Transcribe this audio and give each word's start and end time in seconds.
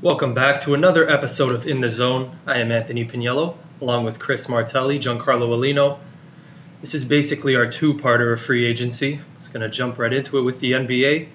Welcome 0.00 0.34
back 0.34 0.60
to 0.62 0.74
another 0.74 1.08
episode 1.08 1.54
of 1.54 1.66
In 1.66 1.80
the 1.80 1.90
Zone. 1.90 2.36
I 2.46 2.58
am 2.58 2.70
Anthony 2.70 3.04
Pagniello, 3.04 3.56
along 3.80 4.04
with 4.04 4.18
Chris 4.18 4.48
Martelli, 4.48 4.98
Giancarlo 5.00 5.48
Aulino. 5.48 5.98
This 6.80 6.94
is 6.94 7.04
basically 7.04 7.56
our 7.56 7.66
two-parter 7.66 8.32
of 8.32 8.40
free 8.40 8.64
agency. 8.64 9.20
Just 9.38 9.52
going 9.52 9.62
to 9.62 9.68
jump 9.68 9.98
right 9.98 10.12
into 10.12 10.38
it 10.38 10.42
with 10.42 10.60
the 10.60 10.72
NBA. 10.72 11.28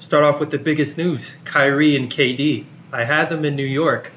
Start 0.00 0.24
off 0.24 0.38
with 0.40 0.50
the 0.50 0.58
biggest 0.58 0.98
news: 0.98 1.36
Kyrie 1.44 1.96
and 1.96 2.10
KD. 2.10 2.64
I 2.92 3.04
had 3.04 3.30
them 3.30 3.44
in 3.44 3.56
New 3.56 3.64
York, 3.66 4.10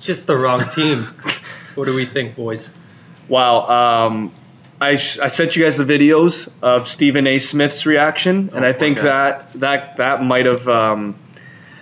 just 0.00 0.26
the 0.26 0.36
wrong 0.36 0.60
team. 0.74 0.98
what 1.74 1.86
do 1.86 1.94
we 1.94 2.04
think, 2.04 2.36
boys? 2.36 2.70
Wow. 3.28 4.06
Um, 4.06 4.32
I, 4.80 4.96
sh- 4.96 5.18
I 5.18 5.28
sent 5.28 5.56
you 5.56 5.64
guys 5.64 5.78
the 5.78 5.84
videos 5.84 6.50
of 6.60 6.86
Stephen 6.88 7.26
A. 7.26 7.38
Smith's 7.38 7.86
reaction, 7.86 8.50
and 8.54 8.64
Oh, 8.64 8.68
I 8.68 8.72
think 8.74 8.98
okay. 8.98 9.06
that 9.08 9.52
that 9.54 9.96
that 9.96 10.22
might 10.22 10.44
have 10.46 10.68
um, 10.68 11.18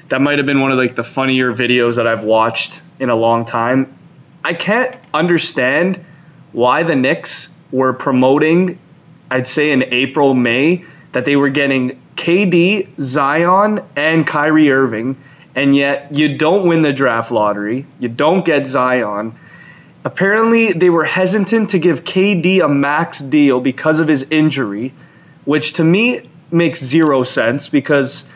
that 0.09 0.21
might 0.21 0.39
have 0.39 0.47
been 0.47 0.61
one 0.61 0.73
of 0.73 0.79
like 0.79 0.95
the 0.95 1.05
funnier 1.05 1.53
videos 1.53 1.97
that 1.97 2.07
I've 2.07 2.25
watched 2.25 2.83
in 2.99 3.11
a 3.11 3.15
long 3.15 3.45
time. 3.45 3.97
I 4.45 4.55
can't 4.55 4.95
understand 5.13 6.05
why 6.53 6.83
the 6.83 6.95
Knicks 6.95 7.49
were 7.73 7.93
promoting. 7.93 8.79
I'd 9.31 9.49
say 9.49 9.73
in 9.73 9.83
April, 9.95 10.35
May 10.35 10.85
that 11.13 11.25
they 11.25 11.37
were 11.37 11.49
getting 11.49 12.01
KD, 12.17 13.01
Zion, 13.01 13.81
and 13.97 14.27
Kyrie 14.27 14.71
Irving, 14.71 15.17
and 15.55 15.75
yet 15.75 16.15
you 16.15 16.37
don't 16.37 16.69
win 16.69 16.83
the 16.83 16.93
draft 16.93 17.31
lottery. 17.31 17.87
You 17.99 18.09
don't 18.09 18.45
get 18.45 18.67
Zion. 18.67 19.35
Apparently, 20.05 20.73
they 20.73 20.91
were 20.91 21.05
hesitant 21.05 21.71
to 21.71 21.79
give 21.79 22.05
KD 22.05 22.63
a 22.63 22.69
max 22.69 23.21
deal 23.21 23.61
because 23.61 24.01
of 24.01 24.09
his 24.09 24.27
injury, 24.31 24.93
which 25.45 25.75
to 25.75 25.85
me 25.85 26.29
makes 26.51 26.85
zero 26.85 27.23
sense 27.23 27.69
because 27.69 28.27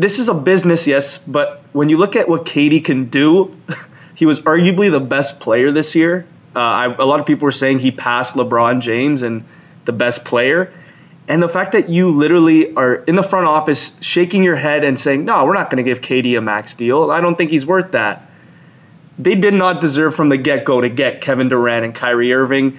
this 0.00 0.18
is 0.18 0.28
a 0.28 0.34
business, 0.34 0.86
yes, 0.86 1.18
but 1.18 1.62
when 1.72 1.88
you 1.88 1.98
look 1.98 2.16
at 2.16 2.28
what 2.28 2.44
KD 2.44 2.84
can 2.84 3.06
do, 3.06 3.56
he 4.14 4.26
was 4.26 4.40
arguably 4.40 4.90
the 4.90 5.00
best 5.00 5.40
player 5.40 5.70
this 5.70 5.94
year. 5.94 6.26
Uh, 6.54 6.58
I, 6.58 6.84
a 6.86 7.04
lot 7.04 7.20
of 7.20 7.26
people 7.26 7.44
were 7.44 7.52
saying 7.52 7.78
he 7.78 7.90
passed 7.90 8.34
LeBron 8.34 8.80
James 8.80 9.22
and 9.22 9.44
the 9.84 9.92
best 9.92 10.24
player. 10.24 10.72
And 11.28 11.40
the 11.42 11.48
fact 11.48 11.72
that 11.72 11.88
you 11.88 12.10
literally 12.10 12.74
are 12.74 12.94
in 12.94 13.14
the 13.14 13.22
front 13.22 13.46
office 13.46 13.96
shaking 14.00 14.42
your 14.42 14.56
head 14.56 14.82
and 14.82 14.98
saying, 14.98 15.24
no, 15.24 15.44
we're 15.44 15.54
not 15.54 15.70
going 15.70 15.84
to 15.84 15.88
give 15.88 16.00
KD 16.00 16.36
a 16.36 16.40
max 16.40 16.74
deal. 16.74 17.10
I 17.10 17.20
don't 17.20 17.36
think 17.36 17.50
he's 17.50 17.64
worth 17.64 17.92
that 17.92 18.30
they 19.20 19.34
did 19.34 19.54
not 19.54 19.80
deserve 19.80 20.14
from 20.14 20.30
the 20.30 20.38
get 20.38 20.64
go 20.64 20.80
to 20.80 20.88
get 20.88 21.20
Kevin 21.20 21.48
Durant 21.48 21.84
and 21.84 21.94
Kyrie 21.94 22.32
Irving. 22.32 22.78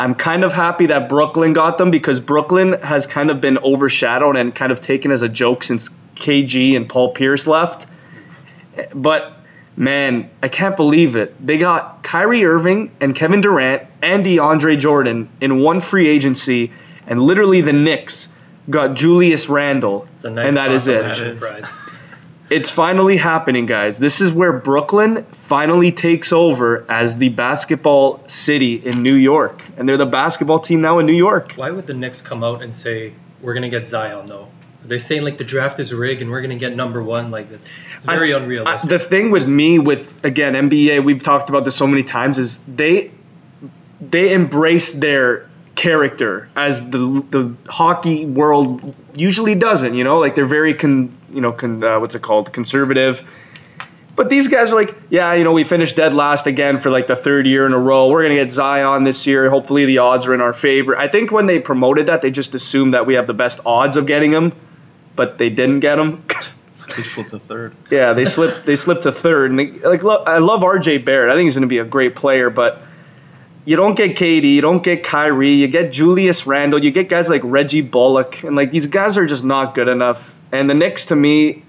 I'm 0.00 0.14
kind 0.14 0.44
of 0.44 0.52
happy 0.52 0.86
that 0.86 1.08
Brooklyn 1.08 1.52
got 1.52 1.76
them 1.78 1.90
because 1.90 2.20
Brooklyn 2.20 2.74
has 2.82 3.06
kind 3.06 3.30
of 3.30 3.40
been 3.40 3.58
overshadowed 3.58 4.36
and 4.36 4.54
kind 4.54 4.70
of 4.70 4.80
taken 4.80 5.10
as 5.10 5.22
a 5.22 5.28
joke 5.28 5.64
since 5.64 5.90
KG 6.14 6.76
and 6.76 6.88
Paul 6.88 7.12
Pierce 7.12 7.46
left. 7.46 7.86
But 8.94 9.32
man, 9.76 10.30
I 10.42 10.48
can't 10.48 10.76
believe 10.76 11.16
it. 11.16 11.34
They 11.44 11.58
got 11.58 12.02
Kyrie 12.02 12.44
Irving 12.44 12.92
and 13.00 13.14
Kevin 13.14 13.40
Durant 13.40 13.82
and 14.00 14.24
DeAndre 14.24 14.78
Jordan 14.78 15.28
in 15.40 15.58
one 15.60 15.80
free 15.80 16.06
agency, 16.08 16.72
and 17.06 17.20
literally 17.20 17.60
the 17.60 17.72
Knicks 17.72 18.32
got 18.70 18.94
Julius 18.94 19.48
Randle, 19.48 20.06
nice 20.22 20.48
and 20.48 20.56
that 20.56 20.70
is 20.70 20.88
it. 20.88 21.02
It's 22.50 22.70
finally 22.70 23.18
happening, 23.18 23.66
guys. 23.66 23.98
This 23.98 24.20
is 24.22 24.32
where 24.32 24.52
Brooklyn 24.54 25.24
finally 25.32 25.92
takes 25.92 26.32
over 26.32 26.84
as 26.90 27.18
the 27.18 27.28
basketball 27.28 28.26
city 28.28 28.74
in 28.74 29.02
New 29.02 29.14
York. 29.16 29.62
And 29.76 29.86
they're 29.88 29.98
the 29.98 30.06
basketball 30.06 30.58
team 30.58 30.80
now 30.80 30.98
in 30.98 31.06
New 31.06 31.12
York. 31.12 31.52
Why 31.56 31.70
would 31.70 31.86
the 31.86 31.94
Knicks 31.94 32.22
come 32.22 32.42
out 32.42 32.62
and 32.62 32.74
say 32.74 33.12
we're 33.42 33.54
gonna 33.54 33.68
get 33.68 33.86
Zion 33.86 34.26
though? 34.26 34.48
They're 34.82 34.98
saying 34.98 35.22
like 35.24 35.36
the 35.36 35.44
draft 35.44 35.78
is 35.80 35.92
rigged 35.92 36.22
and 36.22 36.30
we're 36.30 36.40
gonna 36.40 36.56
get 36.56 36.74
number 36.74 37.02
one. 37.02 37.30
Like 37.30 37.50
it's, 37.50 37.76
it's 37.98 38.06
very 38.06 38.32
I- 38.32 38.38
unrealistic. 38.38 38.90
I- 38.90 38.96
the 38.96 38.98
thing 39.04 39.30
with 39.30 39.46
me, 39.46 39.78
with 39.78 40.24
again 40.24 40.54
NBA, 40.54 41.04
we've 41.04 41.22
talked 41.22 41.50
about 41.50 41.64
this 41.64 41.76
so 41.76 41.86
many 41.86 42.02
times, 42.02 42.38
is 42.38 42.58
they 42.66 43.10
they 44.00 44.32
embrace 44.32 44.92
their 44.94 45.50
character 45.78 46.48
as 46.56 46.90
the 46.90 47.24
the 47.30 47.54
hockey 47.68 48.26
world 48.26 48.94
usually 49.14 49.54
doesn't. 49.54 49.94
You 49.94 50.02
know, 50.02 50.18
like 50.18 50.34
they're 50.34 50.44
very 50.44 50.74
con 50.74 51.16
you 51.32 51.40
know 51.40 51.52
con, 51.52 51.82
uh, 51.82 52.00
what's 52.00 52.16
it 52.16 52.22
called 52.22 52.52
conservative. 52.52 53.22
But 54.16 54.28
these 54.28 54.48
guys 54.48 54.72
are 54.72 54.74
like, 54.74 54.96
yeah, 55.10 55.34
you 55.34 55.44
know, 55.44 55.52
we 55.52 55.62
finished 55.62 55.94
dead 55.94 56.12
last 56.12 56.48
again 56.48 56.78
for 56.78 56.90
like 56.90 57.06
the 57.06 57.14
third 57.14 57.46
year 57.46 57.64
in 57.64 57.72
a 57.72 57.78
row. 57.78 58.08
We're 58.08 58.22
gonna 58.22 58.34
get 58.34 58.50
Zion 58.50 59.04
this 59.04 59.28
year. 59.28 59.48
Hopefully, 59.48 59.84
the 59.84 59.98
odds 59.98 60.26
are 60.26 60.34
in 60.34 60.40
our 60.40 60.52
favor. 60.52 60.98
I 60.98 61.06
think 61.06 61.30
when 61.30 61.46
they 61.46 61.60
promoted 61.60 62.06
that, 62.06 62.22
they 62.22 62.32
just 62.32 62.56
assumed 62.56 62.94
that 62.94 63.06
we 63.06 63.14
have 63.14 63.28
the 63.28 63.34
best 63.34 63.60
odds 63.64 63.96
of 63.96 64.06
getting 64.06 64.32
him, 64.32 64.52
but 65.14 65.38
they 65.38 65.48
didn't 65.48 65.80
get 65.80 65.98
him. 65.98 66.24
They 66.96 67.02
slipped 67.02 67.34
a 67.34 67.38
third. 67.38 67.74
Yeah, 67.90 68.14
they 68.14 68.24
slipped. 68.24 68.64
They 68.64 68.74
slipped 68.74 69.02
to 69.02 69.12
third. 69.12 69.50
And 69.50 69.58
they, 69.58 69.66
like, 69.72 70.02
lo- 70.02 70.24
I 70.26 70.38
love 70.38 70.64
R.J. 70.64 70.98
Barrett. 70.98 71.30
I 71.30 71.34
think 71.36 71.44
he's 71.44 71.54
going 71.54 71.68
to 71.68 71.68
be 71.68 71.80
a 71.80 71.84
great 71.84 72.16
player, 72.16 72.48
but 72.48 72.80
you 73.68 73.76
don't 73.76 73.96
get 73.96 74.16
KD, 74.16 74.44
you 74.44 74.62
don't 74.62 74.82
get 74.82 75.04
Kyrie, 75.04 75.56
you 75.56 75.68
get 75.68 75.92
Julius 75.92 76.46
Randle, 76.46 76.82
you 76.82 76.90
get 76.90 77.10
guys 77.10 77.28
like 77.28 77.42
Reggie 77.44 77.82
Bullock, 77.82 78.42
and 78.42 78.56
like 78.56 78.70
these 78.70 78.86
guys 78.86 79.18
are 79.18 79.26
just 79.26 79.44
not 79.44 79.74
good 79.74 79.88
enough. 79.88 80.34
And 80.50 80.70
the 80.70 80.74
Knicks, 80.74 81.06
to 81.06 81.16
me, 81.16 81.64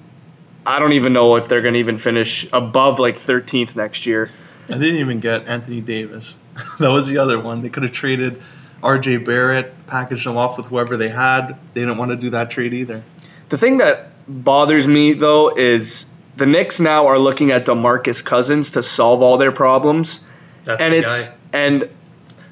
I 0.66 0.80
don't 0.80 0.94
even 0.94 1.12
know 1.12 1.36
if 1.36 1.50
they're 1.50 1.62
going 1.62 1.74
to 1.74 1.80
even 1.82 1.98
finish 1.98 2.48
above 2.54 3.00
like 3.00 3.18
13th 3.18 3.76
next 3.76 4.06
year. 4.06 4.32
I 4.70 4.76
didn't 4.76 5.02
even 5.02 5.20
get 5.20 5.50
Anthony 5.50 5.82
Davis. 5.82 6.38
that 6.80 6.88
was 6.88 7.08
the 7.08 7.18
other 7.18 7.38
one. 7.38 7.62
They 7.62 7.70
could 7.70 7.84
have 7.84 7.92
traded 7.92 8.42
R.J. 8.82 9.18
Barrett, 9.18 9.74
packaged 9.88 10.26
him 10.26 10.38
off 10.38 10.56
with 10.56 10.68
whoever 10.68 10.96
they 10.96 11.10
had. 11.10 11.58
They 11.74 11.82
didn't 11.82 11.98
want 11.98 12.12
to 12.12 12.18
do 12.18 12.30
that 12.30 12.50
trade 12.50 12.74
either. 12.74 13.04
The 13.50 13.58
thing 13.58 13.80
that 13.80 14.12
bothers 14.26 14.88
me 14.88 15.14
though 15.14 15.54
is 15.54 16.06
the 16.38 16.46
Knicks 16.46 16.80
now 16.80 17.08
are 17.08 17.20
looking 17.20 17.52
at 17.52 17.66
DeMarcus 17.66 18.24
Cousins 18.24 18.72
to 18.72 18.84
solve 18.84 19.22
all 19.22 19.38
their 19.38 19.52
problems. 19.52 20.22
That's 20.64 20.82
and 20.82 20.94
the 20.94 21.00
it's 21.00 21.28
guy. 21.28 21.36
And 21.54 21.90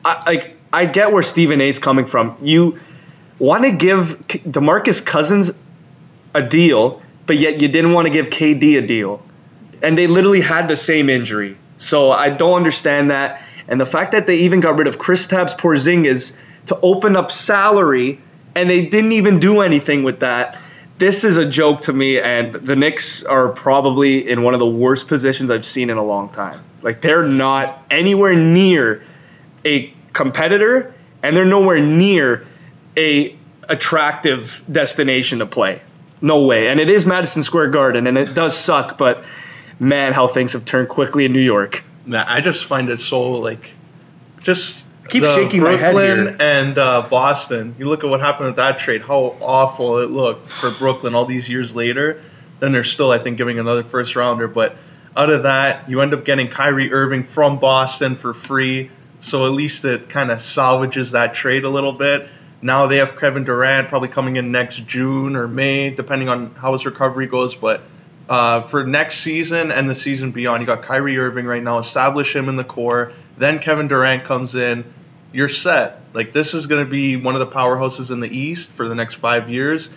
I 0.04 0.24
like 0.26 0.58
I 0.72 0.86
get 0.86 1.12
where 1.12 1.24
Stephen 1.24 1.62
A's 1.62 1.80
coming 1.80 2.06
from. 2.06 2.38
You 2.42 2.80
want 3.40 3.64
to 3.64 3.72
give 3.72 4.28
DeMarcus 4.28 5.06
Cousins 5.06 5.52
a 6.34 6.44
deal, 6.44 7.02
but 7.26 7.38
yet 7.38 7.62
you 7.62 7.68
didn't 7.68 7.94
want 7.94 8.08
to 8.08 8.14
give 8.14 8.28
KD 8.28 8.78
a 8.78 8.86
deal, 8.86 9.24
and 9.82 9.98
they 9.98 10.08
literally 10.08 10.42
had 10.42 10.68
the 10.68 10.76
same 10.76 11.10
injury. 11.10 11.58
So 11.78 12.12
I 12.12 12.30
don't 12.30 12.58
understand 12.58 13.12
that. 13.12 13.42
And 13.68 13.80
the 13.80 13.86
fact 13.86 14.14
that 14.14 14.28
they 14.28 14.40
even 14.40 14.62
got 14.62 14.78
rid 14.78 14.88
of 14.88 14.98
Chris 14.98 15.28
Kristaps 15.28 15.58
Porzingis 15.58 16.36
to 16.68 16.80
open 16.82 17.16
up 17.16 17.32
salary, 17.32 18.20
and 18.56 18.70
they 18.70 18.86
didn't 18.86 19.12
even 19.14 19.40
do 19.40 19.62
anything 19.62 20.04
with 20.04 20.22
that. 20.22 20.58
This 20.98 21.24
is 21.24 21.38
a 21.38 21.48
joke 21.48 21.82
to 21.82 21.94
me, 21.94 22.20
and 22.20 22.54
the 22.54 22.76
Knicks 22.76 23.24
are 23.24 23.50
probably 23.50 24.28
in 24.28 24.42
one 24.42 24.56
of 24.56 24.60
the 24.60 24.66
worst 24.66 25.08
positions 25.08 25.52
I've 25.52 25.66
seen 25.66 25.90
in 25.92 25.98
a 25.98 26.04
long 26.04 26.30
time. 26.30 26.64
Like 26.82 27.02
they're 27.02 27.28
not 27.28 27.84
anywhere 27.92 28.36
near 28.36 29.04
a 29.64 29.94
competitor, 30.14 30.96
and 31.22 31.36
they're 31.36 31.46
nowhere 31.46 31.80
near 31.80 32.48
a 32.96 33.36
attractive 33.70 34.64
destination 34.72 35.40
to 35.40 35.46
play. 35.46 35.82
No 36.20 36.46
way. 36.46 36.68
And 36.70 36.80
it 36.80 36.90
is 36.90 37.06
Madison 37.06 37.44
Square 37.44 37.68
Garden, 37.70 38.08
and 38.08 38.18
it 38.18 38.34
does 38.34 38.58
suck, 38.58 38.98
but 38.98 39.24
man, 39.80 40.14
how 40.14 40.26
things 40.26 40.54
have 40.54 40.66
turned 40.66 40.90
quickly 40.90 41.26
in 41.26 41.32
New 41.32 41.42
York. 41.42 41.84
I 42.12 42.42
just 42.42 42.66
find 42.66 42.90
it 42.90 43.00
so 43.00 43.34
like, 43.34 43.72
just 44.42 44.87
Keep 45.10 45.24
the 45.24 45.34
shaking 45.34 45.64
my 45.64 45.72
head 45.72 45.94
Brooklyn 45.94 46.28
here. 46.28 46.38
and 46.40 46.78
uh, 46.78 47.02
Boston. 47.10 47.76
You 47.78 47.88
look 47.88 48.04
at 48.04 48.10
what 48.10 48.20
happened 48.20 48.48
with 48.48 48.56
that 48.58 48.80
trade. 48.80 49.02
How 49.02 49.36
awful 49.42 50.00
it 50.00 50.10
looked 50.10 50.48
for 50.48 50.72
Brooklyn 50.72 51.16
all 51.16 51.26
these 51.26 51.50
years 51.50 51.76
later. 51.76 52.22
Then 52.60 52.72
they're 52.72 52.84
still, 52.84 53.12
I 53.12 53.20
think, 53.20 53.38
giving 53.38 53.60
another 53.60 53.84
first 53.84 54.16
rounder. 54.16 54.48
But 54.48 54.76
out 55.16 55.30
of 55.30 55.44
that, 55.44 55.90
you 55.90 56.02
end 56.02 56.14
up 56.14 56.26
getting 56.26 56.48
Kyrie 56.48 56.92
Irving 56.92 57.24
from 57.24 57.60
Boston 57.60 58.16
for 58.16 58.34
free. 58.34 58.92
So 59.20 59.46
at 59.46 59.52
least 59.52 59.86
it 59.86 60.10
kind 60.10 60.32
of 60.32 60.42
salvages 60.42 61.12
that 61.12 61.34
trade 61.34 61.64
a 61.64 61.70
little 61.70 61.94
bit. 61.94 62.28
Now 62.62 62.88
they 62.88 62.98
have 62.98 63.18
Kevin 63.18 63.44
Durant 63.44 63.90
probably 63.90 64.10
coming 64.10 64.36
in 64.36 64.52
next 64.52 64.86
June 64.86 65.36
or 65.36 65.48
May, 65.48 65.92
depending 65.92 66.30
on 66.30 66.56
how 66.56 66.74
his 66.74 66.86
recovery 66.86 67.28
goes. 67.28 67.56
But 67.56 67.82
uh, 68.30 68.62
for 68.62 68.84
next 68.84 69.20
season 69.20 69.72
and 69.72 69.90
the 69.90 69.96
season 69.96 70.32
beyond, 70.32 70.62
you 70.62 70.68
got 70.68 70.82
Kyrie 70.84 71.18
Irving 71.18 71.46
right 71.46 71.64
now. 71.64 71.78
Establish 71.78 72.36
him 72.36 72.50
in 72.50 72.56
the 72.56 72.64
core. 72.64 73.14
Then 73.38 73.60
Kevin 73.60 73.88
Durant 73.88 74.24
comes 74.24 74.56
in. 74.56 74.86
You're 75.32 75.50
set. 75.50 76.02
Like 76.14 76.34
this 76.34 76.54
is 76.54 76.68
going 76.68 76.84
to 76.84 76.90
be 76.90 77.18
one 77.18 77.36
of 77.36 77.40
the 77.40 77.48
powerhouses 77.48 78.12
in 78.12 78.20
the 78.20 78.30
East 78.30 78.72
for 78.72 78.88
the 78.88 78.96
next 78.96 79.16
five 79.16 79.50
years. 79.50 79.90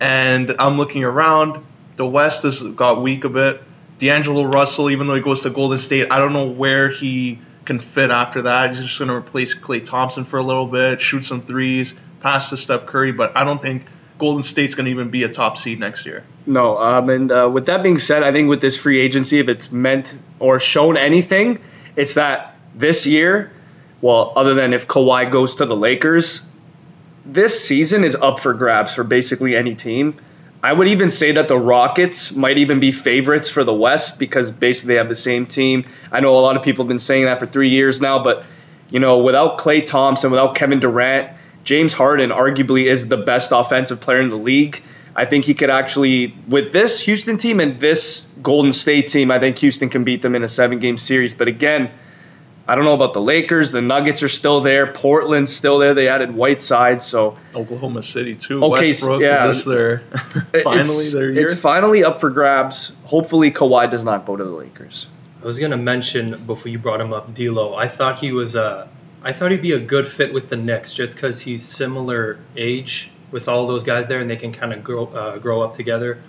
And 0.00 0.56
I'm 0.58 0.76
looking 0.76 1.04
around. 1.04 1.64
The 1.96 2.06
West 2.06 2.42
has 2.42 2.62
got 2.62 3.00
weak 3.00 3.24
a 3.24 3.28
bit. 3.28 3.62
D'Angelo 3.98 4.44
Russell, 4.44 4.90
even 4.90 5.06
though 5.06 5.14
he 5.14 5.20
goes 5.20 5.42
to 5.42 5.50
Golden 5.50 5.78
State, 5.78 6.10
I 6.10 6.18
don't 6.18 6.32
know 6.32 6.48
where 6.48 6.88
he 6.88 7.38
can 7.64 7.78
fit 7.78 8.10
after 8.10 8.42
that. 8.42 8.70
He's 8.70 8.80
just 8.80 8.98
going 8.98 9.08
to 9.08 9.14
replace 9.14 9.54
Klay 9.54 9.84
Thompson 9.84 10.24
for 10.24 10.38
a 10.38 10.42
little 10.42 10.66
bit, 10.66 11.00
shoot 11.00 11.24
some 11.24 11.42
threes, 11.42 11.94
pass 12.20 12.50
to 12.50 12.56
Steph 12.56 12.86
Curry. 12.86 13.12
But 13.12 13.36
I 13.36 13.44
don't 13.44 13.62
think 13.62 13.84
Golden 14.18 14.42
State's 14.42 14.74
going 14.74 14.86
to 14.86 14.90
even 14.90 15.10
be 15.10 15.22
a 15.22 15.28
top 15.28 15.56
seed 15.56 15.80
next 15.80 16.06
year. 16.06 16.24
No, 16.46 16.76
um, 16.76 17.08
and 17.08 17.32
uh, 17.32 17.50
with 17.52 17.66
that 17.66 17.82
being 17.82 17.98
said, 17.98 18.22
I 18.22 18.32
think 18.32 18.48
with 18.48 18.60
this 18.60 18.76
free 18.76 19.00
agency, 19.00 19.38
if 19.38 19.48
it's 19.48 19.72
meant 19.72 20.14
or 20.38 20.60
shown 20.60 20.96
anything, 20.96 21.60
it's 21.96 22.14
that 22.14 22.56
this 22.74 23.06
year, 23.06 23.52
well, 24.04 24.34
other 24.36 24.52
than 24.52 24.74
if 24.74 24.86
Kawhi 24.86 25.30
goes 25.30 25.54
to 25.56 25.64
the 25.64 25.74
Lakers, 25.74 26.46
this 27.24 27.64
season 27.64 28.04
is 28.04 28.14
up 28.14 28.38
for 28.38 28.52
grabs 28.52 28.92
for 28.92 29.02
basically 29.02 29.56
any 29.56 29.74
team. 29.74 30.16
I 30.62 30.70
would 30.70 30.88
even 30.88 31.08
say 31.08 31.32
that 31.32 31.48
the 31.48 31.58
Rockets 31.58 32.30
might 32.30 32.58
even 32.58 32.80
be 32.80 32.92
favorites 32.92 33.48
for 33.48 33.64
the 33.64 33.72
West 33.72 34.18
because 34.18 34.50
basically 34.50 34.92
they 34.92 34.98
have 34.98 35.08
the 35.08 35.14
same 35.14 35.46
team. 35.46 35.86
I 36.12 36.20
know 36.20 36.38
a 36.38 36.42
lot 36.42 36.58
of 36.58 36.62
people 36.62 36.84
have 36.84 36.88
been 36.90 36.98
saying 36.98 37.24
that 37.24 37.38
for 37.38 37.46
three 37.46 37.70
years 37.70 38.02
now, 38.02 38.22
but 38.22 38.44
you 38.90 39.00
know, 39.00 39.20
without 39.20 39.56
Klay 39.56 39.86
Thompson, 39.86 40.30
without 40.30 40.54
Kevin 40.54 40.80
Durant, 40.80 41.30
James 41.64 41.94
Harden 41.94 42.28
arguably 42.28 42.84
is 42.84 43.08
the 43.08 43.16
best 43.16 43.52
offensive 43.52 44.02
player 44.02 44.20
in 44.20 44.28
the 44.28 44.36
league. 44.36 44.82
I 45.16 45.24
think 45.24 45.46
he 45.46 45.54
could 45.54 45.70
actually, 45.70 46.36
with 46.46 46.74
this 46.74 47.00
Houston 47.00 47.38
team 47.38 47.58
and 47.58 47.80
this 47.80 48.26
Golden 48.42 48.74
State 48.74 49.08
team, 49.08 49.30
I 49.30 49.38
think 49.38 49.56
Houston 49.60 49.88
can 49.88 50.04
beat 50.04 50.20
them 50.20 50.34
in 50.34 50.42
a 50.42 50.48
seven 50.48 50.78
game 50.78 50.98
series. 50.98 51.32
But 51.32 51.48
again, 51.48 51.90
I 52.66 52.74
don't 52.76 52.84
know 52.84 52.94
about 52.94 53.12
the 53.12 53.20
Lakers. 53.20 53.72
The 53.72 53.82
Nuggets 53.82 54.22
are 54.22 54.28
still 54.28 54.62
there. 54.62 54.86
Portland's 54.86 55.54
still 55.54 55.78
there. 55.78 55.92
They 55.92 56.08
added 56.08 56.34
Whiteside, 56.34 57.02
so 57.02 57.36
Oklahoma 57.54 58.02
City 58.02 58.34
too. 58.36 58.64
Okay, 58.64 58.88
Westbrook, 58.88 59.20
yeah. 59.20 59.46
is 59.48 59.56
this 59.56 59.64
their 59.66 59.98
finally 60.62 60.80
it's, 60.80 61.12
their 61.12 61.30
year? 61.30 61.42
it's 61.42 61.58
finally 61.58 62.04
up 62.04 62.20
for 62.20 62.30
grabs. 62.30 62.94
Hopefully, 63.04 63.50
Kawhi 63.50 63.90
does 63.90 64.04
not 64.04 64.24
go 64.24 64.36
to 64.36 64.44
the 64.44 64.50
Lakers. 64.50 65.08
I 65.42 65.46
was 65.46 65.58
gonna 65.58 65.76
mention 65.76 66.46
before 66.46 66.70
you 66.70 66.78
brought 66.78 67.02
him 67.02 67.12
up, 67.12 67.34
D'Lo. 67.34 67.74
I 67.74 67.88
thought 67.88 68.18
he 68.18 68.32
was 68.32 68.56
uh, 68.56 68.88
I 69.22 69.32
thought 69.34 69.50
he'd 69.50 69.60
be 69.60 69.72
a 69.72 69.78
good 69.78 70.06
fit 70.06 70.32
with 70.32 70.48
the 70.48 70.56
Knicks 70.56 70.94
just 70.94 71.16
because 71.16 71.42
he's 71.42 71.62
similar 71.62 72.38
age 72.56 73.10
with 73.30 73.48
all 73.48 73.66
those 73.66 73.82
guys 73.82 74.08
there, 74.08 74.20
and 74.20 74.30
they 74.30 74.36
can 74.36 74.52
kind 74.52 74.72
of 74.72 74.82
grow 74.82 75.04
uh, 75.06 75.36
grow 75.36 75.60
up 75.60 75.74
together. 75.74 76.22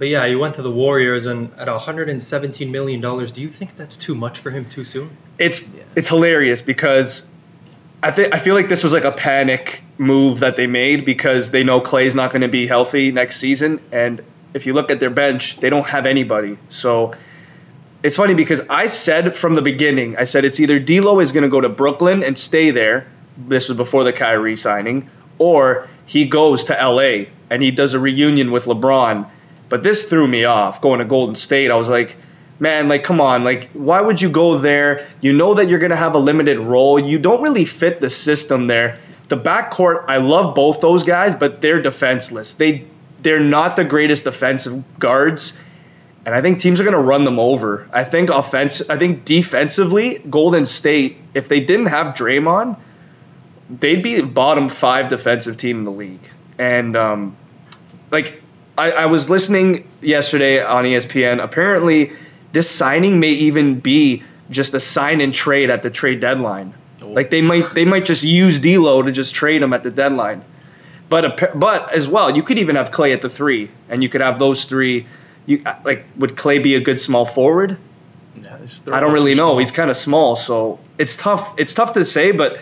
But 0.00 0.08
yeah, 0.08 0.26
he 0.26 0.34
went 0.34 0.54
to 0.54 0.62
the 0.62 0.70
Warriors, 0.70 1.26
and 1.26 1.52
at 1.58 1.68
117 1.68 2.72
million 2.72 3.02
dollars, 3.02 3.32
do 3.32 3.42
you 3.42 3.50
think 3.50 3.76
that's 3.76 3.98
too 3.98 4.14
much 4.14 4.38
for 4.38 4.50
him 4.50 4.64
too 4.64 4.86
soon? 4.86 5.14
It's 5.38 5.68
it's 5.94 6.08
hilarious 6.08 6.62
because 6.62 7.28
I 8.02 8.10
think 8.10 8.34
I 8.34 8.38
feel 8.38 8.54
like 8.54 8.70
this 8.70 8.82
was 8.82 8.94
like 8.94 9.04
a 9.04 9.12
panic 9.12 9.82
move 9.98 10.40
that 10.40 10.56
they 10.56 10.66
made 10.66 11.04
because 11.04 11.50
they 11.50 11.64
know 11.64 11.82
Klay's 11.82 12.14
not 12.14 12.30
going 12.32 12.40
to 12.40 12.48
be 12.48 12.66
healthy 12.66 13.12
next 13.12 13.40
season, 13.40 13.78
and 13.92 14.22
if 14.54 14.64
you 14.64 14.72
look 14.72 14.90
at 14.90 15.00
their 15.00 15.10
bench, 15.10 15.58
they 15.58 15.68
don't 15.68 15.86
have 15.86 16.06
anybody. 16.06 16.56
So 16.70 17.14
it's 18.02 18.16
funny 18.16 18.32
because 18.32 18.62
I 18.70 18.86
said 18.86 19.36
from 19.36 19.54
the 19.54 19.60
beginning, 19.60 20.16
I 20.16 20.24
said 20.24 20.46
it's 20.46 20.60
either 20.60 20.78
D'Lo 20.78 21.20
is 21.20 21.32
going 21.32 21.42
to 21.42 21.50
go 21.50 21.60
to 21.60 21.68
Brooklyn 21.68 22.24
and 22.24 22.38
stay 22.38 22.70
there. 22.70 23.06
This 23.36 23.68
was 23.68 23.76
before 23.76 24.04
the 24.04 24.14
Kyrie 24.14 24.56
signing, 24.56 25.10
or 25.36 25.88
he 26.06 26.24
goes 26.24 26.64
to 26.64 26.72
LA 26.72 27.26
and 27.50 27.62
he 27.62 27.70
does 27.70 27.92
a 27.92 27.98
reunion 27.98 28.50
with 28.50 28.64
LeBron. 28.64 29.28
But 29.70 29.82
this 29.82 30.04
threw 30.04 30.26
me 30.26 30.44
off 30.44 30.82
going 30.82 30.98
to 30.98 31.06
Golden 31.06 31.36
State. 31.36 31.70
I 31.70 31.76
was 31.76 31.88
like, 31.88 32.16
man, 32.58 32.88
like, 32.88 33.04
come 33.04 33.20
on, 33.20 33.42
like, 33.44 33.70
why 33.72 34.00
would 34.00 34.20
you 34.20 34.28
go 34.28 34.58
there? 34.58 35.08
You 35.22 35.32
know 35.32 35.54
that 35.54 35.68
you're 35.68 35.78
going 35.78 35.92
to 35.92 35.96
have 35.96 36.14
a 36.14 36.18
limited 36.18 36.58
role. 36.58 37.02
You 37.02 37.18
don't 37.18 37.42
really 37.42 37.64
fit 37.64 38.00
the 38.00 38.10
system 38.10 38.66
there. 38.66 38.98
The 39.28 39.38
backcourt, 39.38 40.04
I 40.08 40.18
love 40.18 40.54
both 40.54 40.80
those 40.80 41.04
guys, 41.04 41.36
but 41.36 41.60
they're 41.60 41.80
defenseless. 41.80 42.54
They 42.54 42.86
they're 43.22 43.40
not 43.40 43.76
the 43.76 43.84
greatest 43.84 44.24
defensive 44.24 44.98
guards, 44.98 45.56
and 46.24 46.34
I 46.34 46.40
think 46.40 46.58
teams 46.58 46.80
are 46.80 46.84
going 46.84 46.96
to 46.96 47.02
run 47.02 47.24
them 47.24 47.38
over. 47.38 47.88
I 47.92 48.04
think 48.04 48.30
offense, 48.30 48.88
I 48.88 48.96
think 48.96 49.24
defensively, 49.24 50.18
Golden 50.18 50.64
State, 50.64 51.18
if 51.34 51.48
they 51.48 51.60
didn't 51.60 51.86
have 51.86 52.14
Draymond, 52.14 52.78
they'd 53.68 54.02
be 54.02 54.22
bottom 54.22 54.68
five 54.68 55.08
defensive 55.08 55.58
team 55.58 55.78
in 55.78 55.82
the 55.84 55.92
league. 55.92 56.28
And 56.58 56.96
um, 56.96 57.36
like 58.10 58.42
I, 58.76 58.92
I 58.92 59.06
was 59.06 59.28
listening 59.28 59.88
yesterday 60.00 60.62
on 60.62 60.84
ESPN. 60.84 61.42
Apparently, 61.42 62.12
this 62.52 62.70
signing 62.70 63.20
may 63.20 63.32
even 63.32 63.80
be 63.80 64.22
just 64.50 64.74
a 64.74 64.80
sign 64.80 65.20
and 65.20 65.32
trade 65.32 65.70
at 65.70 65.82
the 65.82 65.90
trade 65.90 66.20
deadline. 66.20 66.74
Like 67.00 67.30
they 67.30 67.42
might 67.42 67.72
they 67.74 67.84
might 67.84 68.04
just 68.04 68.24
use 68.24 68.60
D'Lo 68.60 69.02
to 69.02 69.10
just 69.10 69.34
trade 69.34 69.62
him 69.62 69.72
at 69.72 69.82
the 69.82 69.90
deadline. 69.90 70.44
But 71.08 71.24
appa- 71.24 71.56
but 71.56 71.92
as 71.92 72.06
well, 72.06 72.36
you 72.36 72.42
could 72.42 72.58
even 72.58 72.76
have 72.76 72.90
Klay 72.90 73.12
at 73.12 73.20
the 73.20 73.28
three, 73.28 73.70
and 73.88 74.02
you 74.02 74.08
could 74.08 74.20
have 74.20 74.38
those 74.38 74.64
three. 74.64 75.06
You 75.46 75.62
uh, 75.66 75.74
like 75.84 76.04
would 76.16 76.36
Klay 76.36 76.62
be 76.62 76.76
a 76.76 76.80
good 76.80 77.00
small 77.00 77.24
forward? 77.24 77.78
Yeah, 78.40 78.58
I 78.92 79.00
don't 79.00 79.12
really 79.12 79.34
know. 79.34 79.48
small. 79.48 79.58
He's 79.58 79.72
kind 79.72 79.90
of 79.90 79.96
small, 79.96 80.36
so 80.36 80.78
it's 80.98 81.16
tough. 81.16 81.58
It's 81.58 81.74
tough 81.74 81.94
to 81.94 82.04
say, 82.04 82.30
but 82.30 82.58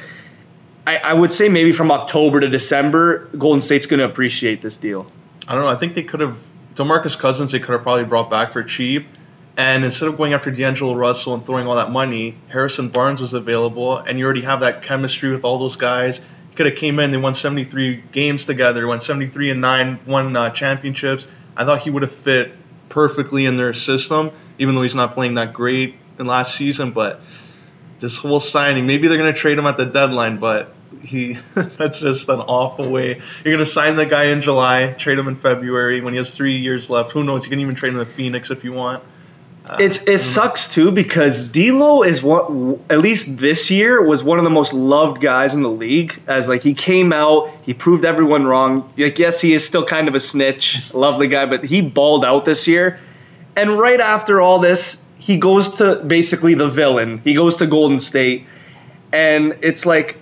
I, 0.87 0.97
I 0.97 1.13
would 1.13 1.33
say 1.33 1.51
maybe 1.51 1.73
from 1.73 1.91
October 1.91 2.41
to 2.41 2.49
December, 2.49 3.27
Golden 3.37 3.61
State's 3.61 3.87
going 3.87 4.01
to 4.01 4.07
appreciate 4.07 4.63
this 4.63 4.79
deal. 4.79 5.11
I 5.49 5.55
don't 5.55 5.62
know. 5.62 5.69
I 5.69 5.77
think 5.77 5.95
they 5.95 6.03
could 6.03 6.21
have 6.21 6.39
Demarcus 6.75 7.19
Cousins. 7.19 7.53
They 7.53 7.59
could 7.59 7.73
have 7.73 7.83
probably 7.83 8.05
brought 8.05 8.29
back 8.29 8.53
for 8.53 8.62
cheap. 8.62 9.06
And 9.56 9.83
instead 9.83 10.09
of 10.09 10.19
going 10.19 10.35
after 10.35 10.50
D'Angelo 10.50 10.95
Russell 10.95 11.33
and 11.35 11.45
throwing 11.45 11.67
all 11.67 11.77
that 11.77 11.91
money, 11.91 12.37
Harrison 12.49 12.91
Barnes 12.91 13.21
was 13.21 13.33
available, 13.33 13.97
and 13.97 14.19
you 14.19 14.27
already 14.27 14.43
have 14.43 14.61
that 14.61 14.83
chemistry 14.83 15.31
with 15.31 15.45
all 15.45 15.59
those 15.59 15.77
guys. 15.77 16.19
You 16.19 16.56
could 16.56 16.67
have 16.67 16.77
came 16.77 17.00
in. 17.00 17.12
They 17.12 17.17
won 17.17 17.33
73 17.35 18.05
games 18.12 18.45
together. 18.45 18.87
Won 18.87 19.00
73 19.00 19.50
and 19.50 19.61
nine. 19.62 19.99
Won 20.06 20.37
uh, 20.37 20.50
championships. 20.50 21.27
I 21.56 21.65
thought 21.65 21.81
he 21.81 21.89
would 21.89 22.03
have 22.03 22.12
fit 22.12 22.53
perfectly 22.91 23.47
in 23.47 23.56
their 23.56 23.73
system, 23.73 24.31
even 24.59 24.75
though 24.75 24.83
he's 24.83 24.95
not 24.95 25.15
playing 25.15 25.35
that 25.35 25.55
great 25.55 25.97
in 26.19 26.27
last 26.27 26.55
season. 26.55 26.93
But 26.93 27.23
this 28.00 28.19
whole 28.19 28.39
signing, 28.39 28.87
maybe 28.87 29.09
they're 29.09 29.19
going 29.19 29.33
to 29.33 29.41
trade 29.41 29.59
him 29.59 29.67
at 29.67 29.79
the 29.79 29.87
deadline, 29.87 30.37
but 30.37 30.75
he 31.05 31.35
that's 31.55 32.00
just 32.00 32.29
an 32.29 32.40
awful 32.40 32.90
way. 32.90 33.20
You're 33.44 33.55
going 33.55 33.58
to 33.58 33.67
sign 33.67 33.96
the 33.96 34.06
guy 34.06 34.25
in 34.25 34.43
July, 34.43 34.93
trade 34.93 35.19
him 35.19 35.29
in 35.29 35.37
February 35.37 36.00
when 36.00 36.12
he 36.14 36.19
has 36.19 36.35
three 36.35 36.56
years 36.56 36.90
left. 36.90 37.12
Who 37.12 37.25
knows? 37.25 37.44
You 37.44 37.50
can 37.50 37.61
even 37.61 37.75
trade 37.75 37.93
him 37.93 37.99
to 37.99 38.06
Phoenix 38.06 38.50
if 38.50 38.64
you 38.64 38.73
want. 38.73 39.02
Uh, 39.67 39.76
It's 39.81 40.08
it 40.08 40.20
sucks 40.20 40.73
too 40.73 40.90
because 40.90 41.44
D'Lo 41.44 42.02
is 42.02 42.23
what 42.23 42.50
at 42.88 43.00
least 43.00 43.37
this 43.37 43.70
year 43.70 44.02
was 44.02 44.25
one 44.25 44.38
of 44.38 44.44
the 44.44 44.50
most 44.50 44.73
loved 44.73 45.20
guys 45.20 45.55
in 45.55 45.62
the 45.62 45.70
league. 45.70 46.19
As 46.26 46.49
like 46.49 46.62
he 46.62 46.75
came 46.75 47.12
out, 47.12 47.50
he 47.62 47.75
proved 47.75 48.05
everyone 48.05 48.46
wrong. 48.46 48.93
Like 48.96 49.19
yes, 49.19 49.40
he 49.40 49.52
is 49.52 49.67
still 49.67 49.85
kind 49.85 50.08
of 50.08 50.14
a 50.14 50.20
snitch, 50.20 50.93
lovely 50.94 51.29
guy, 51.29 51.44
but 51.46 51.64
he 51.64 51.82
balled 51.82 52.25
out 52.25 52.44
this 52.44 52.67
year. 52.67 52.99
And 53.56 53.79
right 53.79 54.00
after 54.00 54.40
all 54.40 54.61
this, 54.61 55.02
he 55.19 55.37
goes 55.37 55.79
to 55.79 55.96
basically 55.96 56.55
the 56.55 56.69
villain. 56.69 57.19
He 57.19 57.35
goes 57.35 57.56
to 57.56 57.67
Golden 57.67 57.99
State, 57.99 58.46
and 59.12 59.58
it's 59.62 59.85
like 59.85 60.17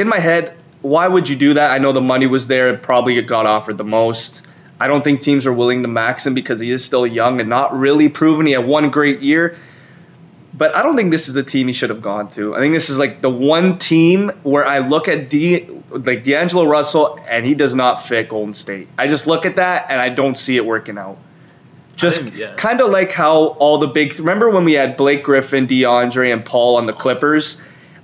in 0.00 0.08
my 0.08 0.18
head, 0.18 0.56
why 0.82 1.06
would 1.06 1.28
you 1.28 1.36
do 1.36 1.54
that? 1.54 1.70
I 1.70 1.78
know 1.78 1.92
the 1.92 2.00
money 2.00 2.26
was 2.26 2.48
there, 2.48 2.74
it 2.74 2.82
probably 2.82 3.20
got 3.22 3.46
offered 3.46 3.78
the 3.78 3.84
most. 3.84 4.42
I 4.78 4.86
don't 4.86 5.04
think 5.04 5.20
teams 5.20 5.46
are 5.46 5.52
willing 5.52 5.82
to 5.82 5.88
max 5.88 6.26
him 6.26 6.32
because 6.32 6.58
he 6.58 6.70
is 6.70 6.84
still 6.84 7.06
young 7.06 7.40
and 7.40 7.50
not 7.50 7.78
really 7.78 8.08
proven. 8.08 8.46
He 8.46 8.52
had 8.52 8.66
one 8.66 8.90
great 8.90 9.20
year. 9.20 9.56
But 10.54 10.74
I 10.74 10.82
don't 10.82 10.96
think 10.96 11.10
this 11.10 11.28
is 11.28 11.34
the 11.34 11.42
team 11.42 11.68
he 11.68 11.72
should 11.72 11.90
have 11.90 12.02
gone 12.02 12.30
to. 12.30 12.54
I 12.54 12.60
think 12.60 12.74
this 12.74 12.90
is 12.90 12.98
like 12.98 13.20
the 13.20 13.30
one 13.30 13.78
team 13.78 14.30
where 14.42 14.66
I 14.66 14.80
look 14.80 15.08
at 15.08 15.30
D 15.30 15.66
like 15.90 16.22
D'Angelo 16.22 16.64
Russell 16.64 17.18
and 17.30 17.46
he 17.46 17.54
does 17.54 17.74
not 17.74 18.02
fit 18.02 18.28
Golden 18.28 18.54
State. 18.54 18.88
I 18.98 19.06
just 19.06 19.26
look 19.26 19.46
at 19.46 19.56
that 19.56 19.86
and 19.90 20.00
I 20.00 20.08
don't 20.08 20.36
see 20.36 20.56
it 20.56 20.66
working 20.66 20.98
out. 20.98 21.18
Just 21.96 22.34
yeah. 22.34 22.54
kind 22.56 22.80
of 22.80 22.90
like 22.90 23.12
how 23.12 23.44
all 23.44 23.78
the 23.78 23.86
big 23.86 24.18
remember 24.18 24.50
when 24.50 24.64
we 24.64 24.72
had 24.72 24.96
Blake 24.96 25.22
Griffin, 25.22 25.66
DeAndre, 25.66 26.32
and 26.32 26.44
Paul 26.44 26.76
on 26.76 26.86
the 26.86 26.94
Clippers? 26.94 27.60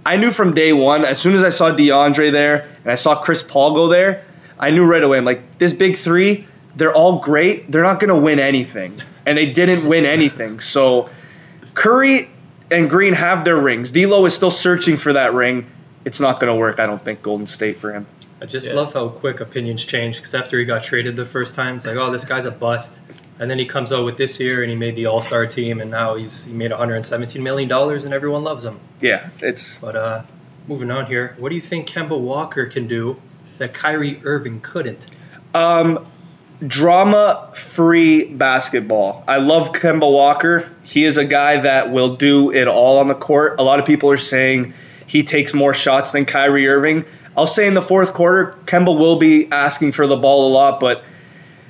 I 0.07 0.17
knew 0.19 0.31
from 0.31 0.55
day 0.55 0.73
one, 0.73 1.05
as 1.05 1.19
soon 1.19 1.35
as 1.35 1.43
I 1.43 1.49
saw 1.49 1.73
DeAndre 1.73 2.31
there 2.31 2.69
and 2.85 2.93
I 2.93 2.95
saw 2.95 3.17
Chris 3.21 3.43
Paul 3.43 3.75
go 3.75 3.89
there, 3.89 4.25
I 4.57 4.71
knew 4.71 4.85
right 4.85 5.03
away. 5.03 5.19
I'm 5.19 5.25
like, 5.25 5.59
this 5.59 5.75
big 5.75 5.97
three, 5.97 6.47
they're 6.77 6.95
all 6.95 7.19
great. 7.19 7.71
They're 7.73 7.83
not 7.83 7.99
going 7.99 8.11
to 8.15 8.17
win 8.17 8.39
anything. 8.39 9.01
And 9.27 9.37
they 9.37 9.51
didn't 9.51 9.87
win 9.89 10.07
anything. 10.07 10.61
So 10.61 11.11
Curry 11.75 12.31
and 12.71 12.89
Green 12.89 13.15
have 13.15 13.45
their 13.45 13.57
rings. 13.57 13.91
D'Lo 13.91 14.25
is 14.27 14.35
still 14.35 14.51
searching 14.53 14.97
for 14.97 15.15
that 15.15 15.35
ring. 15.35 15.67
It's 16.05 16.21
not 16.21 16.39
going 16.39 16.53
to 16.53 16.59
work, 16.59 16.79
I 16.79 16.87
don't 16.87 17.03
think, 17.03 17.21
Golden 17.23 17.49
State 17.49 17.79
for 17.79 17.93
him. 17.93 18.07
I 18.41 18.47
just 18.47 18.69
Yeah. 18.69 18.75
love 18.75 18.95
how 18.95 19.09
quick 19.09 19.41
opinions 19.41 19.85
change. 19.85 20.17
Because 20.19 20.35
after 20.37 20.57
he 20.57 20.65
got 20.65 20.85
traded 20.85 21.17
the 21.17 21.25
first 21.25 21.57
time, 21.57 21.79
it's 21.79 21.87
like, 21.87 21.97
oh, 21.97 22.13
this 22.13 22.25
guy's 22.25 22.47
a 22.47 22.53
bust. 22.53 22.95
And 23.39 23.51
then 23.51 23.59
he 23.59 23.67
comes 23.67 23.93
out 23.93 24.05
with 24.05 24.17
this 24.17 24.41
year, 24.41 24.63
and 24.63 24.71
he 24.71 24.77
made 24.77 24.97
the 24.97 25.07
All 25.07 25.21
Star 25.21 25.47
team, 25.47 25.81
and 25.81 25.91
now 25.91 26.15
he's 26.17 26.45
he 26.45 26.53
made 26.53 26.71
117 26.71 27.43
million 27.43 27.69
dollars, 27.69 28.05
and 28.05 28.15
everyone 28.15 28.45
loves 28.45 28.65
him. 28.65 28.81
Yeah, 29.01 29.29
it's 29.41 29.79
But 29.81 29.97
uh, 29.97 30.23
moving 30.67 30.91
on 30.91 31.07
here, 31.07 31.35
what 31.39 31.51
do 31.51 31.55
you 31.55 31.61
think 31.61 31.89
Kemba 31.89 32.19
Walker 32.19 32.67
can 32.67 32.87
do 32.89 33.21
that 33.59 33.75
Kyrie 33.75 34.21
Irving 34.25 34.61
couldn't? 34.61 35.07
um, 35.55 36.07
drama 36.67 37.51
free 37.55 38.25
basketball. 38.25 39.25
I 39.29 39.37
love 39.39 39.73
Kemba 39.73 40.11
Walker. 40.11 40.69
He 40.85 41.05
is 41.05 41.19
a 41.19 41.25
guy 41.25 41.59
that 41.61 41.91
will 41.93 42.17
do 42.17 42.51
it 42.53 42.69
all 42.69 42.99
on 42.99 43.09
the 43.09 43.15
court. 43.15 43.57
A 43.59 43.63
lot 43.63 43.79
of 43.79 43.85
people 43.87 44.11
are 44.11 44.17
saying 44.17 44.75
he 45.07 45.23
takes 45.23 45.53
more 45.55 45.75
shots 45.75 46.13
than 46.13 46.25
Kyrie 46.25 46.69
Irving. 46.69 47.05
I'll 47.37 47.47
say 47.47 47.67
in 47.67 47.75
the 47.75 47.83
fourth 47.83 48.15
quarter, 48.15 48.53
Kemba 48.65 48.97
will 48.99 49.19
be 49.19 49.51
asking 49.53 49.93
for 49.93 50.07
the 50.07 50.17
ball 50.17 50.49
a 50.49 50.53
lot, 50.53 50.81
but 50.81 51.05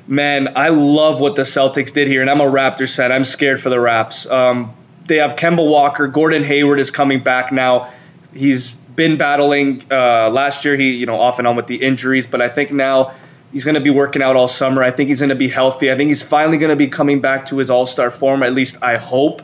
man, 0.06 0.52
I 0.56 0.68
love 0.68 1.20
what 1.20 1.36
the 1.36 1.42
Celtics 1.42 1.92
did 1.92 2.08
here, 2.08 2.20
and 2.20 2.30
I'm 2.30 2.40
a 2.40 2.46
Raptors 2.46 2.94
fan. 2.94 3.12
I'm 3.12 3.24
scared 3.24 3.60
for 3.60 3.70
the 3.70 3.80
Raps. 3.80 4.26
Um, 4.26 4.74
they 5.06 5.16
have 5.16 5.36
Kemba 5.36 5.66
Walker. 5.66 6.08
Gordon 6.08 6.44
Hayward 6.44 6.80
is 6.80 6.90
coming 6.90 7.22
back 7.22 7.52
now. 7.52 7.92
He's 8.34 8.72
been 8.72 9.18
battling 9.18 9.84
uh, 9.90 10.30
last 10.30 10.64
year. 10.64 10.76
He, 10.76 10.92
you 10.92 11.06
know, 11.06 11.16
off 11.16 11.38
and 11.38 11.46
on 11.46 11.56
with 11.56 11.66
the 11.66 11.76
injuries, 11.76 12.26
but 12.26 12.40
I 12.40 12.48
think 12.48 12.72
now 12.72 13.14
he's 13.52 13.64
going 13.64 13.74
to 13.74 13.80
be 13.80 13.90
working 13.90 14.22
out 14.22 14.36
all 14.36 14.48
summer. 14.48 14.82
I 14.82 14.90
think 14.90 15.08
he's 15.08 15.20
going 15.20 15.30
to 15.30 15.36
be 15.36 15.48
healthy. 15.48 15.92
I 15.92 15.96
think 15.96 16.08
he's 16.08 16.22
finally 16.22 16.58
going 16.58 16.70
to 16.70 16.76
be 16.76 16.88
coming 16.88 17.20
back 17.20 17.46
to 17.46 17.58
his 17.58 17.70
All 17.70 17.86
Star 17.86 18.10
form. 18.10 18.42
At 18.42 18.54
least 18.54 18.82
I 18.82 18.96
hope. 18.96 19.42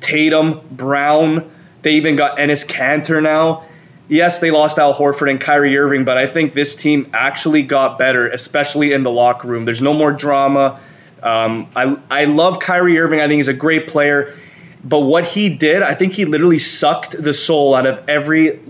Tatum, 0.00 0.60
Brown. 0.70 1.50
They 1.82 1.94
even 1.94 2.16
got 2.16 2.38
Enes 2.38 2.66
Kanter 2.66 3.22
now. 3.22 3.64
Yes, 4.08 4.38
they 4.38 4.50
lost 4.50 4.78
Al 4.78 4.94
Horford 4.94 5.30
and 5.30 5.40
Kyrie 5.40 5.76
Irving, 5.76 6.04
but 6.04 6.16
I 6.16 6.26
think 6.26 6.52
this 6.52 6.74
team 6.76 7.10
actually 7.12 7.62
got 7.62 7.98
better, 7.98 8.28
especially 8.28 8.92
in 8.92 9.02
the 9.02 9.10
locker 9.10 9.48
room. 9.48 9.64
There's 9.64 9.82
no 9.82 9.94
more 9.94 10.12
drama. 10.12 10.80
Um, 11.22 11.68
I 11.74 11.96
I 12.10 12.24
love 12.24 12.60
Kyrie 12.60 12.98
Irving. 12.98 13.20
I 13.20 13.26
think 13.26 13.38
he's 13.38 13.48
a 13.48 13.54
great 13.54 13.88
player, 13.88 14.34
but 14.82 15.00
what 15.00 15.24
he 15.24 15.50
did, 15.50 15.82
I 15.82 15.94
think 15.94 16.12
he 16.12 16.24
literally 16.24 16.58
sucked 16.58 17.12
the 17.20 17.34
soul 17.34 17.74
out 17.74 17.86
of 17.86 18.08
every 18.08 18.60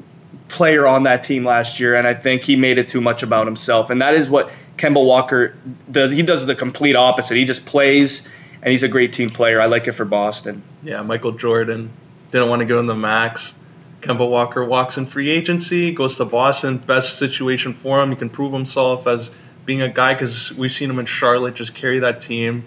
player 0.49 0.87
on 0.87 1.03
that 1.05 1.23
team 1.23 1.45
last 1.45 1.79
year, 1.79 1.95
and 1.95 2.07
I 2.07 2.15
think 2.15 2.43
he 2.43 2.57
made 2.57 2.79
it 2.79 2.89
too 2.89 3.01
much 3.01 3.23
about 3.23 3.47
himself. 3.47 3.91
And 3.91 4.01
that 4.01 4.15
is 4.15 4.29
what 4.29 4.51
Kemba 4.77 5.05
Walker 5.05 5.55
does. 5.91 6.11
He 6.11 6.23
does 6.23 6.47
the 6.47 6.55
complete 6.55 6.97
opposite. 6.97 7.37
He 7.37 7.45
just 7.45 7.67
plays, 7.67 8.27
and 8.63 8.71
he's 8.71 8.83
a 8.83 8.89
great 8.89 9.13
team 9.13 9.31
player. 9.31 9.61
I 9.61 9.67
like 9.67 9.89
it 9.89 9.93
for 9.93 10.07
Boston. 10.07 10.63
Yeah, 10.83 11.03
Michael 11.03 11.33
Jordan 11.33 11.91
didn't 12.31 12.49
want 12.49 12.61
to 12.61 12.67
go 12.67 12.79
him 12.79 12.87
the 12.87 12.95
max. 12.95 13.55
Kemba 14.01 14.29
Walker 14.29 14.65
walks 14.65 14.97
in 14.97 15.07
free 15.07 15.29
agency, 15.29 15.93
goes 15.93 16.17
to 16.17 16.25
Boston. 16.25 16.79
Best 16.79 17.19
situation 17.19 17.75
for 17.75 18.01
him. 18.01 18.11
He 18.11 18.17
can 18.17 18.31
prove 18.31 18.53
himself 18.53 19.07
as 19.07 19.31
being 19.65 19.83
a 19.83 19.89
guy 19.89 20.15
because 20.15 20.53
we've 20.53 20.73
seen 20.73 20.89
him 20.89 20.99
in 20.99 21.07
Charlotte 21.07 21.55
just 21.55 21.75
carry 21.75 21.99
that 22.01 22.21
team. 22.21 22.65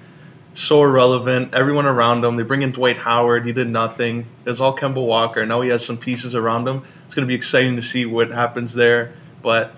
So 0.54 0.84
irrelevant. 0.84 1.54
Everyone 1.54 1.86
around 1.86 2.26
him. 2.26 2.36
They 2.36 2.44
bring 2.44 2.62
in 2.62 2.72
Dwight 2.72 2.98
Howard. 2.98 3.46
He 3.46 3.54
did 3.54 3.70
nothing. 3.70 4.28
It's 4.46 4.60
all 4.60 4.76
Kemba 4.76 5.04
Walker. 5.04 5.46
Now 5.46 5.62
he 5.62 5.70
has 5.70 5.86
some 5.86 5.98
pieces 5.98 6.36
around 6.36 6.68
him. 6.68 6.84
It's 7.06 7.16
going 7.16 7.26
to 7.26 7.28
be 7.28 7.36
exciting 7.36 7.78
to 7.78 7.82
see 7.82 8.06
what 8.06 8.32
happens 8.32 8.74
there. 8.74 9.14
But 9.42 9.74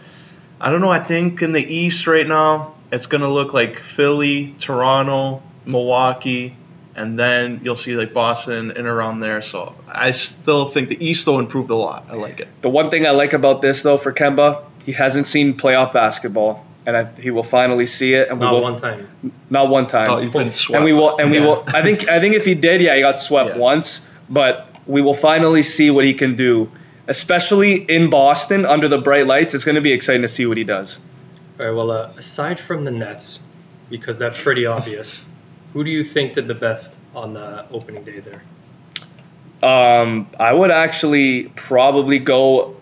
I 0.60 0.72
don't 0.72 0.82
know. 0.82 0.92
I 0.92 1.00
think 1.00 1.44
in 1.44 1.52
the 1.52 1.64
East 1.64 2.08
right 2.08 2.28
now, 2.28 2.74
it's 2.92 3.06
going 3.06 3.22
to 3.22 3.30
look 3.30 3.54
like 3.54 3.78
Philly, 3.78 4.56
Toronto, 4.58 5.44
Milwaukee, 5.66 6.56
and 6.96 7.18
then 7.18 7.62
you'll 7.64 7.76
see 7.76 7.96
like 7.96 8.14
Boston 8.14 8.72
and 8.72 8.86
around 8.88 9.20
there. 9.20 9.42
So 9.42 9.76
I 9.88 10.12
still 10.12 10.68
think 10.68 10.90
the 10.90 11.06
East 11.06 11.26
though 11.26 11.40
improved 11.40 11.70
a 11.70 11.76
lot. 11.76 12.06
I 12.10 12.16
like 12.16 12.40
it. 12.40 12.48
The 12.62 12.70
one 12.70 12.90
thing 12.90 13.06
I 13.08 13.12
like 13.12 13.34
about 13.34 13.62
this 13.62 13.84
though 13.84 13.98
for 13.98 14.14
Kemba, 14.14 14.64
he 14.86 14.92
hasn't 14.92 15.28
seen 15.28 15.56
playoff 15.58 15.94
basketball, 15.94 16.66
and 16.86 16.96
I, 16.98 17.06
he 17.06 17.32
will 17.32 17.44
finally 17.44 17.86
see 17.86 18.14
it. 18.14 18.30
And 18.30 18.40
we 18.40 18.46
Not 18.46 18.54
will, 18.54 18.62
one 18.62 18.80
time. 18.80 19.08
Not 19.50 19.70
one 19.70 19.88
time. 19.88 20.10
Oh, 20.10 20.18
you've 20.20 20.34
been 20.34 20.52
swept. 20.52 20.76
and 20.76 20.86
we 20.86 20.94
will. 20.94 21.18
And 21.18 21.32
we 21.32 21.40
will. 21.40 21.64
I 21.68 21.82
think. 21.82 22.08
I 22.10 22.20
think 22.20 22.36
if 22.36 22.46
he 22.46 22.56
did, 22.56 22.82
yeah, 22.82 22.96
he 22.96 23.02
got 23.02 23.18
swept 23.18 23.52
Yeah. 23.52 23.58
once, 23.58 24.02
but 24.30 24.68
we 24.86 25.02
will 25.02 25.14
finally 25.14 25.64
see 25.64 25.90
what 25.92 26.06
he 26.06 26.14
can 26.14 26.36
do. 26.36 26.70
Especially 27.08 27.76
in 27.76 28.10
Boston 28.10 28.66
under 28.66 28.88
the 28.88 28.98
bright 28.98 29.28
lights, 29.28 29.54
it's 29.54 29.66
going 29.66 29.76
to 29.76 29.82
be 29.82 29.92
exciting 29.92 30.22
to 30.22 30.28
see 30.30 30.46
what 30.46 30.56
he 30.58 30.64
does. 30.64 31.00
All 31.60 31.66
right. 31.66 31.76
Well, 31.76 31.92
uh, 31.92 32.12
aside 32.18 32.60
from 32.62 32.86
the 32.86 32.92
Nets, 32.92 33.42
because 33.90 34.18
that's 34.20 34.42
pretty 34.42 34.66
obvious, 34.66 35.24
who 35.74 35.84
do 35.84 35.92
you 35.92 36.04
think 36.04 36.36
did 36.36 36.48
the 36.48 36.56
best 36.56 36.96
on 37.16 37.34
the 37.34 37.66
opening 37.72 38.04
day 38.04 38.20
there? 38.20 38.44
Um, 39.62 40.28
I 40.40 40.54
would 40.54 40.72
actually 40.72 41.44
probably 41.44 42.20
go. 42.20 42.78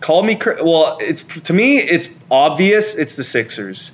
Call 0.00 0.22
me. 0.22 0.38
Well, 0.40 0.98
it's 1.00 1.22
to 1.44 1.52
me, 1.52 1.78
it's 1.78 2.08
obvious. 2.30 2.94
It's 2.94 3.16
the 3.16 3.24
Sixers. 3.24 3.92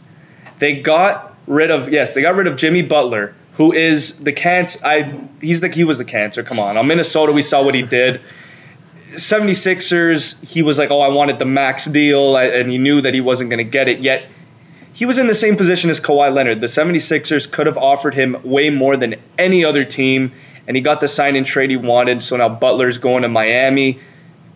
They 0.59 0.80
got 0.80 1.35
rid 1.47 1.71
of 1.71 1.88
yes, 1.90 2.14
they 2.14 2.23
got 2.23 2.37
rid 2.37 2.47
of 2.47 2.57
Jimmy 2.57 2.83
Butler, 2.83 3.35
who 3.54 3.73
is 3.73 4.18
the 4.18 4.33
cancer. 4.33 4.80
I 4.85 5.21
he's 5.40 5.61
the 5.61 5.68
he 5.68 5.85
was 5.85 5.99
the 5.99 6.04
cancer. 6.04 6.42
Come 6.42 6.59
on, 6.59 6.76
on 6.76 6.87
Minnesota, 6.87 7.33
we 7.33 7.42
saw 7.42 7.64
what 7.64 7.75
he 7.75 7.83
did. 7.83 8.21
76ers, 9.12 10.47
he 10.47 10.61
was 10.62 10.78
like, 10.78 10.90
oh, 10.90 11.00
I 11.00 11.09
wanted 11.09 11.38
the 11.38 11.47
max 11.47 11.87
deal, 11.87 12.37
and 12.37 12.71
he 12.71 12.76
knew 12.76 13.00
that 13.00 13.14
he 13.14 13.23
wasn't 13.23 13.49
going 13.49 13.59
to 13.59 13.71
get 13.71 13.88
it. 13.88 14.00
Yet 14.00 14.26
he 14.99 15.07
was 15.07 15.19
in 15.19 15.28
the 15.28 15.35
same 15.35 15.57
position 15.57 15.90
as 15.90 16.00
Kawhi 16.00 16.35
Leonard. 16.35 16.61
The 16.61 16.67
76ers 16.67 17.49
could 17.49 17.67
have 17.69 17.78
offered 17.78 18.14
him 18.14 18.37
way 18.43 18.71
more 18.71 18.97
than 18.97 19.14
any 19.38 19.64
other 19.64 19.85
team, 19.85 20.33
and 20.67 20.76
he 20.76 20.81
got 20.81 21.00
the 21.00 21.07
sign 21.07 21.37
and 21.37 21.47
trade 21.47 21.71
he 21.71 21.76
wanted. 21.76 22.21
So 22.21 22.37
now 22.37 22.49
Butler's 22.49 22.99
going 22.99 23.23
to 23.23 23.28
Miami. 23.28 24.00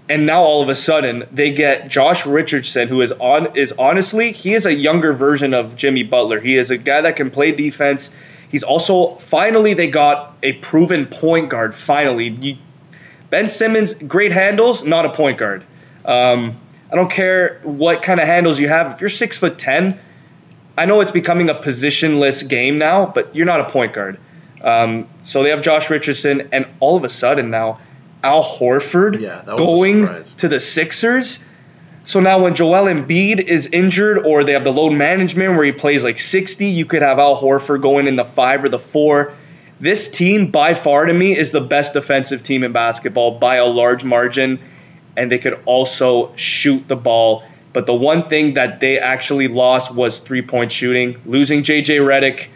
And 0.09 0.27
now 0.27 0.43
all 0.43 0.61
of 0.61 0.69
a 0.69 0.75
sudden 0.75 1.29
they 1.31 1.53
get 1.53 1.87
Josh 1.87 2.27
Richardson, 2.27 2.89
who 2.89 3.03
is 3.03 3.13
on 3.13 3.57
is 3.57 3.71
honestly 3.79 4.33
he 4.33 4.53
is 4.53 4.67
a 4.67 4.75
younger 4.75 5.13
version 5.13 5.55
of 5.55 5.77
Jimmy 5.77 6.03
Butler. 6.03 6.41
He 6.41 6.57
is 6.57 6.73
a 6.73 6.77
guy 6.77 7.03
that 7.03 7.15
can 7.15 7.31
play 7.31 7.53
defense. 7.53 8.11
He's 8.49 8.65
also 8.65 9.15
finally 9.15 9.75
they 9.75 9.91
got 9.91 10.37
a 10.43 10.55
proven 10.55 11.07
point 11.07 11.51
guard. 11.51 11.73
Finally, 11.73 12.31
you, 12.31 12.57
Ben 13.31 13.49
Simmons 13.49 13.95
great 13.95 14.33
handles, 14.33 14.83
not 14.83 15.07
a 15.07 15.11
point 15.11 15.39
guard. 15.39 15.65
Um, 16.05 16.57
I 16.91 16.97
don't 16.97 17.13
care 17.13 17.61
what 17.63 18.03
kind 18.03 18.19
of 18.19 18.27
handles 18.27 18.59
you 18.59 18.67
have. 18.67 18.95
If 18.95 19.01
you're 19.01 19.09
six 19.09 19.39
foot 19.39 19.57
ten, 19.57 20.01
I 20.76 20.87
know 20.87 21.00
it's 21.00 21.11
becoming 21.11 21.50
a 21.50 21.55
positionless 21.55 22.49
game 22.49 22.79
now, 22.79 23.07
but 23.07 23.37
you're 23.37 23.47
not 23.47 23.61
a 23.61 23.71
point 23.71 23.93
guard. 23.93 24.19
Um, 24.62 25.09
so 25.23 25.43
they 25.43 25.50
have 25.50 25.62
Josh 25.62 25.91
Richardson, 25.91 26.49
and 26.52 26.67
all 26.81 26.97
of 26.97 27.05
a 27.05 27.09
sudden 27.09 27.50
now, 27.50 27.81
Al 28.23 28.43
Horford 28.43 29.21
Yeah, 29.21 29.43
that 29.43 29.55
was 29.55 29.61
a 29.61 29.64
going 29.64 30.25
to 30.38 30.49
the 30.49 30.61
Sixers. 30.61 31.41
So 32.05 32.21
now 32.21 32.43
when 32.43 32.55
Joel 32.55 32.87
Embiid 32.87 33.41
is 33.41 33.67
injured, 33.67 34.19
or 34.19 34.45
they 34.45 34.52
have 34.52 34.64
the 34.64 34.73
load 34.73 34.93
management 34.93 35.57
where 35.57 35.64
he 35.64 35.73
plays 35.73 36.05
like 36.05 36.19
60, 36.19 36.67
you 36.67 36.85
could 36.85 37.02
have 37.02 37.19
Al 37.19 37.41
Horford 37.41 37.83
going 37.83 38.07
in 38.07 38.17
the 38.17 38.25
five 38.25 38.64
or 38.64 38.69
the 38.69 38.79
four. 38.79 39.35
This 39.79 40.11
team, 40.11 40.50
by 40.50 40.75
far 40.75 41.07
to 41.07 41.12
me, 41.12 41.37
is 41.37 41.50
the 41.50 41.61
best 41.61 41.93
defensive 41.93 42.43
team 42.43 42.64
in 42.64 42.73
basketball 42.73 43.38
by 43.38 43.57
a 43.57 43.67
large 43.67 44.05
margin, 44.05 44.61
and 45.17 45.31
they 45.31 45.38
could 45.38 45.61
also 45.64 46.35
shoot 46.37 46.87
the 46.87 46.97
ball. 46.97 47.45
But 47.73 47.87
the 47.87 47.95
one 47.95 48.29
thing 48.29 48.55
that 48.55 48.81
they 48.81 48.99
actually 48.99 49.49
lost 49.49 49.95
was 49.95 50.19
three 50.19 50.43
point 50.43 50.73
shooting. 50.73 51.21
Losing 51.25 51.62
JJ 51.62 52.00
Redick, 52.00 52.49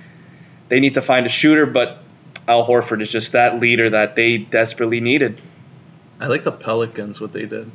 they 0.69 0.81
need 0.81 0.95
to 0.95 1.03
find 1.03 1.25
a 1.27 1.29
shooter, 1.29 1.67
but 1.67 2.03
Al 2.47 2.67
Horford 2.67 3.01
is 3.01 3.11
just 3.11 3.33
that 3.33 3.61
leader 3.61 3.91
that 3.91 4.15
they 4.15 4.39
desperately 4.39 5.01
needed. 5.01 5.41
I 6.21 6.27
like 6.27 6.45
the 6.45 6.53
Pelicans 6.53 7.21
what 7.21 7.33
they 7.33 7.47
did. 7.47 7.71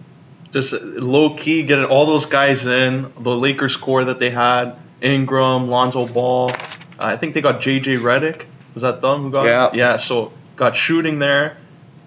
Just 0.51 0.73
low 0.73 1.35
key 1.35 1.63
getting 1.63 1.85
all 1.85 2.05
those 2.05 2.25
guys 2.25 2.65
in. 2.65 3.11
The 3.17 3.35
Lakers 3.35 3.77
core 3.77 4.03
that 4.05 4.19
they 4.19 4.29
had: 4.29 4.75
Ingram, 5.01 5.69
Lonzo 5.69 6.07
Ball. 6.07 6.51
Uh, 6.51 6.55
I 6.99 7.17
think 7.17 7.33
they 7.33 7.41
got 7.41 7.61
JJ 7.61 7.99
Redick. 7.99 8.45
Was 8.73 8.83
that 8.83 9.01
them 9.01 9.23
who 9.23 9.31
got? 9.31 9.45
Yeah. 9.45 9.71
Yeah. 9.73 9.95
So 9.97 10.33
got 10.55 10.75
shooting 10.75 11.19
there. 11.19 11.57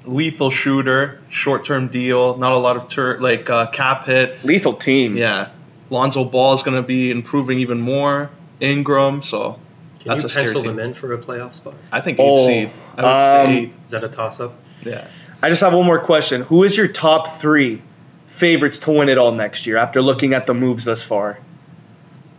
Lethal 0.06 0.50
shooter, 0.50 1.20
short 1.30 1.64
term 1.64 1.88
deal. 1.88 2.37
Not 2.37 2.52
a 2.52 2.56
lot 2.58 2.76
of 2.76 2.88
tur- 2.88 3.20
like 3.20 3.49
uh, 3.49 3.70
cap 3.70 4.06
hit. 4.06 4.44
Lethal 4.44 4.75
team. 4.75 5.16
Yeah. 5.16 5.50
Lonzo 5.90 6.25
Ball 6.25 6.54
is 6.54 6.62
going 6.62 6.76
to 6.76 6.82
be 6.82 7.11
improving 7.11 7.61
even 7.61 7.80
more. 7.80 8.30
Ingram. 8.61 9.23
So 9.23 9.58
Can 10.00 10.08
That's 10.11 10.23
you 10.23 10.26
a 10.26 10.28
scary 10.30 10.44
pencil 10.46 10.62
team. 10.62 10.76
them 10.76 10.87
in 10.87 10.94
for 10.94 11.12
a 11.12 11.18
playoff 11.18 11.54
spot? 11.54 11.75
I 11.92 12.00
think 12.00 12.18
Oh, 12.20 12.49
eight 12.49 12.66
seed. 12.66 12.70
I 12.96 13.02
would 13.02 13.08
um, 13.08 13.46
say 13.56 13.58
eight. 13.62 13.73
Is 13.87 13.90
that 13.92 14.04
a 14.04 14.08
toss 14.08 14.40
up? 14.40 14.54
Yeah. 14.84 15.06
I 15.42 15.49
just 15.50 15.62
have 15.62 15.75
one 15.75 15.84
more 15.87 16.00
question. 16.00 16.42
Who 16.42 16.64
is 16.64 16.76
your 16.76 16.88
top 16.88 17.28
three 17.28 17.82
favorites 18.28 18.80
to 18.80 18.90
win 18.92 19.08
it 19.08 19.18
all 19.18 19.32
next 19.32 19.66
year 19.66 19.76
after 19.76 20.00
looking 20.02 20.32
at 20.34 20.46
the 20.46 20.54
moves 20.54 20.84
thus 20.84 21.02
far? 21.02 21.38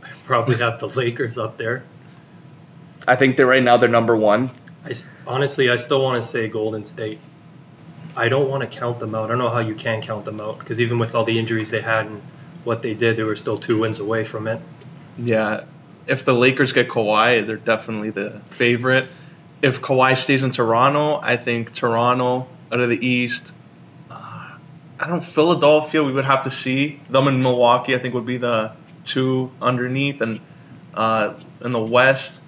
I 0.03 0.07
Probably 0.25 0.57
have 0.57 0.79
the 0.79 0.87
Lakers 0.87 1.37
up 1.37 1.57
there. 1.57 1.83
I 3.07 3.15
think 3.15 3.37
that 3.37 3.45
right 3.45 3.61
now 3.61 3.77
they're 3.77 3.89
number 3.89 4.15
one. 4.15 4.49
I 4.83 4.89
s 4.89 5.09
honestly, 5.27 5.69
I 5.69 5.77
still 5.77 6.01
want 6.01 6.21
to 6.21 6.27
say 6.27 6.47
Golden 6.47 6.83
State. 6.83 7.19
I 8.15 8.29
don't 8.29 8.49
want 8.49 8.69
to 8.69 8.77
count 8.77 8.99
them 8.99 9.13
out. 9.13 9.25
I 9.25 9.27
don't 9.29 9.39
know 9.39 9.49
how 9.49 9.59
you 9.59 9.75
can 9.75 10.01
count 10.01 10.25
them 10.25 10.39
out 10.39 10.59
because 10.59 10.79
even 10.79 10.99
with 10.99 11.15
all 11.15 11.25
the 11.25 11.37
injuries 11.37 11.69
they 11.69 11.81
had 11.81 12.05
and 12.05 12.21
what 12.63 12.81
they 12.81 12.93
did, 12.93 13.17
they 13.17 13.23
were 13.23 13.35
still 13.35 13.57
two 13.57 13.79
wins 13.79 13.99
away 13.99 14.23
from 14.23 14.47
it. 14.47 14.61
Yeah, 15.17 15.65
if 16.07 16.25
the 16.25 16.33
Lakers 16.33 16.73
get 16.73 16.87
Kawhi, 16.87 17.45
they're 17.45 17.57
definitely 17.57 18.11
the 18.11 18.41
favorite. 18.51 19.07
If 19.61 19.81
Kawhi 19.81 20.17
stays 20.17 20.43
in 20.43 20.51
Toronto, 20.51 21.19
I 21.21 21.37
think 21.37 21.73
Toronto 21.73 22.47
out 22.71 22.79
of 22.79 22.89
the 22.89 23.05
East. 23.05 23.53
Uh, 24.09 24.57
I 24.99 25.07
don't 25.07 25.23
Philadelphia. 25.23 26.03
We 26.03 26.13
would 26.13 26.25
have 26.25 26.43
to 26.43 26.49
see 26.49 27.01
them 27.09 27.27
in 27.27 27.41
Milwaukee. 27.41 27.95
I 27.95 27.99
think 27.99 28.13
would 28.13 28.25
be 28.25 28.37
the 28.37 28.71
two 29.03 29.51
underneath, 29.61 30.21
and 30.21 30.39
uh, 30.93 31.33
in 31.61 31.71
the 31.71 31.81
West, 31.81 32.41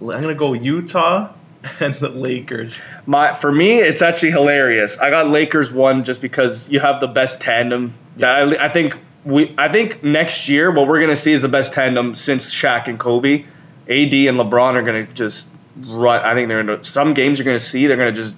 I'm 0.00 0.22
gonna 0.22 0.34
go 0.34 0.52
Utah 0.52 1.32
and 1.80 1.94
the 1.94 2.08
Lakers. 2.08 2.80
My 3.06 3.34
for 3.34 3.50
me, 3.50 3.78
it's 3.78 4.02
actually 4.02 4.32
hilarious. 4.32 4.98
I 4.98 5.10
got 5.10 5.28
Lakers 5.28 5.72
one 5.72 6.04
just 6.04 6.20
because 6.20 6.68
you 6.68 6.80
have 6.80 7.00
the 7.00 7.08
best 7.08 7.40
tandem. 7.40 7.94
That 8.16 8.58
I, 8.60 8.66
I 8.66 8.68
think 8.68 8.96
we 9.24 9.54
I 9.56 9.70
think 9.70 10.02
next 10.02 10.48
year 10.48 10.70
what 10.70 10.88
we're 10.88 11.00
gonna 11.00 11.16
see 11.16 11.32
is 11.32 11.42
the 11.42 11.48
best 11.48 11.72
tandem 11.72 12.14
since 12.14 12.52
Shaq 12.52 12.88
and 12.88 12.98
Kobe. 12.98 13.44
AD 13.88 14.14
and 14.14 14.38
LeBron 14.38 14.74
are 14.74 14.82
gonna 14.82 15.06
just 15.06 15.48
run. 15.80 16.24
I 16.24 16.34
think 16.34 16.48
they're 16.48 16.62
gonna 16.62 16.84
some 16.84 17.14
games 17.14 17.38
you're 17.38 17.46
gonna 17.46 17.58
see 17.60 17.86
they're 17.86 17.96
gonna 17.96 18.12
just 18.12 18.36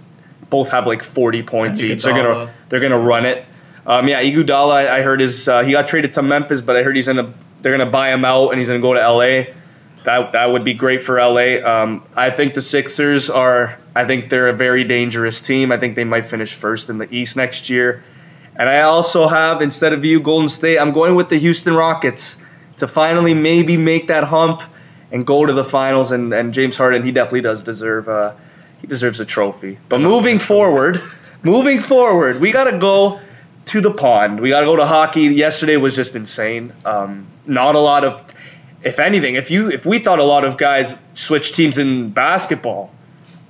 both 0.50 0.70
have 0.70 0.86
like 0.86 1.02
40 1.02 1.42
points 1.42 1.82
each. 1.82 2.04
They're 2.04 2.14
gonna 2.14 2.52
they're 2.68 2.80
gonna 2.80 2.98
run 2.98 3.26
it. 3.26 3.44
Um, 3.86 4.08
yeah, 4.08 4.22
Iguodala, 4.22 4.88
I, 4.88 4.98
I 4.98 5.02
heard 5.02 5.20
is 5.20 5.46
uh, 5.46 5.62
he 5.62 5.72
got 5.72 5.88
traded 5.88 6.14
to 6.14 6.22
Memphis, 6.22 6.62
but 6.62 6.76
I 6.76 6.82
heard 6.82 6.96
he's 6.96 7.06
gonna 7.06 7.34
they're 7.60 7.76
gonna 7.76 7.90
buy 7.90 8.12
him 8.12 8.24
out 8.24 8.50
and 8.50 8.58
he's 8.58 8.68
gonna 8.68 8.80
go 8.80 8.94
to 8.94 9.00
LA. 9.00 9.54
That 10.04 10.32
that 10.32 10.52
would 10.52 10.64
be 10.64 10.74
great 10.74 11.02
for 11.02 11.18
LA. 11.18 11.64
Um, 11.64 12.04
I 12.14 12.30
think 12.30 12.54
the 12.54 12.60
Sixers 12.60 13.30
are. 13.30 13.78
I 13.94 14.04
think 14.04 14.28
they're 14.28 14.48
a 14.48 14.52
very 14.52 14.84
dangerous 14.84 15.40
team. 15.40 15.72
I 15.72 15.78
think 15.78 15.96
they 15.96 16.04
might 16.04 16.26
finish 16.26 16.54
first 16.54 16.90
in 16.90 16.98
the 16.98 17.12
East 17.12 17.36
next 17.36 17.70
year. 17.70 18.04
And 18.56 18.68
I 18.68 18.82
also 18.82 19.26
have 19.26 19.62
instead 19.62 19.92
of 19.92 20.04
you, 20.04 20.20
Golden 20.20 20.48
State. 20.48 20.78
I'm 20.78 20.92
going 20.92 21.14
with 21.14 21.28
the 21.28 21.38
Houston 21.38 21.74
Rockets 21.74 22.38
to 22.76 22.86
finally 22.86 23.34
maybe 23.34 23.76
make 23.76 24.08
that 24.08 24.24
hump 24.24 24.62
and 25.10 25.26
go 25.26 25.44
to 25.44 25.52
the 25.52 25.64
finals. 25.64 26.12
And, 26.12 26.32
and 26.32 26.54
James 26.54 26.76
Harden, 26.76 27.02
he 27.02 27.10
definitely 27.10 27.42
does 27.42 27.62
deserve. 27.62 28.08
Uh, 28.08 28.34
he 28.80 28.86
deserves 28.86 29.20
a 29.20 29.24
trophy. 29.24 29.78
But 29.88 30.00
moving 30.00 30.38
forward, 30.38 31.00
moving 31.42 31.80
forward, 31.80 32.40
we 32.40 32.52
gotta 32.52 32.78
go 32.78 33.20
to 33.66 33.80
the 33.80 33.90
pond. 33.90 34.40
We 34.40 34.50
got 34.50 34.60
to 34.60 34.66
go 34.66 34.76
to 34.76 34.86
hockey. 34.86 35.22
Yesterday 35.22 35.76
was 35.76 35.96
just 35.96 36.16
insane. 36.16 36.72
Um, 36.84 37.26
not 37.46 37.74
a 37.74 37.80
lot 37.80 38.04
of, 38.04 38.33
if 38.84 39.00
anything, 39.00 39.34
if 39.34 39.50
you 39.50 39.70
if 39.70 39.86
we 39.86 39.98
thought 39.98 40.18
a 40.18 40.24
lot 40.24 40.44
of 40.44 40.58
guys 40.58 40.94
switch 41.14 41.52
teams 41.52 41.78
in 41.78 42.10
basketball, 42.10 42.92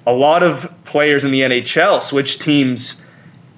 a 0.07 0.13
lot 0.13 0.43
of 0.43 0.73
players 0.85 1.25
in 1.25 1.33
the 1.33 1.41
NHL 1.41 2.01
switch 2.01 2.39
teams, 2.39 3.01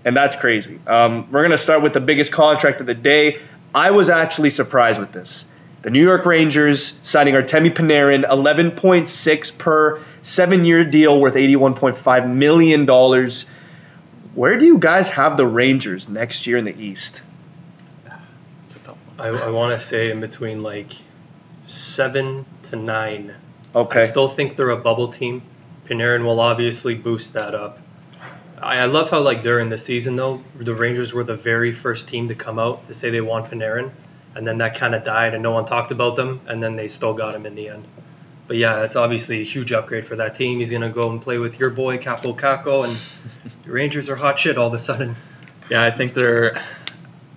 and 0.04 0.16
that's 0.16 0.36
crazy. 0.36 0.80
Um, 0.86 1.30
we're 1.30 1.42
gonna 1.42 1.58
start 1.58 1.82
with 1.82 1.92
the 1.92 2.00
biggest 2.00 2.32
contract 2.32 2.80
of 2.80 2.86
the 2.86 2.94
day. 2.94 3.40
I 3.74 3.90
was 3.90 4.08
actually 4.08 4.50
surprised 4.50 4.98
with 4.98 5.12
this. 5.12 5.46
The 5.82 5.90
New 5.90 6.02
York 6.02 6.24
Rangers 6.24 6.98
signing 7.02 7.34
Artemi 7.34 7.70
Panarin, 7.72 8.24
11.6 8.24 9.58
per 9.58 10.00
seven-year 10.22 10.84
deal 10.86 11.20
worth 11.20 11.34
81.5 11.34 12.34
million 12.34 12.86
dollars. 12.86 13.46
Where 14.34 14.58
do 14.58 14.64
you 14.64 14.78
guys 14.78 15.10
have 15.10 15.36
the 15.36 15.46
Rangers 15.46 16.08
next 16.08 16.46
year 16.46 16.56
in 16.56 16.64
the 16.64 16.74
East? 16.74 17.22
I, 19.18 19.28
I 19.28 19.50
want 19.50 19.78
to 19.78 19.84
say 19.84 20.10
in 20.10 20.20
between 20.20 20.62
like 20.62 20.92
seven 21.66 22.46
to 22.64 22.76
nine. 22.76 23.34
Okay. 23.74 24.00
I 24.00 24.02
still 24.02 24.28
think 24.28 24.56
they're 24.56 24.70
a 24.70 24.76
bubble 24.76 25.08
team. 25.08 25.42
Panarin 25.86 26.24
will 26.24 26.40
obviously 26.40 26.94
boost 26.94 27.34
that 27.34 27.54
up. 27.54 27.78
I, 28.60 28.78
I 28.78 28.84
love 28.86 29.10
how 29.10 29.20
like 29.20 29.42
during 29.42 29.68
the 29.68 29.78
season 29.78 30.16
though, 30.16 30.42
the 30.56 30.74
Rangers 30.74 31.12
were 31.12 31.24
the 31.24 31.36
very 31.36 31.72
first 31.72 32.08
team 32.08 32.28
to 32.28 32.34
come 32.34 32.58
out 32.58 32.86
to 32.86 32.94
say 32.94 33.10
they 33.10 33.20
want 33.20 33.50
Panarin, 33.50 33.90
and 34.34 34.46
then 34.46 34.58
that 34.58 34.76
kind 34.76 34.94
of 34.94 35.04
died 35.04 35.34
and 35.34 35.42
no 35.42 35.50
one 35.50 35.64
talked 35.64 35.90
about 35.90 36.16
them, 36.16 36.40
and 36.46 36.62
then 36.62 36.76
they 36.76 36.88
still 36.88 37.14
got 37.14 37.34
him 37.34 37.46
in 37.46 37.54
the 37.54 37.68
end. 37.68 37.84
But 38.46 38.56
yeah, 38.56 38.84
it's 38.84 38.96
obviously 38.96 39.40
a 39.40 39.44
huge 39.44 39.72
upgrade 39.72 40.06
for 40.06 40.16
that 40.16 40.36
team. 40.36 40.60
He's 40.60 40.70
gonna 40.70 40.90
go 40.90 41.10
and 41.10 41.20
play 41.20 41.38
with 41.38 41.58
your 41.58 41.70
boy 41.70 41.98
Kaapo 41.98 42.38
Kakko, 42.38 42.88
and 42.88 42.96
the 43.64 43.70
Rangers 43.72 44.08
are 44.08 44.16
hot 44.16 44.38
shit 44.38 44.56
all 44.56 44.68
of 44.68 44.74
a 44.74 44.78
sudden. 44.78 45.16
Yeah, 45.68 45.82
I 45.84 45.90
think 45.90 46.14
they're. 46.14 46.60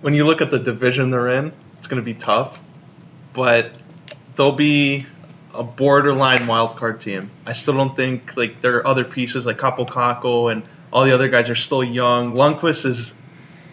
When 0.00 0.14
you 0.14 0.24
look 0.24 0.40
at 0.40 0.50
the 0.50 0.58
division 0.58 1.10
they're 1.10 1.28
in, 1.28 1.52
it's 1.76 1.88
going 1.88 2.00
to 2.00 2.04
be 2.04 2.14
tough, 2.14 2.58
but 3.34 3.76
they'll 4.40 4.52
be 4.52 5.04
a 5.52 5.62
borderline 5.62 6.46
wild 6.46 6.74
card 6.74 6.98
team. 7.02 7.30
I 7.44 7.52
still 7.52 7.74
don't 7.74 7.94
think 7.94 8.38
like 8.38 8.62
there 8.62 8.76
are 8.78 8.86
other 8.86 9.04
pieces 9.04 9.44
like 9.44 9.58
Kaapo 9.58 9.86
Kakko 9.86 10.50
and 10.50 10.62
all 10.90 11.04
the 11.04 11.12
other 11.12 11.28
guys 11.28 11.50
are 11.50 11.54
still 11.54 11.84
young. 11.84 12.32
Lundqvist 12.32 12.86
is. 12.86 13.14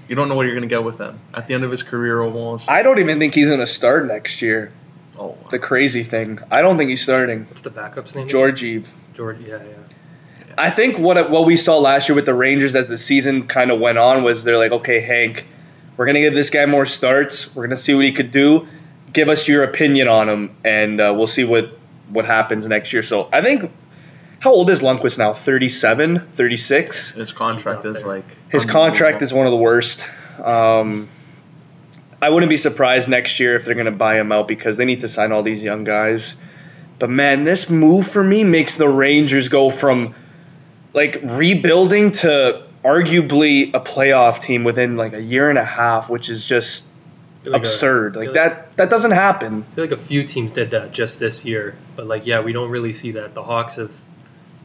You 0.09 0.15
don't 0.15 0.27
know 0.27 0.36
what 0.36 0.43
you're 0.43 0.55
going 0.55 0.67
to 0.69 0.74
get 0.74 0.83
with 0.83 1.00
him 1.00 1.19
at 1.33 1.47
the 1.47 1.53
end 1.53 1.63
of 1.63 1.71
his 1.71 1.83
career 1.83 2.21
almost. 2.21 2.69
I 2.69 2.81
don't 2.81 3.00
even 3.00 3.19
think 3.19 3.33
he's 3.33 3.47
going 3.47 3.59
to 3.59 3.67
start 3.67 4.07
next 4.07 4.41
year. 4.41 4.71
oh, 5.19 5.38
The 5.51 5.59
crazy 5.59 6.03
thing, 6.03 6.39
I 6.50 6.62
don't 6.62 6.77
think 6.77 6.89
he's 6.89 7.03
starting. 7.03 7.45
What's 7.45 7.62
the 7.62 7.69
backup's 7.71 8.15
name? 8.15 8.27
Georgiev. 8.29 8.93
George. 9.13 9.39
Yeah, 9.39 9.57
yeah. 9.57 10.55
I 10.57 10.69
think 10.69 10.97
what 10.97 11.29
what 11.29 11.45
we 11.45 11.55
saw 11.55 11.77
last 11.77 12.09
year 12.09 12.15
with 12.15 12.25
the 12.25 12.33
Rangers 12.33 12.75
as 12.75 12.89
the 12.89 12.97
season 12.97 13.47
kind 13.47 13.71
of 13.71 13.79
went 13.79 13.97
on 13.97 14.24
was 14.24 14.43
they're 14.43 14.57
like, 14.57 14.71
okay, 14.71 15.00
Hank, 15.01 15.45
we're 15.95 16.05
gonna 16.05 16.21
give 16.21 16.33
this 16.33 16.50
guy 16.50 16.65
more 16.65 16.86
starts. 16.86 17.53
We're 17.55 17.67
gonna 17.67 17.77
see 17.77 17.93
what 17.93 18.03
he 18.05 18.12
could 18.12 18.31
do. 18.31 18.67
Give 19.12 19.30
us 19.30 19.48
your 19.48 19.64
opinion 19.64 20.08
on 20.08 20.30
him, 20.30 20.56
and 20.64 21.00
uh, 21.00 21.14
we'll 21.16 21.28
see 21.28 21.44
what 21.44 21.78
what 22.10 22.26
happens 22.26 22.68
next 22.68 22.94
year. 22.94 23.04
So 23.04 23.30
I 23.32 23.42
think, 23.42 23.72
how 24.40 24.54
old 24.54 24.70
is 24.70 24.82
Lundqvist 24.82 25.18
now? 25.18 25.34
37, 25.34 26.20
36? 26.20 27.12
his 27.12 27.32
contract 27.32 27.86
is 27.86 28.06
like 28.06 28.26
His 28.50 28.66
contract 28.66 29.22
is 29.22 29.34
one 29.34 29.46
of 29.46 29.52
the 29.52 29.58
worst. 29.58 30.08
Um, 30.44 31.10
I 32.22 32.30
wouldn't 32.30 32.50
be 32.50 32.58
surprised 32.58 33.10
next 33.10 33.40
year 33.40 33.56
if 33.56 33.66
they're 33.66 33.76
going 33.76 33.86
to 33.86 33.92
buy 33.92 34.20
him 34.20 34.32
out 34.32 34.48
because 34.48 34.78
they 34.78 34.86
need 34.86 35.02
to 35.02 35.08
sign 35.08 35.32
all 35.32 35.44
these 35.44 35.62
young 35.62 35.84
guys. 35.84 36.36
But 37.00 37.10
man, 37.10 37.44
this 37.44 37.70
move 37.70 38.08
for 38.08 38.24
me 38.24 38.44
makes 38.44 38.78
the 38.78 38.90
Rangers 38.90 39.50
go 39.50 39.70
from 39.70 40.16
like 40.94 41.20
rebuilding 41.24 42.12
to 42.12 42.64
arguably 42.84 43.70
a 43.74 43.80
playoff 43.80 44.42
team 44.42 44.64
within 44.64 44.96
like 44.96 45.14
a 45.14 45.22
year 45.22 45.50
and 45.50 45.60
a 45.60 45.66
half, 45.66 46.10
which 46.10 46.30
is 46.30 46.44
just 46.44 46.86
I 46.88 46.90
feel 46.96 46.97
like 47.51 47.62
absurd. 47.62 48.16
I 48.16 48.20
Like 48.20 48.27
feel 48.27 48.34
that 48.36 48.77
that 48.77 48.89
doesn't 48.89 49.12
happen. 49.12 49.66
I 49.72 49.75
feel 49.75 49.84
like 49.86 49.92
a 49.92 49.98
few 49.98 50.24
teams 50.24 50.51
did 50.51 50.72
that 50.72 50.92
just 50.92 51.20
this 51.20 51.46
year, 51.46 51.75
but 51.96 52.08
like 52.08 52.25
yeah, 52.25 52.42
we 52.42 52.54
don't 52.54 52.70
really 52.70 52.94
see 52.94 53.12
that. 53.12 53.34
The 53.34 53.44
Hawks 53.44 53.75
have 53.75 53.92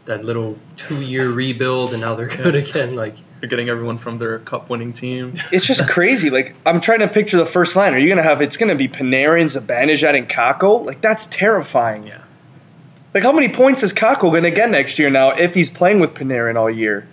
that 0.04 0.24
little 0.24 0.58
two-year 0.76 1.30
rebuild, 1.30 1.92
and 1.92 2.00
now 2.00 2.16
they're 2.16 2.26
good 2.44 2.56
again. 2.56 2.96
Like 2.96 3.14
You're 3.40 3.48
getting 3.48 3.68
everyone 3.68 3.98
from 3.98 4.18
their 4.18 4.38
cup 4.40 4.68
winning 4.68 4.92
team. 4.92 5.34
It's 5.52 5.66
just 5.66 5.88
crazy. 5.88 6.30
Like 6.30 6.54
I'm 6.66 6.80
trying 6.80 7.00
to 7.00 7.08
picture 7.08 7.38
the 7.38 7.46
first 7.46 7.76
line. 7.76 7.94
Are 7.94 7.98
you 7.98 8.08
gonna 8.08 8.22
have? 8.22 8.42
It's 8.42 8.56
gonna 8.56 8.74
be 8.74 8.88
Panarin, 8.88 9.44
Zibanejad, 9.46 10.16
and 10.16 10.28
Kakko. 10.28 10.84
Like 10.84 11.00
that's 11.00 11.26
terrifying. 11.26 12.06
Yeah. 12.06 12.20
Like 13.14 13.22
how 13.22 13.32
many 13.32 13.50
points 13.50 13.82
is 13.82 13.92
Kakko 13.92 14.32
gonna 14.32 14.50
get 14.50 14.70
next 14.70 14.98
year 14.98 15.10
now 15.10 15.30
if 15.30 15.54
he's 15.54 15.70
playing 15.70 16.00
with 16.00 16.14
Panarin 16.14 16.56
all 16.56 16.70
year? 16.70 17.06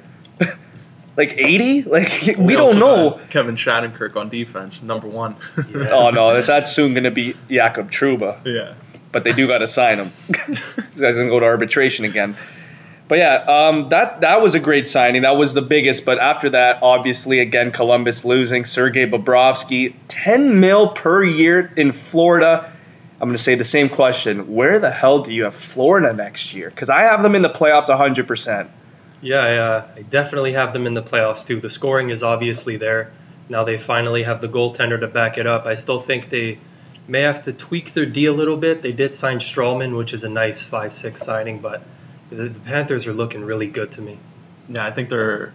Like 1.19 1.38
80? 1.38 1.84
Like 1.84 2.38
we 2.38 2.55
also 2.55 2.79
don't 2.79 2.79
know. 2.79 3.17
has 3.17 3.29
Kevin 3.29 3.55
Shattenkirk 3.58 4.15
on 4.15 4.29
defense, 4.29 4.82
number 4.82 5.08
one. 5.08 5.36
Yeah. 5.58 5.89
Oh 5.91 6.12
no, 6.12 6.34
that's 6.34 6.47
that's 6.47 6.71
soon 6.71 6.93
gonna 6.93 7.12
be 7.12 7.36
Jacob 7.49 7.91
Trouba. 7.91 8.39
yeah. 8.45 8.75
but 9.12 9.25
they 9.25 9.34
do 9.34 9.45
got 9.45 9.58
to 9.58 9.67
sign 9.67 9.99
him. 9.99 10.13
this 10.29 10.60
guy's 10.95 11.17
gonna 11.17 11.27
go 11.29 11.41
to 11.41 11.45
arbitration 11.45 12.05
again. 12.05 12.38
But 13.10 13.17
yeah, 13.17 13.34
um, 13.34 13.89
that 13.89 14.21
that 14.21 14.41
was 14.41 14.55
a 14.55 14.62
great 14.62 14.88
signing. 14.88 15.23
That 15.23 15.36
was 15.36 15.53
the 15.53 15.62
biggest. 15.62 16.05
But 16.05 16.19
after 16.19 16.51
that, 16.51 16.84
obviously, 16.84 17.39
again, 17.39 17.71
Columbus 17.71 18.23
losing 18.23 18.63
Sergei 18.63 19.05
Bobrovsky, 19.05 19.95
ten 20.08 20.62
mil 20.62 20.88
per 20.89 21.21
year 21.21 21.69
in 21.75 21.91
Florida. 21.91 22.71
I'm 23.19 23.27
gonna 23.27 23.38
say 23.38 23.55
the 23.55 23.65
same 23.65 23.89
question: 23.89 24.53
Where 24.53 24.79
the 24.79 24.91
hell 24.91 25.23
do 25.23 25.34
you 25.34 25.43
have 25.45 25.55
Florida 25.55 26.13
next 26.13 26.53
year? 26.53 26.69
Because 26.69 26.89
I 26.89 27.01
have 27.01 27.23
them 27.23 27.36
in 27.36 27.41
the 27.41 27.49
playoffs 27.49 27.89
100. 27.89 28.69
Yeah, 29.21 29.39
I, 29.39 29.58
uh, 29.58 29.88
I 29.97 30.01
definitely 30.03 30.53
have 30.53 30.73
them 30.73 30.88
in 30.88 30.93
the 30.93 31.03
playoffs 31.03 31.45
too. 31.45 31.60
The 31.60 31.69
scoring 31.69 32.10
is 32.10 32.23
obviously 32.23 32.77
there. 32.77 33.12
Now 33.49 33.63
they 33.63 33.77
finally 33.77 34.23
have 34.23 34.41
the 34.41 34.47
goaltender 34.47 34.99
to 34.99 35.08
back 35.08 35.38
it 35.38 35.47
up. 35.47 35.65
I 35.65 35.73
still 35.73 35.99
think 35.99 36.29
they 36.29 36.60
may 37.08 37.21
have 37.21 37.43
to 37.45 37.53
tweak 37.53 37.93
their 37.93 38.05
D 38.05 38.27
a 38.27 38.34
little 38.34 38.58
bit. 38.58 38.82
They 38.82 38.91
did 38.91 39.15
sign 39.15 39.39
Stralman, 39.39 39.97
which 39.97 40.13
is 40.13 40.23
a 40.23 40.29
nice 40.29 40.63
five-six 40.63 41.21
signing, 41.21 41.60
but 41.60 41.82
the, 42.29 42.49
the 42.49 42.60
Panthers 42.60 43.08
are 43.08 43.13
looking 43.13 43.43
really 43.43 43.67
good 43.67 43.91
to 43.93 44.01
me. 44.01 44.19
Yeah, 44.69 44.86
I 44.86 44.91
think 44.91 45.10
they're 45.10 45.51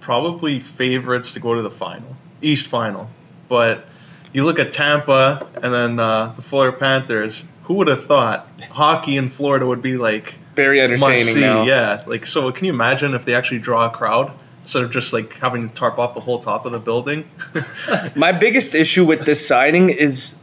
probably 0.00 0.58
favorites 0.58 1.34
to 1.34 1.40
go 1.40 1.54
to 1.54 1.62
the 1.62 1.70
final, 1.70 2.16
East 2.40 2.66
final. 2.66 3.10
But 3.48 3.84
you 4.32 4.44
look 4.44 4.58
at 4.58 4.72
Tampa 4.72 5.46
and 5.62 5.72
then 5.72 6.00
uh, 6.00 6.32
the 6.34 6.42
Florida 6.42 6.76
Panthers. 6.76 7.44
Who 7.64 7.74
would 7.74 7.88
have 7.88 8.04
thought 8.04 8.46
hockey 8.70 9.16
in 9.16 9.30
Florida 9.30 9.64
would 9.66 9.80
be 9.80 9.96
like 9.96 10.34
Very 10.56 10.78
must 10.96 11.02
entertaining 11.02 11.34
see? 11.34 11.40
now. 11.40 11.64
Yeah, 11.64 12.02
like 12.06 12.26
so. 12.26 12.50
Can 12.52 12.66
you 12.66 12.72
imagine 12.72 13.14
if 13.14 13.24
they 13.24 13.34
actually 13.34 13.60
draw 13.60 13.86
a 13.86 13.90
crowd 13.90 14.32
instead 14.62 14.84
of 14.84 14.90
just 14.90 15.12
like 15.12 15.34
having 15.34 15.68
to 15.68 15.74
tarp 15.74 15.98
off 15.98 16.14
the 16.14 16.20
whole 16.20 16.38
top 16.38 16.64
of 16.66 16.72
the 16.72 16.78
building? 16.78 17.24
My 18.14 18.32
biggest 18.32 18.74
issue 18.74 19.04
with 19.04 19.24
this 19.24 19.46
signing 19.46 19.90
is 19.90 20.34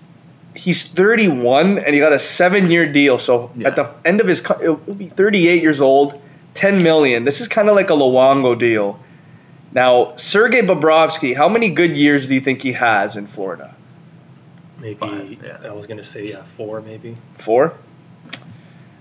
he's 0.55 0.83
31 0.83 1.79
and 1.79 1.93
he 1.93 1.99
got 1.99 2.11
a 2.13 2.19
seven-year 2.19 2.91
deal. 2.91 3.17
So 3.17 3.51
Yeah. 3.55 3.69
at 3.69 3.75
the 3.75 3.89
end 4.03 4.19
of 4.21 4.27
his, 4.27 4.41
co- 4.41 4.59
he'll 4.59 4.75
be 4.95 5.07
38 5.07 5.61
years 5.61 5.79
old, 5.81 6.21
10 6.55 6.83
million. 6.83 7.23
This 7.23 7.39
is 7.41 7.47
kind 7.47 7.69
of 7.69 7.75
like 7.75 7.89
a 7.89 7.93
Luongo 7.93 8.59
deal. 8.59 8.99
Now, 9.73 10.17
Sergei 10.17 10.61
Bobrovsky, 10.61 11.33
how 11.35 11.47
many 11.47 11.69
good 11.69 11.95
years 11.95 12.27
do 12.27 12.33
you 12.33 12.41
think 12.41 12.61
he 12.61 12.73
has 12.73 13.15
in 13.15 13.27
Florida? 13.27 13.73
Maybe 14.79 14.95
Five, 14.95 15.37
yeah. 15.43 15.59
I 15.63 15.71
was 15.71 15.87
gonna 15.87 16.03
say 16.03 16.27
yeah, 16.29 16.43
four 16.43 16.81
maybe. 16.81 17.15
Four. 17.37 17.73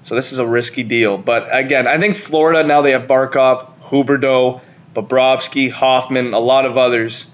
So 0.03 0.15
this 0.15 0.33
is 0.33 0.39
a 0.39 0.47
risky 0.47 0.83
deal. 0.83 1.19
But 1.19 1.49
again, 1.55 1.87
I 1.87 1.99
think 1.99 2.17
Florida 2.17 2.65
now 2.65 2.83
they 2.83 2.93
have 2.93 3.03
Barkov, 3.03 3.69
Huberdeau, 3.83 4.61
Bobrovsky, 4.95 5.71
Hoffman, 5.71 6.33
a 6.35 6.39
lot 6.39 6.67
of 6.67 6.77
others. 6.79 7.27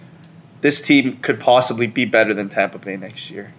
This 0.61 0.81
team 0.81 1.19
could 1.19 1.41
possibly 1.41 1.87
be 1.87 2.05
better 2.07 2.35
than 2.35 2.49
Tampa 2.49 2.79
Bay 2.79 2.97
next 2.97 3.31
year. 3.31 3.53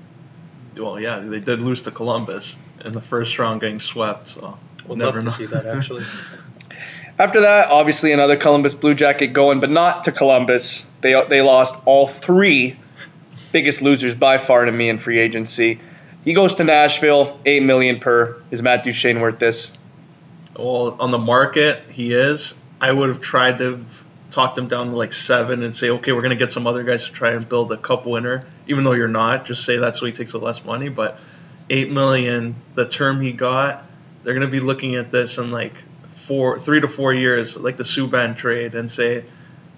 well, 0.77 0.99
yeah, 0.99 1.19
they 1.19 1.39
did 1.39 1.61
lose 1.61 1.83
to 1.83 1.91
Columbus 1.91 2.57
in 2.83 2.93
the 2.93 3.01
first 3.01 3.37
round, 3.39 3.61
getting 3.61 3.79
swept. 3.79 4.27
So 4.27 4.57
Would 4.87 4.97
never 4.97 5.11
love 5.11 5.19
to 5.19 5.25
know. 5.25 5.31
see 5.31 5.45
that 5.47 5.65
actually. 5.65 6.03
After 7.19 7.41
that, 7.41 7.69
obviously 7.69 8.11
another 8.11 8.35
Columbus 8.35 8.75
Blue 8.75 8.93
Jacket 8.93 9.27
going, 9.27 9.59
but 9.59 9.71
not 9.71 10.03
to 10.03 10.11
Columbus. 10.11 10.85
They 11.01 11.19
they 11.27 11.41
lost 11.41 11.75
all 11.85 12.05
three 12.05 12.77
biggest 13.51 13.81
losers 13.81 14.13
by 14.13 14.37
far 14.37 14.65
to 14.65 14.71
me 14.71 14.89
in 14.89 14.97
free 14.99 15.17
agency. 15.19 15.79
He 16.27 16.33
goes 16.33 16.55
to 16.55 16.65
Nashville, 16.65 17.39
eight 17.45 17.63
million 17.63 18.01
per. 18.01 18.41
Is 18.51 18.61
Matt 18.61 18.83
Duchene 18.83 19.21
worth 19.21 19.39
this? 19.39 19.71
Well, 20.57 20.97
on 20.99 21.09
the 21.09 21.17
market, 21.17 21.83
he 21.89 22.11
is. 22.11 22.53
I 22.81 22.91
would 22.91 23.07
have 23.07 23.21
tried 23.21 23.59
to 23.59 23.85
talk 24.29 24.55
them 24.55 24.67
down 24.67 24.87
to 24.87 24.95
like 24.97 25.13
seven 25.13 25.63
and 25.63 25.73
say, 25.73 25.89
okay, 25.89 26.11
we're 26.11 26.19
going 26.19 26.37
to 26.37 26.45
get 26.45 26.51
some 26.51 26.67
other 26.67 26.83
guys 26.83 27.05
to 27.05 27.13
try 27.13 27.31
and 27.31 27.47
build 27.47 27.71
a 27.71 27.77
cup 27.77 28.05
winner, 28.05 28.45
even 28.67 28.83
though 28.83 28.91
you're 28.91 29.07
not. 29.07 29.45
Just 29.45 29.63
say 29.63 29.77
that's 29.77 30.01
why 30.01 30.09
he 30.09 30.11
takes 30.11 30.33
the 30.33 30.39
less 30.39 30.65
money. 30.65 30.89
But 30.89 31.17
eight 31.69 31.89
million, 31.89 32.55
the 32.75 32.89
term 32.89 33.21
he 33.21 33.31
got, 33.31 33.85
they're 34.25 34.33
going 34.33 34.45
to 34.45 34.51
be 34.51 34.59
looking 34.59 34.95
at 34.95 35.09
this 35.09 35.37
in 35.37 35.51
like 35.51 35.75
four, 36.25 36.59
three 36.59 36.81
to 36.81 36.89
four 36.89 37.13
years, 37.13 37.55
like 37.55 37.77
the 37.77 37.85
Subban 37.85 38.35
trade, 38.35 38.75
and 38.75 38.91
say, 38.91 39.23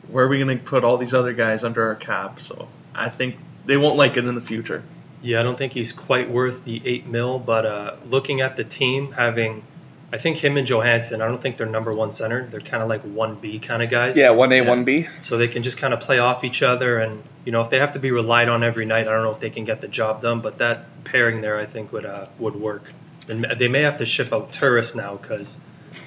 where 0.07 0.25
are 0.25 0.27
we 0.27 0.39
going 0.39 0.57
to 0.57 0.63
put 0.63 0.83
all 0.83 0.97
these 0.97 1.13
other 1.13 1.33
guys 1.33 1.63
under 1.63 1.89
our 1.89 1.95
cap? 1.95 2.39
So 2.39 2.67
I 2.95 3.09
think 3.09 3.35
they 3.67 3.77
won't 3.77 3.97
like 3.97 4.17
it 4.17 4.25
in 4.25 4.33
the 4.33 4.41
future. 4.41 4.81
Yeah, 5.21 5.39
I 5.39 5.43
don't 5.43 5.57
think 5.57 5.73
he's 5.73 5.91
quite 5.91 6.29
worth 6.29 6.63
the 6.63 6.81
eight 6.85 7.05
mil, 7.07 7.39
but 7.39 7.65
uh, 7.65 7.95
looking 8.09 8.41
at 8.41 8.55
the 8.55 8.63
team, 8.63 9.11
having 9.11 9.63
I 10.11 10.17
think 10.17 10.37
him 10.37 10.57
and 10.57 10.65
Johansson. 10.67 11.21
I 11.21 11.27
don't 11.27 11.39
think 11.39 11.57
they're 11.57 11.67
number 11.67 11.91
one 11.93 12.09
center. 12.09 12.47
They're 12.47 12.61
kind 12.61 12.81
of 12.81 12.89
like 12.89 13.01
one 13.03 13.35
B 13.35 13.59
kind 13.59 13.83
of 13.83 13.91
guys. 13.91 14.17
Yeah, 14.17 14.31
one 14.31 14.51
A, 14.51 14.61
one 14.61 14.83
B. 14.83 15.07
So 15.21 15.37
they 15.37 15.47
can 15.47 15.61
just 15.61 15.77
kind 15.77 15.93
of 15.93 15.99
play 15.99 16.17
off 16.17 16.43
each 16.43 16.63
other, 16.63 16.97
and 16.97 17.21
you 17.45 17.51
know 17.51 17.61
if 17.61 17.69
they 17.69 17.77
have 17.79 17.93
to 17.93 17.99
be 17.99 18.09
relied 18.11 18.49
on 18.49 18.63
every 18.63 18.85
night, 18.85 19.07
I 19.07 19.11
don't 19.11 19.23
know 19.23 19.31
if 19.31 19.39
they 19.39 19.51
can 19.51 19.65
get 19.65 19.81
the 19.81 19.87
job 19.87 20.21
done. 20.21 20.39
But 20.41 20.57
that 20.59 20.85
pairing 21.03 21.41
there, 21.41 21.59
I 21.59 21.65
think 21.65 21.91
would 21.91 22.05
uh, 22.05 22.25
would 22.39 22.55
work. 22.55 22.91
And 23.27 23.43
they 23.59 23.67
may 23.67 23.81
have 23.81 23.97
to 23.97 24.07
ship 24.07 24.33
out 24.33 24.51
Turris 24.51 24.95
now 24.95 25.15
because 25.15 25.59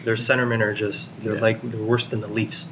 their 0.05 0.16
centermen 0.16 0.62
are 0.62 0.75
just 0.75 1.22
they're 1.22 1.35
Yeah. 1.35 1.40
like 1.40 1.62
they're 1.62 1.81
worse 1.81 2.07
than 2.07 2.20
the 2.20 2.29
Leafs. 2.29 2.66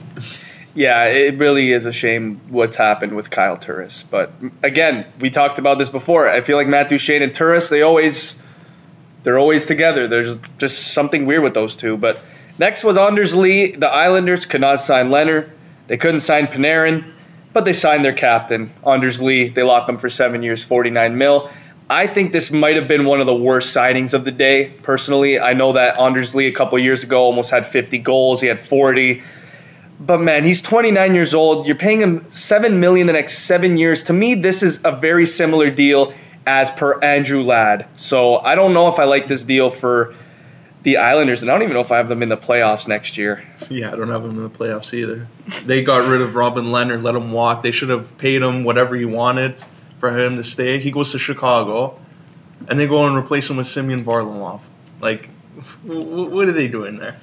Yeah, 0.74 1.06
it 1.06 1.38
really 1.38 1.72
is 1.72 1.86
a 1.86 1.92
shame 1.92 2.40
what's 2.48 2.76
happened 2.76 3.16
with 3.16 3.28
Kyle 3.28 3.56
Turris. 3.56 4.04
But 4.04 4.32
again, 4.62 5.06
we 5.18 5.30
talked 5.30 5.58
about 5.58 5.78
this 5.78 5.88
before. 5.88 6.28
I 6.28 6.42
feel 6.42 6.56
like 6.56 6.68
Matt 6.68 6.88
Duchene 6.88 7.22
and 7.22 7.34
Turris, 7.34 7.68
they 7.68 7.82
always 7.82 8.36
they're 9.22 9.38
always 9.38 9.66
together. 9.66 10.08
There's 10.08 10.36
just 10.58 10.92
something 10.92 11.26
weird 11.26 11.42
with 11.42 11.54
those 11.54 11.76
two. 11.76 11.96
But 11.96 12.22
next 12.58 12.84
was 12.84 12.96
Anders 12.96 13.34
Lee. 13.34 13.72
The 13.72 13.88
Islanders 13.88 14.46
could 14.46 14.60
not 14.60 14.80
sign 14.80 15.08
Lehner. 15.10 15.50
They 15.88 15.96
couldn't 15.96 16.20
sign 16.20 16.46
Panarin, 16.46 17.12
but 17.52 17.64
they 17.64 17.72
signed 17.72 18.04
their 18.04 18.12
captain, 18.12 18.72
Anders 18.86 19.20
Lee. 19.20 19.48
They 19.48 19.64
locked 19.64 19.88
him 19.88 19.98
for 19.98 20.08
seven 20.08 20.42
years, 20.44 20.62
49 20.62 21.18
mil. 21.18 21.50
I 21.88 22.06
think 22.06 22.30
this 22.30 22.52
might 22.52 22.76
have 22.76 22.86
been 22.86 23.04
one 23.04 23.20
of 23.20 23.26
the 23.26 23.34
worst 23.34 23.76
signings 23.76 24.14
of 24.14 24.24
the 24.24 24.30
day, 24.30 24.72
personally. 24.82 25.40
I 25.40 25.54
know 25.54 25.72
that 25.72 25.98
Anders 25.98 26.36
Lee 26.36 26.46
a 26.46 26.52
couple 26.52 26.78
years 26.78 27.02
ago 27.02 27.22
almost 27.22 27.50
had 27.50 27.66
50 27.66 27.98
goals. 27.98 28.40
He 28.40 28.46
had 28.46 28.60
40. 28.60 29.22
But 30.00 30.22
man, 30.22 30.44
he's 30.44 30.62
29 30.62 31.14
years 31.14 31.34
old. 31.34 31.66
You're 31.66 31.76
paying 31.76 32.00
him 32.00 32.30
seven 32.30 32.80
million 32.80 33.06
the 33.06 33.12
next 33.12 33.40
seven 33.40 33.76
years. 33.76 34.04
To 34.04 34.14
me, 34.14 34.34
this 34.34 34.62
is 34.62 34.80
a 34.82 34.92
very 34.92 35.26
similar 35.26 35.70
deal 35.70 36.14
as 36.46 36.70
per 36.70 36.98
Andrew 37.00 37.42
Ladd. 37.42 37.86
So 37.98 38.36
I 38.36 38.54
don't 38.54 38.72
know 38.72 38.88
if 38.88 38.98
I 38.98 39.04
like 39.04 39.28
this 39.28 39.44
deal 39.44 39.68
for 39.68 40.14
the 40.82 40.96
Islanders, 40.96 41.42
and 41.42 41.50
I 41.50 41.54
don't 41.54 41.62
even 41.64 41.74
know 41.74 41.82
if 41.82 41.92
I 41.92 41.98
have 41.98 42.08
them 42.08 42.22
in 42.22 42.30
the 42.30 42.38
playoffs 42.38 42.88
next 42.88 43.18
year. 43.18 43.44
Yeah, 43.68 43.92
I 43.92 43.96
don't 43.96 44.08
have 44.08 44.22
them 44.22 44.38
in 44.38 44.42
the 44.42 44.48
playoffs 44.48 44.94
either. 44.94 45.26
They 45.66 45.82
got 45.82 46.08
rid 46.08 46.22
of 46.22 46.34
Robin 46.34 46.66
Lehner, 46.66 47.02
let 47.02 47.14
him 47.14 47.32
walk. 47.32 47.62
They 47.62 47.70
should 47.70 47.90
have 47.90 48.16
paid 48.16 48.40
him 48.40 48.64
whatever 48.64 48.96
he 48.96 49.04
wanted 49.04 49.62
for 49.98 50.18
him 50.18 50.36
to 50.36 50.44
stay. 50.44 50.78
He 50.78 50.90
goes 50.90 51.12
to 51.12 51.18
Chicago, 51.18 51.98
and 52.66 52.80
they 52.80 52.86
go 52.86 53.06
and 53.06 53.14
replace 53.14 53.50
him 53.50 53.58
with 53.58 53.66
Simeon 53.66 54.04
Varlamov. 54.04 54.60
Like, 55.02 55.28
what 55.82 56.48
are 56.48 56.52
they 56.52 56.68
doing 56.68 56.96
there? 56.96 57.16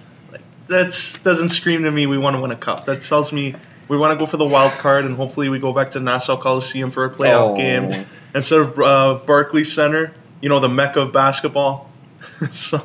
That's 0.68 1.18
doesn't 1.20 1.50
scream 1.50 1.84
to 1.84 1.92
me. 1.92 2.08
We 2.08 2.18
want 2.18 2.36
to 2.36 2.42
win 2.42 2.52
a 2.52 2.56
cup. 2.56 2.86
That 2.86 3.02
tells 3.02 3.32
me 3.32 3.56
we 3.88 3.98
want 3.98 4.18
to 4.18 4.24
go 4.24 4.26
for 4.30 4.38
the 4.38 4.46
wild 4.46 4.74
card, 4.74 5.06
and 5.06 5.16
hopefully 5.16 5.50
we 5.50 5.60
go 5.60 5.72
back 5.74 5.92
to 5.92 6.00
Nassau 6.00 6.38
Coliseum 6.38 6.92
for 6.92 7.06
a 7.06 7.10
playoff 7.10 7.52
Oh. 7.52 7.56
game 7.56 8.06
instead 8.36 8.60
of 8.60 8.80
uh, 8.80 9.20
Barclays 9.26 9.72
Center. 9.74 10.12
You 10.42 10.50
know, 10.50 10.60
the 10.60 10.70
mecca 10.70 11.02
of 11.02 11.14
basketball. 11.14 11.90
so, 12.52 12.78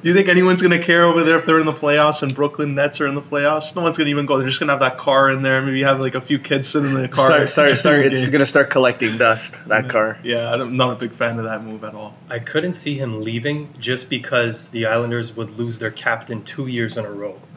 do 0.00 0.08
you 0.08 0.14
think 0.14 0.28
anyone's 0.28 0.62
going 0.62 0.78
to 0.78 0.84
care 0.84 1.04
over 1.04 1.22
there 1.22 1.38
if 1.38 1.46
they're 1.46 1.58
in 1.58 1.66
the 1.66 1.72
playoffs 1.72 2.22
and 2.22 2.34
Brooklyn 2.34 2.74
Nets 2.74 3.00
are 3.00 3.06
in 3.06 3.14
the 3.14 3.22
playoffs? 3.22 3.74
No 3.76 3.82
one's 3.82 3.96
going 3.96 4.06
to 4.06 4.10
even 4.10 4.26
go. 4.26 4.38
They're 4.38 4.48
just 4.48 4.60
going 4.60 4.68
to 4.68 4.74
have 4.74 4.80
that 4.80 4.98
car 4.98 5.30
in 5.30 5.42
there. 5.42 5.60
Maybe 5.62 5.82
have 5.82 6.00
like 6.00 6.14
a 6.14 6.20
few 6.20 6.38
kids 6.38 6.68
sitting 6.68 6.90
in 6.90 7.02
the 7.02 7.08
car. 7.08 7.26
Start, 7.26 7.50
start, 7.50 7.78
start. 7.78 8.06
It's 8.06 8.22
game. 8.22 8.32
gonna 8.32 8.46
start 8.46 8.70
collecting 8.70 9.18
dust. 9.18 9.54
That 9.66 9.88
car. 9.88 10.18
Yeah, 10.22 10.50
I'm 10.50 10.76
not 10.76 10.92
a 10.92 10.96
big 10.96 11.12
fan 11.12 11.38
of 11.38 11.44
that 11.44 11.62
move 11.62 11.84
at 11.84 11.94
all. 11.94 12.16
I 12.28 12.38
couldn't 12.38 12.74
see 12.74 12.94
him 12.94 13.22
leaving 13.22 13.72
just 13.78 14.08
because 14.08 14.68
the 14.70 14.86
Islanders 14.86 15.34
would 15.36 15.50
lose 15.50 15.78
their 15.78 15.90
captain 15.90 16.44
two 16.44 16.66
years 16.66 16.96
in 16.96 17.04
a 17.04 17.10
row. 17.10 17.40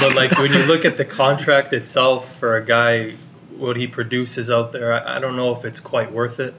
But 0.00 0.14
like 0.14 0.38
when 0.38 0.52
you 0.52 0.60
look 0.64 0.84
at 0.84 0.96
the 0.96 1.04
contract 1.04 1.72
itself 1.72 2.38
for 2.38 2.56
a 2.56 2.64
guy, 2.64 3.12
what 3.56 3.76
he 3.76 3.86
produces 3.86 4.50
out 4.50 4.72
there, 4.72 4.92
I, 4.92 5.16
I 5.16 5.18
don't 5.18 5.36
know 5.36 5.54
if 5.54 5.64
it's 5.64 5.80
quite 5.80 6.12
worth 6.12 6.40
it. 6.40 6.54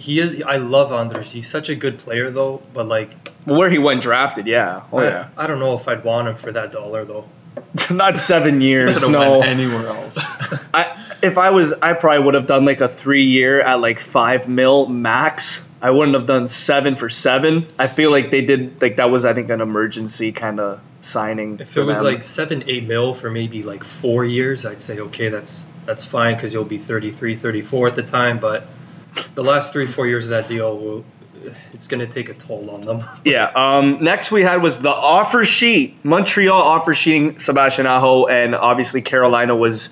He 0.00 0.18
is. 0.18 0.42
I 0.42 0.56
love 0.56 0.92
Anders. 0.92 1.30
He's 1.30 1.48
such 1.48 1.68
a 1.68 1.74
good 1.74 1.98
player 1.98 2.30
though. 2.30 2.62
But 2.72 2.86
like, 2.88 3.28
Where 3.44 3.70
he 3.70 3.78
went 3.78 4.02
drafted, 4.02 4.46
yeah. 4.46 4.82
Oh 4.92 4.98
I, 4.98 5.04
yeah. 5.04 5.28
I 5.36 5.46
don't 5.46 5.58
know 5.58 5.74
if 5.74 5.86
I'd 5.88 6.04
want 6.04 6.28
him 6.28 6.36
for 6.36 6.52
that 6.52 6.72
dollar 6.72 7.04
though. 7.04 7.26
Not 7.90 8.18
seven 8.18 8.60
years. 8.60 9.06
No. 9.08 9.40
went 9.40 9.50
anywhere 9.50 9.86
else. 9.86 10.16
I, 10.74 11.16
if 11.22 11.36
I 11.36 11.50
was, 11.50 11.72
I 11.72 11.92
probably 11.92 12.24
would 12.24 12.34
have 12.34 12.46
done 12.46 12.64
like 12.64 12.80
a 12.80 12.88
three 12.88 13.26
year 13.26 13.60
at 13.60 13.80
like 13.80 14.00
five 14.00 14.48
mil 14.48 14.86
max. 14.86 15.62
I 15.82 15.90
wouldn't 15.90 16.14
have 16.14 16.26
done 16.26 16.46
seven 16.46 16.94
for 16.94 17.08
seven. 17.08 17.66
I 17.78 17.88
feel 17.88 18.10
like 18.10 18.30
they 18.30 18.42
did 18.42 18.82
like 18.82 18.96
that 18.96 19.10
was 19.10 19.24
I 19.24 19.32
think 19.32 19.50
an 19.50 19.60
emergency 19.60 20.32
kind 20.32 20.60
of 20.60 20.80
signing. 21.00 21.58
If 21.60 21.76
it 21.76 21.82
was 21.82 21.98
them. 21.98 22.06
like 22.06 22.22
seven, 22.22 22.64
eight 22.66 22.86
mil 22.86 23.14
for 23.14 23.30
maybe 23.30 23.62
like 23.62 23.84
four 23.84 24.24
years, 24.24 24.66
I'd 24.66 24.80
say 24.80 24.98
okay, 24.98 25.28
that's 25.28 25.66
that's 25.86 26.04
fine 26.04 26.34
because 26.34 26.52
you'll 26.52 26.64
be 26.64 26.78
33, 26.78 27.36
34 27.36 27.88
at 27.88 27.96
the 27.96 28.02
time. 28.02 28.38
But 28.38 28.66
the 29.34 29.42
last 29.42 29.72
three, 29.72 29.86
four 29.86 30.06
years 30.06 30.24
of 30.24 30.30
that 30.30 30.48
deal, 30.48 31.04
it's 31.72 31.88
going 31.88 32.00
to 32.00 32.06
take 32.06 32.28
a 32.28 32.34
toll 32.34 32.70
on 32.70 32.82
them. 32.82 33.04
Yeah. 33.24 33.50
Um, 33.54 34.02
next 34.02 34.30
we 34.30 34.42
had 34.42 34.62
was 34.62 34.78
the 34.78 34.90
offer 34.90 35.44
sheet. 35.44 36.04
Montreal 36.04 36.60
offer 36.60 36.94
sheeting 36.94 37.38
Sebastian 37.38 37.86
Aho, 37.86 38.26
and 38.26 38.54
obviously 38.54 39.02
Carolina 39.02 39.54
was 39.54 39.90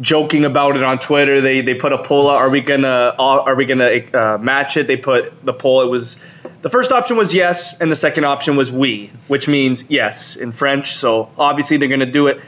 joking 0.00 0.44
about 0.44 0.76
it 0.76 0.82
on 0.82 0.98
Twitter. 0.98 1.40
They 1.40 1.60
they 1.60 1.74
put 1.74 1.92
a 1.92 2.02
poll 2.02 2.30
out. 2.30 2.38
Are 2.38 2.48
we 2.48 2.60
gonna 2.60 3.14
are 3.18 3.54
we 3.54 3.64
gonna 3.66 3.90
uh, 4.14 4.38
match 4.38 4.76
it? 4.76 4.86
They 4.86 4.96
put 4.96 5.44
the 5.44 5.52
poll. 5.52 5.82
It 5.82 5.90
was 5.90 6.18
the 6.62 6.70
first 6.70 6.92
option 6.92 7.16
was 7.16 7.34
yes, 7.34 7.78
and 7.80 7.90
the 7.90 7.96
second 7.96 8.24
option 8.24 8.56
was 8.56 8.70
we, 8.70 9.10
which 9.28 9.48
means 9.48 9.84
yes 9.88 10.36
in 10.36 10.52
French. 10.52 10.94
So 10.94 11.30
obviously 11.36 11.76
they're 11.76 11.88
gonna 11.88 12.06
do 12.06 12.28
it. 12.28 12.40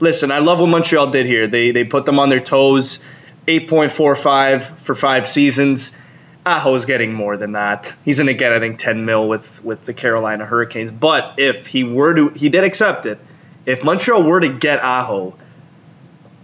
Listen, 0.00 0.30
I 0.30 0.38
love 0.38 0.60
what 0.60 0.68
Montreal 0.68 1.08
did 1.10 1.26
here. 1.26 1.46
They 1.46 1.70
they 1.70 1.84
put 1.84 2.04
them 2.04 2.18
on 2.18 2.28
their 2.28 2.40
toes. 2.40 3.00
8.45 3.48 4.62
for 4.78 4.94
five 4.94 5.26
seasons. 5.26 5.96
Aho's 6.44 6.84
getting 6.84 7.14
more 7.14 7.36
than 7.36 7.52
that. 7.52 7.94
He's 8.04 8.18
going 8.18 8.26
to 8.26 8.34
get, 8.34 8.52
I 8.52 8.60
think, 8.60 8.78
10 8.78 9.04
mil 9.04 9.26
with, 9.26 9.64
with 9.64 9.84
the 9.84 9.94
Carolina 9.94 10.44
Hurricanes. 10.44 10.92
But 10.92 11.34
if 11.38 11.66
he 11.66 11.82
were 11.82 12.14
to, 12.14 12.28
he 12.28 12.50
did 12.50 12.64
accept 12.64 13.06
it. 13.06 13.18
If 13.66 13.82
Montreal 13.82 14.22
were 14.22 14.40
to 14.40 14.48
get 14.48 14.80
Aho, 14.80 15.34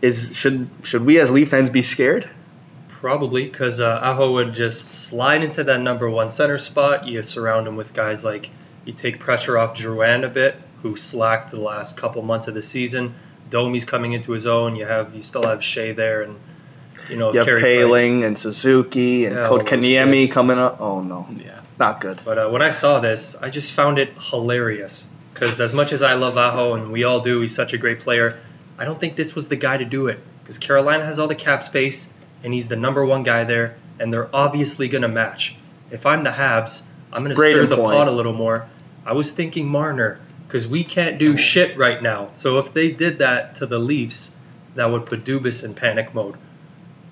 is 0.03 0.37
should 0.37 0.69
should 0.83 1.05
we 1.05 1.19
as 1.19 1.31
Leaf 1.31 1.49
fans 1.51 1.71
be 1.71 1.81
scared? 1.81 2.29
Probably 2.88 3.45
because 3.45 3.81
uh, 3.81 4.01
Aho 4.03 4.33
would 4.33 4.55
just 4.55 4.87
slide 4.87 5.43
into 5.43 5.64
that 5.64 5.81
number 5.81 6.09
one 6.11 6.29
center 6.29 6.59
spot. 6.59 7.07
You 7.07 7.23
surround 7.23 7.67
him 7.67 7.77
with 7.77 7.95
guys 7.95 8.25
like 8.25 8.51
you 8.85 8.93
take 8.93 9.21
pressure 9.21 9.57
off 9.57 9.75
Drouin 9.75 10.25
a 10.25 10.29
bit, 10.29 10.57
who 10.83 10.97
slacked 10.97 11.51
the 11.51 11.61
last 11.61 11.97
couple 11.97 12.23
months 12.23 12.49
of 12.49 12.55
the 12.55 12.62
season. 12.62 13.14
Domi's 13.49 13.85
coming 13.87 14.12
into 14.12 14.33
his 14.33 14.47
own. 14.47 14.77
You 14.77 14.85
have 14.85 15.14
you 15.14 15.23
still 15.23 15.47
have 15.47 15.64
Shea 15.64 15.93
there, 15.93 16.23
and 16.23 16.37
you 17.09 17.17
know 17.17 17.33
You 17.33 17.38
have 17.38 17.47
Carey 17.47 17.61
Price. 17.61 17.77
Poehling 17.77 18.25
and 18.25 18.38
Suzuki 18.38 19.27
and 19.27 19.37
Yeah, 19.37 19.47
Kotkaniemi 19.47 20.21
kids. 20.21 20.33
coming 20.33 20.59
up. 20.59 20.81
Oh 20.81 21.01
no, 21.03 21.27
yeah. 21.38 21.61
not 21.79 22.01
good. 22.01 22.21
But 22.25 22.38
uh, 22.38 22.49
when 22.51 22.62
I 22.62 22.71
saw 22.71 23.01
this, 23.01 23.35
I 23.35 23.51
just 23.51 23.73
found 23.73 23.99
it 23.99 24.12
hilarious. 24.19 25.07
Because 25.33 25.61
as 25.61 25.73
much 25.73 25.93
as 25.93 26.03
I 26.03 26.14
love 26.14 26.37
Aho, 26.38 26.75
and 26.75 26.93
we 26.93 27.03
all 27.05 27.21
do, 27.21 27.40
he's 27.40 27.55
such 27.55 27.73
a 27.73 27.79
great 27.79 28.01
player, 28.01 28.38
I 28.79 28.85
don't 28.85 28.99
think 28.99 29.17
this 29.17 29.35
was 29.35 29.49
the 29.49 29.57
guy 29.57 29.77
to 29.79 29.85
do 29.85 30.07
it. 30.07 30.21
Because 30.43 30.59
Carolina 30.59 31.05
has 31.05 31.19
all 31.19 31.27
the 31.27 31.35
cap 31.35 31.64
space, 31.64 32.09
and 32.45 32.55
he's 32.55 32.69
the 32.69 32.77
number 32.77 33.05
one 33.05 33.25
guy 33.25 33.43
there, 33.45 33.77
and 33.99 34.12
they're 34.12 34.29
obviously 34.35 34.87
going 34.88 35.03
to 35.03 35.09
match. 35.09 35.57
If 35.90 36.07
I'm 36.07 36.23
the 36.23 36.31
Habs, 36.31 36.83
I'm 37.12 37.25
going 37.25 37.35
to 37.35 37.40
stir 37.40 37.67
the 37.67 37.77
point. 37.77 37.97
pot 37.97 38.09
a 38.09 38.12
little 38.12 38.33
more. 38.33 38.69
I 39.05 39.14
was 39.14 39.33
thinking 39.33 39.67
Marner, 39.69 40.21
because 40.47 40.69
we 40.69 40.85
can't 40.85 41.19
do 41.19 41.37
shit 41.37 41.77
right 41.77 42.01
now. 42.01 42.31
So 42.37 42.59
if 42.59 42.73
they 42.73 42.93
did 42.93 43.19
that 43.19 43.57
to 43.57 43.67
the 43.67 43.79
Leafs, 43.79 44.31
that 44.77 44.90
would 44.90 45.07
put 45.07 45.25
Dubas 45.25 45.64
in 45.64 45.75
panic 45.75 46.14
mode. 46.14 46.37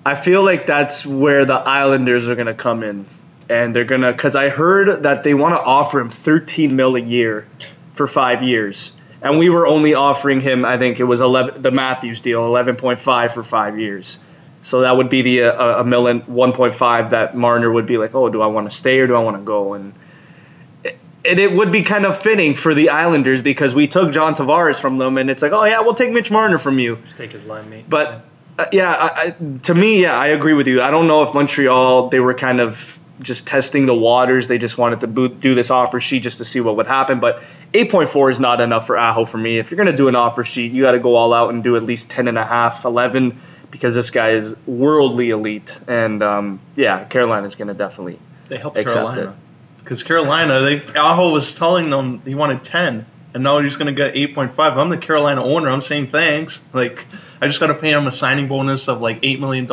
I 0.05 0.15
feel 0.15 0.43
like 0.43 0.65
that's 0.65 1.05
where 1.05 1.45
the 1.45 1.53
Islanders 1.53 2.27
are 2.29 2.35
going 2.35 2.47
to 2.47 2.53
come 2.53 2.83
in. 2.83 3.05
And 3.49 3.75
they're 3.75 3.83
going 3.85 4.01
to, 4.01 4.11
because 4.11 4.35
I 4.35 4.49
heard 4.49 5.03
that 5.03 5.23
they 5.23 5.33
want 5.33 5.55
to 5.55 5.61
offer 5.61 5.99
him 5.99 6.09
13 6.09 6.75
mil 6.75 6.95
a 6.95 6.99
year 6.99 7.47
for 7.93 8.07
five 8.07 8.41
years. 8.41 8.93
And 9.21 9.39
we 9.39 9.49
were 9.49 9.65
only 9.67 9.93
offering 9.93 10.41
him, 10.41 10.65
I 10.65 10.77
think 10.77 10.99
it 10.99 11.05
was 11.05 11.21
11, 11.21 11.61
the 11.61 11.71
Matthews 11.71 12.21
deal, 12.21 12.41
11.5 12.41 13.31
for 13.31 13.43
five 13.43 13.79
years. 13.79 14.19
So 14.63 14.81
that 14.81 14.95
would 14.95 15.09
be 15.09 15.21
the 15.21 15.43
uh, 15.43 15.81
a 15.81 15.83
million, 15.83 16.21
1.5 16.21 17.09
that 17.11 17.35
Marner 17.35 17.71
would 17.71 17.85
be 17.85 17.97
like, 17.97 18.15
oh, 18.15 18.29
do 18.29 18.41
I 18.41 18.47
want 18.47 18.69
to 18.69 18.75
stay 18.75 18.99
or 18.99 19.07
do 19.07 19.15
I 19.15 19.19
want 19.19 19.37
to 19.37 19.43
go? 19.43 19.73
And 19.73 19.93
it, 20.83 20.97
and 21.25 21.39
it 21.39 21.51
would 21.51 21.71
be 21.71 21.83
kind 21.83 22.05
of 22.05 22.21
fitting 22.21 22.55
for 22.55 22.73
the 22.73 22.89
Islanders 22.89 23.41
because 23.41 23.75
we 23.75 23.87
took 23.87 24.13
John 24.13 24.35
Tavares 24.35 24.79
from 24.79 24.97
them, 24.97 25.17
and 25.17 25.29
it's 25.29 25.43
like, 25.43 25.51
oh 25.51 25.65
yeah, 25.65 25.81
we'll 25.81 25.95
take 25.95 26.11
Mitch 26.11 26.31
Marner 26.31 26.57
from 26.57 26.79
you. 26.79 26.97
Just 27.05 27.17
take 27.17 27.33
his 27.33 27.43
line 27.45 27.69
mate. 27.69 27.85
But 27.89 28.25
uh, 28.57 28.65
yeah, 28.71 28.91
I, 28.91 29.25
I, 29.27 29.57
to 29.63 29.73
me, 29.73 30.01
yeah, 30.01 30.17
I 30.17 30.27
agree 30.27 30.53
with 30.53 30.67
you. 30.67 30.81
I 30.81 30.91
don't 30.91 31.07
know 31.07 31.23
if 31.23 31.33
Montreal 31.33 32.09
they 32.09 32.19
were 32.19 32.33
kind 32.33 32.59
of 32.59 32.99
just 33.19 33.47
testing 33.47 33.85
the 33.85 33.95
waters. 33.95 34.47
They 34.47 34.57
just 34.57 34.77
wanted 34.77 35.01
to 35.01 35.07
boot, 35.07 35.39
do 35.39 35.55
this 35.55 35.71
offer 35.71 35.99
sheet 35.99 36.23
just 36.23 36.39
to 36.39 36.45
see 36.45 36.61
what 36.61 36.75
would 36.77 36.87
happen. 36.87 37.19
But 37.19 37.41
8.4 37.73 38.31
is 38.31 38.39
not 38.39 38.61
enough 38.61 38.87
for 38.87 38.97
Aho 38.97 39.25
for 39.25 39.37
me. 39.37 39.57
If 39.57 39.71
you're 39.71 39.77
going 39.77 39.91
to 39.91 39.97
do 39.97 40.07
an 40.07 40.15
offer 40.15 40.43
sheet, 40.43 40.71
you 40.71 40.83
got 40.83 40.91
to 40.91 40.99
go 40.99 41.15
all 41.15 41.33
out 41.33 41.53
and 41.53 41.63
do 41.63 41.75
at 41.75 41.83
least 41.83 42.09
10 42.09 42.27
and 42.27 42.37
a 42.37 42.45
half, 42.45 42.85
11, 42.85 43.39
because 43.71 43.95
this 43.95 44.09
guy 44.11 44.31
is 44.31 44.55
worldly 44.65 45.29
elite. 45.29 45.79
And 45.87 46.21
um, 46.21 46.59
yeah, 46.75 47.03
Carolina's 47.05 47.55
going 47.55 47.69
to 47.69 47.73
definitely. 47.73 48.19
They 48.49 48.57
helped 48.57 48.77
Accept 48.77 49.13
Carolina. 49.15 49.35
Because 49.79 50.03
Carolina, 50.03 50.61
they 50.61 50.81
Aho 50.95 51.31
was 51.31 51.55
telling 51.55 51.89
them 51.89 52.21
he 52.23 52.35
wanted 52.35 52.63
10, 52.63 53.05
and 53.33 53.43
now 53.43 53.59
he's 53.59 53.77
going 53.77 53.87
to 53.87 53.93
get 53.93 54.15
8.5. 54.15 54.77
I'm 54.77 54.89
the 54.89 54.97
Carolina 54.97 55.43
owner. 55.43 55.69
I'm 55.69 55.81
saying 55.81 56.07
thanks. 56.07 56.61
Like, 56.71 57.05
I 57.41 57.47
just 57.47 57.59
got 57.59 57.67
to 57.67 57.75
pay 57.75 57.91
him 57.91 58.07
a 58.07 58.11
signing 58.11 58.47
bonus 58.47 58.87
of 58.87 59.01
like 59.01 59.21
$8 59.21 59.39
million 59.39 59.67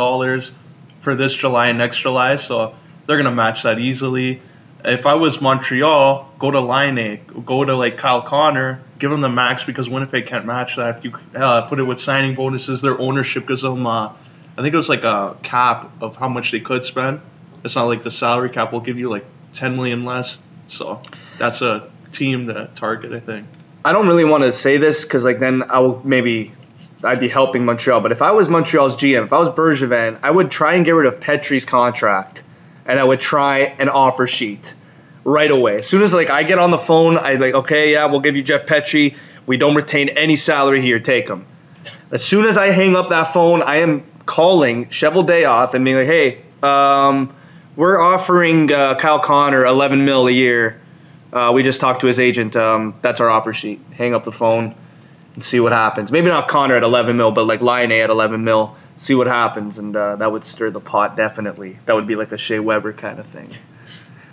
for 1.00 1.14
this 1.14 1.34
July 1.34 1.68
and 1.68 1.78
next 1.78 1.98
July, 1.98 2.36
so 2.36 2.74
they're 3.06 3.16
going 3.16 3.30
to 3.30 3.34
match 3.34 3.64
that 3.64 3.78
easily. 3.78 4.42
If 4.84 5.04
I 5.04 5.14
was 5.14 5.40
Montreal, 5.40 6.32
go 6.38 6.50
to 6.50 6.60
Laine, 6.60 7.20
go 7.44 7.64
to 7.64 7.74
like 7.74 7.98
Kyle 7.98 8.22
Connor, 8.22 8.80
give 8.98 9.12
him 9.12 9.20
the 9.20 9.28
max 9.28 9.64
because 9.64 9.88
Winnipeg 9.88 10.26
can't 10.26 10.46
match 10.46 10.76
that. 10.76 10.98
If 10.98 11.04
you 11.04 11.12
uh, 11.34 11.62
put 11.62 11.80
it 11.80 11.84
with 11.84 12.00
signing 12.00 12.34
bonuses, 12.34 12.80
their 12.80 12.98
ownership 12.98 13.46
gives 13.46 13.60
them, 13.60 13.86
uh, 13.86 14.08
I 14.56 14.62
think 14.62 14.72
it 14.72 14.76
was 14.76 14.88
like 14.88 15.04
a 15.04 15.36
cap 15.42 15.90
of 16.00 16.16
how 16.16 16.28
much 16.28 16.50
they 16.50 16.60
could 16.60 16.84
spend. 16.84 17.20
It's 17.62 17.76
not 17.76 17.84
like 17.84 18.02
the 18.02 18.10
salary 18.10 18.48
cap 18.48 18.72
will 18.72 18.80
give 18.80 18.98
you 18.98 19.10
like 19.10 19.26
10 19.52 19.76
million 19.76 20.04
less. 20.06 20.38
So 20.68 21.02
that's 21.38 21.60
a 21.60 21.90
team 22.12 22.46
to 22.46 22.70
target, 22.74 23.12
I 23.12 23.20
think. 23.20 23.46
I 23.84 23.92
don't 23.92 24.06
really 24.06 24.24
want 24.24 24.44
to 24.44 24.52
say 24.52 24.76
this 24.76 25.04
because 25.04 25.24
like 25.24 25.38
then 25.38 25.64
I 25.70 25.80
will 25.80 26.02
maybe 26.04 26.52
I'd 27.02 27.20
be 27.20 27.28
helping 27.28 27.64
Montreal. 27.64 28.00
But 28.00 28.12
if 28.12 28.20
I 28.20 28.32
was 28.32 28.48
Montreal's 28.48 28.96
GM, 28.96 29.24
if 29.24 29.32
I 29.32 29.38
was 29.38 29.48
Bergevin, 29.48 30.20
I 30.22 30.30
would 30.30 30.50
try 30.50 30.74
and 30.74 30.84
get 30.84 30.92
rid 30.92 31.06
of 31.06 31.20
Petry's 31.20 31.64
contract, 31.64 32.42
and 32.84 32.98
I 32.98 33.04
would 33.04 33.20
try 33.20 33.58
an 33.60 33.88
offer 33.88 34.26
sheet 34.26 34.74
right 35.24 35.50
away. 35.50 35.78
As 35.78 35.86
soon 35.86 36.02
as 36.02 36.12
like 36.12 36.30
I 36.30 36.42
get 36.42 36.58
on 36.58 36.70
the 36.70 36.78
phone, 36.78 37.16
I 37.16 37.34
like 37.34 37.54
okay, 37.54 37.92
yeah, 37.92 38.06
we'll 38.06 38.20
give 38.20 38.36
you 38.36 38.42
Jeff 38.42 38.66
Petry. 38.66 39.16
We 39.46 39.56
don't 39.56 39.74
retain 39.74 40.10
any 40.10 40.36
salary 40.36 40.80
here. 40.82 41.00
Take 41.00 41.28
him. 41.28 41.46
As 42.10 42.24
soon 42.24 42.44
as 42.44 42.58
I 42.58 42.68
hang 42.68 42.96
up 42.96 43.08
that 43.08 43.32
phone, 43.32 43.62
I 43.62 43.76
am 43.76 44.04
calling 44.26 44.86
Cheveldayoff 44.86 45.74
and 45.74 45.84
being 45.84 45.96
like, 45.96 46.06
hey, 46.06 46.42
um, 46.62 47.34
we're 47.76 48.00
offering 48.00 48.72
uh, 48.72 48.96
Kyle 48.96 49.20
Connor 49.20 49.64
11 49.64 50.04
mil 50.04 50.26
a 50.26 50.30
year. 50.30 50.79
Uh, 51.32 51.52
we 51.54 51.62
just 51.62 51.80
talked 51.80 52.00
to 52.00 52.06
his 52.06 52.18
agent. 52.18 52.56
Um, 52.56 52.94
that's 53.02 53.20
our 53.20 53.30
offer 53.30 53.52
sheet. 53.52 53.80
Hang 53.92 54.14
up 54.14 54.24
the 54.24 54.32
phone 54.32 54.74
and 55.34 55.44
see 55.44 55.60
what 55.60 55.72
happens. 55.72 56.10
Maybe 56.10 56.28
not 56.28 56.48
Connor 56.48 56.76
at 56.76 56.82
11 56.82 57.16
mil, 57.16 57.30
but 57.30 57.46
like 57.46 57.60
Laine 57.60 57.92
at 57.92 58.10
11 58.10 58.42
mil. 58.42 58.76
See 58.96 59.14
what 59.14 59.28
happens, 59.28 59.78
and 59.78 59.96
uh, 59.96 60.16
that 60.16 60.30
would 60.30 60.44
stir 60.44 60.70
the 60.70 60.80
pot 60.80 61.16
definitely. 61.16 61.78
That 61.86 61.94
would 61.94 62.06
be 62.06 62.16
like 62.16 62.32
a 62.32 62.38
Shea 62.38 62.58
Weber 62.58 62.92
kind 62.92 63.18
of 63.18 63.26
thing. 63.26 63.48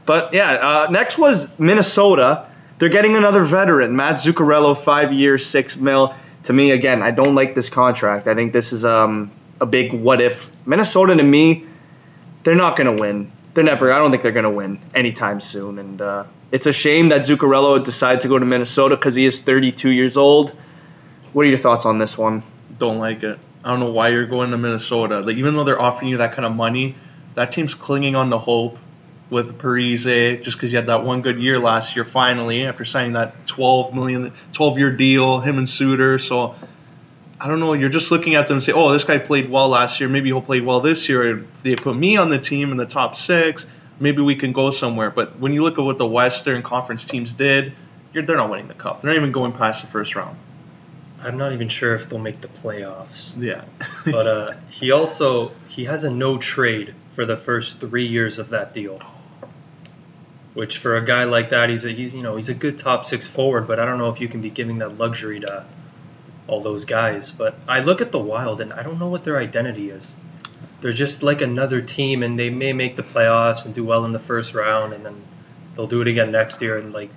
But 0.06 0.34
yeah, 0.34 0.52
uh, 0.52 0.92
next 0.92 1.18
was 1.18 1.58
Minnesota. 1.58 2.48
They're 2.78 2.90
getting 2.90 3.16
another 3.16 3.44
veteran, 3.44 3.96
Matt 3.96 4.16
Zuccarello, 4.16 4.78
five 4.78 5.14
years, 5.14 5.46
six 5.46 5.78
mil. 5.78 6.14
To 6.44 6.54
me, 6.54 6.72
again, 6.72 7.02
I 7.02 7.12
don't 7.12 7.36
like 7.36 7.56
this 7.56 7.70
contract. 7.70 8.28
I 8.28 8.36
think 8.36 8.54
this 8.54 8.74
is 8.74 8.84
um, 8.86 9.32
a 9.60 9.66
big 9.66 9.94
what 9.94 10.22
if. 10.22 10.52
Minnesota, 10.66 11.16
to 11.16 11.24
me, 11.24 11.66
they're 12.44 12.56
not 12.56 12.78
going 12.78 12.96
to 12.96 13.02
win. 13.02 13.32
They're 13.58 13.64
never. 13.64 13.92
I 13.92 13.98
don't 13.98 14.12
think 14.12 14.22
they're 14.22 14.34
going 14.34 14.44
to 14.44 14.52
win 14.52 14.80
anytime 14.94 15.40
soon. 15.40 15.80
And 15.80 16.00
uh, 16.00 16.26
it's 16.52 16.68
a 16.68 16.72
shame 16.72 17.10
that 17.10 17.22
Zuccarello 17.22 17.84
decided 17.84 18.22
to 18.22 18.28
go 18.28 18.38
to 18.38 18.46
Minnesota 18.46 18.96
because 18.96 19.16
he 19.16 19.26
is 19.26 19.40
32 19.40 19.90
years 19.90 20.16
old. 20.16 20.52
What 21.34 21.48
are 21.48 21.50
your 21.50 21.58
thoughts 21.58 21.88
on 21.88 21.98
this 21.98 22.16
one? 22.16 22.44
Don't 22.78 23.00
like 23.00 23.24
it. 23.24 23.40
I 23.64 23.70
don't 23.72 23.80
know 23.80 23.92
why 23.92 24.10
you're 24.10 24.28
going 24.28 24.52
to 24.52 24.60
Minnesota. 24.60 25.22
Like 25.22 25.38
even 25.38 25.56
though 25.56 25.64
they're 25.64 25.82
offering 25.82 26.10
you 26.10 26.18
that 26.18 26.34
kind 26.34 26.46
of 26.46 26.56
money, 26.56 26.98
that 27.34 27.50
team's 27.50 27.74
clinging 27.74 28.16
on 28.16 28.30
to 28.30 28.38
hope 28.38 28.78
with 29.32 29.58
Parise 29.58 30.44
just 30.44 30.56
because 30.56 30.70
he 30.70 30.76
had 30.76 30.86
that 30.86 31.04
one 31.04 31.24
good 31.24 31.40
year 31.40 31.58
last 31.58 31.96
year 31.96 32.06
finally 32.06 32.68
after 32.68 32.86
signing 32.86 33.14
that 33.14 33.48
12 33.48 33.96
million 33.96 34.34
12 34.54 34.78
year 34.78 34.92
deal 34.92 35.40
him 35.42 35.58
and 35.58 35.68
Suter 35.68 36.18
so 36.18 36.56
I 37.40 37.48
don't 37.48 37.60
know 37.60 37.74
you're 37.74 37.90
just 37.90 38.12
looking 38.12 38.36
at 38.36 38.48
them 38.48 38.58
and 38.58 38.64
say 38.64 38.74
oh 38.74 38.92
this 38.92 39.04
guy 39.04 39.18
played 39.18 39.50
well 39.50 39.70
last 39.70 40.00
year 40.00 40.10
maybe 40.10 40.30
he'll 40.30 40.42
play 40.42 40.62
well 40.62 40.82
this 40.82 41.08
year 41.10 41.40
if 41.40 41.64
they 41.64 41.76
put 41.76 41.96
me 41.96 42.18
on 42.18 42.30
the 42.30 42.40
team 42.40 42.72
in 42.72 42.78
the 42.78 42.86
top 42.86 43.16
6 43.16 43.66
maybe 44.00 44.22
we 44.22 44.36
can 44.36 44.54
go 44.54 44.72
somewhere 44.72 45.12
but 45.12 45.40
when 45.40 45.54
you 45.54 45.64
look 45.64 45.78
at 45.78 45.86
what 45.86 45.98
the 45.98 46.08
Western 46.08 46.64
Conference 46.64 47.06
teams 47.06 47.34
did 47.34 47.74
they're 48.14 48.24
not 48.24 48.50
winning 48.50 48.68
the 48.68 48.74
cup 48.74 49.02
they're 49.02 49.12
not 49.12 49.18
even 49.18 49.32
going 49.32 49.52
past 49.52 49.82
the 49.82 49.88
first 49.88 50.16
round 50.16 50.38
I'm 51.22 51.38
not 51.38 51.54
even 51.54 51.68
sure 51.68 51.96
if 51.96 52.10
they'll 52.10 52.20
make 52.20 52.42
the 52.42 52.48
playoffs. 52.48 53.32
Yeah. 53.38 53.66
but 54.06 54.28
uh, 54.28 54.54
he 54.70 54.92
also 54.92 55.52
he 55.68 55.86
has 55.86 56.04
a 56.04 56.12
no 56.12 56.38
trade 56.38 56.94
for 57.14 57.26
the 57.26 57.38
first 57.38 57.80
three 57.80 58.06
years 58.06 58.40
of 58.40 58.50
that 58.50 58.74
deal. 58.74 59.02
Which 60.54 60.78
for 60.78 60.96
a 60.96 61.06
guy 61.06 61.26
like 61.26 61.52
that, 61.52 61.70
he's 61.70 61.86
a, 61.86 61.90
he's 61.90 62.16
you 62.16 62.24
know 62.24 62.36
he's 62.36 62.50
a 62.50 62.54
good 62.54 62.78
top 62.78 63.06
six 63.06 63.28
forward, 63.28 63.68
but 63.68 63.80
I 63.80 63.86
don't 63.86 63.98
know 63.98 64.10
if 64.10 64.22
you 64.22 64.28
can 64.28 64.42
be 64.42 64.50
giving 64.50 64.80
that 64.80 64.98
luxury 64.98 65.40
to 65.42 65.66
all 66.48 66.62
those 66.62 66.86
guys. 66.86 67.32
But 67.32 67.56
I 67.68 67.82
look 67.82 68.02
at 68.02 68.12
the 68.12 68.20
Wild 68.20 68.62
and 68.62 68.74
I 68.74 68.84
don't 68.84 69.00
know 69.00 69.10
what 69.10 69.24
their 69.24 69.38
identity 69.38 69.90
is. 69.90 70.16
They're 70.82 70.92
just 70.92 71.24
like 71.24 71.42
another 71.42 71.82
team, 71.82 72.22
and 72.22 72.38
they 72.38 72.52
may 72.52 72.72
make 72.72 72.96
the 72.96 73.04
playoffs 73.04 73.66
and 73.66 73.74
do 73.74 73.84
well 73.84 74.06
in 74.06 74.12
the 74.12 74.20
first 74.20 74.54
round, 74.54 74.94
and 74.94 75.04
then 75.04 75.16
they'll 75.76 75.88
do 75.88 76.02
it 76.02 76.08
again 76.08 76.32
next 76.32 76.62
year. 76.62 76.78
And 76.78 76.94
like 76.94 77.10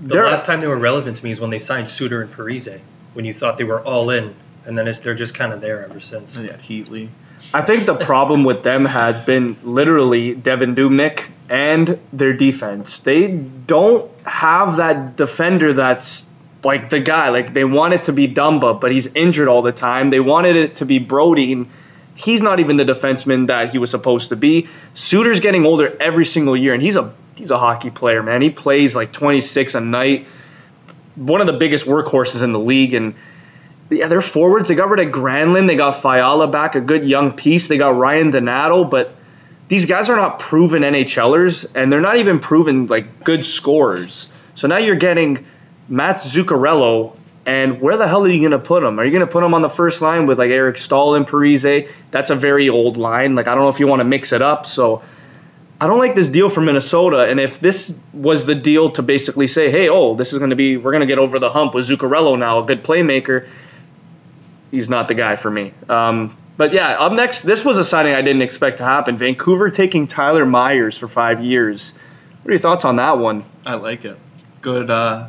the 0.00 0.14
they're, 0.14 0.26
last 0.26 0.46
time 0.46 0.60
they 0.60 0.68
were 0.68 0.78
relevant 0.78 1.16
to 1.16 1.24
me 1.24 1.32
is 1.32 1.40
when 1.40 1.50
they 1.50 1.58
signed 1.58 1.88
Suter 1.88 2.22
and 2.22 2.32
Parise 2.32 2.80
when 3.14 3.24
you 3.24 3.34
thought 3.34 3.58
they 3.58 3.64
were 3.64 3.80
all 3.80 4.10
in, 4.10 4.34
and 4.64 4.78
then 4.78 4.92
they're 5.02 5.14
just 5.14 5.34
kind 5.34 5.52
of 5.52 5.60
there 5.60 5.84
ever 5.84 5.98
since. 5.98 6.38
Yeah, 6.38 6.52
Heatley. 6.52 7.08
I 7.52 7.62
think 7.62 7.86
the 7.86 7.96
problem 7.96 8.44
with 8.44 8.62
them 8.62 8.84
has 8.84 9.18
been 9.18 9.56
literally 9.64 10.34
Devin 10.34 10.76
Dubnyk 10.76 11.24
and 11.48 11.98
their 12.12 12.32
defense. 12.32 13.00
They 13.00 13.26
don't 13.26 14.08
have 14.24 14.76
that 14.76 15.16
defender 15.16 15.72
that's 15.72 16.28
like 16.62 16.90
the 16.90 17.00
guy. 17.00 17.30
Like 17.30 17.52
they 17.52 17.64
want 17.64 17.94
it 17.94 18.04
to 18.04 18.12
be 18.12 18.28
Dumba, 18.28 18.80
but 18.80 18.92
he's 18.92 19.06
injured 19.14 19.48
all 19.48 19.62
the 19.62 19.72
time. 19.72 20.10
They 20.10 20.20
wanted 20.20 20.56
it 20.56 20.76
to 20.76 20.86
be 20.86 20.98
Brodie. 20.98 21.66
He's 22.14 22.42
not 22.42 22.60
even 22.60 22.76
the 22.76 22.84
defenseman 22.84 23.46
that 23.46 23.72
he 23.72 23.78
was 23.78 23.90
supposed 23.90 24.28
to 24.28 24.36
be. 24.36 24.68
Suter's 24.94 25.40
getting 25.40 25.64
older 25.64 25.96
every 26.00 26.26
single 26.26 26.56
year, 26.56 26.74
and 26.74 26.82
he's 26.82 26.96
a 26.96 27.14
he's 27.36 27.50
a 27.50 27.58
hockey 27.58 27.90
player, 27.90 28.22
man. 28.22 28.42
He 28.42 28.50
plays 28.50 28.94
like 28.94 29.12
26 29.12 29.74
a 29.74 29.80
night 29.80 30.26
one 31.20 31.40
of 31.40 31.46
the 31.46 31.52
biggest 31.52 31.86
workhorses 31.86 32.42
in 32.42 32.52
the 32.52 32.58
league. 32.58 32.94
And 32.94 33.14
yeah, 33.90 34.06
they're 34.06 34.20
forwards. 34.20 34.68
They 34.68 34.74
got 34.74 34.88
rid 34.88 35.06
of 35.06 35.12
Granlund. 35.12 35.66
They 35.66 35.76
got 35.76 36.00
Fiala 36.00 36.48
back, 36.48 36.74
a 36.74 36.80
good 36.80 37.04
young 37.04 37.32
piece. 37.32 37.68
They 37.68 37.78
got 37.78 37.96
Ryan 37.96 38.30
Donato, 38.30 38.84
but 38.84 39.14
these 39.68 39.86
guys 39.86 40.10
are 40.10 40.16
not 40.16 40.38
proven 40.38 40.82
NHLers, 40.82 41.74
and 41.74 41.92
they're 41.92 42.00
not 42.00 42.16
even 42.16 42.40
proven 42.40 42.86
like 42.86 43.24
good 43.24 43.44
scorers. 43.44 44.28
So 44.54 44.68
now 44.68 44.78
you're 44.78 44.96
getting 44.96 45.46
Matt 45.90 46.16
Zuccarello, 46.16 47.16
and 47.44 47.80
where 47.80 47.96
the 47.96 48.06
hell 48.06 48.22
are 48.24 48.28
you 48.28 48.38
going 48.38 48.52
to 48.52 48.64
put 48.64 48.82
him? 48.82 48.98
Are 48.98 49.04
you 49.04 49.10
going 49.10 49.26
to 49.26 49.30
put 49.30 49.42
him 49.42 49.54
on 49.54 49.60
the 49.60 49.68
first 49.68 50.00
line 50.00 50.26
with 50.26 50.38
like 50.38 50.50
Eric 50.50 50.78
Staal 50.78 51.16
and 51.16 51.26
Parise? 51.26 51.90
That's 52.10 52.30
a 52.30 52.36
very 52.36 52.70
old 52.70 52.96
line. 52.96 53.34
Like 53.34 53.48
I 53.48 53.54
don't 53.54 53.64
know 53.64 53.70
if 53.70 53.80
you 53.80 53.86
want 53.86 54.00
to 54.00 54.06
mix 54.06 54.32
it 54.32 54.40
up. 54.40 54.66
So 54.66 55.02
I 55.80 55.86
don't 55.86 55.98
like 55.98 56.14
this 56.14 56.28
deal 56.28 56.50
for 56.50 56.60
Minnesota. 56.60 57.28
And 57.28 57.40
if 57.40 57.58
this 57.58 57.96
was 58.12 58.44
the 58.44 58.54
deal 58.54 58.90
to 58.92 59.02
basically 59.02 59.46
say, 59.46 59.70
hey, 59.70 59.88
oh, 59.88 60.14
this 60.14 60.34
is 60.34 60.38
going 60.38 60.50
to 60.50 60.56
be, 60.56 60.76
we're 60.76 60.92
going 60.92 61.00
to 61.00 61.06
get 61.06 61.18
over 61.18 61.38
the 61.38 61.50
hump 61.50 61.74
with 61.74 61.88
Zuccarello 61.88 62.38
now, 62.38 62.60
a 62.60 62.66
good 62.66 62.84
playmaker, 62.84 63.48
he's 64.70 64.90
not 64.90 65.08
the 65.08 65.14
guy 65.14 65.36
for 65.36 65.50
me. 65.50 65.72
Um, 65.88 66.36
but 66.58 66.74
yeah, 66.74 66.90
up 66.90 67.12
next, 67.12 67.42
this 67.42 67.64
was 67.64 67.78
a 67.78 67.84
signing 67.84 68.12
I 68.12 68.20
didn't 68.20 68.42
expect 68.42 68.78
to 68.78 68.84
happen. 68.84 69.16
Vancouver 69.16 69.70
taking 69.70 70.06
Tyler 70.06 70.44
Myers 70.44 70.98
for 70.98 71.08
five 71.08 71.42
years. 71.42 71.94
What 72.42 72.50
are 72.50 72.52
your 72.52 72.58
thoughts 72.58 72.84
on 72.84 72.96
that 72.96 73.16
one? 73.16 73.44
I 73.64 73.76
like 73.76 74.04
it. 74.04 74.18
Good, 74.60 74.90
uh, 74.90 75.28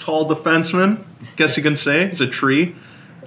tall 0.00 0.28
defenseman. 0.28 1.04
Guess 1.36 1.56
you 1.56 1.62
can 1.62 1.76
say 1.76 2.08
he's 2.08 2.20
a 2.20 2.26
tree. 2.26 2.74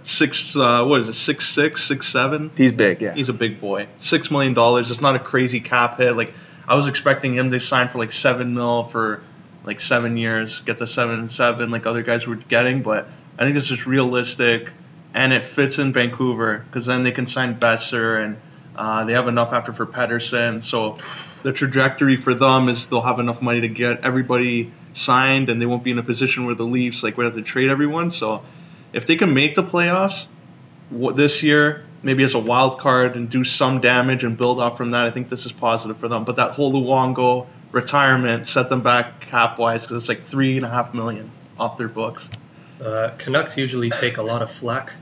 Six, 0.02 0.54
uh, 0.56 0.84
what 0.84 1.00
is 1.00 1.08
it? 1.08 1.14
Six 1.14 1.48
six, 1.48 1.82
six 1.84 2.08
seven. 2.08 2.52
He's 2.58 2.74
big, 2.74 3.02
yeah. 3.02 3.14
He's 3.14 3.30
a 3.30 3.34
big 3.34 3.62
boy. 3.62 3.88
Six 3.98 4.30
million 4.30 4.54
dollars. 4.54 4.92
It's 4.92 5.00
not 5.00 5.16
a 5.16 5.20
crazy 5.20 5.62
cap 5.62 5.98
hit. 5.98 6.18
Like 6.18 6.34
I 6.68 6.76
was 6.76 6.90
expecting 6.90 7.34
him 7.36 7.52
to 7.52 7.60
sign 7.62 7.88
for 7.88 8.00
like 8.00 8.12
seven 8.12 8.54
mil 8.54 8.84
for 8.84 9.22
like 9.64 9.80
seven 9.80 10.18
years, 10.18 10.60
get 10.60 10.80
to 10.80 10.88
seven 10.88 11.20
and 11.20 11.32
seven 11.32 11.72
like 11.72 11.86
other 11.86 12.04
guys 12.04 12.28
were 12.28 12.36
getting. 12.36 12.82
But 12.82 13.08
I 13.40 13.46
think 13.46 13.56
it's 13.56 13.68
just 13.68 13.86
realistic, 13.86 14.72
and 15.14 15.32
it 15.32 15.44
fits 15.44 15.80
in 15.80 15.94
Vancouver 15.94 16.66
because 16.68 16.86
then 16.86 17.04
they 17.04 17.12
can 17.12 17.26
sign 17.26 17.58
Boeser 17.58 18.22
and 18.22 18.38
uh, 18.76 19.06
they 19.06 19.14
have 19.14 19.28
enough 19.28 19.54
after 19.54 19.72
for 19.72 19.86
Pettersson, 19.86 20.64
So 20.64 20.98
the 21.44 21.54
trajectory 21.54 22.16
for 22.16 22.34
them 22.34 22.70
is 22.70 22.88
they'll 22.88 23.02
have 23.02 23.20
enough 23.20 23.42
money 23.42 23.62
to 23.62 23.68
get 23.68 24.04
everybody 24.04 24.72
signed, 24.94 25.50
and 25.50 25.62
they 25.62 25.66
won't 25.66 25.84
be 25.84 25.92
in 25.92 25.98
a 25.98 26.04
position 26.04 26.46
where 26.46 26.56
the 26.56 26.66
Leafs 26.66 27.04
like 27.04 27.18
would 27.18 27.26
have 27.26 27.36
to 27.36 27.42
trade 27.42 27.70
everyone. 27.70 28.12
So 28.12 28.44
if 28.94 29.06
they 29.08 29.16
can 29.16 29.34
make 29.34 29.56
the 29.56 29.64
playoffs 29.64 30.28
this 30.92 31.44
year, 31.44 31.84
maybe 32.04 32.24
as 32.24 32.34
a 32.34 32.40
wild 32.40 32.80
card 32.80 33.16
and 33.16 33.30
do 33.30 33.44
some 33.44 33.80
damage 33.80 34.24
and 34.24 34.38
build 34.38 34.60
off 34.60 34.78
from 34.78 34.92
that. 34.92 35.06
I 35.06 35.12
think 35.12 35.30
this 35.30 35.46
is 35.46 35.52
positive 35.52 35.98
for 35.98 36.08
them. 36.08 36.26
But 36.26 36.36
that 36.36 36.52
whole 36.52 36.72
Luongo 36.72 37.48
retirement 37.72 38.46
set 38.46 38.70
them 38.70 38.82
back 38.82 39.22
cap 39.22 39.58
wise 39.58 39.84
because 39.84 40.04
it's 40.04 40.10
like 40.10 40.24
three 40.24 40.58
and 40.58 40.66
a 40.66 40.70
half 40.70 40.94
million 40.94 41.32
off 41.58 41.78
their 41.78 41.88
books. 41.88 42.30
Uh, 42.84 43.12
Canucks 43.18 43.58
usually 43.58 43.90
take 43.90 44.18
a 44.18 44.24
lot 44.24 44.42
of 44.42 44.52
flack 44.52 44.94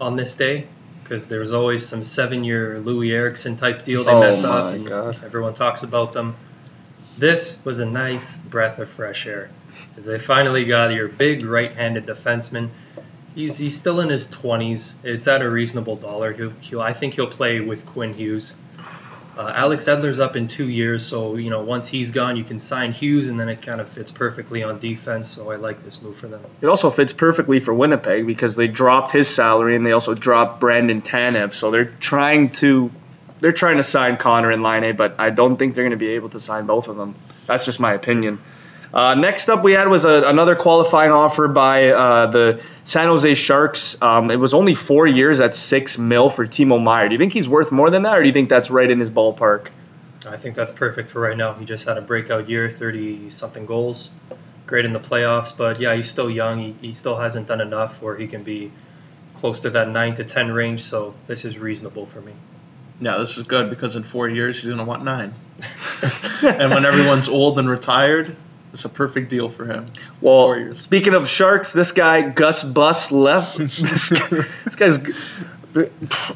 on 0.00 0.16
this 0.16 0.36
day 0.36 0.66
because 1.02 1.26
there's 1.26 1.52
always 1.52 1.86
some 1.86 2.02
seven-year 2.02 2.80
Loui 2.82 3.12
Eriksson 3.12 3.56
type 3.56 3.84
deal 3.84 4.02
they 4.04 4.10
oh 4.10 4.20
mess 4.20 4.42
up. 4.42 4.74
and 4.74 4.86
God. 4.86 5.22
Everyone 5.24 5.54
talks 5.54 5.82
about 5.82 6.12
them. 6.12 6.36
This 7.18 7.58
was 7.64 7.78
a 7.78 7.86
nice 7.86 8.36
breath 8.36 8.78
of 8.78 8.88
fresh 8.90 9.26
air 9.26 9.50
as 9.96 10.04
they 10.04 10.18
finally 10.18 10.64
got 10.64 10.92
your 10.92 11.08
big 11.08 11.44
right-handed 11.44 12.06
defenseman 12.06 12.70
He's 13.36 13.58
he's 13.58 13.76
still 13.76 14.00
in 14.00 14.08
his 14.08 14.26
20s. 14.28 14.94
It's 15.04 15.28
at 15.28 15.42
a 15.42 15.50
reasonable 15.50 15.96
dollar. 15.96 16.32
He'll, 16.32 16.50
he'll 16.62 16.80
I 16.80 16.94
think 16.94 17.14
he'll 17.14 17.26
play 17.26 17.60
with 17.60 17.84
Quinn 17.84 18.14
Hughes. 18.14 18.54
Uh, 19.36 19.52
Alex 19.54 19.84
Edler's 19.84 20.18
up 20.18 20.36
in 20.36 20.46
two 20.46 20.66
years, 20.66 21.04
so 21.04 21.36
you 21.36 21.50
know 21.50 21.62
once 21.62 21.86
he's 21.86 22.12
gone, 22.12 22.38
you 22.38 22.44
can 22.44 22.58
sign 22.58 22.92
Hughes, 22.92 23.28
and 23.28 23.38
then 23.38 23.50
it 23.50 23.60
kind 23.60 23.82
of 23.82 23.90
fits 23.90 24.10
perfectly 24.10 24.62
on 24.62 24.78
defense. 24.78 25.28
So 25.28 25.50
I 25.50 25.56
like 25.56 25.84
this 25.84 26.00
move 26.00 26.16
for 26.16 26.28
them. 26.28 26.40
It 26.62 26.66
also 26.66 26.88
fits 26.88 27.12
perfectly 27.12 27.60
for 27.60 27.74
Winnipeg 27.74 28.26
because 28.26 28.56
they 28.56 28.68
dropped 28.68 29.12
his 29.12 29.28
salary 29.28 29.76
and 29.76 29.84
they 29.84 29.92
also 29.92 30.14
dropped 30.14 30.58
Brandon 30.58 31.02
Tanev. 31.02 31.52
So 31.52 31.70
they're 31.70 31.84
trying 31.84 32.52
to 32.52 32.90
they're 33.40 33.52
trying 33.52 33.76
to 33.76 33.82
sign 33.82 34.16
Connor 34.16 34.50
and 34.50 34.62
Laine, 34.62 34.96
but 34.96 35.16
I 35.18 35.30
don't 35.30 35.56
think 35.56 35.74
they're 35.74 35.84
going 35.84 35.90
to 35.90 35.96
be 35.96 36.10
able 36.10 36.30
to 36.30 36.40
sign 36.40 36.66
both 36.66 36.88
of 36.88 36.96
them. 36.96 37.14
That's 37.46 37.64
just 37.64 37.80
my 37.80 37.92
opinion. 37.92 38.40
Uh, 38.92 39.14
next 39.14 39.48
up, 39.48 39.62
we 39.62 39.72
had 39.72 39.88
was 39.88 40.04
a, 40.04 40.22
another 40.22 40.54
qualifying 40.54 41.10
offer 41.10 41.48
by 41.48 41.88
uh, 41.90 42.26
the 42.26 42.62
San 42.84 43.08
Jose 43.08 43.34
Sharks. 43.34 44.00
Um, 44.00 44.30
it 44.30 44.36
was 44.36 44.54
only 44.54 44.74
four 44.74 45.06
years 45.06 45.40
at 45.40 45.54
six 45.54 45.98
mil 45.98 46.30
for 46.30 46.46
Timo 46.46 46.82
Meier. 46.82 47.08
Do 47.08 47.14
you 47.14 47.18
think 47.18 47.32
he's 47.32 47.48
worth 47.48 47.72
more 47.72 47.90
than 47.90 48.02
that, 48.02 48.16
or 48.16 48.22
do 48.22 48.26
you 48.26 48.32
think 48.32 48.48
that's 48.48 48.70
right 48.70 48.90
in 48.90 48.98
his 48.98 49.10
ballpark? 49.10 49.68
I 50.26 50.36
think 50.36 50.54
that's 50.54 50.72
perfect 50.72 51.10
for 51.10 51.20
right 51.20 51.36
now. 51.36 51.52
He 51.54 51.64
just 51.64 51.84
had 51.84 51.98
a 51.98 52.00
breakout 52.00 52.48
year, 52.48 52.70
30 52.70 53.30
something 53.30 53.66
goals, 53.66 54.10
great 54.66 54.84
in 54.84 54.92
the 54.92 55.00
playoffs. 55.00 55.56
But 55.56 55.78
yeah, 55.78 55.94
he's 55.94 56.08
still 56.08 56.30
young. 56.30 56.58
He, 56.58 56.72
he 56.80 56.92
still 56.92 57.16
hasn't 57.16 57.46
done 57.46 57.60
enough 57.60 58.00
where 58.02 58.16
he 58.16 58.26
can 58.26 58.42
be 58.42 58.72
close 59.34 59.60
to 59.60 59.70
that 59.70 59.88
9 59.88 60.14
to 60.14 60.24
10 60.24 60.50
range. 60.52 60.80
So 60.80 61.14
this 61.26 61.44
is 61.44 61.58
reasonable 61.58 62.06
for 62.06 62.20
me. 62.20 62.32
Yeah, 63.00 63.18
this 63.18 63.36
is 63.36 63.44
good 63.44 63.70
because 63.70 63.96
in 63.96 64.02
four 64.04 64.28
years 64.28 64.56
he's 64.56 64.66
going 64.66 64.78
to 64.78 64.84
want 64.84 65.04
nine. 65.04 65.34
and 66.42 66.70
when 66.70 66.84
everyone's 66.84 67.28
old 67.28 67.58
and 67.58 67.68
retired, 67.68 68.34
it's 68.72 68.84
a 68.84 68.88
perfect 68.88 69.30
deal 69.30 69.48
for 69.48 69.64
him. 69.64 69.86
Well, 70.20 70.44
Four 70.44 70.58
years. 70.58 70.80
speaking 70.80 71.14
of 71.14 71.28
sharks, 71.28 71.72
this 71.72 71.92
guy 71.92 72.22
Gus 72.22 72.62
Bus 72.62 73.12
left. 73.12 73.58
this, 73.58 74.10
guy, 74.10 74.44
this 74.64 74.76
guy's. 74.76 74.98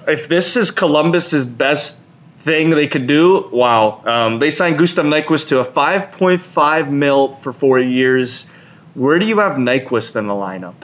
If 0.07 0.29
this 0.29 0.57
is 0.57 0.70
Columbus's 0.70 1.44
best 1.44 1.99
thing 2.38 2.70
they 2.70 2.88
could 2.88 3.07
do, 3.07 3.49
wow! 3.53 4.03
Um, 4.05 4.38
they 4.38 4.51
signed 4.51 4.79
Gustav 4.79 5.05
Nyquist 5.05 5.49
to 5.49 5.61
a 5.61 5.64
5.5 5.64 6.90
mil 6.90 7.37
for 7.37 7.53
four 7.53 7.79
years. 7.79 8.46
Where 8.94 9.18
do 9.18 9.27
you 9.27 9.38
have 9.38 9.55
Nyquist 9.55 10.16
in 10.16 10.27
the 10.27 10.35
lineup? 10.35 10.75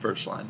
First 0.00 0.26
line. 0.26 0.48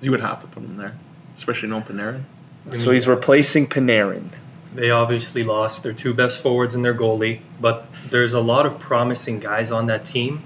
You 0.00 0.10
would 0.10 0.20
have 0.20 0.40
to 0.42 0.46
put 0.46 0.62
him 0.62 0.76
there, 0.76 0.94
especially 1.36 1.70
no 1.70 1.80
Panarin. 1.80 2.24
Mm-hmm. 2.66 2.82
So 2.82 2.90
he's 2.90 3.06
replacing 3.06 3.68
Panarin. 3.68 4.30
They 4.74 4.90
obviously 4.90 5.44
lost 5.44 5.84
their 5.84 5.92
two 5.92 6.12
best 6.12 6.42
forwards 6.42 6.74
and 6.74 6.84
their 6.84 6.94
goalie, 6.94 7.40
but 7.60 7.86
there's 8.10 8.34
a 8.34 8.40
lot 8.40 8.66
of 8.66 8.78
promising 8.78 9.40
guys 9.40 9.70
on 9.70 9.86
that 9.86 10.04
team 10.04 10.42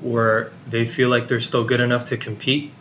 where 0.00 0.52
they 0.68 0.84
feel 0.84 1.08
like 1.08 1.28
they're 1.28 1.40
still 1.40 1.64
good 1.64 1.80
enough 1.80 2.06
to 2.06 2.16
compete. 2.16 2.72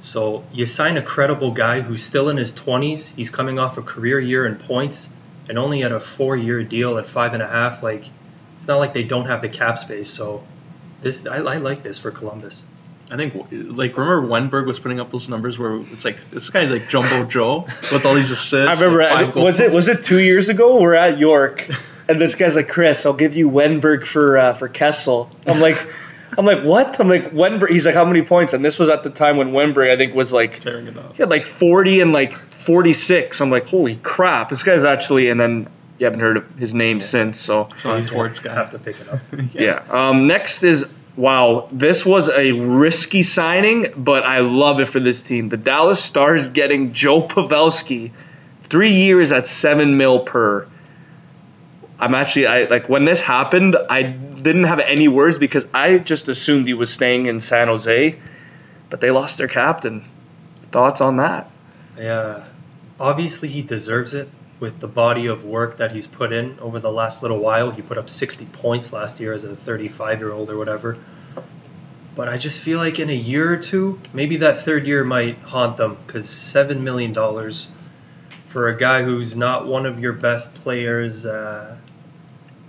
So 0.00 0.44
you 0.52 0.64
sign 0.66 0.96
a 0.96 1.02
credible 1.02 1.50
guy 1.52 1.80
who's 1.80 2.02
still 2.02 2.28
in 2.28 2.36
his 2.36 2.52
20s. 2.52 3.14
He's 3.14 3.30
coming 3.30 3.58
off 3.58 3.76
a 3.76 3.82
career 3.82 4.20
year 4.20 4.46
in 4.46 4.56
points 4.56 5.08
and 5.48 5.58
only 5.58 5.82
at 5.82 5.92
a 5.92 6.00
four-year 6.00 6.62
deal 6.62 6.98
at 6.98 7.06
five 7.06 7.34
and 7.34 7.42
a 7.42 7.46
half. 7.48 7.82
Like 7.82 8.08
it's 8.56 8.68
not 8.68 8.78
like 8.78 8.94
they 8.94 9.04
don't 9.04 9.26
have 9.26 9.42
the 9.42 9.48
cap 9.48 9.78
space. 9.78 10.08
So 10.08 10.44
this 11.02 11.26
I, 11.26 11.36
I 11.36 11.56
like 11.58 11.82
this 11.82 11.98
for 11.98 12.10
Columbus. 12.10 12.64
I 13.10 13.16
think, 13.16 13.34
like, 13.52 13.96
remember 13.96 14.26
Wennberg 14.26 14.66
was 14.66 14.80
putting 14.80 14.98
up 14.98 15.10
those 15.10 15.28
numbers 15.28 15.58
where 15.58 15.76
it's 15.76 16.04
like 16.04 16.30
this 16.30 16.50
guy's 16.50 16.70
like 16.70 16.88
Jumbo 16.88 17.24
Joe 17.28 17.66
with 17.92 18.04
all 18.04 18.14
these 18.14 18.30
assists. 18.30 18.54
I 18.54 18.72
remember. 18.82 19.00
and 19.02 19.32
five 19.32 19.42
Was 19.42 19.60
it 19.60 19.72
was 19.72 19.88
it 19.88 20.02
two 20.02 20.18
years 20.18 20.48
ago? 20.48 20.80
We're 20.80 20.94
at 20.94 21.18
York, 21.18 21.68
and 22.08 22.20
this 22.20 22.34
guy's 22.34 22.56
like, 22.56 22.68
"Chris, 22.68 23.06
I'll 23.06 23.12
give 23.12 23.36
you 23.36 23.50
Wennberg 23.50 24.04
for 24.06 24.38
uh, 24.38 24.54
for 24.54 24.68
Kessel." 24.68 25.30
I'm 25.46 25.60
like, 25.60 25.78
I'm 26.36 26.44
like, 26.44 26.64
what? 26.64 26.98
I'm 27.00 27.08
like 27.08 27.30
Wennberg. 27.30 27.70
He's 27.70 27.86
like, 27.86 27.94
how 27.94 28.04
many 28.04 28.22
points? 28.22 28.52
And 28.52 28.64
this 28.64 28.78
was 28.78 28.90
at 28.90 29.02
the 29.04 29.10
time 29.10 29.36
when 29.36 29.52
Wennberg, 29.52 29.90
I 29.90 29.96
think, 29.96 30.14
was 30.14 30.32
like 30.32 30.58
tearing 30.58 30.86
it 30.88 30.96
up? 30.96 31.16
he 31.16 31.22
had 31.22 31.30
like 31.30 31.44
40 31.44 32.00
and 32.00 32.12
like 32.12 32.32
46. 32.32 33.40
I'm 33.40 33.50
like, 33.50 33.66
holy 33.66 33.96
crap, 33.96 34.48
this 34.48 34.62
guy's 34.62 34.84
actually. 34.84 35.30
And 35.30 35.38
then 35.38 35.68
you 35.98 36.04
haven't 36.06 36.20
heard 36.20 36.36
of 36.38 36.56
his 36.56 36.74
name 36.74 37.00
since. 37.00 37.38
So 37.38 37.68
So 37.76 37.94
he's 37.94 38.10
gonna 38.10 38.30
guy. 38.30 38.52
have 38.54 38.72
to 38.72 38.78
pick 38.78 39.00
it 39.00 39.08
up. 39.08 39.20
yeah. 39.52 39.82
Um, 39.88 40.26
next 40.26 40.62
is 40.62 40.86
wow. 41.16 41.68
This 41.72 42.04
was 42.04 42.28
a 42.28 42.52
risky 42.52 43.22
signing, 43.22 43.86
but 43.96 44.24
I 44.24 44.40
love 44.40 44.80
it 44.80 44.86
for 44.86 45.00
this 45.00 45.22
team. 45.22 45.48
The 45.48 45.56
Dallas 45.56 46.02
Stars 46.02 46.48
getting 46.48 46.92
Joe 46.92 47.22
Pavelski, 47.22 48.12
three 48.64 48.94
years 48.94 49.32
at 49.32 49.46
seven 49.46 49.96
mil 49.96 50.20
per. 50.20 50.68
I'm 51.98 52.14
actually 52.14 52.46
I 52.46 52.64
like 52.64 52.88
when 52.88 53.04
this 53.04 53.22
happened, 53.22 53.76
I 53.88 54.02
didn't 54.02 54.64
have 54.64 54.80
any 54.80 55.08
words 55.08 55.38
because 55.38 55.66
I 55.72 55.98
just 55.98 56.28
assumed 56.28 56.66
he 56.66 56.74
was 56.74 56.92
staying 56.92 57.26
in 57.26 57.40
San 57.40 57.68
Jose, 57.68 58.18
but 58.90 59.00
they 59.00 59.10
lost 59.10 59.38
their 59.38 59.48
captain. 59.48 60.04
Thoughts 60.70 61.00
on 61.00 61.16
that? 61.16 61.50
Yeah, 61.98 62.44
obviously 63.00 63.48
he 63.48 63.62
deserves 63.62 64.12
it 64.12 64.28
with 64.58 64.80
the 64.80 64.88
body 64.88 65.26
of 65.26 65.44
work 65.44 65.78
that 65.78 65.92
he's 65.92 66.06
put 66.06 66.32
in 66.32 66.58
over 66.60 66.80
the 66.80 66.90
last 66.90 67.22
little 67.22 67.38
while. 67.38 67.70
He 67.70 67.82
put 67.82 67.98
up 67.98 68.08
60 68.08 68.46
points 68.46 68.92
last 68.92 69.20
year 69.20 69.32
as 69.32 69.44
a 69.44 69.54
35 69.54 70.20
year 70.20 70.32
old 70.32 70.50
or 70.50 70.56
whatever. 70.56 70.98
But 72.14 72.28
I 72.28 72.38
just 72.38 72.60
feel 72.60 72.78
like 72.78 72.98
in 72.98 73.10
a 73.10 73.14
year 73.14 73.52
or 73.52 73.58
two, 73.58 74.00
maybe 74.14 74.38
that 74.38 74.64
third 74.64 74.86
year 74.86 75.04
might 75.04 75.38
haunt 75.38 75.76
them 75.76 75.98
because 76.06 76.26
$7 76.26 76.80
million 76.80 77.12
for 78.46 78.68
a 78.68 78.76
guy 78.76 79.02
who's 79.02 79.36
not 79.36 79.66
one 79.66 79.84
of 79.84 80.00
your 80.00 80.14
best 80.14 80.54
players. 80.54 81.26
Uh, 81.26 81.76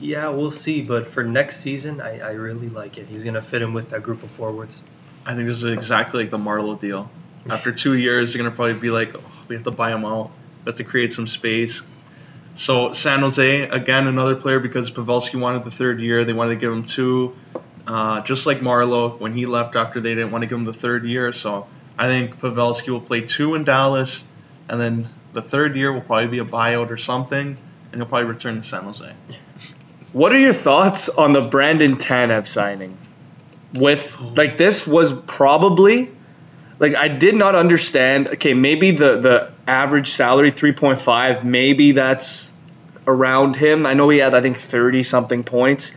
yeah, 0.02 0.28
we'll 0.30 0.52
see. 0.52 0.82
But 0.82 1.08
for 1.08 1.24
next 1.24 1.62
season, 1.62 2.02
I, 2.02 2.20
I 2.20 2.32
really 2.32 2.68
like 2.68 2.98
it. 2.98 3.08
He's 3.08 3.24
going 3.24 3.36
to 3.36 3.42
fit 3.42 3.62
in 3.62 3.74
with 3.74 3.92
that 3.92 4.04
group 4.04 4.24
of 4.24 4.32
forwards. 4.32 4.84
I 5.28 5.36
think 5.36 5.48
this 5.48 5.58
is 5.58 5.66
exactly 5.66 6.24
like 6.24 6.32
the 6.32 6.38
Marleau 6.38 6.80
deal. 6.80 7.12
After 7.50 7.74
two 7.74 7.96
years, 7.96 8.32
they're 8.32 8.42
gonna 8.42 8.56
probably 8.56 8.76
be 8.76 8.90
like, 8.90 9.14
oh, 9.14 9.24
we 9.50 9.56
have 9.56 9.66
to 9.66 9.72
buy 9.72 9.92
him 9.92 10.06
out. 10.06 10.32
Have 10.68 10.76
to 10.76 10.84
create 10.84 11.14
some 11.14 11.28
space. 11.28 11.82
So 12.56 12.92
San 12.92 13.22
Jose 13.22 13.62
again, 13.62 14.08
another 14.08 14.36
player 14.36 14.60
because 14.60 14.92
Pavelski 14.92 15.40
wanted 15.40 15.64
the 15.64 15.72
third 15.72 16.02
year. 16.02 16.26
They 16.26 16.34
wanted 16.34 16.56
to 16.56 16.60
give 16.60 16.74
him 16.74 16.84
two, 16.84 17.36
uh, 17.88 18.22
just 18.22 18.46
like 18.46 18.60
Marleau 18.60 19.18
when 19.18 19.34
he 19.34 19.46
left 19.46 19.78
after 19.78 20.02
they 20.02 20.14
didn't 20.14 20.32
want 20.32 20.42
to 20.42 20.48
give 20.48 20.58
him 20.58 20.66
the 20.66 20.74
third 20.74 21.06
year. 21.06 21.32
So 21.32 21.68
I 21.98 22.08
think 22.08 22.40
Pavelski 22.40 22.90
will 22.90 23.00
play 23.00 23.22
two 23.22 23.56
in 23.56 23.64
Dallas, 23.64 24.26
and 24.68 24.82
then 24.82 25.08
the 25.34 25.42
third 25.42 25.78
year 25.78 25.94
will 25.94 26.02
probably 26.02 26.28
be 26.28 26.40
a 26.40 26.46
buyout 26.46 26.90
or 26.90 26.98
something, 26.98 27.58
and 27.92 28.02
he'll 28.02 28.06
probably 28.06 28.28
return 28.28 28.58
to 28.58 28.64
San 28.64 28.84
Jose. 28.84 29.14
What 30.12 30.34
are 30.34 30.40
your 30.40 30.54
thoughts 30.54 31.10
on 31.10 31.32
the 31.32 31.42
Brandon 31.42 31.96
Tanev 31.96 32.48
signing? 32.48 32.98
With 33.74 34.20
like 34.20 34.58
this 34.58 34.86
was 34.86 35.14
probably 35.14 36.12
like 36.80 36.96
I 36.96 37.08
did 37.08 37.36
not 37.36 37.56
understand. 37.56 38.28
Okay, 38.30 38.54
maybe 38.54 38.92
the 38.92 39.20
the 39.20 39.57
average 39.68 40.10
salary 40.10 40.52
3.5, 40.52 41.44
maybe 41.44 41.94
that's 41.94 42.52
around 43.06 43.56
him. 43.56 43.86
I 43.86 43.94
know 43.94 44.10
he 44.10 44.20
had 44.20 44.34
I 44.34 44.42
think 44.42 44.58
30 44.58 45.04
something 45.04 45.44
points. 45.44 45.94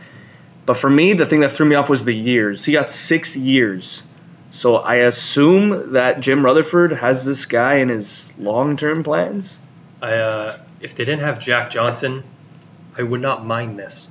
But 0.65 0.77
for 0.77 0.89
me, 0.89 1.13
the 1.13 1.25
thing 1.25 1.41
that 1.41 1.51
threw 1.51 1.65
me 1.65 1.75
off 1.75 1.89
was 1.89 2.05
the 2.05 2.13
years. 2.13 2.63
He 2.65 2.73
got 2.73 2.91
6 2.91 3.35
years. 3.35 4.03
So 4.51 4.75
I 4.75 4.95
assume 4.95 5.93
that 5.93 6.19
Jim 6.19 6.43
Rutherford 6.45 6.91
has 6.93 7.25
this 7.25 7.45
guy 7.45 7.75
in 7.75 7.89
his 7.89 8.33
long-term 8.37 9.03
plans. 9.03 9.57
I, 10.01 10.13
uh, 10.13 10.57
if 10.81 10.95
they 10.95 11.05
didn't 11.05 11.21
have 11.21 11.39
Jack 11.39 11.69
Johnson, 11.69 12.23
I 12.97 13.03
would 13.03 13.21
not 13.21 13.45
mind 13.45 13.79
this. 13.79 14.09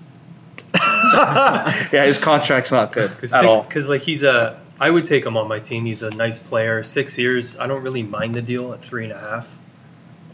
yeah, 0.75 2.05
his 2.05 2.18
contract's 2.18 2.73
not 2.73 2.92
good 2.92 3.11
Cause 3.20 3.35
at 3.35 3.44
all. 3.44 3.62
Because 3.62 3.88
like 3.88 4.03
he's 4.03 4.23
a, 4.23 4.60
I 4.81 4.90
would 4.90 5.05
take 5.05 5.27
him 5.27 5.37
on 5.37 5.47
my 5.47 5.59
team. 5.59 5.85
He's 5.85 6.03
a 6.03 6.11
nice 6.11 6.38
player. 6.38 6.83
Six 6.83 7.19
years, 7.19 7.59
I 7.59 7.66
don't 7.66 7.83
really 7.83 8.03
mind 8.03 8.35
the 8.35 8.43
deal 8.43 8.73
at 8.73 8.83
three 8.83 9.05
and 9.05 9.12
a 9.12 9.19
half. 9.19 9.59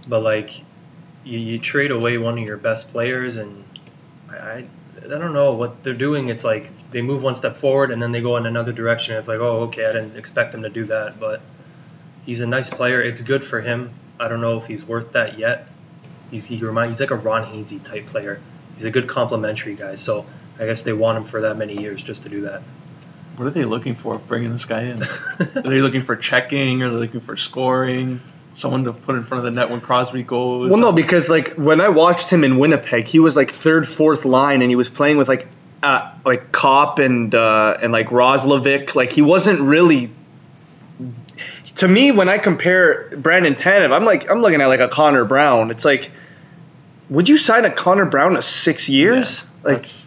But 0.07 0.23
like, 0.23 0.61
you, 1.25 1.41
you 1.41 1.59
trade 1.59 1.91
away 1.91 2.17
one 2.17 2.39
of 2.39 2.45
your 2.45 2.57
best 2.57 2.89
players, 2.89 3.39
and 3.39 3.65
I, 4.31 4.37
I, 4.37 4.67
I 5.05 5.09
don't 5.09 5.35
know 5.35 5.55
what 5.55 5.83
they're 5.83 5.95
doing. 5.95 6.29
It's 6.29 6.45
like 6.45 6.71
they 6.93 7.03
move 7.03 7.25
one 7.25 7.35
step 7.35 7.57
forward 7.57 7.91
and 7.91 8.01
then 8.01 8.13
they 8.13 8.21
go 8.21 8.37
in 8.37 8.47
another 8.47 8.73
direction. 8.73 9.17
It's 9.17 9.29
like, 9.29 9.41
oh, 9.41 9.63
okay, 9.63 9.85
I 9.85 9.93
didn't 9.93 10.17
expect 10.17 10.53
them 10.53 10.63
to 10.63 10.71
do 10.71 10.85
that, 10.87 11.19
but 11.19 11.41
he's 12.25 12.41
a 12.41 12.47
nice 12.47 12.71
player. 12.71 13.03
It's 13.03 13.23
good 13.23 13.45
for 13.45 13.61
him. 13.61 13.91
I 14.19 14.29
don't 14.29 14.41
know 14.41 14.57
if 14.59 14.67
he's 14.67 14.85
worth 14.85 15.13
that 15.13 15.39
yet. 15.39 15.67
He's 16.31 16.45
he 16.45 16.59
remind 16.59 16.89
he's 16.89 17.01
like 17.01 17.11
a 17.11 17.17
Ron 17.17 17.45
Hainsey 17.45 17.83
type 17.83 18.07
player. 18.07 18.41
He's 18.75 18.85
a 18.85 18.91
good 18.91 19.09
complimentary 19.09 19.75
guy. 19.75 19.97
So 19.97 20.27
I 20.59 20.67
guess 20.67 20.83
they 20.83 20.93
want 20.93 21.19
him 21.19 21.25
for 21.25 21.43
that 21.43 21.57
many 21.57 21.81
years 21.81 22.03
just 22.03 22.23
to 22.23 22.29
do 22.29 22.43
that. 22.43 22.63
What 23.37 23.47
are 23.47 23.51
they 23.51 23.65
looking 23.65 23.95
for 23.95 24.19
bringing 24.19 24.51
this 24.53 24.65
guy 24.65 24.83
in? 24.83 25.03
are 25.41 25.47
they 25.63 25.81
looking 25.81 26.03
for 26.03 26.17
checking? 26.17 26.83
Are 26.83 26.91
they 26.91 26.97
looking 26.97 27.21
for 27.21 27.37
scoring? 27.37 28.21
Someone 28.55 28.85
to 28.85 28.93
put 28.95 29.17
in 29.17 29.25
front 29.25 29.47
of 29.47 29.53
the 29.53 29.61
net 29.61 29.71
when 29.71 29.83
Crosby 29.83 30.23
goes? 30.23 30.71
Well, 30.71 30.81
no, 30.81 30.91
because 30.93 31.29
like 31.29 31.55
when 31.55 31.83
I 31.83 31.91
watched 31.91 32.31
him 32.31 32.43
in 32.43 32.59
Winnipeg, 32.59 33.07
he 33.07 33.19
was 33.19 33.37
like 33.37 33.51
third, 33.51 33.87
fourth 33.87 34.25
line, 34.25 34.63
and 34.63 34.71
he 34.71 34.77
was 34.77 34.89
playing 34.89 35.19
with 35.19 35.29
like 35.29 35.47
uh, 35.83 36.13
like 36.25 36.53
Copp 36.53 36.99
and 36.99 37.35
uh, 37.35 37.77
and 37.83 37.93
like 37.93 38.09
Roslovic. 38.09 38.95
Like 38.95 39.13
he 39.13 39.21
wasn't 39.21 39.61
really. 39.61 40.11
To 41.77 41.87
me, 41.89 42.11
when 42.13 42.31
I 42.31 42.39
compare 42.39 43.11
Brandon 43.19 43.55
Tanev, 43.55 43.93
I'm 43.93 44.07
like 44.07 44.31
I'm 44.31 44.41
looking 44.41 44.63
at 44.63 44.67
like 44.69 44.81
a 44.81 44.89
Connor 44.89 45.27
Brown. 45.27 45.71
It's 45.71 45.85
like, 45.85 46.11
would 47.11 47.29
you 47.29 47.37
sign 47.37 47.67
a 47.67 47.71
Connor 47.71 48.07
Brown 48.07 48.33
to 48.33 48.43
six 48.43 48.89
years? 48.89 49.45
Yeah, 49.45 49.69
like 49.69 49.77
that's- 49.83 50.06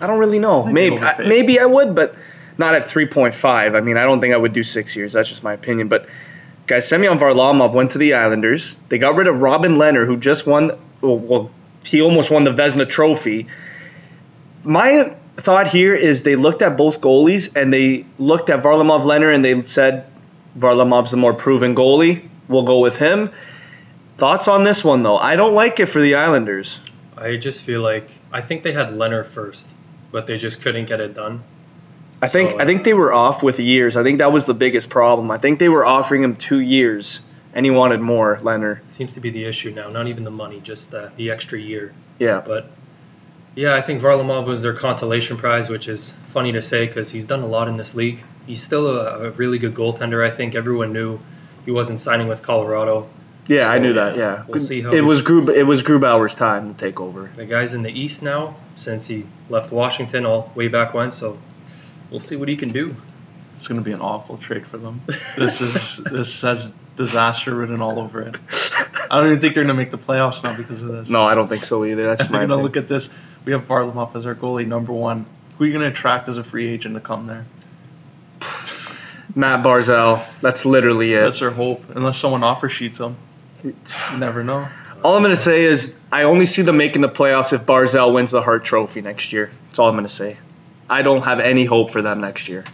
I 0.00 0.06
don't 0.06 0.18
really 0.18 0.38
know. 0.38 0.64
Maybe 0.64 0.98
I, 0.98 1.18
maybe 1.20 1.58
I 1.58 1.66
would, 1.66 1.94
but 1.94 2.14
not 2.56 2.74
at 2.74 2.84
3.5. 2.84 3.76
I 3.76 3.80
mean, 3.80 3.96
I 3.96 4.04
don't 4.04 4.20
think 4.20 4.34
I 4.34 4.36
would 4.36 4.52
do 4.52 4.62
six 4.62 4.96
years. 4.96 5.12
That's 5.12 5.28
just 5.28 5.42
my 5.42 5.52
opinion. 5.52 5.88
But 5.88 6.08
guys, 6.66 6.88
Semyon 6.88 7.18
Varlamov 7.18 7.72
went 7.72 7.92
to 7.92 7.98
the 7.98 8.14
Islanders. 8.14 8.76
They 8.88 8.98
got 8.98 9.16
rid 9.16 9.26
of 9.26 9.40
Robin 9.40 9.76
Lehner, 9.76 10.06
who 10.06 10.16
just 10.16 10.46
won. 10.46 10.78
Well, 11.00 11.18
well 11.18 11.50
he 11.84 12.02
almost 12.02 12.30
won 12.30 12.44
the 12.44 12.52
Vezina 12.52 12.88
Trophy. 12.88 13.46
My 14.64 15.14
thought 15.36 15.68
here 15.68 15.94
is 15.94 16.22
they 16.22 16.36
looked 16.36 16.62
at 16.62 16.76
both 16.76 17.00
goalies 17.00 17.56
and 17.56 17.72
they 17.72 18.04
looked 18.18 18.50
at 18.50 18.62
Varlamov 18.62 19.02
Lehner 19.02 19.34
and 19.34 19.44
they 19.44 19.62
said 19.62 20.10
Varlamov's 20.56 21.12
the 21.12 21.16
more 21.16 21.34
proven 21.34 21.74
goalie. 21.74 22.28
We'll 22.48 22.64
go 22.64 22.80
with 22.80 22.96
him. 22.96 23.30
Thoughts 24.16 24.48
on 24.48 24.64
this 24.64 24.84
one 24.84 25.02
though? 25.02 25.16
I 25.16 25.36
don't 25.36 25.54
like 25.54 25.78
it 25.80 25.86
for 25.86 26.00
the 26.00 26.16
Islanders. 26.16 26.80
I 27.16 27.36
just 27.36 27.64
feel 27.64 27.82
like 27.82 28.10
I 28.32 28.40
think 28.40 28.62
they 28.62 28.72
had 28.72 28.88
Lehner 28.88 29.24
first, 29.24 29.74
but 30.10 30.26
they 30.26 30.38
just 30.38 30.62
couldn't 30.62 30.86
get 30.86 31.00
it 31.00 31.14
done. 31.14 31.42
I 32.20 32.28
think 32.28 32.52
So, 32.52 32.58
I 32.58 32.64
think 32.64 32.84
they 32.84 32.94
were 32.94 33.12
off 33.12 33.42
with 33.42 33.60
years. 33.60 33.96
I 33.96 34.02
think 34.02 34.18
that 34.18 34.32
was 34.32 34.44
the 34.46 34.54
biggest 34.54 34.90
problem. 34.90 35.30
I 35.30 35.38
think 35.38 35.58
they 35.58 35.68
were 35.68 35.86
offering 35.86 36.24
him 36.24 36.34
two 36.36 36.58
years, 36.58 37.20
and 37.54 37.64
he 37.64 37.70
wanted 37.70 38.00
more. 38.00 38.38
Lehner. 38.38 38.80
Seems 38.88 39.14
to 39.14 39.20
be 39.20 39.30
the 39.30 39.44
issue 39.44 39.70
now. 39.70 39.88
Not 39.88 40.08
even 40.08 40.24
the 40.24 40.30
money, 40.30 40.60
just 40.60 40.94
uh, 40.94 41.10
the 41.16 41.30
extra 41.30 41.60
year. 41.60 41.92
Yeah. 42.18 42.42
But 42.44 42.70
yeah, 43.54 43.74
I 43.74 43.82
think 43.82 44.00
Varlamov 44.00 44.46
was 44.46 44.62
their 44.62 44.74
consolation 44.74 45.36
prize, 45.36 45.70
which 45.70 45.88
is 45.88 46.12
funny 46.28 46.52
to 46.52 46.62
say 46.62 46.86
because 46.86 47.10
he's 47.10 47.24
done 47.24 47.40
a 47.40 47.46
lot 47.46 47.68
in 47.68 47.76
this 47.76 47.94
league. 47.94 48.22
He's 48.46 48.62
still 48.62 48.86
a, 48.86 49.28
a 49.28 49.30
really 49.30 49.58
good 49.58 49.74
goaltender. 49.74 50.24
I 50.24 50.30
think 50.30 50.54
everyone 50.54 50.92
knew 50.92 51.20
he 51.64 51.70
wasn't 51.70 52.00
signing 52.00 52.28
with 52.28 52.42
Colorado. 52.42 53.08
Yeah, 53.48 53.68
I 53.68 53.78
knew 53.78 53.94
that. 53.94 54.16
yeah, 54.16 54.22
Yeah. 54.36 54.44
we'll 54.46 54.58
see 54.60 54.82
how 54.82 54.90
it 54.90 54.94
he- 54.96 55.00
was 55.00 55.22
Grub. 55.22 55.48
It 55.50 55.62
was 55.64 55.82
Grubauer's 55.82 56.34
time 56.34 56.72
to 56.74 56.78
take 56.78 57.00
over. 57.00 57.30
The 57.34 57.46
guy's 57.46 57.74
in 57.74 57.82
the 57.82 57.90
East 57.90 58.22
now 58.22 58.56
since 58.76 59.06
he 59.06 59.24
left 59.48 59.72
Washington 59.72 60.26
all 60.26 60.52
way 60.54 60.68
back 60.68 60.94
when. 60.94 61.12
So 61.12 61.38
we'll 62.10 62.20
see 62.20 62.36
what 62.36 62.48
he 62.48 62.56
can 62.56 62.68
do. 62.70 62.94
It's 63.56 63.66
going 63.66 63.80
to 63.80 63.84
be 63.84 63.92
an 63.92 64.00
awful 64.00 64.36
trade 64.36 64.66
for 64.66 64.78
them. 64.78 65.00
This 65.36 65.60
is 65.60 65.96
this 65.96 66.42
has 66.42 66.70
disaster 66.94 67.52
written 67.54 67.80
all 67.80 67.98
over 67.98 68.20
it. 68.22 68.36
I 69.10 69.16
don't 69.18 69.26
even 69.28 69.40
think 69.40 69.54
they're 69.54 69.64
going 69.64 69.74
to 69.76 69.82
make 69.82 69.90
the 69.90 69.98
playoffs 69.98 70.44
now 70.44 70.54
because 70.54 70.82
of 70.82 70.88
this. 70.88 71.08
No, 71.10 71.24
I 71.24 71.34
don't 71.34 71.48
think 71.48 71.64
so 71.64 71.84
either. 71.84 72.06
That's 72.06 72.22
They're 72.22 72.30
my 72.30 72.46
going 72.46 72.50
to 72.50 72.62
look 72.62 72.76
at 72.76 72.86
this. 72.86 73.08
We 73.44 73.52
have 73.52 73.66
Varlamov 73.66 74.14
as 74.14 74.26
our 74.26 74.34
goalie 74.34 74.66
number 74.66 74.92
one. 74.92 75.26
Who 75.56 75.64
are 75.64 75.66
you 75.66 75.72
going 75.72 75.84
to 75.84 75.90
attract 75.90 76.28
as 76.28 76.38
a 76.38 76.44
free 76.44 76.68
agent 76.68 76.94
to 76.94 77.00
come 77.00 77.26
there? 77.26 77.46
Matt 79.34 79.64
Barzal. 79.64 80.24
That's 80.40 80.64
literally 80.64 81.12
it. 81.14 81.20
That's 81.22 81.40
their 81.40 81.50
hope. 81.50 81.82
Unless 81.94 82.18
someone 82.18 82.42
offer 82.44 82.68
sheets 82.68 82.98
them, 82.98 83.16
you 83.64 83.74
never 84.18 84.44
know. 84.44 84.68
All 85.02 85.16
I'm 85.16 85.22
gonna 85.22 85.36
say 85.36 85.64
is 85.64 85.94
I 86.10 86.24
only 86.24 86.46
see 86.46 86.62
them 86.62 86.76
making 86.76 87.02
the 87.02 87.08
playoffs 87.08 87.52
if 87.52 87.64
Barzal 87.64 88.12
wins 88.12 88.32
the 88.32 88.42
Hart 88.42 88.64
Trophy 88.64 89.00
next 89.00 89.32
year. 89.32 89.50
That's 89.66 89.78
all 89.78 89.88
I'm 89.88 89.94
gonna 89.94 90.08
say. 90.08 90.38
I 90.90 91.02
don't 91.02 91.22
have 91.22 91.38
any 91.38 91.64
hope 91.64 91.90
for 91.90 92.02
them 92.02 92.20
next 92.20 92.48
year. 92.48 92.64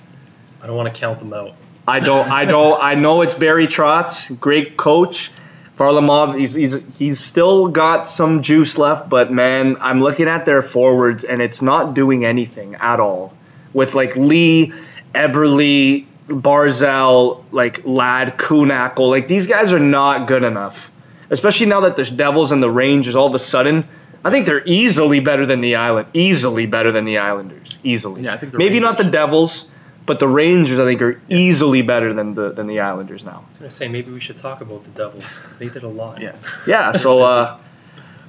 I 0.63 0.67
don't 0.67 0.77
want 0.77 0.93
to 0.93 0.99
count 0.99 1.19
them 1.19 1.33
out. 1.33 1.55
I 1.87 2.01
don't. 2.01 2.31
I 2.31 2.47
don't. 2.47 2.83
I 2.83 2.95
know 2.95 3.21
it's 3.23 3.35
Barry 3.35 3.67
Trotz, 3.67 4.39
great 4.41 4.77
coach. 4.77 5.31
Varlamov, 5.77 6.39
he's, 6.39 6.55
he's 6.55 6.79
he's 6.99 7.21
still 7.21 7.67
got 7.69 8.07
some 8.07 8.43
juice 8.43 8.79
left, 8.79 9.09
but 9.09 9.33
man, 9.33 9.77
I'm 9.81 10.01
looking 10.01 10.29
at 10.29 10.45
their 10.45 10.63
forwards 10.63 11.25
and 11.25 11.43
it's 11.43 11.63
not 11.63 11.95
doing 11.95 12.25
anything 12.25 12.77
at 12.77 13.01
all. 13.01 13.35
With 13.73 13.95
like 13.95 14.15
Lee, 14.15 14.73
Eberle, 15.13 16.07
Barzal, 16.29 17.45
like 17.53 17.83
Ladd, 17.85 18.39
Kunackle, 18.39 19.11
like 19.11 19.29
these 19.29 19.47
guys 19.47 19.73
are 19.73 19.81
not 19.81 20.27
good 20.29 20.45
enough. 20.45 20.91
Especially 21.31 21.67
now 21.67 21.81
that 21.81 21.97
the 21.97 22.05
Devils 22.05 22.53
and 22.53 22.63
the 22.63 22.71
Rangers 22.71 23.17
all 23.17 23.27
of 23.27 23.35
a 23.35 23.39
sudden, 23.39 23.89
I 24.25 24.31
think 24.31 24.47
they're 24.47 24.65
easily 24.65 25.21
better 25.21 25.47
than 25.47 25.61
the 25.61 25.77
Island, 25.77 26.09
easily 26.15 26.67
better 26.67 26.93
than 26.93 27.05
the 27.05 27.19
Islanders, 27.19 27.79
easily. 27.83 28.23
Yeah, 28.23 28.35
I 28.35 28.39
think 28.39 28.53
the 28.53 28.59
maybe 28.59 28.81
not 28.81 28.97
the 28.97 29.05
Devils, 29.05 29.69
but 30.07 30.19
the 30.19 30.29
Rangers 30.29 30.81
I 30.81 30.85
think 30.85 31.03
are 31.03 31.21
easily 31.29 31.83
better 31.83 32.15
than 32.15 32.35
the 32.35 32.51
than 32.53 32.67
the 32.67 32.81
Islanders 32.81 33.25
now. 33.25 33.45
I 33.45 33.49
was 33.49 33.59
gonna 33.59 33.71
say 33.71 33.89
maybe 33.89 34.11
we 34.11 34.21
should 34.21 34.37
talk 34.37 34.61
about 34.61 34.85
the 34.85 34.91
Devils 34.91 35.39
because 35.39 35.59
they 35.59 35.69
did 35.69 35.83
a 35.83 35.89
lot. 35.89 36.21
Yeah. 36.21 36.37
Yeah, 36.67 36.93
so 36.93 37.21
uh, 37.31 37.59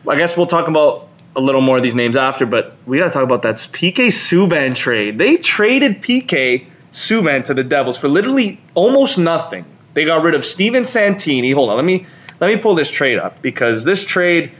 I 0.07 0.17
guess 0.17 0.35
we'll 0.35 0.47
talk 0.47 0.67
about 0.67 1.07
a 1.35 1.41
little 1.41 1.61
more 1.61 1.77
of 1.77 1.83
these 1.83 1.95
names 1.95 2.17
after, 2.17 2.45
but 2.45 2.75
we 2.85 2.97
got 2.97 3.05
to 3.05 3.11
talk 3.11 3.23
about 3.23 3.41
that 3.43 3.55
PK 3.55 4.07
Subban 4.07 4.75
trade. 4.75 5.17
They 5.17 5.37
traded 5.37 6.01
PK 6.01 6.67
Subban 6.95 7.43
to 7.43 7.53
the 7.53 7.63
Devils 7.63 7.97
for 7.97 8.07
literally 8.07 8.61
almost 8.73 9.17
nothing. 9.17 9.65
They 9.93 10.05
got 10.05 10.23
rid 10.23 10.33
of 10.33 10.45
Steven 10.45 10.85
Santini. 10.85 11.51
Hold 11.51 11.69
on, 11.69 11.75
let 11.75 11.83
me 11.83 12.05
let 12.39 12.47
me 12.47 12.57
pull 12.57 12.75
this 12.75 12.89
trade 12.89 13.17
up 13.17 13.41
because 13.41 13.83
this 13.83 14.05
trade, 14.05 14.53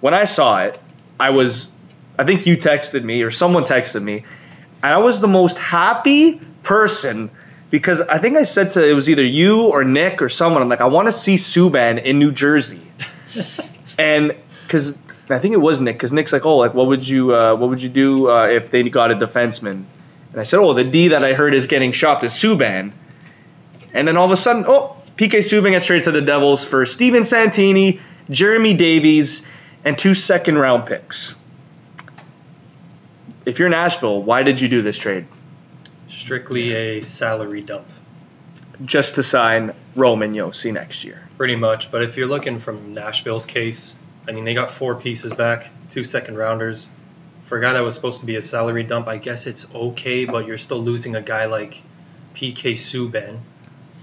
when 0.00 0.12
I 0.12 0.24
saw 0.24 0.64
it, 0.64 0.78
I 1.18 1.30
was, 1.30 1.72
I 2.18 2.24
think 2.24 2.46
you 2.46 2.58
texted 2.58 3.02
me 3.02 3.22
or 3.22 3.30
someone 3.30 3.64
texted 3.64 4.02
me, 4.02 4.24
and 4.82 4.94
I 4.94 4.98
was 4.98 5.20
the 5.20 5.28
most 5.28 5.56
happy 5.58 6.40
person 6.62 7.30
because 7.70 8.02
I 8.02 8.18
think 8.18 8.36
I 8.36 8.42
said 8.42 8.72
to 8.72 8.86
it 8.86 8.92
was 8.92 9.08
either 9.08 9.24
you 9.24 9.68
or 9.68 9.82
Nick 9.82 10.20
or 10.20 10.28
someone. 10.28 10.60
I'm 10.60 10.68
like, 10.68 10.82
I 10.82 10.88
want 10.88 11.08
to 11.08 11.12
see 11.12 11.36
Subban 11.36 12.02
in 12.02 12.18
New 12.18 12.32
Jersey, 12.32 12.86
and 13.98 14.36
because 14.66 14.94
I 15.30 15.38
think 15.38 15.54
it 15.54 15.60
was 15.60 15.80
Nick, 15.80 15.96
because 15.96 16.12
Nick's 16.12 16.34
like, 16.34 16.44
oh, 16.44 16.58
like 16.58 16.74
what 16.74 16.88
would 16.88 17.08
you 17.08 17.34
uh, 17.34 17.56
what 17.56 17.70
would 17.70 17.82
you 17.82 17.88
do 17.88 18.30
uh, 18.30 18.48
if 18.48 18.70
they 18.70 18.82
got 18.90 19.10
a 19.10 19.14
defenseman? 19.14 19.86
And 20.32 20.40
I 20.40 20.44
said, 20.44 20.60
oh, 20.60 20.72
the 20.72 20.84
D 20.84 21.08
that 21.08 21.22
I 21.24 21.34
heard 21.34 21.54
is 21.54 21.66
getting 21.66 21.92
shopped 21.92 22.24
is 22.24 22.32
Subban, 22.32 22.92
and 23.92 24.08
then 24.08 24.16
all 24.16 24.24
of 24.24 24.30
a 24.30 24.36
sudden, 24.36 24.64
oh, 24.66 24.96
PK 25.16 25.38
Subban 25.40 25.70
gets 25.72 25.86
traded 25.86 26.04
to 26.04 26.12
the 26.12 26.22
Devils 26.22 26.64
for 26.64 26.86
Steven 26.86 27.22
Santini, 27.22 28.00
Jeremy 28.30 28.72
Davies, 28.72 29.42
and 29.84 29.98
two 29.98 30.14
second 30.14 30.56
round 30.56 30.86
picks. 30.86 31.34
If 33.44 33.58
you're 33.58 33.68
Nashville, 33.68 34.22
why 34.22 34.42
did 34.42 34.60
you 34.60 34.68
do 34.68 34.82
this 34.82 34.96
trade? 34.96 35.26
Strictly 36.08 36.72
a 36.74 37.00
salary 37.02 37.60
dump, 37.60 37.86
Just 38.84 39.16
to 39.16 39.22
sign 39.22 39.74
Roman 39.96 40.32
Josi 40.34 40.72
next 40.72 41.04
year. 41.04 41.28
pretty 41.36 41.56
much. 41.56 41.90
But 41.90 42.02
if 42.04 42.16
you're 42.16 42.28
looking 42.28 42.58
from 42.58 42.94
Nashville's 42.94 43.46
case, 43.46 43.96
I 44.28 44.32
mean 44.32 44.44
they 44.44 44.54
got 44.54 44.70
four 44.70 44.94
pieces 44.94 45.32
back, 45.32 45.68
two 45.90 46.04
second 46.04 46.36
rounders. 46.36 46.88
For 47.52 47.58
a 47.58 47.60
guy 47.60 47.74
that 47.74 47.84
was 47.84 47.94
supposed 47.94 48.20
to 48.20 48.24
be 48.24 48.36
a 48.36 48.40
salary 48.40 48.82
dump, 48.82 49.08
I 49.08 49.18
guess 49.18 49.46
it's 49.46 49.66
okay, 49.74 50.24
but 50.24 50.46
you're 50.46 50.56
still 50.56 50.80
losing 50.80 51.16
a 51.16 51.20
guy 51.20 51.44
like 51.44 51.82
PK 52.34 52.72
Subban, 52.72 53.40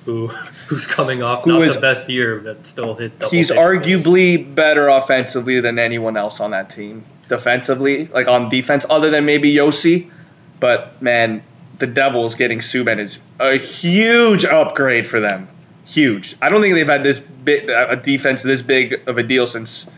who 0.05 0.27
who's 0.67 0.85
coming 0.85 1.23
off 1.23 1.45
Who 1.45 1.53
not 1.53 1.63
is- 1.63 1.73
the 1.73 1.81
best 1.81 2.07
year, 2.09 2.37
but 2.41 2.67
still 2.67 2.93
hit. 2.93 3.17
double 3.17 3.31
He's 3.31 3.49
arguably 3.49 4.53
better 4.53 4.87
offensively 4.87 5.61
than 5.61 5.79
anyone 5.79 6.15
else 6.15 6.41
on 6.41 6.51
that 6.51 6.69
team. 6.69 7.03
Defensively, 7.27 8.05
like 8.05 8.27
on 8.27 8.49
defense, 8.49 8.85
other 8.87 9.09
than 9.09 9.25
maybe 9.25 9.51
Josi. 9.55 10.11
But 10.59 11.01
man, 11.01 11.41
the 11.79 11.87
Devils 11.87 12.35
getting 12.35 12.59
Subban 12.59 12.99
is 12.99 13.19
a 13.39 13.55
huge 13.55 14.45
upgrade 14.45 15.07
for 15.07 15.21
them. 15.21 15.47
Huge. 15.87 16.35
I 16.39 16.49
don't 16.49 16.61
think 16.61 16.75
they've 16.75 16.85
had 16.85 17.01
this 17.03 17.17
big 17.17 17.67
a 17.71 17.95
defense 17.95 18.43
this 18.43 18.61
big 18.61 19.07
of 19.07 19.17
a 19.17 19.23
deal 19.23 19.47
since 19.47 19.89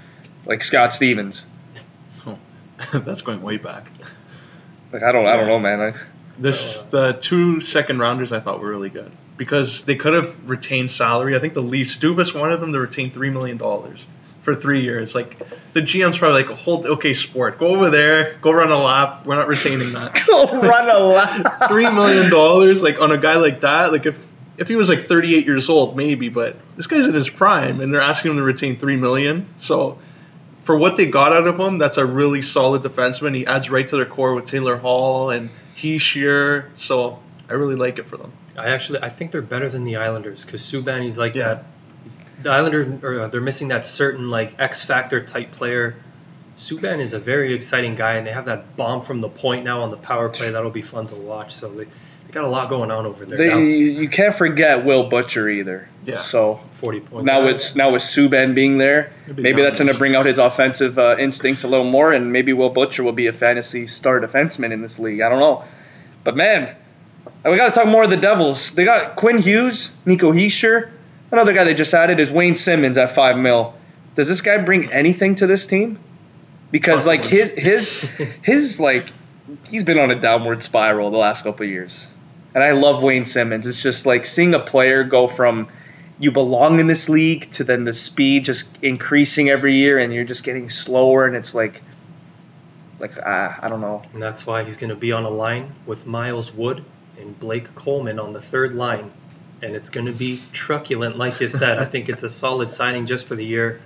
like 0.46 0.64
Scott 0.64 0.94
Stevens. 0.94 1.44
That's 2.94 3.22
going 3.22 3.42
way 3.42 3.58
back. 3.58 3.88
Like 4.92 5.04
I 5.04 5.12
don't 5.12 5.26
I 5.28 5.38
don't 5.38 5.48
know, 5.48 5.60
man. 5.60 5.80
Like, 5.80 5.96
This 6.38 6.82
the 6.84 7.14
two 7.14 7.62
second 7.62 8.00
rounders 8.00 8.34
I 8.34 8.40
thought 8.40 8.60
were 8.60 8.70
really 8.70 8.90
good 8.90 9.12
because 9.38 9.86
they 9.86 9.96
could 9.96 10.14
have 10.14 10.50
retained 10.50 10.92
salary. 10.92 11.36
I 11.36 11.40
think 11.40 11.54
the 11.54 11.62
Leafs, 11.62 11.98
Dubas 11.98 12.34
wanted 12.38 12.60
them 12.60 12.74
to 12.74 12.80
retain 12.80 13.12
three 13.12 13.30
million 13.30 13.58
dollars 13.58 14.06
for 14.42 14.56
three 14.56 14.82
years. 14.82 15.16
Like 15.16 15.38
the 15.74 15.82
GM's 15.82 16.18
probably 16.18 16.44
like, 16.44 16.58
hold 16.58 16.86
okay, 16.86 17.14
sport, 17.14 17.58
go 17.58 17.68
over 17.68 17.90
there, 17.90 18.38
go 18.42 18.52
run 18.52 18.72
a 18.72 18.78
lap. 18.78 19.26
We're 19.26 19.36
not 19.36 19.48
retaining 19.48 19.94
that. 19.94 20.22
Go 20.28 20.62
run 20.62 20.90
a 20.90 21.00
lap. 21.00 21.68
three 21.70 21.90
million 21.90 22.30
dollars 22.30 22.82
like 22.84 23.00
on 23.00 23.12
a 23.12 23.18
guy 23.18 23.38
like 23.38 23.62
that. 23.62 23.92
Like 23.92 24.06
if 24.06 24.28
if 24.58 24.68
he 24.68 24.76
was 24.76 24.90
like 24.90 25.04
38 25.04 25.46
years 25.46 25.70
old, 25.70 25.96
maybe, 25.98 26.30
but 26.30 26.56
this 26.76 26.88
guy's 26.88 27.08
in 27.08 27.16
his 27.16 27.30
prime, 27.30 27.82
and 27.82 27.92
they're 27.92 28.02
asking 28.02 28.32
him 28.32 28.38
to 28.38 28.44
retain 28.44 28.76
three 28.76 28.98
million. 28.98 29.48
So 29.58 29.98
for 30.64 30.76
what 30.78 30.98
they 30.98 31.08
got 31.08 31.34
out 31.34 31.48
of 31.48 31.60
him, 31.60 31.78
that's 31.78 31.98
a 31.98 32.06
really 32.06 32.42
solid 32.42 32.84
defenseman. 32.84 33.36
He 33.36 33.46
adds 33.46 33.70
right 33.70 33.88
to 33.88 33.96
their 33.96 34.06
core 34.06 34.34
with 34.36 34.46
Taylor 34.46 34.78
Hall 34.78 35.30
and 35.30 35.50
Hischier. 35.76 36.66
So 36.76 37.20
I 37.50 37.54
really 37.54 37.76
like 37.76 38.00
it 38.00 38.06
for 38.08 38.18
them. 38.18 38.32
I 38.58 38.70
actually 38.70 39.02
I 39.02 39.10
think 39.10 39.32
they're 39.32 39.42
better 39.42 39.70
than 39.70 39.84
the 39.86 39.98
Islanders 39.98 40.46
because 40.46 40.62
Subban 40.62 41.02
he's 41.02 41.18
like 41.18 41.36
Yeah. 41.36 41.48
that. 41.56 41.66
He's, 42.04 42.22
the 42.42 42.50
Islander 42.52 43.00
or 43.04 43.20
uh, 43.22 43.28
they're 43.28 43.42
missing 43.42 43.70
that 43.70 43.86
certain 43.86 44.30
like 44.30 44.60
X 44.60 44.84
factor 44.84 45.24
type 45.24 45.52
player. 45.52 45.96
Subban 46.58 47.00
is 47.00 47.14
a 47.14 47.20
very 47.20 47.54
exciting 47.54 47.96
guy, 47.96 48.14
and 48.14 48.28
they 48.28 48.32
have 48.32 48.46
that 48.46 48.76
bomb 48.76 49.02
from 49.02 49.22
the 49.22 49.30
point 49.30 49.64
now 49.64 49.82
on 49.82 49.90
the 49.90 49.98
power 49.98 50.30
play. 50.30 50.52
That'll 50.52 50.70
be 50.70 50.82
fun 50.82 51.08
to 51.08 51.16
watch. 51.16 51.56
So 51.56 51.70
they, 51.70 51.86
they 51.86 52.32
got 52.32 52.44
a 52.44 52.50
lot 52.50 52.70
going 52.70 52.92
on 52.92 53.06
over 53.06 53.26
there. 53.26 53.38
They, 53.38 53.50
now. 53.50 53.58
you 53.58 54.10
can't 54.10 54.36
forget 54.36 54.86
Will 54.86 55.10
Butcher 55.10 55.50
either. 55.50 55.90
Yeah. 56.06 56.18
So 56.18 56.60
Forty 56.74 57.00
points. 57.00 57.26
now 57.26 57.46
it's 57.46 57.76
now 57.76 57.92
with 57.92 58.02
Subban 58.02 58.54
being 58.56 58.78
there, 58.78 59.12
be 59.34 59.42
maybe 59.42 59.62
that's 59.62 59.80
going 59.80 59.92
to 59.92 59.98
bring 59.98 60.16
out 60.16 60.26
his 60.26 60.40
offensive 60.40 61.00
uh, 61.00 61.16
instincts 61.18 61.64
a 61.64 61.68
little 61.68 61.90
more, 61.90 62.12
and 62.12 62.32
maybe 62.32 62.54
Will 62.54 62.70
Butcher 62.70 63.04
will 63.04 63.12
be 63.12 63.28
a 63.28 63.34
fantasy 63.34 63.88
star 63.88 64.20
defenseman 64.20 64.72
in 64.72 64.82
this 64.82 65.00
league. 65.00 65.22
I 65.22 65.30
don't 65.30 65.40
know, 65.40 65.64
but 66.24 66.36
man, 66.36 66.76
we 67.46 67.56
got 67.56 67.74
to 67.74 67.80
talk 67.80 67.88
more 67.88 68.04
of 68.04 68.10
the 68.10 68.18
Devils. 68.18 68.72
They 68.72 68.84
got 68.84 69.16
Quinn 69.16 69.38
Hughes, 69.38 69.92
Nico 70.06 70.32
Hischier. 70.32 70.92
Another 71.32 71.54
guy 71.54 71.64
they 71.64 71.74
just 71.74 71.94
added 71.94 72.20
is 72.20 72.30
Wayne 72.30 72.56
Simmonds 72.56 72.98
at 72.98 73.16
five 73.16 73.38
mil. 73.38 73.74
Does 74.16 74.28
this 74.28 74.42
guy 74.42 74.58
bring 74.58 74.92
anything 74.92 75.36
to 75.36 75.48
this 75.48 75.66
team? 75.66 75.98
Because 76.72 77.06
like 77.06 77.26
his 77.26 77.52
his 77.52 77.94
his 78.42 78.80
like 78.80 79.12
he's 79.70 79.84
been 79.84 80.00
on 80.00 80.12
a 80.12 80.16
downward 80.16 80.64
spiral 80.64 81.12
the 81.12 81.18
last 81.18 81.44
couple 81.44 81.66
of 81.66 81.70
years. 81.70 82.08
And 82.54 82.64
I 82.64 82.72
love 82.72 83.02
Wayne 83.02 83.26
Simmonds. 83.26 83.68
It's 83.68 83.82
just 83.82 84.06
like 84.06 84.26
seeing 84.26 84.54
a 84.54 84.60
player 84.60 85.04
go 85.04 85.28
from 85.28 85.70
you 86.20 86.32
belong 86.32 86.80
in 86.80 86.88
this 86.88 87.10
league 87.10 87.50
to 87.52 87.64
then 87.64 87.84
the 87.84 87.94
speed 87.94 88.46
just 88.46 88.84
increasing 88.84 89.50
every 89.50 89.76
year 89.76 89.98
and 89.98 90.14
you're 90.14 90.24
just 90.24 90.44
getting 90.44 90.70
slower 90.70 91.26
and 91.26 91.36
it's 91.36 91.56
like 91.56 91.82
like 93.02 93.18
uh, 93.18 93.54
I 93.60 93.68
don't 93.68 93.82
know. 93.82 94.02
and 94.14 94.22
that's 94.22 94.46
why 94.46 94.64
he's 94.64 94.78
going 94.78 94.92
to 94.92 94.96
be 94.96 95.12
on 95.12 95.26
a 95.26 95.30
line 95.30 95.74
with 95.86 96.06
Miles 96.06 96.54
Wood 96.54 96.86
and 97.20 97.38
Blake 97.38 97.74
Coleman 97.76 98.20
on 98.20 98.32
the 98.32 98.42
third 98.42 98.74
line, 98.74 99.12
and 99.62 99.76
it's 99.76 99.90
going 99.90 100.06
to 100.06 100.12
be 100.14 100.42
truculent, 100.52 101.18
like 101.18 101.42
you 101.42 101.50
said. 101.50 101.80
I 101.80 101.86
think 101.86 102.10
it's 102.10 102.24
a 102.24 102.30
solid 102.30 102.72
signing 102.72 103.08
just 103.08 103.28
for 103.28 103.36
the 103.36 103.46
year. 103.46 103.82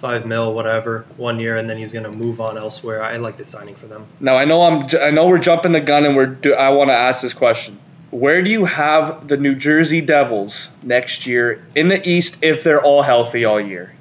Five 0.00 0.26
mil, 0.26 0.52
whatever, 0.52 1.04
one 1.16 1.38
year, 1.38 1.56
and 1.56 1.68
then 1.68 1.76
he's 1.76 1.92
gonna 1.92 2.10
move 2.10 2.40
on 2.40 2.56
elsewhere. 2.56 3.02
I 3.02 3.18
like 3.18 3.36
the 3.36 3.44
signing 3.44 3.76
for 3.76 3.86
them. 3.86 4.06
Now 4.18 4.36
I 4.36 4.46
know 4.46 4.62
I'm 4.62 4.88
I 5.00 5.10
know 5.10 5.28
we're 5.28 5.38
jumping 5.38 5.72
the 5.72 5.80
gun 5.80 6.04
and 6.04 6.16
we're 6.16 6.26
do, 6.26 6.54
I 6.54 6.70
want 6.70 6.90
to 6.90 6.94
ask 6.94 7.22
this 7.22 7.34
question. 7.34 7.78
Where 8.10 8.42
do 8.42 8.50
you 8.50 8.64
have 8.64 9.28
the 9.28 9.36
New 9.36 9.54
Jersey 9.54 10.00
Devils 10.00 10.68
next 10.82 11.26
year 11.26 11.64
in 11.76 11.88
the 11.88 12.08
East 12.08 12.42
if 12.42 12.64
they're 12.64 12.82
all 12.82 13.02
healthy 13.02 13.44
all 13.44 13.60
year? 13.60 13.94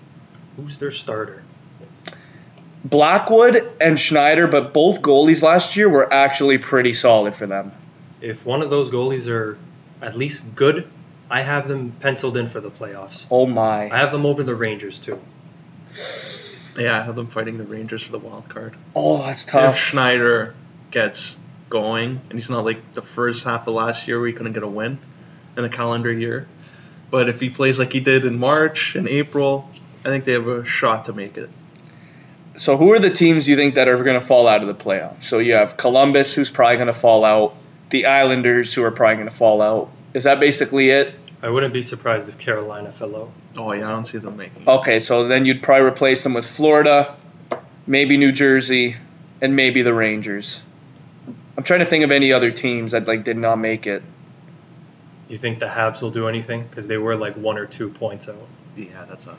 Who's 0.56 0.78
their 0.78 0.92
starter? 0.92 1.44
Blackwood 2.84 3.72
and 3.80 4.00
Schneider, 4.00 4.48
but 4.48 4.74
both 4.74 5.02
goalies 5.02 5.44
last 5.44 5.76
year 5.76 5.90
were 5.90 6.12
actually 6.12 6.58
pretty 6.58 6.94
solid 6.94 7.36
for 7.36 7.46
them. 7.46 7.72
If 8.22 8.46
one 8.46 8.62
of 8.62 8.70
those 8.70 8.90
goalies 8.90 9.30
are 9.30 9.58
at 10.02 10.18
least 10.18 10.56
good, 10.56 10.88
I 11.30 11.42
have 11.42 11.68
them 11.68 11.92
penciled 12.00 12.38
in 12.38 12.48
for 12.48 12.62
the 12.62 12.72
playoffs. 12.72 13.28
Oh 13.30 13.46
my. 13.46 13.90
I 13.92 13.98
have 13.98 14.12
them 14.12 14.26
over 14.26 14.44
the 14.44 14.56
Rangers 14.56 15.00
too. 15.00 15.20
Yeah, 16.78 17.00
I 17.00 17.04
have 17.04 17.16
them 17.16 17.28
fighting 17.28 17.58
the 17.58 17.64
Rangers 17.64 18.04
for 18.04 18.12
the 18.12 18.20
wild 18.20 18.48
card. 18.50 18.76
Oh, 18.96 19.18
that's 19.26 19.46
tough. 19.46 19.76
If. 19.76 19.82
Schneider 19.82 20.56
gets 20.92 21.38
going, 21.70 22.22
and 22.30 22.34
he's 22.34 22.50
not 22.50 22.66
like 22.66 22.94
the 22.94 23.02
first 23.02 23.44
half 23.44 23.68
of 23.68 23.74
last 23.74 24.08
year 24.08 24.20
where 24.20 24.28
he 24.28 24.34
couldn't 24.34 24.54
get 24.54 24.64
a 24.64 24.68
win 24.68 24.98
in 25.58 25.64
a 25.64 25.70
calendar 25.70 26.12
year, 26.12 26.48
but 27.12 27.30
if 27.30 27.40
he 27.40 27.50
plays 27.50 27.80
like 27.80 27.92
he 27.92 28.00
did 28.00 28.26
in 28.26 28.40
March 28.40 28.96
and 28.96 29.08
April, 29.08 29.70
I 30.06 30.10
think 30.10 30.26
they 30.26 30.34
have 30.34 30.48
a 30.48 30.66
shot 30.66 31.06
to 31.06 31.14
make 31.14 31.38
it. 31.38 31.50
So 32.56 32.78
who 32.78 32.94
are 32.94 33.00
the 33.00 33.10
teams 33.10 33.48
you 33.48 33.56
think 33.56 33.76
that 33.76 33.88
are 33.88 34.02
going 34.04 34.20
to 34.20 34.26
fall 34.26 34.48
out 34.48 34.62
of 34.62 34.68
the 34.68 34.84
playoffs? 34.84 35.24
So 35.24 35.40
you 35.40 35.54
have 35.54 35.78
Columbus, 35.78 36.34
who's 36.34 36.50
probably 36.50 36.76
going 36.76 36.88
to 36.88 36.94
fall 36.94 37.24
out. 37.24 37.56
The 37.90 38.06
Islanders, 38.06 38.74
who 38.74 38.84
are 38.84 38.92
probably 38.92 39.16
going 39.16 39.30
to 39.30 39.36
fall 39.36 39.62
out. 39.62 39.90
Is 40.14 40.26
that 40.26 40.40
basically 40.40 40.90
it? 40.90 41.16
I 41.42 41.50
wouldn't 41.50 41.74
be 41.74 41.82
surprised 41.82 42.28
if 42.28 42.38
Carolina 42.38 42.92
fell 42.92 43.16
out. 43.16 43.32
Oh 43.58 43.72
yeah, 43.72 43.88
I 43.88 43.92
don't 43.92 44.06
see 44.06 44.18
them 44.18 44.38
making. 44.38 44.64
it. 44.64 44.68
Okay, 44.68 45.00
so 45.00 45.28
then 45.28 45.46
you'd 45.46 45.64
probably 45.64 45.88
replace 45.88 46.24
them 46.24 46.34
with 46.34 46.46
Florida, 46.46 47.16
maybe 47.88 48.18
New 48.18 48.32
Jersey, 48.32 48.98
and 49.42 49.56
maybe 49.56 49.82
the 49.82 49.94
Rangers. 49.94 50.62
I'm 51.58 51.64
trying 51.64 51.80
to 51.80 51.86
think 51.86 52.04
of 52.04 52.12
any 52.12 52.34
other 52.34 52.52
teams 52.52 52.92
that 52.92 53.08
like 53.08 53.24
did 53.24 53.38
not 53.38 53.56
make 53.56 53.88
it. 53.88 54.04
You 55.28 55.38
think 55.38 55.60
the 55.60 55.68
Habs 55.68 56.02
will 56.02 56.12
do 56.12 56.28
anything? 56.28 56.64
Because 56.64 56.88
they 56.88 56.98
were 56.98 57.16
like 57.16 57.36
one 57.36 57.58
or 57.58 57.66
two 57.66 57.90
points 57.90 58.28
out. 58.28 58.48
Yeah, 58.76 59.06
that's 59.06 59.28
a. 59.28 59.38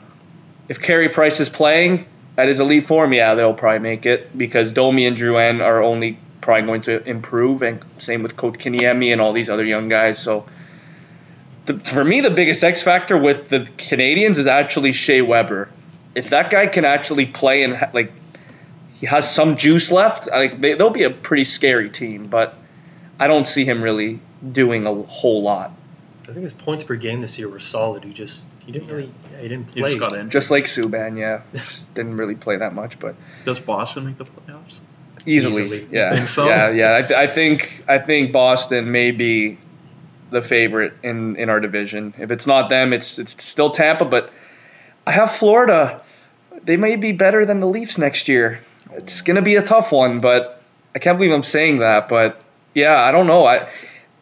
If 0.69 0.81
Carey 0.81 1.09
Price 1.09 1.39
is 1.39 1.49
playing 1.49 2.05
at 2.37 2.47
his 2.47 2.59
elite 2.59 2.85
form, 2.85 3.11
yeah, 3.13 3.35
they'll 3.35 3.53
probably 3.53 3.79
make 3.79 4.05
it 4.05 4.35
because 4.37 4.71
Domi 4.73 5.05
and 5.05 5.17
Drouin 5.17 5.61
are 5.61 5.83
only 5.83 6.17
probably 6.39 6.65
going 6.65 6.81
to 6.83 7.03
improve, 7.07 7.61
and 7.61 7.83
same 7.99 8.23
with 8.23 8.35
Kotkaniemi 8.35 9.11
and 9.11 9.19
all 9.19 9.33
these 9.33 9.49
other 9.49 9.65
young 9.65 9.89
guys. 9.89 10.17
So, 10.17 10.45
the, 11.71 11.79
for 11.79 12.03
me, 12.03 12.21
the 12.21 12.29
biggest 12.29 12.63
X 12.63 12.81
factor 12.83 13.17
with 13.17 13.49
the 13.49 13.59
Canadiens 13.59 14.37
is 14.37 14.47
actually 14.47 14.93
Shea 14.93 15.21
Weber. 15.21 15.69
If 16.15 16.29
that 16.31 16.49
guy 16.49 16.67
can 16.67 16.85
actually 16.85 17.25
play 17.25 17.63
and 17.63 17.75
ha- 17.75 17.89
like 17.93 18.11
he 18.99 19.05
has 19.07 19.33
some 19.33 19.57
juice 19.57 19.91
left, 19.91 20.29
like 20.29 20.59
they, 20.59 20.73
they'll 20.73 20.89
be 20.89 21.03
a 21.03 21.09
pretty 21.09 21.43
scary 21.45 21.89
team. 21.89 22.27
But 22.27 22.55
I 23.19 23.27
don't 23.27 23.45
see 23.45 23.65
him 23.65 23.81
really 23.81 24.19
doing 24.51 24.85
a 24.87 24.93
whole 24.93 25.41
lot. 25.43 25.71
I 26.23 26.33
think 26.33 26.43
his 26.43 26.53
points 26.53 26.83
per 26.83 26.95
game 26.95 27.21
this 27.21 27.37
year 27.39 27.49
were 27.49 27.59
solid. 27.59 28.03
He 28.03 28.13
just 28.13 28.47
he 28.65 28.71
didn't 28.71 28.87
really 28.89 29.11
yeah, 29.31 29.41
he 29.41 29.47
didn't 29.47 29.71
He 29.71 29.81
play. 29.81 29.89
just 29.91 29.99
got 29.99 30.13
in. 30.17 30.29
Just 30.29 30.51
like 30.51 30.65
Subban, 30.65 31.17
yeah, 31.17 31.41
Just 31.53 31.93
didn't 31.93 32.15
really 32.17 32.35
play 32.35 32.57
that 32.57 32.73
much, 32.75 32.99
but. 32.99 33.15
Does 33.43 33.59
Boston 33.59 34.05
make 34.05 34.17
the 34.17 34.25
playoffs? 34.25 34.79
Easily, 35.25 35.63
Easily. 35.63 35.87
yeah, 35.91 36.25
so? 36.25 36.47
yeah, 36.47 36.69
yeah. 36.71 36.95
I, 36.95 37.01
th- 37.01 37.11
I 37.19 37.27
think 37.27 37.83
I 37.87 37.99
think 37.99 38.31
Boston 38.31 38.91
may 38.91 39.11
be 39.11 39.57
the 40.31 40.41
favorite 40.41 40.93
in, 41.03 41.35
in 41.35 41.49
our 41.49 41.59
division. 41.59 42.13
If 42.17 42.31
it's 42.31 42.47
not 42.47 42.69
them, 42.69 42.93
it's 42.93 43.19
it's 43.19 43.43
still 43.43 43.69
Tampa. 43.69 44.05
But 44.05 44.31
I 45.05 45.11
have 45.11 45.31
Florida. 45.31 46.01
They 46.63 46.77
may 46.77 46.95
be 46.95 47.11
better 47.11 47.45
than 47.45 47.59
the 47.59 47.67
Leafs 47.67 47.97
next 47.97 48.27
year. 48.27 48.61
It's 48.93 49.21
oh. 49.21 49.25
gonna 49.25 49.41
be 49.41 49.55
a 49.55 49.63
tough 49.63 49.91
one, 49.91 50.19
but 50.19 50.61
I 50.95 50.99
can't 50.99 51.17
believe 51.17 51.33
I'm 51.33 51.43
saying 51.43 51.79
that. 51.79 52.09
But 52.09 52.43
yeah, 52.73 52.95
I 52.99 53.11
don't 53.11 53.27
know. 53.27 53.45
I 53.45 53.69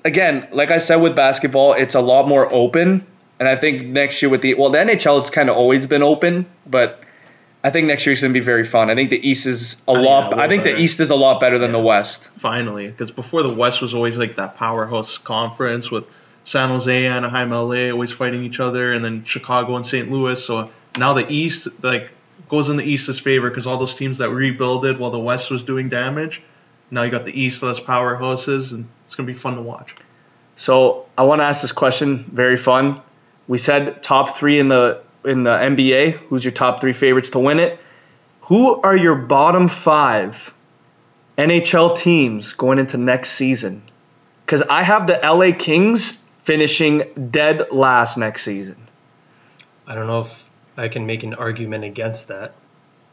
again, 0.03 0.47
like 0.51 0.72
I 0.72 0.80
said 0.80 0.97
with 0.97 1.16
basketball, 1.16 1.74
it's 1.74 1.95
a 1.95 2.01
lot 2.01 2.28
more 2.28 2.51
open, 2.51 3.05
and 3.39 3.47
I 3.47 3.55
think 3.55 3.86
next 3.86 4.22
year 4.22 4.30
with 4.30 4.41
the 4.41 4.55
well, 4.55 4.72
the 4.72 4.80
NHL 4.80 5.22
it's 5.22 5.30
kind 5.30 5.49
of 5.49 5.55
always 5.55 5.88
been 5.88 6.03
open, 6.03 6.45
but 6.66 7.03
I 7.64 7.72
think 7.72 7.88
next 7.88 8.05
year's 8.05 8.22
going 8.22 8.34
to 8.34 8.39
be 8.39 8.43
very 8.43 8.64
fun. 8.64 8.89
I 8.89 8.95
think 8.95 9.10
the 9.10 9.28
East 9.30 9.45
is 9.45 9.76
a 9.88 9.91
Oh, 9.91 9.93
lot. 9.93 10.24
a 10.28 10.30
little 10.30 10.39
I 10.39 10.47
think 10.47 10.64
better. 10.64 10.78
the 10.78 10.82
East 10.82 10.99
is 11.01 11.10
a 11.10 11.16
lot 11.16 11.41
better 11.41 11.57
than 11.57 11.72
the 11.74 11.80
West. 11.80 12.30
Finally, 12.38 12.88
because 12.88 13.12
before 13.12 13.43
the 13.43 13.53
West 13.53 13.82
was 13.82 13.93
always 13.93 14.18
like 14.18 14.38
that 14.38 14.55
powerhouse 14.55 15.18
conference 15.18 15.91
with 15.91 16.05
San 16.45 16.70
Jose, 16.70 17.05
and 17.05 17.14
Anaheim, 17.26 17.51
LA 17.51 17.91
always 17.91 18.12
fighting 18.12 18.43
each 18.43 18.60
other, 18.62 18.93
and 18.93 19.03
then 19.03 19.26
Chicago 19.26 19.76
and 19.76 19.86
St. 19.86 20.10
Louis. 20.10 20.43
So 20.43 20.72
now 20.97 21.14
the 21.14 21.30
East 21.30 21.68
like 21.84 22.12
goes 22.47 22.70
in 22.70 22.78
the 22.78 22.84
East's 22.84 23.20
favor 23.20 23.49
because 23.49 23.68
all 23.68 23.78
those 23.78 23.95
teams 23.95 24.20
that 24.20 24.30
rebuilded 24.30 24.97
while 24.97 25.12
the 25.12 25.20
West 25.20 25.51
was 25.51 25.64
doing 25.64 25.89
damage. 25.89 26.41
Now 26.89 27.03
you 27.03 27.12
got 27.12 27.26
the 27.26 27.38
East 27.39 27.60
those 27.62 27.80
powerhouses, 27.82 28.72
and 28.72 28.88
it's 29.05 29.16
gonna 29.16 29.28
be 29.28 29.34
fun 29.34 29.55
to 29.55 29.62
watch. 29.62 29.95
So 30.55 31.05
I 31.18 31.24
want 31.24 31.41
to 31.41 31.45
ask 31.45 31.62
this 31.62 31.72
question. 31.74 32.18
Very 32.20 32.57
fun. 32.57 33.01
We 33.47 33.57
said 33.57 34.01
top 34.01 34.36
three 34.38 34.60
in 34.60 34.70
the 34.70 35.01
in 35.30 35.43
the 35.43 35.51
NBA. 35.51 36.11
Who's 36.27 36.43
your 36.43 36.51
top 36.51 36.82
three 36.82 36.93
favorites 36.93 37.30
to 37.32 37.39
win 37.39 37.59
it? 37.59 37.80
Who 38.41 38.82
are 38.82 38.95
your 38.97 39.15
bottom 39.15 39.67
five 39.69 40.53
NHL 41.38 41.95
teams 41.97 42.53
going 42.53 42.80
into 42.80 42.97
next 42.97 43.32
season? 43.32 43.82
Because 44.45 44.63
I 44.63 44.82
have 44.84 45.07
the 45.07 45.19
LA 45.23 45.51
Kings 45.57 46.21
finishing 46.41 47.30
dead 47.32 47.71
last 47.71 48.17
next 48.17 48.43
season. 48.43 48.75
I 49.88 49.95
don't 49.95 50.07
know 50.07 50.21
if 50.21 50.49
I 50.75 50.88
can 50.88 51.05
make 51.05 51.23
an 51.23 51.36
argument 51.36 51.84
against 51.84 52.27
that 52.30 52.53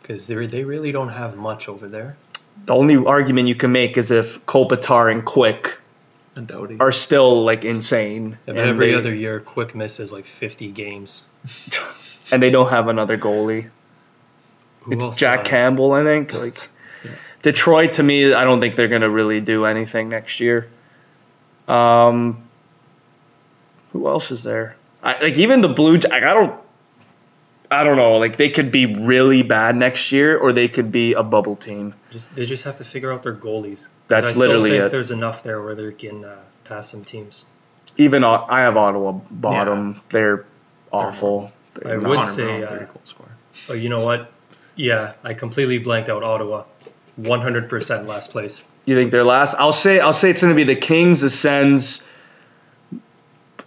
because 0.02 0.26
they 0.26 0.46
they 0.46 0.64
really 0.64 0.92
don't 0.92 1.10
have 1.10 1.36
much 1.36 1.68
over 1.68 1.88
there. 1.88 2.16
The 2.64 2.74
only 2.74 2.96
argument 2.96 3.48
you 3.48 3.54
can 3.54 3.72
make 3.72 3.98
is 3.98 4.10
if 4.10 4.44
Kopitar 4.46 5.12
and 5.12 5.24
Quick 5.24 5.78
And 6.34 6.46
Doughty. 6.46 6.78
are 6.80 6.92
still 6.92 7.44
like 7.44 7.64
insane, 7.66 8.38
and 8.46 8.56
every 8.56 8.92
they- 8.92 8.94
other 8.94 9.14
year, 9.14 9.40
Quick 9.40 9.74
misses 9.74 10.12
like 10.12 10.24
50 10.24 10.68
games. 10.72 11.24
and 12.30 12.42
they 12.42 12.50
don't 12.50 12.70
have 12.70 12.88
another 12.88 13.16
goalie. 13.18 13.70
Who 14.80 14.92
it's 14.92 15.16
Jack 15.16 15.44
Campbell, 15.44 15.92
I 15.92 16.04
think. 16.04 16.32
Like 16.32 16.68
Detroit, 17.42 17.94
to 17.94 18.02
me, 18.02 18.32
I 18.32 18.44
don't 18.44 18.60
think 18.60 18.74
they're 18.74 18.88
gonna 18.88 19.10
really 19.10 19.40
do 19.40 19.64
anything 19.64 20.08
next 20.08 20.40
year. 20.40 20.68
Um, 21.68 22.42
who 23.92 24.08
else 24.08 24.30
is 24.30 24.42
there? 24.42 24.76
I, 25.02 25.20
like 25.20 25.36
even 25.38 25.60
the 25.60 25.68
Blue, 25.68 25.96
like, 25.96 26.06
I 26.22 26.34
don't, 26.34 26.60
I 27.70 27.84
don't 27.84 27.96
know. 27.96 28.18
Like 28.18 28.36
they 28.36 28.50
could 28.50 28.70
be 28.70 28.86
really 28.86 29.42
bad 29.42 29.76
next 29.76 30.12
year, 30.12 30.38
or 30.38 30.52
they 30.52 30.68
could 30.68 30.92
be 30.92 31.14
a 31.14 31.22
bubble 31.22 31.56
team. 31.56 31.94
Just 32.10 32.34
they 32.34 32.46
just 32.46 32.64
have 32.64 32.76
to 32.76 32.84
figure 32.84 33.12
out 33.12 33.22
their 33.22 33.34
goalies. 33.34 33.88
That's 34.08 34.30
I 34.30 34.32
still 34.32 34.40
literally 34.46 34.70
think 34.70 34.84
it. 34.84 34.90
There's 34.90 35.10
enough 35.10 35.42
there 35.42 35.60
where 35.62 35.74
they 35.74 35.92
can 35.92 36.24
uh, 36.24 36.36
pass 36.64 36.90
some 36.90 37.04
teams. 37.04 37.44
Even 37.96 38.24
I 38.24 38.60
have 38.60 38.76
Ottawa 38.76 39.12
bottom. 39.30 40.00
They're 40.10 40.44
awful. 40.92 41.52
I 41.84 41.88
They're 41.88 42.00
would 42.00 42.24
say, 42.24 42.44
130 42.46 42.64
uh, 42.64 42.86
goal 42.86 43.00
scorer. 43.04 43.28
Oh, 43.68 43.72
you 43.74 43.88
know 43.88 44.00
what? 44.04 44.30
Yeah, 44.76 45.14
I 45.24 45.34
completely 45.34 45.78
blanked 45.78 46.08
out 46.08 46.22
Ottawa. 46.22 46.64
100% 47.20 48.06
last 48.06 48.30
place. 48.30 48.62
You 48.84 48.94
think 48.94 49.10
they're 49.10 49.24
last? 49.24 49.54
I'll 49.58 49.72
say 49.72 49.98
I'll 50.00 50.12
say 50.12 50.30
it's 50.30 50.42
going 50.42 50.52
to 50.52 50.56
be 50.56 50.64
the 50.64 50.78
Kings, 50.80 51.22
the 51.22 51.30
Sens. 51.30 52.02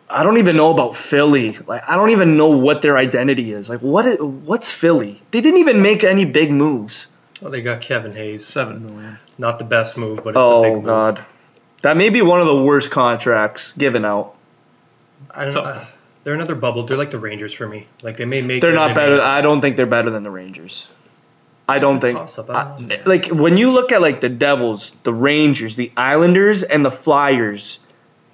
I 0.10 0.24
don't 0.24 0.38
even 0.38 0.56
know 0.56 0.72
about 0.72 0.96
Philly. 0.96 1.58
Like 1.68 1.88
I 1.90 1.96
don't 1.96 2.12
even 2.12 2.38
know 2.38 2.50
what 2.50 2.82
their 2.82 2.98
identity 2.98 3.52
is. 3.52 3.70
Like 3.70 3.82
what? 3.82 4.22
What's 4.24 4.72
Philly? 4.72 5.22
They 5.32 5.42
didn't 5.42 5.60
even 5.60 5.82
make 5.82 6.04
any 6.04 6.26
big 6.26 6.52
moves. 6.52 7.08
Well, 7.42 7.52
they 7.52 7.62
got 7.62 7.82
Kevin 7.82 8.14
Hayes. 8.14 8.46
Seven 8.46 8.86
million. 8.86 9.18
Not 9.38 9.60
the 9.60 9.66
best 9.66 9.98
move, 9.98 10.18
but 10.24 10.30
it's 10.30 10.38
a 10.38 10.62
big 10.62 10.72
Oh 10.72 10.76
move. 10.76 10.86
God, 10.86 11.24
that 11.82 11.98
may 11.98 12.10
be 12.10 12.22
one 12.22 12.40
of 12.42 12.48
the 12.48 12.62
worst 12.64 12.92
contracts 12.92 13.72
given 13.74 14.06
out. 14.06 14.36
I 15.32 15.44
don't 15.44 15.52
So- 15.52 15.64
know. 15.64 15.82
They're 16.30 16.36
another 16.36 16.54
bubble. 16.54 16.84
They're 16.84 16.96
like 16.96 17.10
the 17.10 17.18
Rangers 17.18 17.56
for 17.56 17.68
me. 17.68 17.88
Like 18.04 18.18
they 18.18 18.26
may 18.26 18.44
make. 18.44 18.62
They're 18.62 18.72
not 18.72 18.94
they 18.94 19.02
may 19.02 19.10
better. 19.10 19.20
I 19.24 19.42
don't 19.42 19.62
think 19.62 19.76
they're 19.78 19.88
better 19.88 20.12
than 20.12 20.22
the 20.22 20.30
Rangers. 20.30 20.88
I 21.68 21.80
don't 21.80 22.00
think. 22.00 22.20
I 22.20 22.28
don't. 22.28 22.92
I- 22.92 23.02
like 23.04 23.30
when 23.30 23.58
you 23.58 23.72
look 23.72 23.92
at 23.92 24.00
like 24.00 24.22
the 24.22 24.30
Devils, 24.30 24.92
the 25.02 25.12
Rangers, 25.12 25.76
the 25.76 25.92
Islanders, 25.98 26.62
and 26.62 26.86
the 26.86 26.92
Flyers, 26.92 27.80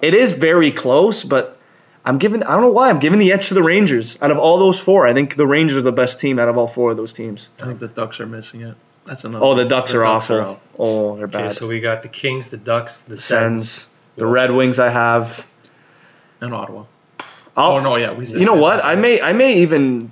it 0.02 0.12
is 0.12 0.34
very 0.34 0.72
close. 0.72 1.24
But 1.24 1.56
I'm 2.04 2.18
giving. 2.18 2.42
I 2.42 2.52
don't 2.52 2.60
know 2.60 2.68
why 2.68 2.90
I'm 2.90 2.98
giving 2.98 3.18
the 3.18 3.32
edge 3.32 3.48
to 3.48 3.54
the 3.54 3.62
Rangers. 3.62 4.18
Out 4.20 4.30
of 4.30 4.36
all 4.36 4.58
those 4.58 4.78
four, 4.78 5.06
I 5.06 5.14
think 5.14 5.34
the 5.34 5.46
Rangers 5.46 5.78
are 5.78 5.82
the 5.82 5.90
best 5.90 6.20
team 6.20 6.38
out 6.38 6.48
of 6.48 6.58
all 6.58 6.66
four 6.66 6.90
of 6.90 6.98
those 6.98 7.14
teams. 7.14 7.48
I 7.62 7.64
think 7.64 7.78
the 7.78 7.88
Ducks 7.88 8.20
are 8.20 8.26
missing 8.26 8.60
it. 8.60 8.76
That's 9.06 9.24
another. 9.24 9.42
Oh, 9.42 9.54
the 9.54 9.64
Ducks 9.64 9.92
the 9.92 10.00
are 10.00 10.02
Ducks 10.02 10.24
awful. 10.26 10.40
out. 10.40 10.60
oh, 10.78 11.16
they're 11.16 11.28
bad. 11.28 11.38
Okay, 11.38 11.48
bad. 11.48 11.56
so 11.56 11.66
we 11.66 11.80
got 11.80 12.02
the 12.02 12.10
Kings, 12.10 12.48
the 12.48 12.58
Ducks, 12.58 13.00
the 13.00 13.16
Sens. 13.16 13.70
Sens, 13.70 13.88
the 14.16 14.26
Red 14.26 14.50
Wings. 14.50 14.78
I 14.78 14.90
have. 14.90 15.46
And 16.42 16.52
Ottawa. 16.52 16.84
I'll, 17.56 17.72
oh 17.72 17.80
no, 17.80 17.96
yeah, 17.96 18.12
we. 18.12 18.26
You 18.26 18.44
know 18.44 18.54
what? 18.54 18.84
I 18.84 18.96
may 18.96 19.20
I 19.20 19.32
may 19.32 19.62
even 19.62 20.10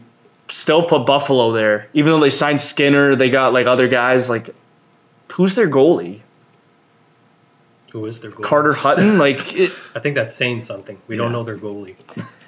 still 0.48 0.84
put 0.84 1.06
Buffalo 1.06 1.52
there, 1.52 1.88
even 1.92 2.12
though 2.12 2.20
they 2.20 2.30
signed 2.30 2.60
Skinner. 2.60 3.16
They 3.16 3.30
got 3.30 3.52
like 3.52 3.66
other 3.66 3.88
guys. 3.88 4.30
Like, 4.30 4.54
who's 5.32 5.54
their 5.54 5.68
goalie? 5.68 6.20
Who 7.92 8.06
is 8.06 8.20
their 8.20 8.30
goalie? 8.30 8.42
Carter 8.42 8.72
Hutton. 8.72 9.18
Like, 9.24 9.54
it, 9.54 9.72
I 9.94 10.00
think 10.00 10.16
that's 10.16 10.34
saying 10.34 10.60
something. 10.60 11.00
We 11.06 11.16
don't 11.16 11.32
know 11.32 11.44
their 11.44 11.56
goalie. 11.56 11.96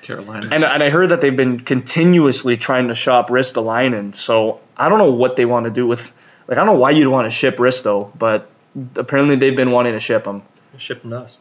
Carolina. 0.03 0.49
And, 0.51 0.65
and 0.65 0.83
I 0.83 0.89
heard 0.91 1.11
that 1.11 1.21
they've 1.21 1.37
been 1.37 1.61
continuously 1.61 2.57
trying 2.57 2.89
to 2.89 2.95
shop 2.95 3.29
Ristolainen. 3.29 4.15
So 4.15 4.61
I 4.77 4.89
don't 4.89 4.99
know 4.99 5.13
what 5.13 5.37
they 5.37 5.45
want 5.45 5.65
to 5.65 5.71
do 5.71 5.87
with. 5.87 6.13
Like 6.49 6.59
I 6.59 6.65
don't 6.65 6.75
know 6.75 6.81
why 6.81 6.91
you'd 6.91 7.09
want 7.09 7.27
to 7.27 7.31
ship 7.31 7.57
Risto, 7.57 8.17
but 8.17 8.49
apparently 8.95 9.37
they've 9.37 9.57
been 9.57 9.73
wanting 9.73 9.93
to 9.93 10.01
ship 10.01 10.27
him. 10.27 10.43
Shipping 10.79 11.13
us. 11.13 11.41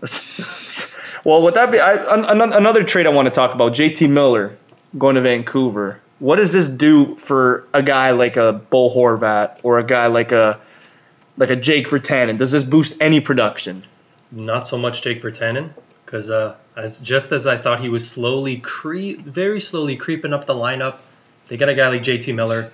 well, 1.26 1.42
would 1.42 1.54
that 1.54 1.72
be 1.72 1.80
I, 1.80 1.94
an, 2.14 2.40
another 2.40 2.84
trade 2.84 3.04
I 3.04 3.10
want 3.10 3.26
to 3.26 3.34
talk 3.34 3.52
about? 3.52 3.72
JT 3.72 4.08
Miller 4.08 4.56
going 4.96 5.16
to 5.16 5.22
Vancouver. 5.22 6.00
What 6.20 6.36
does 6.36 6.52
this 6.52 6.68
do 6.68 7.16
for 7.16 7.66
a 7.74 7.82
guy 7.82 8.12
like 8.12 8.36
a 8.36 8.52
Bo 8.52 8.88
Horvat 8.88 9.58
or 9.64 9.80
a 9.80 9.82
guy 9.82 10.06
like 10.06 10.30
a 10.30 10.60
like 11.36 11.50
a 11.50 11.56
Jake 11.56 11.88
Virtanen? 11.88 12.38
Does 12.38 12.52
this 12.52 12.62
boost 12.62 12.98
any 13.00 13.18
production? 13.18 13.82
Not 14.30 14.66
so 14.66 14.78
much 14.78 15.02
Jake 15.02 15.20
Virtanen, 15.20 15.70
because 16.04 16.30
uh, 16.30 16.54
as 16.76 17.00
just 17.00 17.32
as 17.32 17.48
I 17.48 17.56
thought 17.56 17.80
he 17.80 17.88
was 17.88 18.08
slowly 18.08 18.58
cre- 18.58 19.16
very 19.18 19.60
slowly 19.60 19.96
creeping 19.96 20.32
up 20.32 20.46
the 20.46 20.54
lineup, 20.54 20.98
they 21.48 21.56
get 21.56 21.68
a 21.68 21.74
guy 21.74 21.88
like 21.88 22.04
JT 22.04 22.36
Miller, 22.36 22.70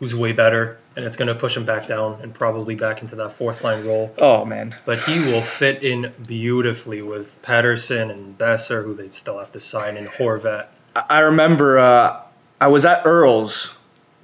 who's 0.00 0.14
way 0.14 0.32
better, 0.32 0.76
and 0.96 1.04
it's 1.04 1.16
going 1.16 1.28
to 1.28 1.34
push 1.34 1.56
him 1.56 1.66
back 1.66 1.86
down 1.86 2.20
and 2.22 2.32
probably 2.32 2.74
back 2.74 3.02
into 3.02 3.16
that 3.16 3.32
fourth 3.32 3.62
line 3.62 3.86
role. 3.86 4.12
Oh 4.18 4.44
man! 4.44 4.74
But 4.84 5.00
he 5.00 5.20
will 5.20 5.42
fit 5.42 5.84
in 5.84 6.12
beautifully 6.26 7.02
with 7.02 7.40
Pettersson 7.42 8.10
and 8.10 8.36
Boeser, 8.36 8.82
who 8.82 8.94
they 8.94 9.08
still 9.10 9.38
have 9.38 9.52
to 9.52 9.60
sign, 9.60 9.96
and 9.96 10.08
Horvat. 10.08 10.66
I 10.94 11.20
remember 11.20 11.78
uh, 11.78 12.22
I 12.60 12.68
was 12.68 12.86
at 12.86 13.06
Earl's 13.06 13.74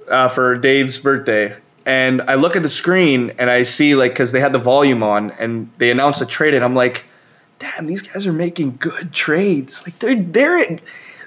uh, 0.08 0.28
for 0.28 0.56
Dave's 0.56 0.98
birthday, 0.98 1.54
and 1.84 2.22
I 2.22 2.36
look 2.36 2.56
at 2.56 2.62
the 2.62 2.70
screen 2.70 3.34
and 3.38 3.50
I 3.50 3.64
see 3.64 3.94
like 3.94 4.12
because 4.12 4.32
they 4.32 4.40
had 4.40 4.52
the 4.52 4.58
volume 4.58 5.02
on 5.02 5.30
and 5.32 5.70
they 5.76 5.90
announced 5.90 6.22
a 6.22 6.26
trade, 6.26 6.54
and 6.54 6.64
I'm 6.64 6.74
like, 6.74 7.04
damn, 7.58 7.86
these 7.86 8.02
guys 8.02 8.26
are 8.26 8.32
making 8.32 8.76
good 8.78 9.12
trades. 9.12 9.82
Like 9.84 9.98
they're 9.98 10.20
they're 10.20 10.78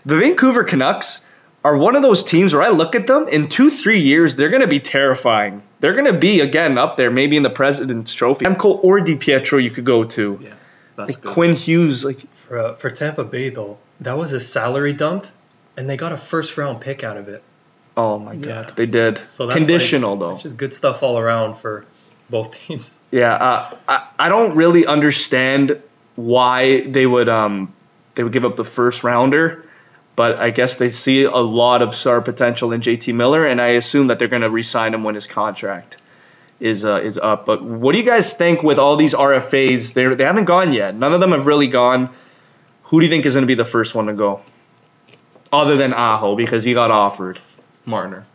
the 0.05 0.17
Vancouver 0.17 0.63
Canucks 0.63 1.21
are 1.65 1.75
one 1.75 1.95
of 1.95 2.03
those 2.03 2.23
teams 2.23 2.53
where 2.53 2.61
I 2.63 2.69
look 2.69 2.95
at 2.95 3.07
them 3.07 3.27
in 3.27 3.47
two 3.49 3.69
three 3.69 4.01
years 4.01 4.35
they're 4.35 4.49
gonna 4.49 4.67
be 4.67 4.79
terrifying. 4.79 5.61
They're 5.79 5.93
gonna 5.93 6.13
be 6.13 6.39
again 6.41 6.77
up 6.77 6.95
there, 6.95 7.09
maybe 7.11 7.35
in 7.37 7.43
the 7.43 7.49
President's 7.49 8.13
Trophy. 8.13 8.45
Demko 8.45 8.79
or 8.83 8.99
Di 9.01 9.15
Pietro 9.15 9.57
you 9.59 9.71
could 9.71 9.83
go 9.85 10.03
to. 10.03 10.39
Yeah, 10.41 10.49
that's 10.95 11.09
like 11.09 11.21
good. 11.21 11.33
Quinn 11.33 11.55
Hughes, 11.55 12.05
like 12.05 12.19
For, 12.47 12.57
uh, 12.59 12.73
for 12.75 12.89
Tampa 12.91 13.23
Bay, 13.23 13.49
though, 13.49 13.77
that 14.01 14.17
was 14.17 14.31
a 14.33 14.39
salary 14.39 14.93
dump, 14.93 15.25
and 15.75 15.89
they 15.89 15.97
got 15.97 16.11
a 16.11 16.17
first 16.17 16.55
round 16.57 16.81
pick 16.81 17.03
out 17.03 17.17
of 17.17 17.27
it. 17.29 17.41
oh 17.97 18.19
my 18.19 18.33
Yeah. 18.33 18.45
god, 18.45 18.73
they 18.75 18.85
did. 18.85 19.19
So 19.27 19.47
that's 19.47 19.57
Conditional 19.57 20.11
like, 20.11 20.19
though. 20.19 20.31
It's 20.31 20.43
just 20.43 20.57
good 20.57 20.73
stuff 20.73 21.01
all 21.03 21.17
around 21.17 21.55
for 21.55 21.85
both 22.29 22.51
teams. 22.59 22.99
Yeah, 23.11 23.33
uh, 23.33 23.75
I 23.87 24.07
I 24.19 24.29
don't 24.29 24.55
really 24.55 24.85
understand 24.85 25.81
why 26.15 26.81
they 26.81 27.05
would 27.05 27.27
um 27.29 27.73
they 28.13 28.23
would 28.23 28.33
give 28.33 28.45
up 28.45 28.55
the 28.55 28.63
first 28.63 29.03
rounder, 29.03 29.64
but 30.15 30.39
I 30.39 30.49
guess 30.51 30.77
they 30.77 30.89
see 30.89 31.23
a 31.23 31.35
lot 31.37 31.81
of 31.81 31.95
star 31.95 32.21
potential 32.21 32.71
in 32.71 32.81
JT 32.81 33.13
Miller, 33.13 33.45
and 33.45 33.61
I 33.61 33.69
assume 33.69 34.07
that 34.07 34.19
they're 34.19 34.27
going 34.29 34.41
to 34.43 34.49
re-sign 34.49 34.93
him 34.93 35.03
when 35.03 35.15
his 35.15 35.27
contract 35.27 35.97
is 36.59 36.85
uh, 36.85 37.01
is 37.03 37.17
up. 37.17 37.45
But 37.45 37.61
what 37.63 37.91
do 37.93 37.99
you 37.99 38.05
guys 38.05 38.33
think 38.33 38.63
with 38.63 38.79
all 38.79 38.95
these 38.95 39.13
RFAs? 39.13 39.93
They 39.93 40.05
they 40.15 40.23
haven't 40.23 40.45
gone 40.45 40.71
yet. 40.71 40.95
None 40.95 41.13
of 41.13 41.19
them 41.19 41.31
have 41.31 41.45
really 41.45 41.67
gone. 41.67 42.09
Who 42.83 42.99
do 42.99 43.05
you 43.05 43.11
think 43.11 43.25
is 43.25 43.33
going 43.33 43.41
to 43.43 43.47
be 43.47 43.55
the 43.55 43.65
first 43.65 43.95
one 43.95 44.05
to 44.07 44.13
go? 44.13 44.41
Other 45.51 45.75
than 45.77 45.93
Aho, 45.93 46.35
because 46.35 46.63
he 46.63 46.73
got 46.73 46.91
offered. 46.91 47.39
Marner. 47.85 48.25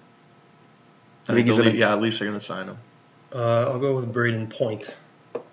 I 1.28 1.34
think 1.34 1.36
think 1.36 1.48
he's 1.48 1.56
the 1.56 1.62
gonna- 1.64 1.74
Le- 1.74 1.80
yeah, 1.80 1.92
at 1.92 2.00
least 2.00 2.18
they're 2.18 2.28
gonna 2.28 2.40
sign 2.40 2.68
him. 2.68 2.78
Uh, 3.32 3.70
I'll 3.70 3.78
go 3.78 3.94
with 3.94 4.12
Brayden 4.12 4.50
Point. 4.50 4.92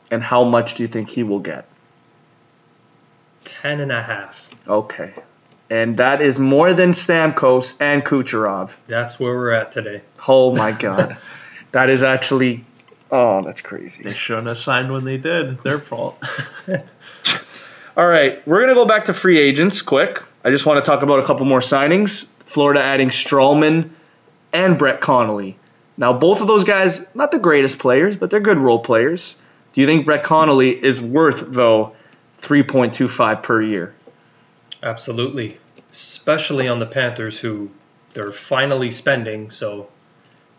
And 0.10 0.24
how 0.24 0.44
much 0.44 0.74
do 0.76 0.84
you 0.84 0.88
think 0.90 1.10
he 1.10 1.24
will 1.24 1.40
get? 1.40 1.66
Ten 3.46 3.80
and 3.80 3.92
a 3.92 4.02
half. 4.02 4.50
Okay. 4.68 5.14
And 5.70 5.98
that 5.98 6.22
is 6.22 6.40
more 6.40 6.74
than 6.74 6.92
Stamkos 6.92 7.76
and 7.82 8.04
Kucherov. 8.04 8.74
That's 8.88 9.20
where 9.20 9.34
we're 9.34 9.52
at 9.52 9.72
today. 9.72 10.02
Oh 10.28 10.56
my 10.56 10.72
god. 10.72 11.18
that 11.72 11.90
is 11.90 12.04
actually 12.04 12.64
oh, 13.12 13.42
that's 13.44 13.62
crazy. 13.62 14.04
They 14.04 14.14
shouldn't 14.14 14.48
have 14.48 14.58
signed 14.58 14.92
when 14.92 15.06
they 15.06 15.18
did. 15.18 15.58
Their 15.60 15.80
fault. 15.80 16.22
All 17.98 18.08
right, 18.08 18.46
we're 18.48 18.58
going 18.58 18.70
to 18.70 18.76
go 18.76 18.86
back 18.86 19.06
to 19.06 19.14
free 19.14 19.40
agents 19.40 19.82
quick. 19.82 20.22
I 20.44 20.52
just 20.52 20.66
want 20.66 20.84
to 20.84 20.90
talk 20.90 21.02
about 21.02 21.20
a 21.20 21.26
couple 21.26 21.46
more 21.46 21.60
signings. 21.60 22.28
Florida 22.46 22.82
adding 22.82 23.10
Stralman 23.10 23.90
and 24.54 24.78
Brett 24.78 25.02
Connolly. 25.02 25.58
Now, 25.98 26.14
both 26.14 26.42
of 26.42 26.48
those 26.48 26.64
guys, 26.64 27.08
not 27.16 27.32
the 27.32 27.40
greatest 27.40 27.80
players, 27.80 28.16
but 28.16 28.30
they're 28.30 28.40
good 28.40 28.60
role 28.60 28.80
players. 28.80 29.36
Do 29.74 29.82
you 29.82 29.88
think 29.88 30.06
Brett 30.06 30.24
Connolly 30.24 30.70
is 30.70 31.02
worth, 31.02 31.44
though, 31.48 31.96
3.25 32.42 33.44
per 33.44 33.62
year? 33.62 33.96
Absolutely. 34.82 35.58
Especially 35.92 36.68
on 36.68 36.80
the 36.80 36.86
Panthers, 36.86 37.40
who 37.40 37.72
they're 38.14 38.32
finally 38.32 38.90
spending. 38.90 39.50
So 39.50 39.90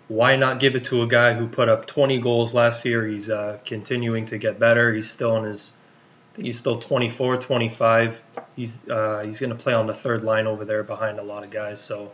why 0.08 0.36
not 0.36 0.60
give 0.60 0.74
it 0.74 0.86
to 0.86 1.02
a 1.02 1.06
guy 1.06 1.34
who 1.34 1.46
put 1.46 1.68
up 1.68 1.86
20 1.86 2.18
goals 2.20 2.54
last 2.54 2.84
year? 2.84 3.06
He's 3.06 3.30
uh, 3.30 3.58
continuing 3.64 4.26
to 4.26 4.38
get 4.38 4.58
better. 4.58 4.92
He's 4.92 5.10
still 5.10 5.36
in 5.36 5.44
his, 5.44 5.72
he's 6.36 6.58
still 6.58 6.78
24, 6.78 7.36
25. 7.38 8.22
He's 8.56 8.88
uh, 8.88 9.22
he's 9.24 9.38
going 9.38 9.50
to 9.50 9.56
play 9.56 9.74
on 9.74 9.86
the 9.86 9.94
third 9.94 10.22
line 10.22 10.46
over 10.46 10.64
there 10.64 10.82
behind 10.82 11.18
a 11.18 11.22
lot 11.22 11.44
of 11.44 11.50
guys. 11.50 11.80
So 11.80 12.12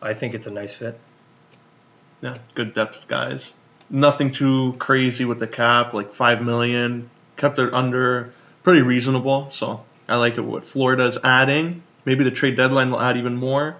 I 0.00 0.14
think 0.14 0.34
it's 0.34 0.46
a 0.46 0.50
nice 0.50 0.74
fit. 0.74 0.98
yeah, 2.22 2.38
good 2.54 2.72
depth 2.74 3.08
guys. 3.08 3.56
Nothing 3.90 4.30
too 4.30 4.74
crazy 4.78 5.24
with 5.24 5.38
the 5.38 5.46
cap, 5.46 5.92
like 5.92 6.14
five 6.14 6.42
million. 6.42 7.10
Kept 7.36 7.58
it 7.58 7.74
under 7.74 8.32
pretty 8.62 8.80
reasonable. 8.82 9.50
So 9.50 9.84
I 10.08 10.16
like 10.16 10.36
it. 10.36 10.42
What 10.42 10.64
Florida's 10.64 11.18
adding. 11.22 11.82
Maybe 12.04 12.24
the 12.24 12.30
trade 12.30 12.56
deadline 12.56 12.90
will 12.90 13.00
add 13.00 13.16
even 13.16 13.36
more. 13.36 13.76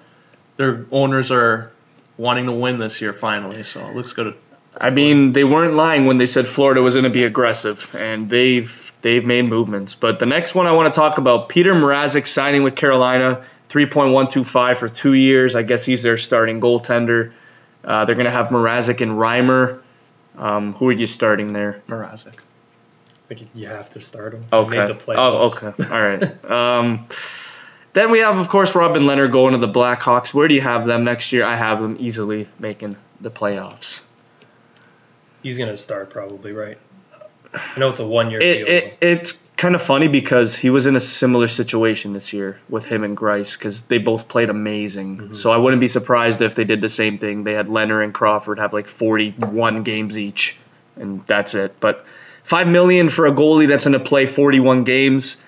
Their 0.56 0.86
owners 0.90 1.30
are 1.30 1.72
wanting 2.16 2.46
to 2.46 2.52
win 2.52 2.78
this 2.78 3.00
year 3.00 3.12
finally, 3.12 3.64
so 3.64 3.80
it 3.80 3.94
looks 3.94 4.12
good. 4.12 4.34
I 4.76 4.90
mean, 4.90 5.32
they 5.32 5.44
weren't 5.44 5.74
lying 5.74 6.06
when 6.06 6.16
they 6.16 6.26
said 6.26 6.48
Florida 6.48 6.82
was 6.82 6.94
going 6.94 7.04
to 7.04 7.10
be 7.10 7.24
aggressive, 7.24 7.94
and 7.94 8.28
they've 8.28 8.92
they've 9.02 9.24
made 9.24 9.42
movements. 9.42 9.94
But 9.94 10.18
the 10.18 10.26
next 10.26 10.54
one 10.54 10.66
I 10.66 10.72
want 10.72 10.92
to 10.92 10.98
talk 10.98 11.18
about, 11.18 11.48
Peter 11.48 11.74
Mrazek 11.74 12.26
signing 12.26 12.62
with 12.62 12.74
Carolina, 12.74 13.44
3.125 13.68 14.76
for 14.78 14.88
two 14.88 15.12
years. 15.12 15.54
I 15.54 15.62
guess 15.62 15.84
he's 15.84 16.02
their 16.02 16.16
starting 16.16 16.60
goaltender. 16.60 17.32
Uh, 17.84 18.04
they're 18.04 18.14
going 18.14 18.26
to 18.26 18.32
have 18.32 18.48
Mrazek 18.48 19.00
and 19.00 19.12
Reimer. 19.12 19.80
Um, 20.36 20.72
who 20.72 20.88
are 20.88 20.92
you 20.92 21.06
starting 21.06 21.52
there? 21.52 21.82
Mrazek. 21.88 22.34
Think 23.34 23.50
you 23.54 23.66
have 23.68 23.90
to 23.90 24.00
start 24.00 24.34
him. 24.34 24.44
They 24.50 24.56
Okay. 24.56 24.76
Made 24.78 24.88
the 24.88 25.14
oh, 25.16 25.52
okay. 25.56 25.72
All 25.92 26.00
right. 26.00 26.44
Um, 26.50 27.08
then 27.94 28.10
we 28.10 28.18
have, 28.20 28.38
of 28.38 28.48
course, 28.48 28.74
Robin 28.74 29.04
Lehner 29.04 29.30
going 29.30 29.52
to 29.52 29.58
the 29.58 29.72
Blackhawks. 29.72 30.34
Where 30.34 30.48
do 30.48 30.54
you 30.54 30.60
have 30.60 30.86
them 30.86 31.04
next 31.04 31.32
year? 31.32 31.44
I 31.44 31.54
have 31.56 31.80
them 31.80 31.96
easily 32.00 32.48
making 32.58 32.96
the 33.20 33.30
playoffs. 33.30 34.00
He's 35.42 35.58
going 35.58 35.70
to 35.70 35.76
start 35.76 36.10
probably, 36.10 36.52
right? 36.52 36.78
I 37.54 37.78
know 37.78 37.90
it's 37.90 38.00
a 38.00 38.06
one 38.06 38.30
year 38.30 38.40
It, 38.40 38.58
deal. 38.58 38.66
it, 38.66 38.98
it's 39.00 39.40
kind 39.56 39.76
of 39.76 39.82
funny 39.82 40.08
because 40.08 40.56
he 40.56 40.70
was 40.70 40.86
in 40.86 40.96
a 40.96 41.00
similar 41.00 41.46
situation 41.46 42.12
this 42.12 42.32
year 42.32 42.58
with 42.68 42.84
him 42.84 43.04
and 43.04 43.16
Greiss 43.16 43.56
because 43.56 43.82
they 43.82 43.98
both 43.98 44.26
played 44.26 44.50
amazing. 44.50 45.36
So 45.36 45.52
I 45.52 45.56
wouldn't 45.56 45.80
be 45.80 45.88
surprised 45.88 46.40
if 46.42 46.56
they 46.56 46.64
did 46.64 46.80
the 46.80 46.88
same 46.88 47.18
thing. 47.18 47.44
They 47.44 47.52
had 47.52 47.68
Lehner 47.68 48.02
and 48.02 48.12
Crawford 48.12 48.58
have 48.58 48.72
like 48.72 48.88
41 48.88 49.84
games 49.84 50.18
each, 50.18 50.56
and 50.96 51.24
that's 51.26 51.54
it. 51.54 51.76
But 51.78 52.04
five 52.44 52.68
million 52.68 53.08
for 53.08 53.26
a 53.26 53.32
goalie 53.32 53.66
that's 53.66 53.84
going 53.84 53.98
to 53.98 54.04
play 54.04 54.26
41 54.26 54.84
games. 54.84 55.38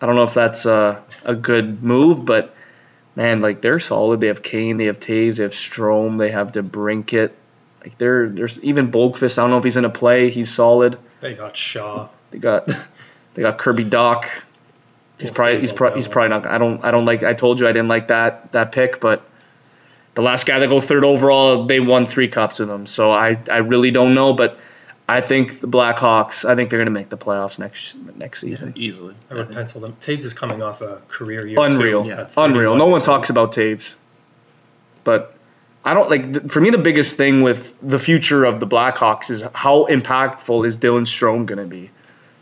I 0.00 0.06
don't 0.06 0.14
know 0.14 0.24
if 0.24 0.34
that's 0.34 0.66
a, 0.66 1.02
a 1.24 1.34
good 1.34 1.82
move, 1.82 2.24
but 2.24 2.54
man, 3.16 3.40
like 3.40 3.60
they're 3.62 3.80
solid. 3.80 4.20
They 4.20 4.28
have 4.28 4.42
Kane, 4.42 4.76
they 4.76 4.86
have 4.86 5.00
Toews, 5.00 5.36
they 5.36 5.42
have 5.44 5.52
Strome, 5.52 6.18
they 6.18 6.30
have 6.30 6.52
DeBrincat. 6.52 7.32
Like 7.82 7.98
they're 7.98 8.28
there's 8.28 8.58
even 8.60 8.90
Boqvist. 8.92 9.38
I 9.38 9.42
don't 9.42 9.50
know 9.50 9.58
if 9.58 9.64
he's 9.64 9.76
gonna 9.76 9.88
play. 9.88 10.30
He's 10.30 10.50
solid. 10.52 10.98
They 11.20 11.34
got 11.34 11.56
Shaw. 11.56 12.08
They 12.30 12.38
got 12.38 12.66
they 13.34 13.42
got 13.42 13.58
Kirby 13.58 13.84
Dach. 13.84 14.24
He's 15.18 15.30
We'll 15.30 15.34
probably 15.34 15.60
he's, 15.60 15.70
about 15.70 15.78
pro- 15.78 15.94
he's 15.96 16.08
probably 16.08 16.28
not. 16.28 16.46
I 16.46 16.58
don't 16.58 16.84
I 16.84 16.90
don't 16.90 17.04
like. 17.04 17.22
I 17.22 17.32
told 17.32 17.60
you 17.60 17.68
I 17.68 17.72
didn't 17.72 17.88
like 17.88 18.08
that 18.08 18.52
that 18.52 18.72
pick, 18.72 19.00
but 19.00 19.22
the 20.14 20.22
last 20.22 20.46
guy 20.46 20.58
that 20.58 20.68
go 20.68 20.80
third 20.80 21.04
overall, 21.04 21.66
they 21.66 21.80
won 21.80 22.06
three 22.06 22.28
cups 22.28 22.58
with 22.58 22.68
them. 22.68 22.86
So 22.86 23.10
I 23.10 23.38
I 23.50 23.58
really 23.58 23.90
don't 23.90 24.14
know, 24.14 24.32
but 24.32 24.58
I 25.10 25.22
think 25.22 25.60
the 25.60 25.68
Blackhawks. 25.68 26.44
I 26.44 26.54
think 26.54 26.68
they're 26.68 26.78
gonna 26.80 26.90
make 26.90 27.08
the 27.08 27.16
playoffs 27.16 27.58
next 27.58 27.96
next 28.16 28.40
season. 28.40 28.74
Easily. 28.76 29.14
I 29.30 29.34
would 29.34 29.50
pencil 29.50 29.80
them. 29.80 29.96
Toews 30.00 30.24
is 30.24 30.34
coming 30.34 30.62
off 30.62 30.82
a 30.82 31.00
career 31.08 31.46
year. 31.46 31.58
Unreal, 31.60 32.02
Too, 32.04 32.10
Yeah. 32.10 32.28
unreal. 32.36 32.76
No 32.76 32.86
one 32.86 33.00
talks 33.00 33.30
about 33.30 33.52
Toews, 33.52 33.94
but 35.04 35.34
I 35.84 35.94
don't 35.94 36.10
like. 36.10 36.32
th- 36.32 36.50
For 36.52 36.60
me, 36.60 36.70
the 36.70 36.78
biggest 36.78 37.16
thing 37.16 37.42
with 37.42 37.76
the 37.82 37.98
future 37.98 38.44
of 38.44 38.60
the 38.60 38.66
Blackhawks 38.66 39.30
is 39.30 39.42
how 39.54 39.86
impactful 39.86 40.66
is 40.66 40.78
Dylan 40.78 41.06
Strome 41.06 41.46
going 41.46 41.58
to 41.58 41.64
be. 41.66 41.90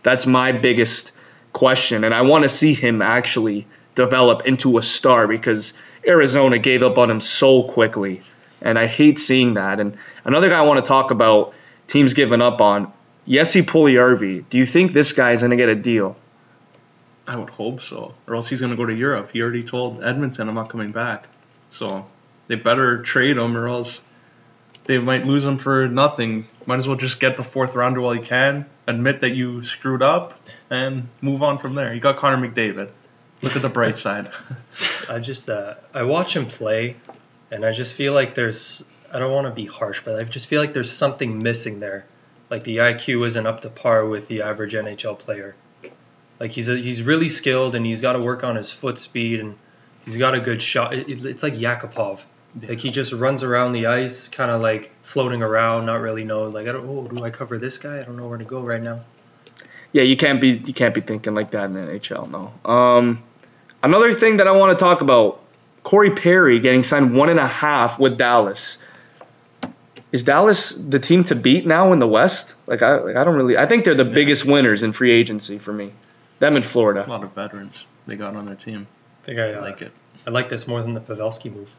That's 0.02 0.26
my 0.26 0.52
biggest 0.52 1.12
question, 1.52 2.02
and 2.04 2.12
I 2.14 2.22
want 2.22 2.42
to 2.44 2.48
see 2.48 2.74
him 2.74 3.02
actually 3.02 3.66
develop 3.94 4.46
into 4.46 4.78
a 4.78 4.82
star 4.82 5.26
because 5.28 5.74
Arizona 6.06 6.58
gave 6.58 6.82
up 6.82 6.98
on 6.98 7.10
him 7.10 7.20
so 7.20 7.62
quickly, 7.62 8.22
and 8.60 8.78
I 8.78 8.86
hate 8.86 9.18
seeing 9.18 9.54
that. 9.54 9.78
And 9.80 9.96
another 10.24 10.48
guy 10.48 10.58
I 10.58 10.62
want 10.62 10.84
to 10.84 10.88
talk 10.88 11.10
about 11.12 11.54
teams 11.87 12.14
giving 12.14 12.41
up 12.41 12.61
on. 12.61 12.93
Jesse 13.28 13.62
Puljujarvi. 13.62 14.45
Do 14.49 14.59
you 14.59 14.66
think 14.66 14.93
this 14.93 15.12
guy 15.12 15.32
is 15.32 15.41
going 15.41 15.51
to 15.51 15.57
get 15.57 15.68
a 15.68 15.74
deal? 15.74 16.16
I 17.26 17.34
would 17.34 17.51
hope 17.51 17.82
so, 17.82 18.14
or 18.26 18.37
else 18.37 18.49
he's 18.49 18.61
going 18.61 18.70
to 18.70 18.76
go 18.76 18.87
to 18.87 18.95
Europe. 18.95 19.30
He 19.32 19.43
already 19.43 19.64
told 19.64 20.05
Edmonton, 20.05 20.49
"I'm 20.49 20.55
not 20.55 20.68
coming 20.68 20.93
back." 20.93 21.26
So 21.70 22.07
they 22.47 22.55
better 22.55 23.03
trade 23.03 23.37
him, 23.37 23.57
or 23.57 23.68
else 23.68 24.01
they 24.84 24.99
might 24.99 25.24
lose 25.24 25.45
him 25.45 25.59
for 25.59 25.89
nothing. 25.89 26.47
Might 26.66 26.78
as 26.78 26.87
well 26.87 26.97
just 26.97 27.18
get 27.18 27.37
the 27.37 27.43
fourth 27.43 27.74
rounder 27.74 28.01
while 28.01 28.14
you 28.14 28.22
can, 28.22 28.66
admit 28.87 29.20
that 29.20 29.34
you 29.34 29.64
screwed 29.64 30.03
up, 30.03 30.39
and 30.70 31.09
move 31.20 31.43
on 31.43 31.59
from 31.59 31.74
there. 31.74 31.93
You 31.93 32.01
got 32.01 32.16
Connor 32.16 32.49
McDavid. 32.49 32.91
Look 33.43 33.57
at 33.57 33.62
the 33.62 33.68
bright 33.68 33.99
side. 33.99 34.30
I 35.09 35.18
just 35.18 35.51
uh, 35.51 35.74
I 35.93 36.05
watch 36.05 36.37
him 36.37 36.47
play, 36.47 36.95
and 37.51 37.64
I 37.64 37.72
just 37.72 37.95
feel 37.95 38.12
like 38.12 38.37
there's 38.37 38.84
I 39.16 39.18
don't 39.18 39.32
want 39.32 39.46
to 39.46 39.52
be 39.52 39.66
harsh, 39.66 40.02
but 40.04 40.18
I 40.18 40.24
just 40.24 40.46
feel 40.46 40.60
like 40.60 40.72
there's 40.74 40.92
something 40.92 41.42
missing 41.42 41.80
there. 41.80 42.04
Like 42.50 42.64
the 42.64 42.76
IQ 42.78 43.26
isn't 43.26 43.46
up 43.46 43.62
to 43.62 43.70
par 43.70 44.04
with 44.06 44.28
the 44.28 44.42
average 44.42 44.74
NHL 44.74 45.18
player. 45.18 45.54
Like 46.38 46.52
he's 46.52 46.68
a, 46.68 46.76
he's 46.76 47.02
really 47.02 47.28
skilled 47.28 47.74
and 47.74 47.84
he's 47.84 48.00
got 48.02 48.12
to 48.12 48.20
work 48.20 48.44
on 48.44 48.56
his 48.56 48.70
foot 48.70 48.98
speed 48.98 49.40
and 49.40 49.56
he's 50.04 50.16
got 50.18 50.34
a 50.34 50.40
good 50.40 50.60
shot. 50.62 50.94
It, 50.94 51.08
it- 51.08 51.24
it's 51.24 51.42
like 51.42 51.54
Yakupov. 51.54 52.20
Like 52.68 52.78
he 52.78 52.90
just 52.90 53.12
runs 53.12 53.42
around 53.42 53.72
the 53.72 53.86
ice, 53.86 54.28
kind 54.28 54.50
of 54.50 54.62
like 54.62 54.90
floating 55.02 55.42
around, 55.42 55.84
not 55.86 56.00
really 56.00 56.24
know. 56.24 56.44
Like 56.44 56.66
I 56.68 56.72
don't. 56.72 56.86
Oh, 56.88 57.06
do 57.06 57.22
I 57.24 57.30
cover 57.30 57.58
this 57.58 57.76
guy? 57.78 58.00
I 58.00 58.02
don't 58.02 58.16
know 58.16 58.28
where 58.28 58.38
to 58.38 58.44
go 58.44 58.60
right 58.62 58.80
now. 58.82 59.00
Yeah, 59.92 60.02
you 60.04 60.16
can't 60.16 60.40
be 60.40 60.50
you 60.64 60.72
can't 60.72 60.94
be 60.94 61.00
thinking 61.02 61.34
like 61.34 61.50
that 61.50 61.64
in 61.64 61.74
the 61.74 61.80
NHL. 61.80 62.30
No. 62.30 62.70
Um, 62.70 63.22
another 63.82 64.14
thing 64.14 64.38
that 64.38 64.46
I 64.48 64.52
want 64.52 64.78
to 64.78 64.82
talk 64.82 65.02
about: 65.02 65.42
Corey 65.82 66.10
Perry 66.12 66.58
getting 66.60 66.82
signed 66.82 67.14
one 67.14 67.28
and 67.28 67.38
a 67.40 67.46
half 67.46 67.98
with 67.98 68.16
Dallas. 68.16 68.78
Is 70.16 70.24
Dallas 70.24 70.70
the 70.70 70.98
team 70.98 71.24
to 71.24 71.34
beat 71.34 71.66
now 71.66 71.92
in 71.92 71.98
the 71.98 72.08
West? 72.08 72.54
Like 72.66 72.80
I, 72.80 73.00
like 73.00 73.16
I 73.16 73.24
don't 73.24 73.34
really. 73.34 73.58
I 73.58 73.66
think 73.66 73.84
they're 73.84 73.94
the 73.94 74.06
biggest 74.06 74.46
winners 74.46 74.82
in 74.82 74.94
free 74.94 75.12
agency 75.12 75.58
for 75.58 75.74
me. 75.74 75.92
Them 76.38 76.56
in 76.56 76.62
Florida. 76.62 77.04
a 77.06 77.10
lot 77.10 77.22
of 77.22 77.32
veterans 77.32 77.84
they 78.06 78.16
got 78.16 78.34
on 78.34 78.46
their 78.46 78.54
team. 78.54 78.86
I 79.22 79.26
think 79.26 79.38
I, 79.38 79.50
I 79.50 79.54
uh, 79.56 79.60
like 79.60 79.82
it. 79.82 79.92
I 80.26 80.30
like 80.30 80.48
this 80.48 80.66
more 80.66 80.80
than 80.80 80.94
the 80.94 81.02
Pavelski 81.02 81.54
move. 81.54 81.70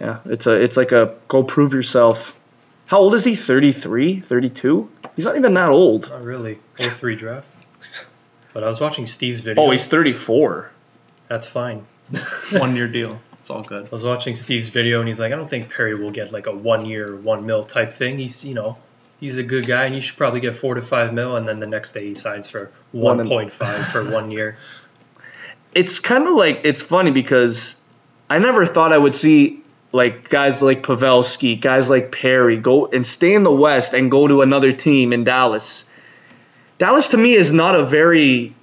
Yeah, 0.00 0.20
it's 0.24 0.46
a 0.46 0.52
it's 0.52 0.78
like 0.78 0.92
a 0.92 1.16
go 1.28 1.42
prove 1.42 1.74
yourself. 1.74 2.34
How 2.86 3.00
old 3.00 3.12
is 3.12 3.22
he? 3.22 3.36
33, 3.36 4.20
32? 4.20 4.90
He's 5.14 5.26
not 5.26 5.36
even 5.36 5.52
that 5.52 5.68
old. 5.68 6.08
Not 6.08 6.24
really. 6.24 6.60
03 6.76 7.16
draft. 7.16 7.54
But 8.54 8.64
I 8.64 8.68
was 8.68 8.80
watching 8.80 9.06
Steve's 9.06 9.42
video. 9.42 9.62
Oh, 9.62 9.70
he's 9.70 9.86
34. 9.86 10.70
That's 11.28 11.46
fine. 11.46 11.84
One 12.52 12.76
year 12.76 12.88
deal. 12.88 13.20
It's 13.44 13.50
all 13.50 13.60
good. 13.60 13.84
I 13.84 13.88
was 13.90 14.06
watching 14.06 14.36
Steve's 14.36 14.70
video 14.70 15.00
and 15.00 15.06
he's 15.06 15.20
like, 15.20 15.30
I 15.30 15.36
don't 15.36 15.50
think 15.50 15.68
Perry 15.68 15.94
will 15.94 16.10
get 16.10 16.32
like 16.32 16.46
a 16.46 16.50
one 16.50 16.86
year, 16.86 17.14
one 17.14 17.44
mil 17.44 17.62
type 17.62 17.92
thing. 17.92 18.16
He's, 18.16 18.42
you 18.42 18.54
know, 18.54 18.78
he's 19.20 19.36
a 19.36 19.42
good 19.42 19.66
guy 19.66 19.84
and 19.84 19.94
you 19.94 20.00
should 20.00 20.16
probably 20.16 20.40
get 20.40 20.56
four 20.56 20.76
to 20.76 20.80
five 20.80 21.12
mil. 21.12 21.36
And 21.36 21.46
then 21.46 21.60
the 21.60 21.66
next 21.66 21.92
day 21.92 22.06
he 22.06 22.14
signs 22.14 22.48
for 22.48 22.70
1.5 22.94 23.52
for 23.92 24.10
one 24.10 24.30
year. 24.30 24.56
it's 25.74 26.00
kind 26.00 26.26
of 26.26 26.34
like 26.34 26.62
it's 26.64 26.82
funny 26.82 27.10
because 27.10 27.76
I 28.30 28.38
never 28.38 28.64
thought 28.64 28.94
I 28.94 28.96
would 28.96 29.14
see 29.14 29.60
like 29.92 30.30
guys 30.30 30.62
like 30.62 30.82
Pavelski, 30.82 31.60
guys 31.60 31.90
like 31.90 32.12
Perry 32.12 32.56
go 32.56 32.86
and 32.86 33.06
stay 33.06 33.34
in 33.34 33.42
the 33.42 33.52
West 33.52 33.92
and 33.92 34.10
go 34.10 34.26
to 34.26 34.40
another 34.40 34.72
team 34.72 35.12
in 35.12 35.24
Dallas. 35.24 35.84
Dallas 36.78 37.08
to 37.08 37.18
me 37.18 37.34
is 37.34 37.52
not 37.52 37.74
a 37.74 37.84
very 37.84 38.54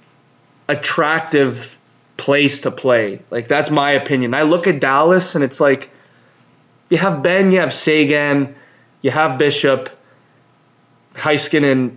attractive 0.68 1.78
place 2.22 2.60
to 2.60 2.70
play. 2.70 3.20
Like 3.30 3.48
that's 3.48 3.68
my 3.68 3.92
opinion. 3.92 4.32
I 4.32 4.42
look 4.42 4.68
at 4.68 4.80
Dallas 4.80 5.34
and 5.34 5.42
it's 5.42 5.60
like 5.60 5.90
you 6.88 6.96
have 6.96 7.22
Benn, 7.24 7.50
you 7.50 7.58
have 7.58 7.72
Seguin, 7.72 8.54
you 9.00 9.10
have 9.10 9.38
Bishop, 9.38 9.90
Heiskanen. 11.14 11.96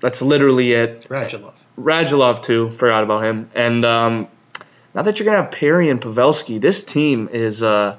That's 0.00 0.20
literally 0.20 0.72
it. 0.72 1.08
Radulov. 1.08 1.54
Radulov 1.78 2.42
too. 2.42 2.70
Forgot 2.72 3.02
about 3.04 3.24
him. 3.24 3.50
And 3.54 3.82
um, 3.86 4.28
now 4.94 5.00
that 5.00 5.18
you're 5.18 5.24
gonna 5.24 5.42
have 5.42 5.52
Perry 5.52 5.88
and 5.88 6.02
Pavelski, 6.02 6.60
this 6.60 6.84
team 6.84 7.30
is 7.32 7.62
uh, 7.62 7.96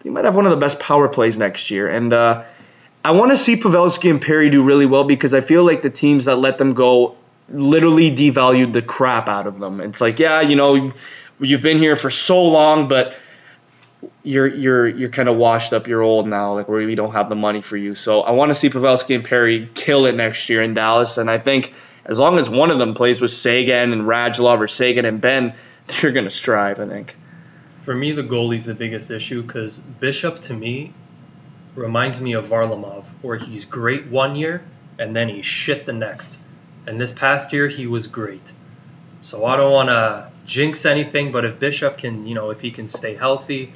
they 0.00 0.08
might 0.08 0.24
have 0.24 0.36
one 0.36 0.46
of 0.46 0.52
the 0.52 0.56
best 0.56 0.80
power 0.80 1.06
plays 1.06 1.36
next 1.36 1.70
year. 1.70 1.86
And 1.86 2.14
uh, 2.14 2.44
I 3.04 3.10
want 3.10 3.30
to 3.30 3.36
see 3.36 3.56
Pavelski 3.56 4.10
and 4.10 4.22
Perry 4.22 4.48
do 4.48 4.62
really 4.62 4.86
well 4.86 5.04
because 5.04 5.34
I 5.34 5.42
feel 5.42 5.66
like 5.66 5.82
the 5.82 5.90
teams 5.90 6.24
that 6.24 6.36
let 6.36 6.56
them 6.56 6.72
go 6.72 7.16
literally 7.48 8.10
devalued 8.10 8.72
the 8.72 8.82
crap 8.82 9.28
out 9.28 9.46
of 9.46 9.58
them. 9.58 9.80
It's 9.80 10.00
like, 10.00 10.18
yeah, 10.18 10.40
you 10.40 10.56
know, 10.56 10.92
you've 11.40 11.62
been 11.62 11.78
here 11.78 11.96
for 11.96 12.10
so 12.10 12.44
long, 12.44 12.88
but 12.88 13.16
you're 14.22 14.46
you're 14.46 14.88
you're 14.88 15.08
kind 15.08 15.28
of 15.28 15.36
washed 15.36 15.72
up. 15.72 15.86
You're 15.86 16.02
old 16.02 16.26
now. 16.26 16.54
Like 16.54 16.68
we 16.68 16.94
don't 16.94 17.12
have 17.12 17.28
the 17.28 17.34
money 17.34 17.62
for 17.62 17.76
you. 17.76 17.94
So 17.94 18.22
I 18.22 18.32
want 18.32 18.50
to 18.50 18.54
see 18.54 18.70
Pavelski 18.70 19.14
and 19.14 19.24
Perry 19.24 19.68
kill 19.74 20.06
it 20.06 20.14
next 20.14 20.48
year 20.48 20.62
in 20.62 20.74
Dallas. 20.74 21.18
And 21.18 21.30
I 21.30 21.38
think 21.38 21.72
as 22.04 22.18
long 22.18 22.38
as 22.38 22.50
one 22.50 22.70
of 22.70 22.78
them 22.78 22.94
plays 22.94 23.20
with 23.20 23.30
Seguin 23.30 23.92
and 23.92 24.02
Radulov 24.02 24.60
or 24.60 24.68
Seguin 24.68 25.04
and 25.04 25.20
Benn, 25.20 25.54
they're 25.86 26.12
gonna 26.12 26.30
strive. 26.30 26.80
I 26.80 26.86
think. 26.86 27.16
For 27.84 27.94
me, 27.94 28.12
the 28.12 28.24
goalie's 28.24 28.64
the 28.64 28.74
biggest 28.74 29.10
issue 29.10 29.42
because 29.42 29.78
Bishop 29.78 30.40
to 30.40 30.54
me 30.54 30.92
reminds 31.76 32.20
me 32.20 32.32
of 32.32 32.46
Varlamov, 32.46 33.04
where 33.22 33.36
he's 33.36 33.64
great 33.64 34.06
one 34.06 34.34
year 34.34 34.62
and 34.98 35.14
then 35.14 35.28
he's 35.28 35.46
shit 35.46 35.86
the 35.86 35.92
next. 35.92 36.38
And 36.86 37.00
this 37.00 37.12
past 37.12 37.52
year, 37.52 37.68
he 37.68 37.86
was 37.86 38.06
great. 38.06 38.52
So 39.20 39.44
I 39.44 39.56
don't 39.56 39.72
want 39.72 39.88
to 39.88 40.30
jinx 40.44 40.86
anything, 40.86 41.32
but 41.32 41.44
if 41.44 41.58
Bishop 41.58 41.98
can, 41.98 42.26
you 42.26 42.34
know, 42.34 42.50
if 42.50 42.60
he 42.60 42.70
can 42.70 42.86
stay 42.86 43.14
healthy 43.14 43.72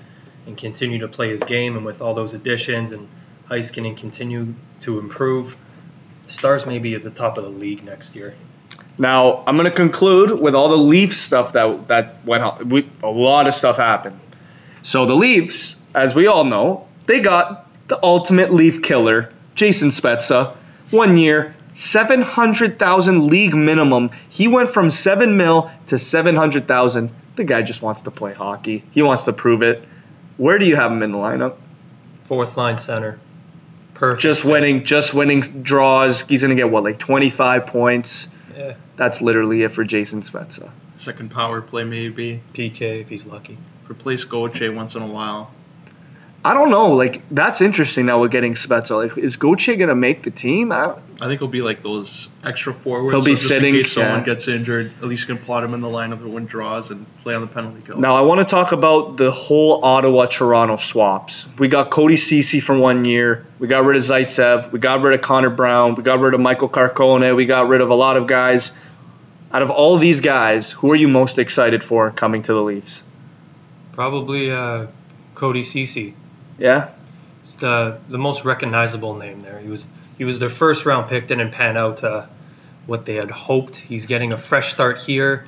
and 0.47 0.57
continue 0.57 1.01
to 1.01 1.09
play 1.09 1.31
his 1.31 1.43
game, 1.43 1.77
and 1.77 1.85
with 1.85 2.01
all 2.01 2.15
those 2.15 2.35
additions 2.35 2.93
and 2.93 3.09
Heiskanen 3.49 3.97
continue 3.97 4.55
to 4.81 4.99
improve, 4.99 5.57
Stars 6.29 6.65
may 6.65 6.79
be 6.79 6.95
at 6.95 7.03
the 7.03 7.11
top 7.11 7.39
of 7.39 7.45
the 7.45 7.51
league 7.51 7.83
next 7.83 8.15
year. 8.15 8.35
Now 8.97 9.43
I'm 9.47 9.57
gonna 9.57 9.71
conclude 9.71 10.39
with 10.39 10.55
all 10.55 10.69
the 10.69 10.77
Leafs 10.79 11.17
stuff 11.17 11.55
that 11.55 11.89
that 11.89 12.25
went 12.25 12.45
on. 12.45 12.69
We, 12.69 12.89
a 13.03 13.11
lot 13.11 13.49
of 13.49 13.55
stuff 13.55 13.77
happened. 13.77 14.21
So 14.83 15.07
the 15.07 15.15
Leafs, 15.15 15.77
as 15.95 16.15
we 16.15 16.29
all 16.29 16.45
know, 16.45 16.87
they 17.07 17.21
got 17.21 17.67
the 17.89 17.99
ultimate 18.03 18.53
Leaf 18.53 18.83
killer, 18.83 19.33
Jason 19.55 19.89
Spezza, 19.89 20.55
one 20.91 21.17
year, 21.17 21.55
seven 21.75 22.23
hundred 22.23 22.79
thousand 22.79 23.27
league 23.27 23.55
minimum. 23.55 24.11
He 24.29 24.49
went 24.49 24.71
from 24.71 24.91
seven 24.91 25.37
mil 25.37 25.71
to 25.89 25.99
seven 25.99 26.37
hundred 26.37 26.66
thousand. 26.68 27.11
The 27.37 27.45
guy 27.45 27.62
just 27.62 27.83
wants 27.83 28.03
to 28.03 28.11
play 28.11 28.35
hockey. 28.35 28.85
He 28.91 29.03
wants 29.03 29.25
to 29.25 29.33
prove 29.33 29.62
it. 29.62 29.85
Where 30.37 30.59
do 30.59 30.64
you 30.64 30.77
have 30.77 30.91
him 30.93 31.03
in 31.03 31.12
the 31.12 31.18
lineup? 31.18 31.57
Fourth 32.25 32.57
line 32.57 32.79
center. 32.79 33.18
Perfect. 33.95 34.23
Just 34.23 34.45
winning, 34.45 34.85
just 34.85 35.12
winning 35.12 35.41
draws. 35.41 36.23
He's 36.23 36.43
gonna 36.43 36.55
get 36.55 36.71
what, 36.71 36.85
like 36.85 36.99
twenty 36.99 37.31
five 37.31 37.66
points. 37.66 38.29
Yeah. 38.57 38.75
That's 38.97 39.21
literally 39.21 39.62
it 39.62 39.73
for 39.73 39.85
Jason 39.85 40.23
Spezza. 40.23 40.71
Second 40.97 41.31
power 41.31 41.61
play 41.62 41.85
maybe. 41.85 42.43
PK 42.53 43.01
if 43.01 43.09
he's 43.09 43.27
lucky. 43.27 43.59
Replace 43.89 44.25
Goche 44.25 44.68
once 44.71 44.95
in 44.95 45.03
a 45.03 45.07
while. 45.07 45.53
I 46.43 46.55
don't 46.55 46.70
know. 46.70 46.93
Like 46.93 47.22
that's 47.30 47.61
interesting. 47.61 48.07
Now 48.07 48.18
we're 48.20 48.28
getting 48.28 48.55
Spezza. 48.55 49.09
Like, 49.09 49.18
is 49.18 49.36
Goche 49.36 49.76
gonna 49.78 49.95
make 49.95 50.22
the 50.22 50.30
team? 50.30 50.72
I, 50.72 50.95
I 51.20 51.26
think 51.26 51.38
he'll 51.38 51.49
be 51.49 51.61
like 51.61 51.82
those 51.82 52.30
extra 52.43 52.72
forwards. 52.72 53.12
He'll 53.12 53.24
be 53.24 53.36
so 53.36 53.43
just 53.43 53.49
sitting, 53.49 53.74
in 53.74 53.82
case 53.82 53.93
someone 53.93 54.20
yeah. 54.20 54.24
gets 54.24 54.49
injured. 54.49 54.93
At 55.03 55.05
least 55.05 55.28
you 55.28 55.34
can 55.34 55.45
plot 55.45 55.64
him 55.64 55.74
in 55.74 55.82
the 55.82 55.88
lineup 55.88 56.22
to 56.22 56.28
win 56.28 56.47
draws 56.47 56.91
and 56.91 57.05
play 57.18 57.34
on 57.34 57.43
the 57.43 57.47
penalty 57.47 57.82
kill. 57.84 57.99
now 57.99 58.16
I 58.16 58.22
want 58.22 58.41
to 58.41 58.47
talk 58.47 58.72
about 58.72 59.18
the 59.18 59.30
whole 59.30 59.84
Ottawa 59.84 60.26
Toronto 60.26 60.76
swaps. 60.76 61.47
We 61.59 61.68
got 61.68 61.91
Cody 61.91 62.14
Cece 62.14 62.62
for 62.62 62.76
one 62.76 63.05
year. 63.05 63.47
We 63.59 63.68
got 63.68 63.84
rid 63.84 63.97
of 63.97 64.03
Zaitsev. 64.03 64.72
We 64.72 64.78
got 64.78 65.03
rid 65.03 65.12
of 65.12 65.20
Connor 65.20 65.51
Brown. 65.51 65.95
We 65.95 66.03
got 66.03 66.20
rid 66.20 66.32
of 66.32 66.41
Michael 66.41 66.70
Carcone. 66.70 67.36
We 67.36 67.45
got 67.45 67.68
rid 67.68 67.82
of 67.82 67.91
a 67.91 67.95
lot 67.95 68.16
of 68.16 68.26
guys. 68.26 68.72
Out 69.53 69.61
of 69.61 69.70
all 69.70 69.99
these 69.99 70.22
guys, 70.22 70.72
who 70.72 70.91
are 70.93 70.97
you 70.97 71.09
most 71.09 71.38
excited 71.38 71.84
for 71.84 72.11
coming 72.12 72.43
to 72.43 72.55
the 72.55 72.62
Leafs? 72.62 73.03
Probably 73.93 74.51
uh, 74.51 74.86
Cody 75.34 75.62
Cece. 75.62 76.14
Yeah, 76.61 76.91
It's 77.45 77.57
the 77.57 77.99
the 78.09 78.19
most 78.19 78.45
recognizable 78.45 79.17
name 79.17 79.41
there. 79.41 79.59
He 79.59 79.69
was 79.69 79.89
he 80.19 80.25
was 80.25 80.39
their 80.39 80.51
first 80.51 80.85
round 80.85 81.09
pick, 81.09 81.27
didn't 81.27 81.53
pan 81.53 81.79
out 81.79 81.99
to 81.99 82.29
what 82.87 83.07
they 83.07 83.15
had 83.15 83.31
hoped. 83.31 83.77
He's 83.77 84.05
getting 84.07 84.33
a 84.33 84.37
fresh 84.37 84.71
start 84.71 85.01
here. 85.01 85.47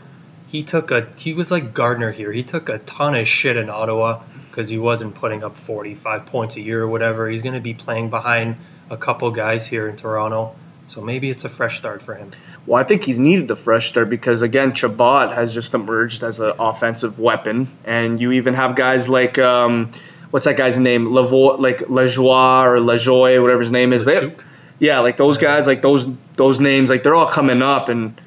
He 0.49 0.63
took 0.63 0.91
a 0.91 1.07
he 1.19 1.35
was 1.35 1.51
like 1.51 1.75
Gardiner 1.75 2.11
here. 2.11 2.33
He 2.33 2.43
took 2.43 2.71
a 2.71 2.79
ton 2.79 3.15
of 3.15 3.29
shit 3.29 3.59
in 3.59 3.69
Ottawa 3.69 4.23
because 4.51 4.71
he 4.71 4.79
wasn't 4.79 5.15
putting 5.15 5.45
up 5.45 5.57
45 5.57 6.27
points 6.27 6.57
a 6.57 6.63
year 6.63 6.83
or 6.83 6.89
whatever. 6.89 7.29
He's 7.29 7.43
going 7.43 7.55
to 7.55 7.61
be 7.61 7.75
playing 7.75 8.11
behind 8.11 8.57
a 8.91 8.97
couple 8.97 9.31
guys 9.31 9.67
here 9.67 9.89
in 9.89 9.97
Toronto. 9.97 10.55
So 10.87 11.01
maybe 11.01 11.31
it's 11.31 11.45
a 11.45 11.49
fresh 11.49 11.79
start 11.79 12.03
for 12.03 12.15
him. 12.15 12.33
Well, 12.67 12.79
I 12.79 12.85
think 12.85 13.05
he's 13.05 13.19
needed 13.19 13.49
the 13.49 13.57
fresh 13.57 13.89
start 13.89 14.11
because 14.11 14.43
again, 14.43 14.75
Chabot 14.75 15.33
has 15.33 15.55
just 15.55 15.75
emerged 15.75 16.23
as 16.23 16.41
an 16.41 16.55
offensive 16.59 17.19
weapon, 17.19 17.69
and 17.85 18.21
you 18.21 18.33
even 18.33 18.55
have 18.55 18.77
guys 18.77 19.09
like 19.09 19.39
um, 19.39 19.93
what's 20.33 20.47
that 20.47 20.57
guy's 20.57 20.79
name, 20.79 21.05
Lavo, 21.13 21.57
like 21.59 21.79
Lajoie 21.81 22.65
or 22.65 22.79
Lajoie, 22.79 23.41
whatever 23.41 23.61
his 23.61 23.71
name 23.71 23.93
is. 23.93 24.05
They, 24.05 24.35
yeah, 24.79 25.01
like 25.01 25.17
those 25.17 25.39
guys, 25.39 25.67
like 25.69 25.83
those 25.83 26.07
those 26.37 26.59
names, 26.59 26.91
like 26.91 27.03
they're 27.05 27.15
all 27.15 27.29
coming 27.29 27.63
up, 27.63 27.89
and 27.89 28.21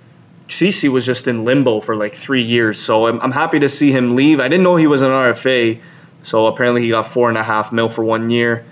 Cece 0.47 0.87
was 0.87 1.05
just 1.05 1.27
in 1.27 1.43
limbo 1.43 1.81
for 1.81 1.95
like 1.95 2.15
three 2.15 2.43
years. 2.43 2.79
So 2.79 3.07
I'm, 3.07 3.19
I'm 3.19 3.31
happy 3.31 3.59
to 3.59 3.67
see 3.67 3.91
him 3.91 4.15
leave. 4.15 4.39
I 4.39 4.47
didn't 4.47 4.63
know 4.63 4.75
he 4.75 4.87
was 4.87 5.01
an 5.01 5.09
RFA, 5.09 5.81
so 6.23 6.45
apparently 6.45 6.83
he 6.83 6.89
got 6.89 7.07
four 7.07 7.27
and 7.27 7.37
a 7.37 7.43
half 7.43 7.73
mil 7.73 7.89
for 7.89 8.03
one 8.03 8.29
year. 8.29 8.63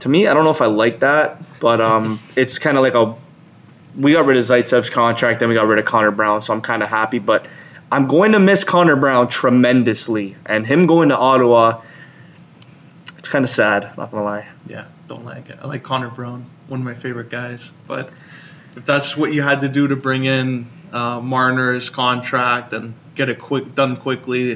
To 0.00 0.08
me, 0.08 0.26
I 0.26 0.34
don't 0.34 0.44
know 0.44 0.50
if 0.50 0.62
I 0.62 0.66
like 0.66 1.00
that, 1.00 1.42
but 1.60 1.80
um, 1.80 2.20
it's 2.36 2.58
kind 2.58 2.76
of 2.76 2.82
like 2.82 2.94
a 2.94 3.16
we 3.98 4.12
got 4.12 4.26
rid 4.26 4.36
of 4.36 4.44
Zaitsev's 4.44 4.90
contract, 4.90 5.40
then 5.40 5.48
we 5.48 5.54
got 5.54 5.66
rid 5.66 5.78
of 5.78 5.86
Connor 5.86 6.10
Brown, 6.10 6.42
so 6.42 6.52
I'm 6.52 6.60
kind 6.60 6.82
of 6.82 6.88
happy. 6.88 7.18
But 7.18 7.48
I'm 7.90 8.06
going 8.06 8.32
to 8.32 8.38
miss 8.38 8.64
Connor 8.64 8.96
Brown 8.96 9.28
tremendously, 9.28 10.36
and 10.46 10.66
him 10.66 10.86
going 10.86 11.08
to 11.08 11.16
Ottawa, 11.16 11.80
kind 13.30 13.44
of 13.44 13.50
sad. 13.50 13.96
Not 13.96 14.10
gonna 14.10 14.24
lie. 14.24 14.46
Yeah, 14.66 14.84
don't 15.06 15.24
like 15.24 15.50
it. 15.50 15.58
I 15.62 15.66
like 15.66 15.82
Connor 15.82 16.10
Brown, 16.10 16.46
one 16.68 16.80
of 16.80 16.84
my 16.84 16.94
favorite 16.94 17.30
guys. 17.30 17.72
But 17.86 18.10
if 18.76 18.84
that's 18.84 19.16
what 19.16 19.32
you 19.32 19.42
had 19.42 19.62
to 19.62 19.68
do 19.68 19.88
to 19.88 19.96
bring 19.96 20.24
in 20.24 20.66
uh, 20.92 21.20
Marner's 21.20 21.90
contract 21.90 22.72
and 22.72 22.94
get 23.14 23.28
it 23.28 23.38
quick 23.38 23.74
done 23.74 23.96
quickly, 23.96 24.48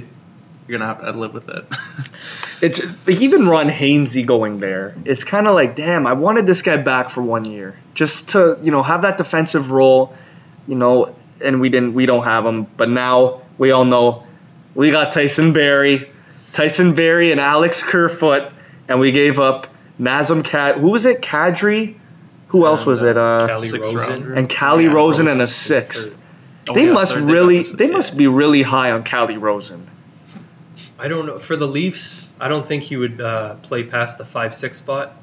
you're 0.67 0.79
gonna 0.79 0.87
have 0.87 1.01
to 1.01 1.13
live 1.13 1.33
with 1.33 1.49
it. 1.49 1.65
It's 2.63 2.81
like 3.07 3.21
even 3.21 3.47
Ron 3.47 3.69
Hainsey 3.69 4.25
going 4.25 4.59
there. 4.59 4.95
It's 5.05 5.23
kind 5.23 5.47
of 5.47 5.55
like, 5.55 5.77
damn, 5.77 6.07
I 6.07 6.15
wanted 6.15 6.47
this 6.47 6.63
guy 6.63 6.79
back 6.79 7.11
for 7.11 7.21
one 7.21 7.45
year 7.45 7.79
just 7.93 8.31
to 8.31 8.59
you 8.63 8.71
know 8.71 8.83
have 8.83 9.03
that 9.03 9.19
defensive 9.19 9.71
role, 9.71 10.17
you 10.67 10.75
know, 10.75 11.15
and 11.43 11.61
we 11.61 11.69
didn't 11.69 11.93
we 11.93 12.07
don't 12.07 12.25
have 12.25 12.47
him. 12.47 12.65
But 12.65 12.89
now 12.89 13.43
we 13.59 13.73
all 13.73 13.85
know 13.85 14.27
we 14.75 14.91
got 14.93 15.13
Tyson 15.13 15.53
Barrie, 15.53 16.11
Tyson 16.55 16.95
Barrie 16.95 17.33
and 17.33 17.41
Alex 17.41 17.83
Kerfoot, 17.83 18.51
and 18.89 19.01
we 19.01 19.13
gave 19.13 19.39
up 19.41 19.69
Nazem 20.01 20.45
Cat. 20.45 20.79
Who 20.79 20.91
was 20.91 21.07
it? 21.07 21.21
Kadri. 21.23 21.97
Who 22.49 22.67
else 22.67 22.87
was 22.87 23.03
it? 23.03 23.17
Uh, 23.17 23.47
Calle 23.49 23.61
six 23.63 23.93
Rosen. 23.93 24.37
and 24.37 24.49
Calle 24.49 24.81
Yeah, 24.81 24.93
Rosen 24.93 25.27
and 25.29 25.41
a 25.41 25.43
Rosen. 25.43 25.55
sixth. 25.55 26.19
Oh, 26.69 26.75
They 26.75 26.87
yeah, 26.87 26.93
must 26.93 27.15
third, 27.15 27.27
they 27.27 27.33
really, 27.33 27.63
the 27.63 27.77
they 27.77 27.91
must 27.91 28.17
be 28.17 28.27
really 28.27 28.63
high 28.63 28.93
on 28.93 29.03
Calle 29.03 29.37
Rosen. 29.37 29.87
I 30.99 31.09
don't 31.09 31.27
know. 31.27 31.39
For 31.39 31.57
the 31.57 31.67
Leafs, 31.67 32.23
I 32.41 32.49
don't 32.49 32.67
think 32.67 32.85
he 32.85 32.97
would 32.97 33.21
uh, 33.21 33.57
play 33.57 33.83
past 33.85 34.19
the 34.19 34.25
five 34.25 34.55
six 34.55 34.79
spot. 34.79 35.15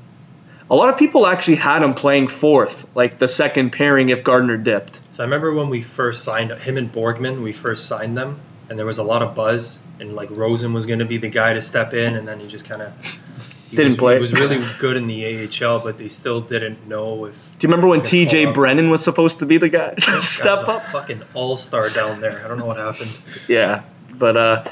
A 0.70 0.76
lot 0.76 0.90
of 0.90 0.98
people 0.98 1.26
actually 1.28 1.56
had 1.58 1.84
him 1.84 1.94
playing 1.94 2.28
fourth, 2.28 2.86
like 2.96 3.18
the 3.18 3.28
second 3.28 3.72
pairing 3.72 4.10
if 4.10 4.24
Gardiner 4.24 4.58
dipped. 4.58 5.00
So 5.10 5.24
I 5.24 5.26
remember 5.26 5.54
when 5.54 5.70
we 5.70 5.82
first 5.82 6.24
signed 6.24 6.52
him 6.52 6.78
and 6.78 6.92
Borgman, 6.92 7.42
we 7.44 7.52
first 7.52 7.88
signed 7.88 8.16
them, 8.16 8.40
and 8.70 8.78
there 8.80 8.86
was 8.86 8.98
a 8.98 9.04
lot 9.04 9.22
of 9.22 9.36
buzz, 9.36 9.80
and 10.00 10.14
like 10.16 10.30
Rosen 10.32 10.74
was 10.74 10.86
going 10.86 11.00
to 11.00 11.06
be 11.06 11.18
the 11.18 11.30
guy 11.30 11.54
to 11.54 11.62
step 11.62 11.94
in, 11.94 12.16
and 12.16 12.26
then 12.28 12.40
he 12.40 12.48
just 12.48 12.66
kind 12.66 12.82
of 12.82 12.94
Didn't 13.78 13.94
was, 13.94 13.98
play. 13.98 14.14
He 14.16 14.20
was 14.20 14.34
really 14.34 14.64
good 14.80 14.98
in 14.98 15.08
the 15.08 15.48
AHL, 15.48 15.80
but 15.80 15.98
they 15.98 16.08
still 16.10 16.42
didn't 16.42 16.88
know 16.88 17.26
if 17.26 17.34
Do 17.34 17.68
you 17.68 17.72
remember 17.72 17.88
when 17.88 18.02
He's 18.02 18.30
gonna 18.30 18.46
call 18.46 18.52
TJ. 18.52 18.54
Brennan 18.54 18.90
was 18.90 19.04
supposed 19.04 19.40
to 19.40 19.46
be 19.46 19.58
the 19.58 19.70
guy? 19.70 19.96
Step 20.20 20.68
up. 20.68 20.84
fucking 20.84 21.22
all 21.34 21.58
star 21.58 21.90
down 21.90 22.22
there. 22.22 22.44
I 22.44 22.48
don't 22.48 22.60
know 22.60 22.66
what 22.66 22.78
happened. 22.78 23.18
Yeah, 23.48 23.84
but 24.14 24.38
uh, 24.38 24.64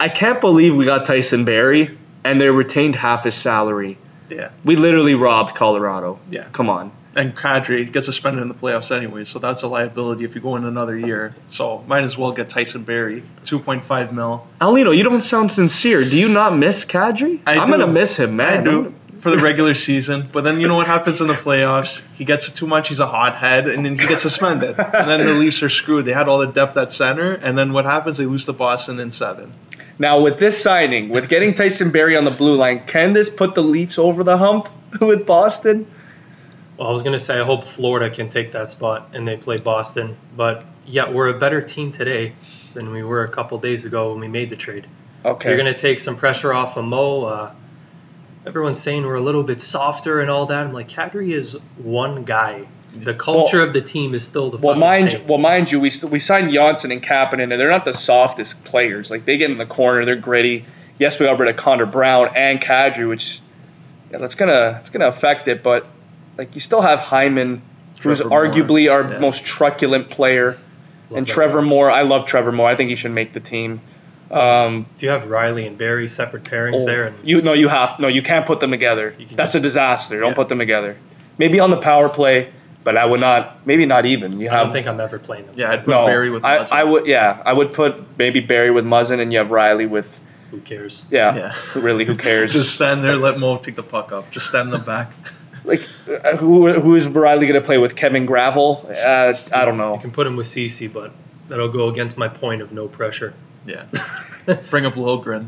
I 0.00 0.08
can't 0.08 0.40
believe 0.40 0.74
we 0.74 0.84
got 0.84 1.04
Tyson 1.04 1.44
Barrie 1.44 1.96
and 2.24 2.40
they 2.40 2.48
retained 2.48 2.94
half 2.94 3.24
his 3.24 3.34
salary. 3.34 3.98
Yeah, 4.30 4.50
We 4.64 4.76
literally 4.76 5.14
robbed 5.14 5.54
Colorado. 5.54 6.20
Yeah. 6.30 6.48
Come 6.52 6.68
on. 6.68 6.92
And 7.16 7.34
Kadri 7.34 7.90
gets 7.90 8.06
suspended 8.06 8.42
in 8.42 8.48
the 8.48 8.54
playoffs 8.54 8.94
anyway, 8.94 9.24
so 9.24 9.38
that's 9.38 9.62
a 9.62 9.68
liability 9.68 10.24
if 10.24 10.34
you 10.34 10.40
go 10.40 10.56
in 10.56 10.64
another 10.64 10.96
year. 10.96 11.34
So 11.48 11.82
might 11.86 12.04
as 12.04 12.16
well 12.16 12.32
get 12.32 12.48
Tyson 12.50 12.84
Barrie, 12.84 13.22
2.5 13.44 14.12
mil. 14.12 14.46
Aulino, 14.60 14.96
you 14.96 15.02
don't 15.02 15.22
sound 15.22 15.50
sincere. 15.50 16.02
Do 16.04 16.16
you 16.16 16.28
not 16.28 16.56
miss 16.56 16.84
Kadri? 16.84 17.40
I 17.46 17.54
am 17.54 17.66
do. 17.66 17.78
gonna 17.78 17.92
miss 17.92 18.16
him, 18.18 18.36
man. 18.36 18.58
I 18.58 18.62
do 18.62 18.94
for 19.20 19.30
the 19.30 19.38
regular 19.38 19.74
season, 19.74 20.28
but 20.32 20.44
then 20.44 20.60
you 20.60 20.68
know 20.68 20.76
what 20.76 20.86
happens 20.86 21.20
in 21.20 21.26
the 21.26 21.34
playoffs? 21.34 22.02
He 22.14 22.24
gets 22.24 22.48
it 22.48 22.54
too 22.54 22.66
much. 22.66 22.88
He's 22.88 23.00
a 23.00 23.06
hothead, 23.06 23.68
and 23.68 23.84
then 23.84 23.98
he 23.98 24.06
gets 24.06 24.22
suspended. 24.22 24.76
and 24.78 25.10
then 25.10 25.26
the 25.26 25.34
Leafs 25.34 25.62
are 25.62 25.68
screwed. 25.68 26.04
They 26.04 26.12
had 26.12 26.28
all 26.28 26.38
the 26.38 26.46
depth 26.46 26.76
at 26.76 26.92
center, 26.92 27.34
and 27.34 27.58
then 27.58 27.72
what 27.72 27.84
happens? 27.84 28.18
They 28.18 28.26
lose 28.26 28.46
to 28.46 28.52
Boston 28.52 29.00
in 29.00 29.10
seven. 29.10 29.52
Now 29.98 30.20
with 30.20 30.38
this 30.38 30.62
signing, 30.62 31.08
with 31.08 31.28
getting 31.28 31.54
Tyson 31.54 31.90
Barrie 31.90 32.16
on 32.16 32.24
the 32.24 32.30
blue 32.30 32.54
line, 32.56 32.84
can 32.86 33.12
this 33.12 33.30
put 33.30 33.54
the 33.54 33.62
Leafs 33.62 33.98
over 33.98 34.22
the 34.22 34.36
hump 34.36 34.68
with 35.00 35.26
Boston? 35.26 35.86
Well, 36.78 36.88
I 36.88 36.92
was 36.92 37.02
gonna 37.02 37.18
say 37.20 37.38
I 37.40 37.44
hope 37.44 37.64
Florida 37.64 38.08
can 38.08 38.30
take 38.30 38.52
that 38.52 38.70
spot 38.70 39.10
and 39.12 39.26
they 39.26 39.36
play 39.36 39.58
Boston, 39.58 40.16
but 40.36 40.64
yeah, 40.86 41.10
we're 41.10 41.28
a 41.28 41.38
better 41.38 41.60
team 41.60 41.90
today 41.92 42.34
than 42.74 42.90
we 42.92 43.02
were 43.02 43.24
a 43.24 43.28
couple 43.28 43.58
days 43.58 43.84
ago 43.84 44.12
when 44.12 44.20
we 44.20 44.28
made 44.28 44.48
the 44.50 44.56
trade. 44.56 44.86
Okay. 45.24 45.48
You're 45.48 45.58
gonna 45.58 45.76
take 45.76 45.98
some 46.00 46.16
pressure 46.16 46.52
off 46.52 46.76
of 46.76 46.84
Mo. 46.84 47.24
Uh, 47.24 47.52
everyone's 48.46 48.80
saying 48.80 49.04
we're 49.04 49.16
a 49.16 49.20
little 49.20 49.42
bit 49.42 49.60
softer 49.60 50.20
and 50.20 50.30
all 50.30 50.46
that. 50.46 50.66
I'm 50.66 50.72
like, 50.72 50.88
Kadri 50.88 51.32
is 51.32 51.54
one 51.76 52.22
guy. 52.24 52.66
The 52.94 53.12
culture 53.12 53.60
of 53.60 53.72
the 53.74 53.82
team 53.82 54.14
is 54.14 54.24
still 54.26 54.50
the 54.50 54.56
Well, 54.56 54.74
mind 54.76 55.12
same. 55.12 55.26
well, 55.26 55.38
mind 55.38 55.70
you, 55.70 55.78
we 55.80 55.90
st- 55.90 56.10
we 56.12 56.20
signed 56.20 56.52
Johnsson 56.52 56.90
and 56.90 57.02
Kapanen, 57.02 57.42
and 57.52 57.52
they're 57.60 57.70
not 57.70 57.84
the 57.84 57.92
softest 57.92 58.64
players. 58.64 59.10
Like 59.10 59.24
they 59.24 59.36
get 59.36 59.50
in 59.50 59.58
the 59.58 59.66
corner, 59.66 60.04
they're 60.04 60.16
gritty. 60.16 60.64
Yes, 60.98 61.20
we 61.20 61.26
got 61.26 61.38
rid 61.38 61.48
of 61.50 61.56
Connor 61.56 61.86
Brown 61.86 62.30
and 62.34 62.60
Kadri, 62.60 63.08
which 63.08 63.40
yeah, 64.10 64.18
that's 64.18 64.36
gonna 64.36 64.78
it's 64.80 64.90
gonna 64.90 65.08
affect 65.08 65.48
it. 65.48 65.62
But 65.62 65.86
like 66.38 66.54
you 66.54 66.60
still 66.60 66.80
have 66.80 67.00
Hyman, 67.00 67.60
who's 68.00 68.18
Trevor 68.18 68.28
Moore. 68.30 68.46
arguably 68.46 68.90
our 68.90 69.12
Yeah. 69.12 69.18
most 69.18 69.44
truculent 69.44 70.08
player, 70.10 70.56
Love 71.10 71.18
and 71.18 71.26
Trevor 71.26 71.60
guy. 71.60 71.66
Moore. 71.68 71.90
I 71.90 72.02
love 72.02 72.26
Trevor 72.26 72.52
Moore. 72.52 72.68
I 72.68 72.76
think 72.76 72.90
he 72.90 72.96
should 72.96 73.10
make 73.12 73.32
the 73.32 73.40
team. 73.40 73.80
Um, 74.30 74.86
If 74.96 75.02
you 75.02 75.08
have 75.08 75.22
Rielly 75.24 75.66
and 75.66 75.76
Barrie 75.78 76.06
separate 76.06 76.44
pairings 76.44 76.82
oh, 76.82 76.84
there, 76.84 77.04
and 77.06 77.14
you 77.24 77.40
no, 77.42 77.54
you 77.54 77.68
have 77.68 77.98
no, 77.98 78.08
you 78.08 78.20
can't 78.22 78.44
put 78.46 78.60
them 78.60 78.70
together. 78.70 79.14
That's 79.18 79.52
just- 79.52 79.54
a 79.56 79.60
disaster. 79.60 80.20
Don't 80.20 80.30
Yeah. 80.30 80.34
put 80.34 80.48
them 80.48 80.58
together. 80.58 80.96
Maybe 81.38 81.60
on 81.60 81.70
the 81.70 81.78
power 81.78 82.08
play, 82.10 82.48
but 82.84 82.96
I 82.98 83.06
would 83.06 83.20
not. 83.20 83.66
Maybe 83.66 83.86
not 83.86 84.04
even. 84.06 84.38
You 84.38 84.50
have, 84.50 84.60
I 84.60 84.62
don't 84.64 84.72
think 84.72 84.86
I'm 84.86 85.00
ever 85.00 85.18
playing 85.18 85.46
them. 85.46 85.54
Yeah, 85.56 85.70
I'd 85.72 85.84
put 85.84 85.90
no, 85.90 86.04
Barrie 86.06 86.30
with 86.30 86.44
I, 86.44 86.58
Muzzin. 86.58 86.72
I 86.72 86.84
would. 86.84 87.06
Yeah, 87.06 87.38
I 87.44 87.52
would 87.52 87.72
put 87.72 88.18
maybe 88.18 88.40
Barrie 88.40 88.70
with 88.70 88.84
Muzzin, 88.84 89.18
and 89.18 89.32
you 89.32 89.38
have 89.38 89.48
Rielly 89.48 89.88
with. 89.88 90.20
Who 90.50 90.60
cares? 90.60 91.02
Yeah, 91.10 91.34
Yeah. 91.34 91.52
really, 91.74 92.04
who 92.04 92.14
cares? 92.28 92.52
Just 92.52 92.74
stand 92.74 93.02
there, 93.02 93.16
let 93.16 93.38
Mo 93.38 93.56
take 93.58 93.76
the 93.76 93.82
puck 93.82 94.12
up. 94.12 94.30
Just 94.30 94.46
stand 94.48 94.66
in 94.68 94.72
the 94.72 94.84
back. 94.86 95.10
Like, 95.68 95.86
uh, 96.08 96.36
who 96.38 96.72
who 96.80 96.94
is 96.94 97.06
Rielly 97.06 97.42
going 97.42 97.52
to 97.52 97.60
play 97.60 97.76
with? 97.76 97.94
Kevin 97.94 98.24
Gravel? 98.24 98.86
Uh, 98.88 99.34
I 99.52 99.66
don't 99.66 99.76
know. 99.76 99.94
You 99.94 100.00
can 100.00 100.10
put 100.12 100.26
him 100.26 100.36
with 100.36 100.46
Cece, 100.46 100.90
but 100.90 101.12
that'll 101.48 101.68
go 101.68 101.88
against 101.88 102.16
my 102.16 102.28
point 102.28 102.62
of 102.62 102.72
no 102.72 102.88
pressure. 102.88 103.34
Yeah. 103.66 103.84
Bring 104.70 104.86
up 104.86 104.94
Liljegren. 104.94 105.46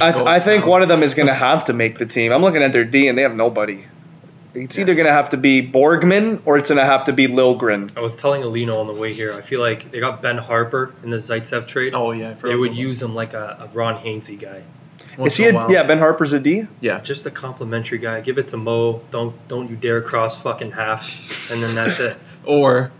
I, 0.00 0.12
go 0.12 0.24
I 0.24 0.38
think 0.38 0.66
one 0.66 0.82
of 0.82 0.88
them 0.88 1.02
is 1.02 1.14
going 1.14 1.26
to 1.26 1.34
have 1.34 1.64
to 1.64 1.72
make 1.72 1.98
the 1.98 2.06
team. 2.06 2.32
I'm 2.32 2.42
looking 2.42 2.62
at 2.62 2.72
their 2.72 2.84
D, 2.84 3.08
and 3.08 3.18
they 3.18 3.22
have 3.22 3.34
nobody. 3.34 3.84
It's 4.54 4.78
either 4.78 4.94
going 4.94 5.06
to 5.06 5.12
have 5.12 5.30
to 5.30 5.36
be 5.36 5.68
Borgman 5.68 6.42
or 6.46 6.58
it's 6.58 6.70
going 6.70 6.78
to 6.78 6.84
have 6.84 7.06
to 7.06 7.12
be 7.12 7.26
Liljegren. 7.26 7.96
I 7.96 8.00
was 8.00 8.16
telling 8.16 8.42
Aulino 8.42 8.80
on 8.80 8.86
the 8.86 8.94
way 8.94 9.12
here. 9.14 9.34
I 9.34 9.42
feel 9.42 9.60
like 9.60 9.90
they 9.90 9.98
got 9.98 10.22
Ben 10.22 10.38
Harpur 10.38 10.92
in 11.02 11.10
the 11.10 11.18
Zaitsev 11.18 11.66
trade. 11.66 11.94
Oh 11.96 12.12
yeah, 12.12 12.34
they 12.34 12.54
would 12.54 12.74
use 12.74 13.02
him 13.02 13.16
like 13.16 13.34
a, 13.34 13.68
a 13.68 13.76
Ron 13.76 14.00
Hainsey 14.00 14.38
guy, 14.40 14.62
that. 14.62 14.62
Once 15.16 15.32
Is 15.34 15.38
he? 15.38 15.46
in 15.48 15.56
A, 15.56 15.70
yeah, 15.70 15.84
Ben 15.84 15.98
Harpur's 15.98 16.32
a 16.32 16.40
D. 16.40 16.66
Yeah. 16.80 17.00
just 17.00 17.24
a 17.26 17.30
complimentary 17.30 17.98
guy. 17.98 18.20
Give 18.20 18.38
it 18.38 18.48
to 18.48 18.56
Mo. 18.56 19.00
Don't 19.10 19.34
don't 19.48 19.70
you 19.70 19.76
dare 19.76 20.02
cross 20.02 20.40
fucking 20.40 20.72
half, 20.72 21.50
and 21.50 21.62
then 21.62 21.74
that's 21.74 22.00
it. 22.00 22.16
Or 22.46 22.92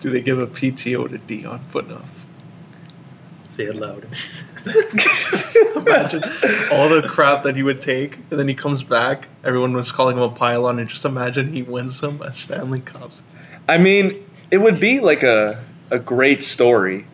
do 0.00 0.10
they 0.10 0.20
give 0.22 0.40
a 0.40 0.46
PTO 0.48 1.08
to 1.08 1.18
Dion 1.18 1.60
Phaneuf? 1.72 2.02
Say 3.48 3.66
it 3.66 3.76
loud. 3.76 4.04
Imagine 5.76 6.24
all 6.72 6.88
the 6.88 7.06
crap 7.08 7.44
that 7.44 7.54
he 7.54 7.62
would 7.62 7.80
take, 7.80 8.16
and 8.16 8.40
then 8.40 8.48
he 8.48 8.54
comes 8.54 8.82
back. 8.82 9.28
Everyone 9.44 9.72
was 9.72 9.92
calling 9.92 10.16
him 10.16 10.24
a 10.24 10.30
pylon, 10.30 10.80
and 10.80 10.88
just 10.88 11.04
imagine 11.04 11.52
he 11.52 11.62
wins 11.62 12.00
him 12.02 12.22
a 12.22 12.32
Stanley 12.32 12.80
Cup. 12.80 13.12
I 13.68 13.78
mean, 13.78 14.24
it 14.50 14.58
would 14.58 14.80
be 14.80 14.98
like 14.98 15.22
a 15.22 15.62
a 15.92 16.00
great 16.00 16.42
story. 16.42 17.06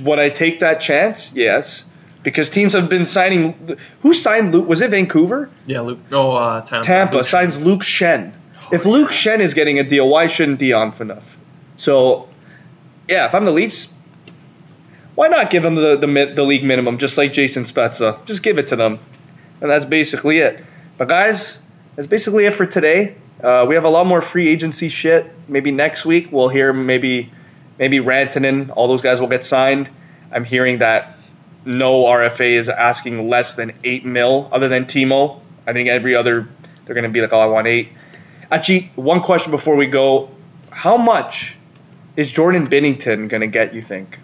Would 0.00 0.18
I 0.18 0.30
take 0.30 0.60
that 0.60 0.80
chance? 0.80 1.34
Yes, 1.34 1.84
because 2.24 2.50
teams 2.50 2.72
have 2.72 2.88
been 2.88 3.04
signing. 3.04 3.76
Who 4.02 4.12
signed 4.12 4.52
Luke? 4.52 4.66
Was 4.68 4.80
it 4.80 4.90
Vancouver? 4.90 5.48
Yeah, 5.66 5.82
Luke. 5.82 6.00
No, 6.10 6.32
uh, 6.32 6.60
Tampa. 6.62 6.84
Tampa 6.86 7.16
Luke- 7.18 7.26
signs 7.26 7.56
Luke 7.60 7.82
Schenn. 7.82 8.32
if 8.72 8.84
Oh, 8.84 8.90
Luke 8.90 9.10
yeah. 9.12 9.16
Schenn 9.36 9.40
is 9.40 9.54
getting 9.54 9.78
a 9.78 9.84
deal, 9.84 10.08
why 10.08 10.26
shouldn't 10.26 10.58
Dion 10.58 10.90
Phaneuf? 10.90 11.22
So, 11.76 12.28
yeah, 13.08 13.26
if 13.26 13.34
I'm 13.34 13.44
the 13.44 13.50
Leafs, 13.52 13.88
why 15.14 15.28
not 15.28 15.50
give 15.50 15.64
him 15.64 15.76
the, 15.76 15.96
the 15.96 16.32
the 16.34 16.42
league 16.42 16.64
minimum, 16.64 16.98
just 16.98 17.16
like 17.18 17.32
Jason 17.32 17.62
Spezza? 17.64 18.24
Just 18.26 18.42
give 18.42 18.58
it 18.58 18.68
to 18.68 18.76
them, 18.76 18.98
and 19.60 19.70
that's 19.70 19.84
basically 19.84 20.38
it. 20.38 20.64
But 20.98 21.08
guys, 21.08 21.58
that's 21.94 22.08
basically 22.08 22.46
it 22.46 22.54
for 22.54 22.66
today. 22.66 23.14
Uh, 23.42 23.66
we 23.68 23.74
have 23.74 23.84
a 23.84 23.88
lot 23.88 24.06
more 24.06 24.22
free 24.22 24.48
agency 24.48 24.88
shit. 24.88 25.30
Maybe 25.48 25.70
next 25.70 26.06
week 26.06 26.32
we'll 26.32 26.48
hear 26.48 26.72
maybe 26.72 27.30
maybe 27.78 27.98
Rantanen, 27.98 28.70
all 28.74 28.88
those 28.88 29.02
guys 29.02 29.20
will 29.20 29.28
get 29.28 29.44
signed. 29.44 29.88
I'm 30.32 30.44
hearing 30.44 30.78
that 30.78 31.13
no 31.64 32.04
RFA 32.04 32.50
is 32.52 32.68
asking 32.68 33.28
less 33.28 33.54
than 33.54 33.72
eight 33.84 34.04
mil, 34.04 34.48
other 34.52 34.68
than 34.68 34.84
Timo. 34.84 35.40
I 35.66 35.72
think 35.72 35.88
every 35.88 36.14
other 36.14 36.48
they're 36.84 36.94
gonna 36.94 37.08
be 37.08 37.20
like, 37.20 37.32
oh, 37.32 37.40
I 37.40 37.46
want 37.46 37.66
eight. 37.66 37.90
Actually, 38.50 38.90
one 38.94 39.20
question 39.20 39.50
before 39.50 39.76
we 39.76 39.86
go: 39.86 40.30
How 40.70 40.96
much 40.96 41.56
is 42.16 42.30
Jordan 42.30 42.66
Binnington 42.68 43.28
gonna 43.28 43.46
get? 43.46 43.74
You 43.74 43.82
think? 43.82 44.18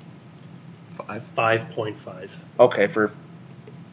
Five. 1.06 1.22
Five 1.34 1.70
point 1.70 1.98
five. 1.98 2.34
Okay, 2.58 2.86
for 2.86 3.10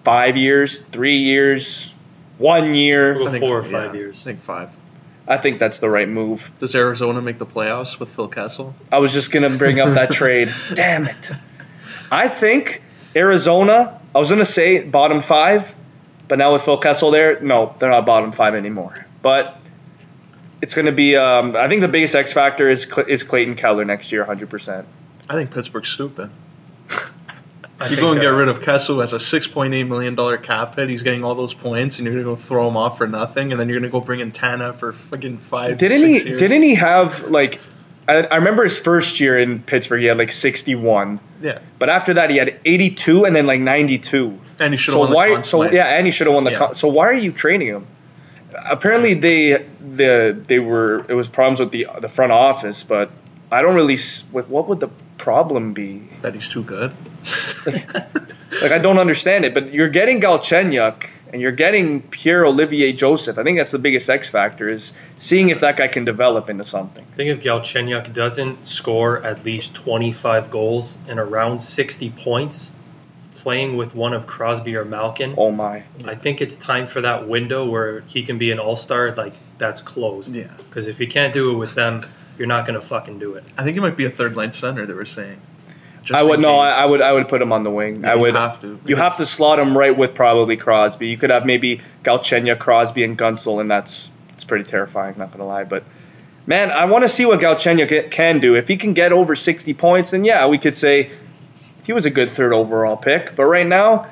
five 0.03 0.37
years, 0.37 0.79
three 0.79 1.17
years, 1.17 1.93
one 2.37 2.73
year. 2.73 3.17
Think- 3.17 3.39
four 3.39 3.59
or 3.59 3.63
yeah, 3.63 3.71
five 3.71 3.95
years. 3.95 4.21
I 4.21 4.23
think 4.31 4.41
five. 4.43 4.69
I 5.29 5.37
think 5.37 5.59
that's 5.59 5.79
the 5.79 5.89
right 5.89 6.07
move. 6.07 6.49
Does 6.59 6.73
Arizona 6.73 7.21
make 7.21 7.37
the 7.37 7.45
playoffs 7.45 7.99
with 7.99 8.09
Phil 8.13 8.29
Kessel? 8.29 8.73
I 8.91 8.99
was 8.99 9.11
just 9.11 9.31
gonna 9.31 9.49
bring 9.49 9.79
up 9.79 9.95
that 9.95 10.11
trade. 10.11 10.49
Damn 10.73 11.05
it! 11.05 11.31
I 12.09 12.29
think 12.29 12.81
Arizona. 13.17 13.99
I 14.13 14.19
was 14.19 14.29
gonna 14.29 14.45
say 14.45 14.81
bottom 14.81 15.21
five, 15.21 15.73
but 16.27 16.37
now 16.37 16.53
with 16.53 16.63
Phil 16.63 16.77
Kessel 16.77 17.11
there, 17.11 17.39
no, 17.41 17.73
they're 17.77 17.89
not 17.89 18.05
bottom 18.05 18.31
five 18.31 18.55
anymore. 18.55 19.05
But 19.21 19.59
it's 20.61 20.73
going 20.73 20.85
to 20.85 20.91
be. 20.91 21.15
Um, 21.15 21.55
I 21.55 21.67
think 21.67 21.81
the 21.81 21.87
biggest 21.87 22.15
X 22.15 22.33
factor 22.33 22.69
is 22.69 22.83
Cl- 22.83 23.07
is 23.07 23.23
Clayton 23.23 23.55
Keller 23.55 23.85
next 23.85 24.11
year, 24.11 24.21
100. 24.21 24.49
percent 24.49 24.87
I 25.29 25.33
think 25.33 25.51
Pittsburgh's 25.51 25.89
stupid. 25.89 26.29
You 27.79 27.85
think, 27.89 27.99
go 27.99 28.11
and 28.11 28.19
get 28.19 28.29
rid 28.29 28.47
of 28.47 28.63
Kessel 28.63 28.95
who 28.95 29.01
has 29.01 29.13
a 29.13 29.19
six 29.19 29.45
point 29.45 29.75
eight 29.75 29.83
million 29.83 30.15
dollar 30.15 30.37
cap 30.39 30.77
hit. 30.77 30.89
He's 30.89 31.03
getting 31.03 31.23
all 31.23 31.35
those 31.35 31.53
points, 31.53 31.99
and 31.99 32.07
you're 32.07 32.15
gonna 32.15 32.35
go 32.35 32.35
throw 32.35 32.67
him 32.67 32.75
off 32.75 32.97
for 32.97 33.05
nothing, 33.05 33.51
and 33.51 33.61
then 33.61 33.69
you're 33.69 33.77
gonna 33.79 33.91
go 33.91 34.01
bring 34.01 34.19
in 34.19 34.31
Tana 34.31 34.73
for 34.73 34.93
fucking 34.93 35.37
five. 35.37 35.77
Didn't 35.77 35.99
six 35.99 36.23
he? 36.23 36.29
Years. 36.29 36.39
Didn't 36.39 36.63
he 36.63 36.73
have 36.73 37.29
like? 37.29 37.59
I, 38.07 38.23
I 38.23 38.35
remember 38.37 38.63
his 38.63 38.77
first 38.79 39.19
year 39.19 39.37
in 39.37 39.61
Pittsburgh, 39.61 39.99
he 40.01 40.07
had 40.07 40.17
like 40.17 40.31
61, 40.31 41.19
Yeah, 41.41 41.59
but 41.77 41.89
after 41.89 42.13
that 42.15 42.29
he 42.29 42.37
had 42.37 42.59
82 42.63 43.25
and 43.25 43.35
then 43.35 43.45
like 43.45 43.59
92. 43.59 44.39
and 44.59 44.73
he 44.73 44.77
should 44.77 44.93
have 44.93 44.95
So 44.95 44.99
won 44.99 45.09
the 45.09 45.15
why? 45.15 45.29
Conn 45.29 45.43
So 45.43 45.63
yeah, 45.69 45.85
and 45.97 46.05
he 46.07 46.11
should 46.11 46.27
have 46.27 46.33
won 46.35 46.43
the. 46.45 46.51
Yeah. 46.51 46.57
Con- 46.57 46.75
so 46.75 46.87
why 46.87 47.07
are 47.07 47.13
you 47.13 47.31
training 47.31 47.67
him? 47.67 47.87
Apparently 48.69 49.13
they 49.13 49.65
the 49.81 50.37
they 50.47 50.57
were 50.59 51.05
it 51.09 51.13
was 51.13 51.27
problems 51.27 51.59
with 51.59 51.71
the 51.71 51.87
the 51.99 52.09
front 52.09 52.31
office, 52.31 52.83
but 52.83 53.11
I 53.51 53.61
don't 53.61 53.75
really. 53.75 53.97
What, 54.31 54.49
what 54.49 54.67
would 54.69 54.79
the 54.79 54.89
problem 55.17 55.73
be? 55.73 56.09
that 56.21 56.33
he's 56.33 56.49
too 56.49 56.63
good. 56.63 56.91
Like 58.61 58.71
I 58.71 58.77
don't 58.79 58.97
understand 58.97 59.45
it. 59.45 59.53
But 59.53 59.73
you're 59.73 59.89
getting 59.89 60.19
Galchenyuk 60.21 61.05
and 61.31 61.41
you're 61.41 61.51
getting 61.51 62.01
Pierre 62.01 62.45
Olivier 62.45 62.93
Joseph. 62.93 63.37
I 63.37 63.43
think 63.43 63.57
that's 63.57 63.71
the 63.71 63.79
biggest 63.79 64.09
X 64.09 64.29
factor 64.29 64.69
is 64.71 64.93
seeing 65.15 65.49
if 65.49 65.61
that 65.61 65.77
guy 65.77 65.87
can 65.87 66.05
develop 66.05 66.49
into 66.49 66.63
something. 66.63 67.05
I 67.11 67.15
think 67.15 67.29
if 67.29 67.43
Galchenyuk 67.43 68.13
doesn't 68.13 68.65
score 68.65 69.23
at 69.23 69.43
least 69.43 69.73
25 69.75 70.51
goals 70.51 70.97
and 71.07 71.19
around 71.19 71.59
60 71.59 72.09
points, 72.11 72.71
playing 73.35 73.77
with 73.77 73.95
one 73.95 74.13
of 74.13 74.27
Crosby 74.27 74.75
or 74.75 74.85
Malkin, 74.85 75.35
Oh 75.37 75.51
my. 75.51 75.83
I 76.05 76.15
think 76.15 76.41
it's 76.41 76.57
time 76.57 76.87
for 76.87 77.01
that 77.01 77.27
window 77.27 77.69
where 77.69 78.01
he 78.01 78.23
can 78.23 78.37
be 78.37 78.51
an 78.51 78.59
all 78.59 78.75
star. 78.75 79.13
Like, 79.13 79.35
that's 79.57 79.81
closed. 79.81 80.35
Yeah. 80.35 80.51
Because 80.57 80.87
if 80.87 80.99
you 80.99 81.07
can't 81.07 81.33
do 81.33 81.51
it 81.51 81.55
with 81.55 81.73
them, 81.73 82.05
you're 82.37 82.47
not 82.47 82.65
going 82.65 82.79
to 82.79 82.85
fucking 82.85 83.19
do 83.19 83.35
it. 83.35 83.43
I 83.57 83.63
think 83.63 83.75
he 83.75 83.79
might 83.79 83.97
be 83.97 84.05
a 84.05 84.09
third 84.09 84.35
line 84.35 84.51
center. 84.51 84.85
They 84.85 84.93
were 84.93 85.05
saying. 85.05 85.39
Just 86.07 86.17
I 86.17 86.23
would 86.23 86.39
no. 86.39 86.55
I. 86.55 86.69
I 86.69 86.85
would. 86.85 87.01
I 87.01 87.11
would 87.11 87.27
put 87.27 87.41
him 87.41 87.51
on 87.51 87.63
the 87.63 87.69
wing. 87.69 87.99
Yeah, 87.99 88.11
I 88.11 88.15
you 88.15 88.21
would. 88.21 88.35
have 88.35 88.61
to, 88.61 88.79
You 88.85 88.95
have 88.95 89.17
to 89.17 89.25
slot 89.25 89.59
him 89.59 89.77
right 89.77 89.95
with 89.95 90.15
probably 90.15 90.55
Crosby. 90.55 91.09
You 91.09 91.17
could 91.17 91.31
have 91.31 91.45
maybe 91.45 91.81
Galchenyuk, 92.05 92.59
Crosby, 92.59 93.03
and 93.03 93.17
Guentzel, 93.17 93.59
and 93.59 93.69
that's 93.69 94.09
it's 94.33 94.45
pretty 94.45 94.63
terrifying. 94.63 95.15
Not 95.17 95.33
gonna 95.33 95.45
lie, 95.45 95.65
but 95.65 95.83
man, 96.45 96.71
I 96.71 96.85
want 96.85 97.03
to 97.03 97.09
see 97.09 97.25
what 97.25 97.41
Galchenyuk 97.41 98.09
can 98.09 98.39
do. 98.39 98.55
If 98.55 98.69
he 98.69 98.77
can 98.77 98.93
get 98.93 99.11
over 99.11 99.35
60 99.35 99.73
points, 99.73 100.11
then 100.11 100.23
yeah, 100.23 100.47
we 100.47 100.57
could 100.59 100.75
say 100.75 101.11
he 101.83 101.91
was 101.91 102.05
a 102.05 102.09
good 102.09 102.31
third 102.31 102.53
overall 102.53 102.95
pick. 102.95 103.35
But 103.35 103.43
right 103.43 103.67
now, 103.67 104.07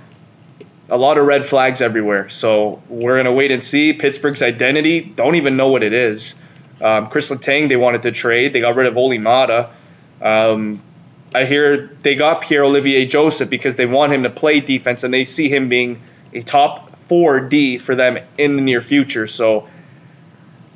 a 0.89 0.97
lot 0.97 1.17
of 1.17 1.25
red 1.25 1.45
flags 1.45 1.81
everywhere. 1.81 2.27
So 2.27 2.83
we're 2.89 3.15
gonna 3.15 3.31
wait 3.31 3.51
and 3.51 3.63
see. 3.63 3.93
Pittsburgh's 3.93 4.41
identity, 4.41 4.99
don't 4.99 5.35
even 5.35 5.55
know 5.55 5.69
what 5.69 5.81
it 5.81 5.93
is. 5.93 6.35
Um, 6.81 7.07
Chris 7.07 7.29
Letang, 7.29 7.69
they 7.69 7.77
wanted 7.77 8.01
to 8.01 8.11
trade. 8.11 8.51
They 8.51 8.59
got 8.59 8.75
rid 8.75 8.87
of 8.87 8.97
Olli 8.97 9.17
Maatta. 9.17 9.69
Um, 10.21 10.81
I 11.35 11.45
hear 11.45 11.87
they 12.01 12.15
got 12.15 12.41
Pierre 12.41 12.63
Olivier 12.63 13.05
Joseph 13.05 13.49
because 13.49 13.75
they 13.75 13.85
want 13.85 14.13
him 14.13 14.23
to 14.23 14.29
play 14.29 14.59
defense 14.61 15.03
and 15.03 15.13
they 15.13 15.25
see 15.25 15.49
him 15.49 15.69
being 15.69 16.01
a 16.33 16.41
top 16.41 16.97
four 17.07 17.39
D 17.39 17.77
for 17.77 17.95
them 17.95 18.17
in 18.37 18.55
the 18.55 18.61
near 18.61 18.81
future. 18.81 19.27
So, 19.27 19.67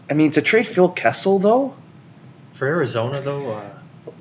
I 0.10 0.14
mean, 0.14 0.32
to 0.32 0.42
trade 0.42 0.68
Phil 0.68 0.90
Kessel 0.90 1.40
though, 1.40 1.74
For 2.54 2.68
Arizona, 2.68 3.22
though, 3.22 3.52
uh, 3.52 3.70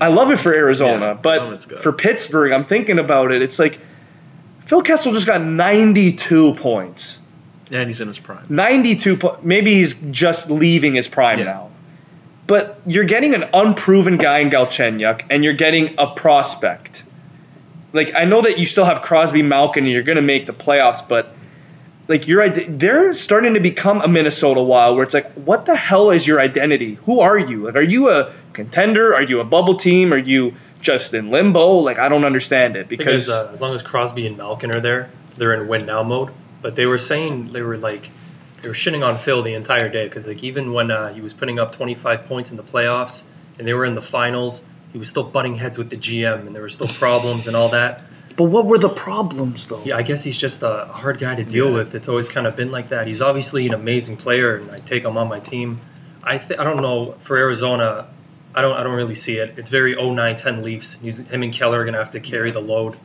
I 0.01 0.09
love 0.09 0.31
it 0.31 0.39
for 0.39 0.55
Arizona, 0.55 1.07
Yeah, 1.07 1.15
but 1.15 1.81
for 1.83 1.93
Pittsburgh, 1.93 2.53
I'm 2.53 2.65
thinking 2.65 2.99
about 2.99 3.33
it. 3.33 3.43
It's 3.43 3.59
like 3.59 3.79
Phil 4.67 4.83
Kessel 4.83 5.13
just 5.13 5.27
got 5.27 5.43
92 5.43 6.55
points. 6.55 7.19
And 7.71 7.89
he's 7.89 8.01
in 8.01 8.09
his 8.09 8.19
prime. 8.19 8.47
92 8.49 9.17
po- 9.17 9.39
maybe 9.43 9.75
he's 9.75 9.95
just 9.95 10.51
leaving 10.51 10.95
his 10.95 11.09
prime 11.09 11.39
Yeah. 11.39 11.45
now. 11.45 11.71
But 12.49 12.81
you're 12.87 13.05
getting 13.05 13.35
an 13.35 13.45
unproven 13.53 14.17
guy 14.17 14.39
in 14.39 14.49
Galchenyuk 14.49 15.27
and 15.29 15.45
you're 15.45 15.53
getting 15.53 15.97
a 15.99 16.07
prospect. 16.07 17.05
Like 17.93 18.15
I 18.17 18.25
know 18.25 18.41
that 18.41 18.59
you 18.59 18.65
still 18.65 18.87
have 18.87 19.03
Crosby, 19.03 19.43
Malkin, 19.43 19.85
and 19.85 19.93
you're 19.93 20.03
going 20.03 20.17
to 20.17 20.23
make 20.23 20.47
the 20.47 20.55
playoffs, 20.55 21.07
but 21.07 21.35
like 22.09 22.27
you're 22.27 22.49
they're 22.49 23.13
starting 23.13 23.53
to 23.55 23.61
become 23.61 24.01
a 24.01 24.09
Minnesota 24.09 24.63
Wild 24.63 24.97
where 24.97 25.05
it's 25.05 25.13
like 25.13 25.31
what 25.35 25.67
the 25.67 25.77
hell 25.77 26.11
is 26.11 26.27
your 26.27 26.41
identity? 26.41 26.95
Who 27.05 27.21
are 27.21 27.39
you? 27.39 27.67
Like 27.67 27.77
are 27.77 27.83
you 27.83 28.09
a 28.09 28.33
contender? 28.55 29.15
Are 29.15 29.23
you 29.23 29.41
a 29.41 29.45
bubble 29.45 29.77
team? 29.77 30.15
Are 30.15 30.19
you 30.19 30.55
just 30.81 31.13
in 31.13 31.31
limbo? 31.31 31.77
Like 31.77 31.99
I 31.99 32.09
don't 32.09 32.25
understand 32.25 32.77
it 32.77 32.89
because 32.89 33.27
because 33.27 33.29
uh, 33.29 33.51
as 33.53 33.61
long 33.61 33.75
as 33.75 33.83
Crosby 33.83 34.27
and 34.27 34.39
Malkin 34.39 34.75
are 34.75 34.81
there, 34.81 35.11
they're 35.37 35.53
in 35.53 35.69
win 35.69 35.85
now 35.85 36.03
mode. 36.03 36.33
But 36.63 36.77
they 36.77 36.87
were 36.87 36.99
saying 36.99 37.53
they 37.53 37.61
were 37.61 37.77
like 37.77 38.11
they 38.63 38.69
were 38.69 38.75
shitting 38.75 39.07
on 39.07 39.19
Phil 39.19 39.43
the 39.43 39.55
entire 39.55 39.89
day 39.89 40.05
because 40.05 40.27
like 40.27 40.43
even 40.45 40.73
when 40.73 40.91
uh, 40.91 41.13
he 41.13 41.21
was 41.21 41.33
putting 41.33 41.59
up 41.59 41.73
25 41.73 42.27
points 42.27 42.51
in 42.51 42.57
the 42.57 42.63
playoffs 42.63 43.23
and 43.59 43.67
they 43.67 43.73
were 43.75 43.85
in 43.85 43.95
the 43.95 44.03
finals, 44.03 44.63
he 44.93 44.99
was 44.99 45.09
still 45.09 45.25
butting 45.25 45.57
heads 45.57 45.79
with 45.79 45.91
the 45.91 45.97
GM 45.97 46.47
and 46.47 46.55
there 46.55 46.63
were 46.63 46.69
still 46.69 46.89
problems 46.89 47.47
and 47.47 47.57
all 47.57 47.69
that. 47.71 48.03
but 48.37 48.45
what 48.45 48.67
were 48.67 48.79
the 48.79 48.89
problems 48.89 49.67
though? 49.67 49.83
Yeah, 49.85 49.97
I 49.97 50.03
guess 50.03 50.25
he's 50.25 50.39
just 50.39 50.63
a 50.63 50.87
hard 50.87 51.19
guy 51.19 51.35
to 51.35 51.45
deal 51.45 51.69
Yeah. 51.69 51.75
with. 51.75 51.95
It's 51.95 52.09
always 52.09 52.29
kind 52.29 52.47
of 52.47 52.57
been 52.57 52.71
like 52.73 52.89
that. 52.91 53.07
He's 53.07 53.23
obviously 53.23 53.67
an 53.67 53.75
amazing 53.75 54.17
player, 54.17 54.57
and 54.57 54.71
I 54.71 54.81
take 54.81 55.05
him 55.05 55.17
on 55.17 55.29
my 55.29 55.41
team. 55.41 55.81
I 56.23 56.39
th- 56.39 56.59
I 56.59 56.65
don't 56.65 56.83
know 56.83 57.15
for 57.21 57.37
Arizona. 57.37 58.07
I 58.55 58.63
don't 58.63 58.77
I 58.77 58.83
don't 58.83 58.95
really 58.95 59.15
see 59.15 59.37
it. 59.39 59.55
It's 59.57 59.71
very 59.71 59.95
09-10 59.95 60.63
Leafs. 60.63 60.95
He's 61.01 61.19
him 61.19 61.43
and 61.43 61.53
Keller 61.53 61.81
are 61.81 61.85
gonna 61.85 61.99
have 61.99 62.11
to 62.11 62.21
carry 62.21 62.51
the 62.51 62.61
load. 62.61 62.97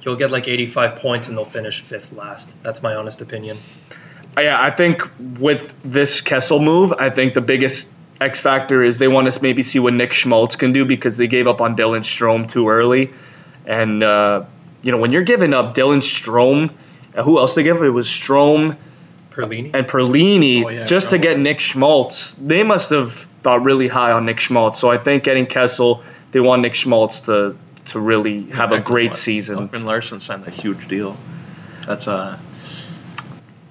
He'll 0.00 0.16
get 0.16 0.30
like 0.30 0.48
85 0.48 0.96
points 0.96 1.28
and 1.28 1.36
they'll 1.36 1.44
finish 1.44 1.80
fifth 1.80 2.12
last. 2.12 2.50
That's 2.62 2.82
my 2.82 2.94
honest 2.94 3.20
opinion. 3.20 3.58
Yeah, 4.38 4.60
I 4.60 4.70
think 4.70 5.08
with 5.38 5.74
this 5.84 6.20
Kessel 6.20 6.58
move, 6.58 6.92
I 6.98 7.10
think 7.10 7.34
the 7.34 7.40
biggest 7.40 7.88
X 8.20 8.40
factor 8.40 8.82
is 8.82 8.98
they 8.98 9.08
want 9.08 9.32
to 9.32 9.42
maybe 9.42 9.62
see 9.62 9.78
what 9.78 9.92
Nick 9.92 10.12
Schmaltz 10.12 10.56
can 10.56 10.72
do 10.72 10.84
because 10.84 11.16
they 11.16 11.26
gave 11.26 11.46
up 11.46 11.60
on 11.60 11.76
Dylan 11.76 12.00
Strome 12.00 12.48
too 12.48 12.68
early, 12.68 13.12
and 13.66 14.02
uh, 14.02 14.44
you 14.82 14.92
know 14.92 14.98
when 14.98 15.12
you're 15.12 15.22
giving 15.22 15.52
up 15.52 15.74
Dylan 15.74 15.98
Strome, 15.98 16.72
uh, 17.14 17.22
who 17.22 17.38
else 17.38 17.54
they 17.54 17.62
give? 17.62 17.76
Up? 17.76 17.82
It 17.82 17.90
was 17.90 18.06
Strome 18.08 18.76
Perlini. 19.32 19.74
and 19.74 19.86
Perlini 19.86 20.64
Oh, 20.64 20.68
yeah, 20.68 20.84
just 20.84 21.10
to 21.10 21.18
get 21.18 21.38
Nick 21.38 21.60
Schmaltz. 21.60 22.32
They 22.34 22.62
must 22.62 22.90
have 22.90 23.12
thought 23.42 23.64
really 23.64 23.88
high 23.88 24.12
on 24.12 24.24
Nick 24.24 24.38
Schmaltz. 24.40 24.78
So 24.78 24.90
I 24.90 24.98
think 24.98 25.24
getting 25.24 25.46
Kessel, 25.46 26.02
they 26.30 26.40
want 26.40 26.62
Nick 26.62 26.74
Schmaltz 26.74 27.22
to 27.22 27.56
to 27.86 28.00
really 28.00 28.44
have 28.50 28.72
a 28.72 28.78
great 28.78 29.16
season. 29.16 29.68
Ekman 29.68 29.84
Larsson 29.84 30.20
signed 30.20 30.46
a 30.46 30.50
huge 30.50 30.86
deal. 30.88 31.16
That's 31.86 32.06
uh 32.06 32.38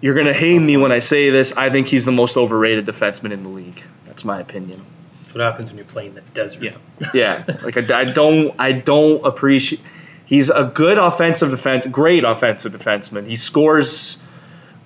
You're 0.02 0.16
gonna 0.16 0.34
hate 0.34 0.60
me 0.60 0.78
when 0.78 0.92
I 0.92 1.00
say 1.00 1.30
this. 1.30 1.54
I 1.56 1.70
think 1.70 1.88
he's 1.88 2.06
the 2.06 2.12
most 2.12 2.36
overrated 2.38 2.86
defenseman 2.86 3.32
in 3.32 3.44
the 3.44 3.50
league. 3.50 3.82
That's 4.06 4.26
my 4.26 4.40
opinion. 4.40 4.84
That's 5.22 5.34
what 5.34 5.42
happens 5.42 5.72
when 5.72 5.78
you 5.78 5.84
play 5.86 6.08
in 6.08 6.16
the 6.16 6.22
desert. 6.34 6.64
yeah. 6.64 6.72
Yeah, 7.14 7.44
like 7.64 7.78
I, 7.78 8.02
I 8.02 8.06
don't, 8.06 8.56
I 8.60 8.72
don't 8.74 9.26
appreciate. 9.26 9.82
He's 10.26 10.50
a 10.50 10.64
good 10.66 10.98
offensive 10.98 11.52
defense, 11.52 11.86
great 11.86 12.24
offensive 12.24 12.72
defenseman. 12.74 13.28
He 13.28 13.36
scores 13.36 14.18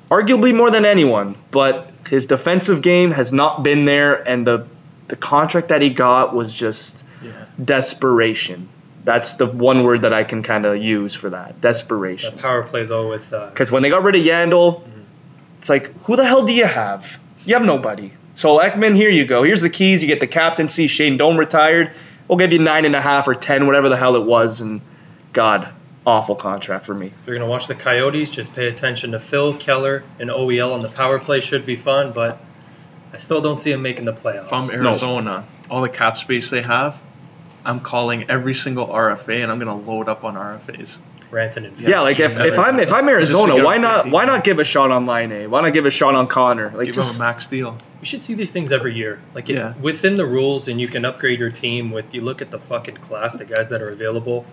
arguably 0.09 0.55
more 0.55 0.70
than 0.72 0.86
anyone, 0.86 1.36
but 1.51 1.91
his 2.09 2.26
defensive 2.26 2.82
game 2.82 3.11
has 3.11 3.32
not 3.32 3.63
been 3.63 3.86
there, 3.86 4.16
and 4.16 4.45
the 4.45 4.68
the 5.07 5.16
contract 5.16 5.68
that 5.70 5.82
he 5.82 5.91
got 5.91 6.34
was 6.36 6.51
just 6.53 7.01
Yeah. 7.24 7.32
desperation. 7.63 8.70
That's 9.03 9.34
the 9.34 9.45
one 9.45 9.84
word 9.84 10.01
that 10.01 10.13
I 10.13 10.24
can 10.24 10.41
kind 10.41 10.66
of 10.66 10.82
use 10.82 11.13
for 11.13 11.30
that 11.30 11.47
That 11.49 11.61
desperation. 11.61 12.38
power 12.39 12.63
play 12.63 12.86
though 12.86 13.09
with 13.09 13.32
uh, 13.32 13.47
Because 13.49 13.72
when 13.72 13.84
they 13.84 13.89
got 13.89 14.03
rid 14.03 14.16
of 14.16 14.22
Yandle, 14.24 14.82
it's 15.66 15.70
like, 15.72 15.91
who 16.03 16.16
the 16.16 16.24
hell 16.24 16.45
do 16.45 16.53
you 16.53 16.68
have? 16.68 17.20
You 17.43 17.55
have 17.55 17.66
nobody. 17.66 18.11
So 18.36 18.59
Ekman, 18.59 18.95
here 18.95 19.09
you 19.09 19.26
go. 19.26 19.41
Here's 19.41 19.61
the 19.61 19.70
keys. 19.72 20.03
You 20.03 20.07
get 20.07 20.20
the 20.20 20.28
captaincy. 20.28 20.86
Shane 20.86 21.18
Doan 21.18 21.38
retired. 21.38 21.89
We'll 22.28 22.38
give 22.38 22.53
you 22.53 22.59
nine 22.59 22.86
and 22.86 22.95
a 22.95 23.01
half 23.01 23.28
or 23.28 23.34
ten, 23.34 23.66
whatever 23.66 23.89
the 23.89 23.97
hell 23.97 24.16
it 24.16 24.24
was. 24.24 24.61
And 24.61 24.82
God, 25.34 25.68
awful 26.05 26.36
contract 26.36 26.86
for 26.86 26.93
me. 26.93 27.07
If 27.07 27.13
you're 27.26 27.36
gonna 27.36 27.49
watch 27.49 27.66
the 27.66 27.74
Coyotes, 27.74 28.30
just 28.30 28.53
pay 28.53 28.68
attention 28.68 29.13
to 29.13 29.20
Phil 29.20 29.55
Keller 29.55 30.03
and 30.20 30.30
OEL 30.30 30.76
on 30.76 30.84
the 30.84 30.89
power 30.89 31.18
play. 31.18 31.39
Should 31.39 31.66
be 31.66 31.76
fun, 31.76 32.11
but 32.11 32.38
I 33.11 33.18
still 33.18 33.41
don't 33.41 33.59
see 33.59 33.72
him 33.72 33.82
making 33.82 34.05
the 34.05 34.13
playoffs. 34.13 34.70
If 34.70 34.72
I'm 34.72 34.86
Arizona, 34.86 35.47
all 35.68 35.82
the 35.82 35.89
cap 35.89 36.20
space 36.20 36.51
they 36.51 36.61
have, 36.61 37.01
I'm 37.66 37.80
calling 37.80 38.30
every 38.30 38.53
single 38.53 38.86
RFA 38.86 39.41
and 39.41 39.51
I'm 39.51 39.57
gonna 39.57 39.76
load 39.76 40.09
up 40.09 40.24
on 40.26 40.36
RFAs. 40.36 40.99
Ranton 41.32 41.65
and 41.65 41.80
Yeah, 41.80 42.01
like 42.01 42.19
if, 42.19 42.38
if 42.38 42.59
I'm 42.59 42.80
if 42.80 42.93
I'm 42.93 43.07
Arizona, 43.09 43.63
why 43.63 43.78
not 43.78 44.09
why 44.09 44.26
not 44.26 44.43
give 44.43 44.59
a 44.59 44.63
shot 44.63 44.91
on 44.91 45.05
Laine? 45.05 45.49
Why 45.49 45.61
not 45.61 45.73
give 45.73 45.86
a 45.86 45.91
shot 45.91 46.15
on 46.15 46.28
Connor? 46.28 46.71
Like 46.73 46.86
Give 46.88 46.95
just 46.95 47.15
him 47.15 47.21
a 47.21 47.26
max 47.26 47.47
deal. 47.47 47.78
You 48.01 48.05
should 48.05 48.21
see 48.21 48.34
these 48.36 48.51
things 48.51 48.71
every 48.71 48.95
year. 48.95 49.19
Like 49.34 49.49
it's 49.49 49.63
Yeah. 49.63 49.73
within 49.82 50.17
the 50.17 50.26
rules, 50.26 50.67
and 50.67 50.80
you 50.80 50.88
can 50.88 51.05
upgrade 51.05 51.39
your 51.39 51.49
team 51.49 51.91
with. 51.91 52.13
You 52.13 52.21
look 52.21 52.41
at 52.41 52.51
the 52.51 52.59
fucking 52.59 52.97
class, 52.97 53.36
the 53.36 53.45
guys 53.45 53.69
that 53.69 53.82
are 53.82 53.89
available. 53.89 54.45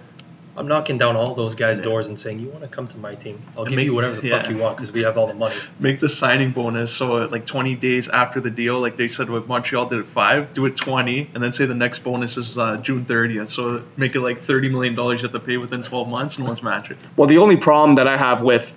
I'm 0.56 0.68
knocking 0.68 0.98
down 0.98 1.16
all 1.16 1.34
those 1.34 1.54
guys' 1.54 1.78
Yeah. 1.78 1.84
doors 1.84 2.08
and 2.08 2.20
saying, 2.20 2.40
"You 2.40 2.48
want 2.48 2.60
to 2.62 2.68
come 2.68 2.86
to 2.88 2.98
my 2.98 3.14
team? 3.14 3.40
I'll 3.56 3.62
And 3.62 3.70
give 3.70 3.76
make- 3.76 3.86
you 3.86 3.94
whatever 3.94 4.16
the 4.20 4.28
fuck 4.28 4.50
you 4.50 4.58
want 4.58 4.76
because 4.76 4.92
we 4.92 5.02
have 5.04 5.16
all 5.16 5.26
the 5.26 5.32
money." 5.34 5.54
Make 5.80 5.98
the 5.98 6.08
signing 6.10 6.50
bonus 6.50 6.92
so 6.92 7.14
like 7.30 7.46
20 7.46 7.74
days 7.74 8.08
after 8.08 8.38
the 8.40 8.50
deal, 8.50 8.78
like 8.78 8.96
they 8.96 9.08
said 9.08 9.30
with 9.30 9.48
Montreal 9.48 9.86
did 9.86 10.00
it 10.00 10.06
five, 10.06 10.52
do 10.52 10.66
it 10.66 10.76
20, 10.76 11.30
and 11.34 11.42
then 11.42 11.52
say 11.54 11.64
the 11.64 11.74
next 11.74 12.00
bonus 12.00 12.36
is 12.36 12.58
uh, 12.58 12.76
June 12.76 13.06
30th. 13.06 13.48
So 13.48 13.82
make 13.96 14.14
it 14.14 14.20
like 14.20 14.40
30 14.42 14.68
million 14.68 14.94
dollars 14.94 15.22
you 15.22 15.28
have 15.28 15.32
to 15.32 15.40
pay 15.40 15.56
within 15.56 15.82
12 15.82 16.08
months, 16.08 16.36
and 16.38 16.46
let's 16.46 16.62
match 16.62 16.90
it. 16.90 16.98
Well, 17.16 17.28
the 17.28 17.38
only 17.38 17.56
problem 17.56 17.94
that 17.94 18.06
I 18.06 18.16
have 18.16 18.42
with 18.42 18.76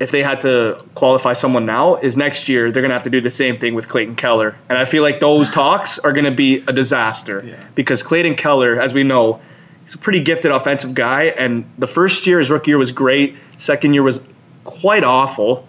if 0.00 0.10
they 0.10 0.24
had 0.24 0.40
to 0.40 0.82
qualify 0.96 1.34
someone 1.34 1.66
now, 1.66 1.94
is 1.94 2.16
next 2.16 2.48
year 2.48 2.72
they're 2.72 2.82
gonna 2.82 2.94
have 2.94 3.04
to 3.04 3.10
do 3.10 3.20
the 3.20 3.30
same 3.30 3.58
thing 3.58 3.74
with 3.74 3.88
Clayton 3.88 4.16
Keller, 4.16 4.56
and 4.68 4.76
I 4.76 4.86
feel 4.86 5.02
like 5.04 5.20
those 5.20 5.50
talks 5.50 6.00
are 6.00 6.12
gonna 6.12 6.32
be 6.32 6.64
a 6.66 6.72
disaster 6.72 7.44
Yeah. 7.46 7.54
because 7.76 8.02
Clayton 8.02 8.34
Keller, 8.34 8.80
as 8.80 8.92
we 8.92 9.04
know, 9.04 9.38
he's 9.84 9.94
a 9.94 9.98
pretty 9.98 10.20
gifted 10.20 10.50
offensive 10.50 10.94
guy, 10.94 11.24
and 11.24 11.64
the 11.78 11.86
first 11.86 12.26
year, 12.26 12.38
his 12.38 12.50
rookie 12.50 12.70
year 12.70 12.78
was 12.78 12.92
great. 12.92 13.36
Second 13.58 13.94
year 13.94 14.02
was 14.02 14.20
quite 14.64 15.04
awful. 15.04 15.68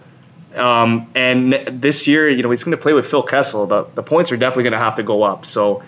Um, 0.54 1.10
and 1.14 1.52
this 1.82 2.08
year, 2.08 2.28
you 2.28 2.42
know, 2.42 2.50
he's 2.50 2.64
going 2.64 2.76
to 2.76 2.82
play 2.82 2.94
with 2.94 3.06
Phil 3.06 3.22
Kessel. 3.22 3.66
The, 3.66 3.84
the 3.94 4.02
points 4.02 4.32
are 4.32 4.36
definitely 4.36 4.64
going 4.64 4.72
to 4.72 4.78
have 4.78 4.94
to 4.96 5.02
go 5.02 5.22
up. 5.22 5.44
So 5.44 5.82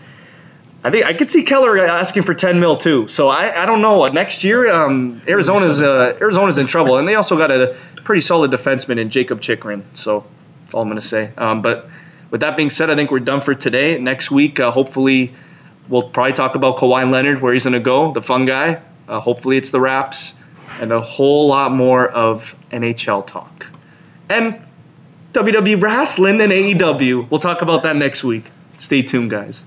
I 0.85 0.91
think 0.91 1.07
I 1.07 1.15
could 1.15 1.31
see 1.31 1.43
Keller 1.43 1.79
asking 1.79 2.23
for 2.23 2.35
10 2.35 2.61
mil 2.61 2.77
too. 2.77 3.09
So 3.09 3.29
I, 3.29 3.63
I 3.63 3.67
don't 3.67 3.81
know. 3.81 4.07
Next 4.07 4.45
year, 4.45 4.71
um, 4.71 5.23
Arizona's 5.27 5.83
uh, 5.83 6.17
Arizona's 6.21 6.59
in 6.59 6.67
trouble, 6.67 6.99
and 6.99 7.09
they 7.09 7.15
also 7.15 7.37
got 7.37 7.51
a 7.51 7.77
pretty 8.05 8.21
solid 8.21 8.51
defenseman 8.51 8.99
in 8.99 9.11
Jakob 9.11 9.41
Chychrun. 9.41 9.85
So 9.95 10.25
that's 10.63 10.75
all 10.75 10.83
I'm 10.83 10.89
going 10.89 11.01
to 11.01 11.07
say. 11.07 11.31
Um, 11.37 11.63
but 11.63 11.89
with 12.31 12.43
that 12.43 12.57
being 12.57 12.71
said, 12.71 12.91
I 12.91 12.95
think 12.95 13.11
we're 13.11 13.21
done 13.21 13.41
for 13.41 13.55
today. 13.55 13.99
Next 13.99 14.31
week, 14.31 14.61
uh, 14.61 14.71
hopefully, 14.71 15.33
we'll 15.89 16.09
probably 16.09 16.33
talk 16.33 16.55
about 16.55 16.77
Kawhi 16.79 17.11
Leonard, 17.11 17.41
where 17.41 17.53
he's 17.53 17.65
going 17.65 17.75
to 17.75 17.81
go, 17.81 18.13
the 18.13 18.23
fun 18.23 18.47
guy. 18.47 18.83
Uh, 19.07 19.21
hopefully, 19.21 19.57
it's 19.57 19.71
the 19.71 19.81
Raps, 19.81 20.35
and 20.81 20.93
a 20.93 21.01
whole 21.01 21.49
lot 21.49 21.73
more 21.73 22.07
of 22.07 22.55
NHL 22.71 23.27
talk. 23.27 23.67
And 24.29 24.61
WWE 25.33 25.81
wrestling 25.83 26.41
and 26.41 26.53
AEW. 26.53 27.31
We'll 27.31 27.41
talk 27.41 27.63
about 27.63 27.85
that 27.85 27.97
next 27.97 28.25
week. 28.25 28.45
Stay 28.77 29.03
tuned, 29.03 29.31
guys. 29.31 29.65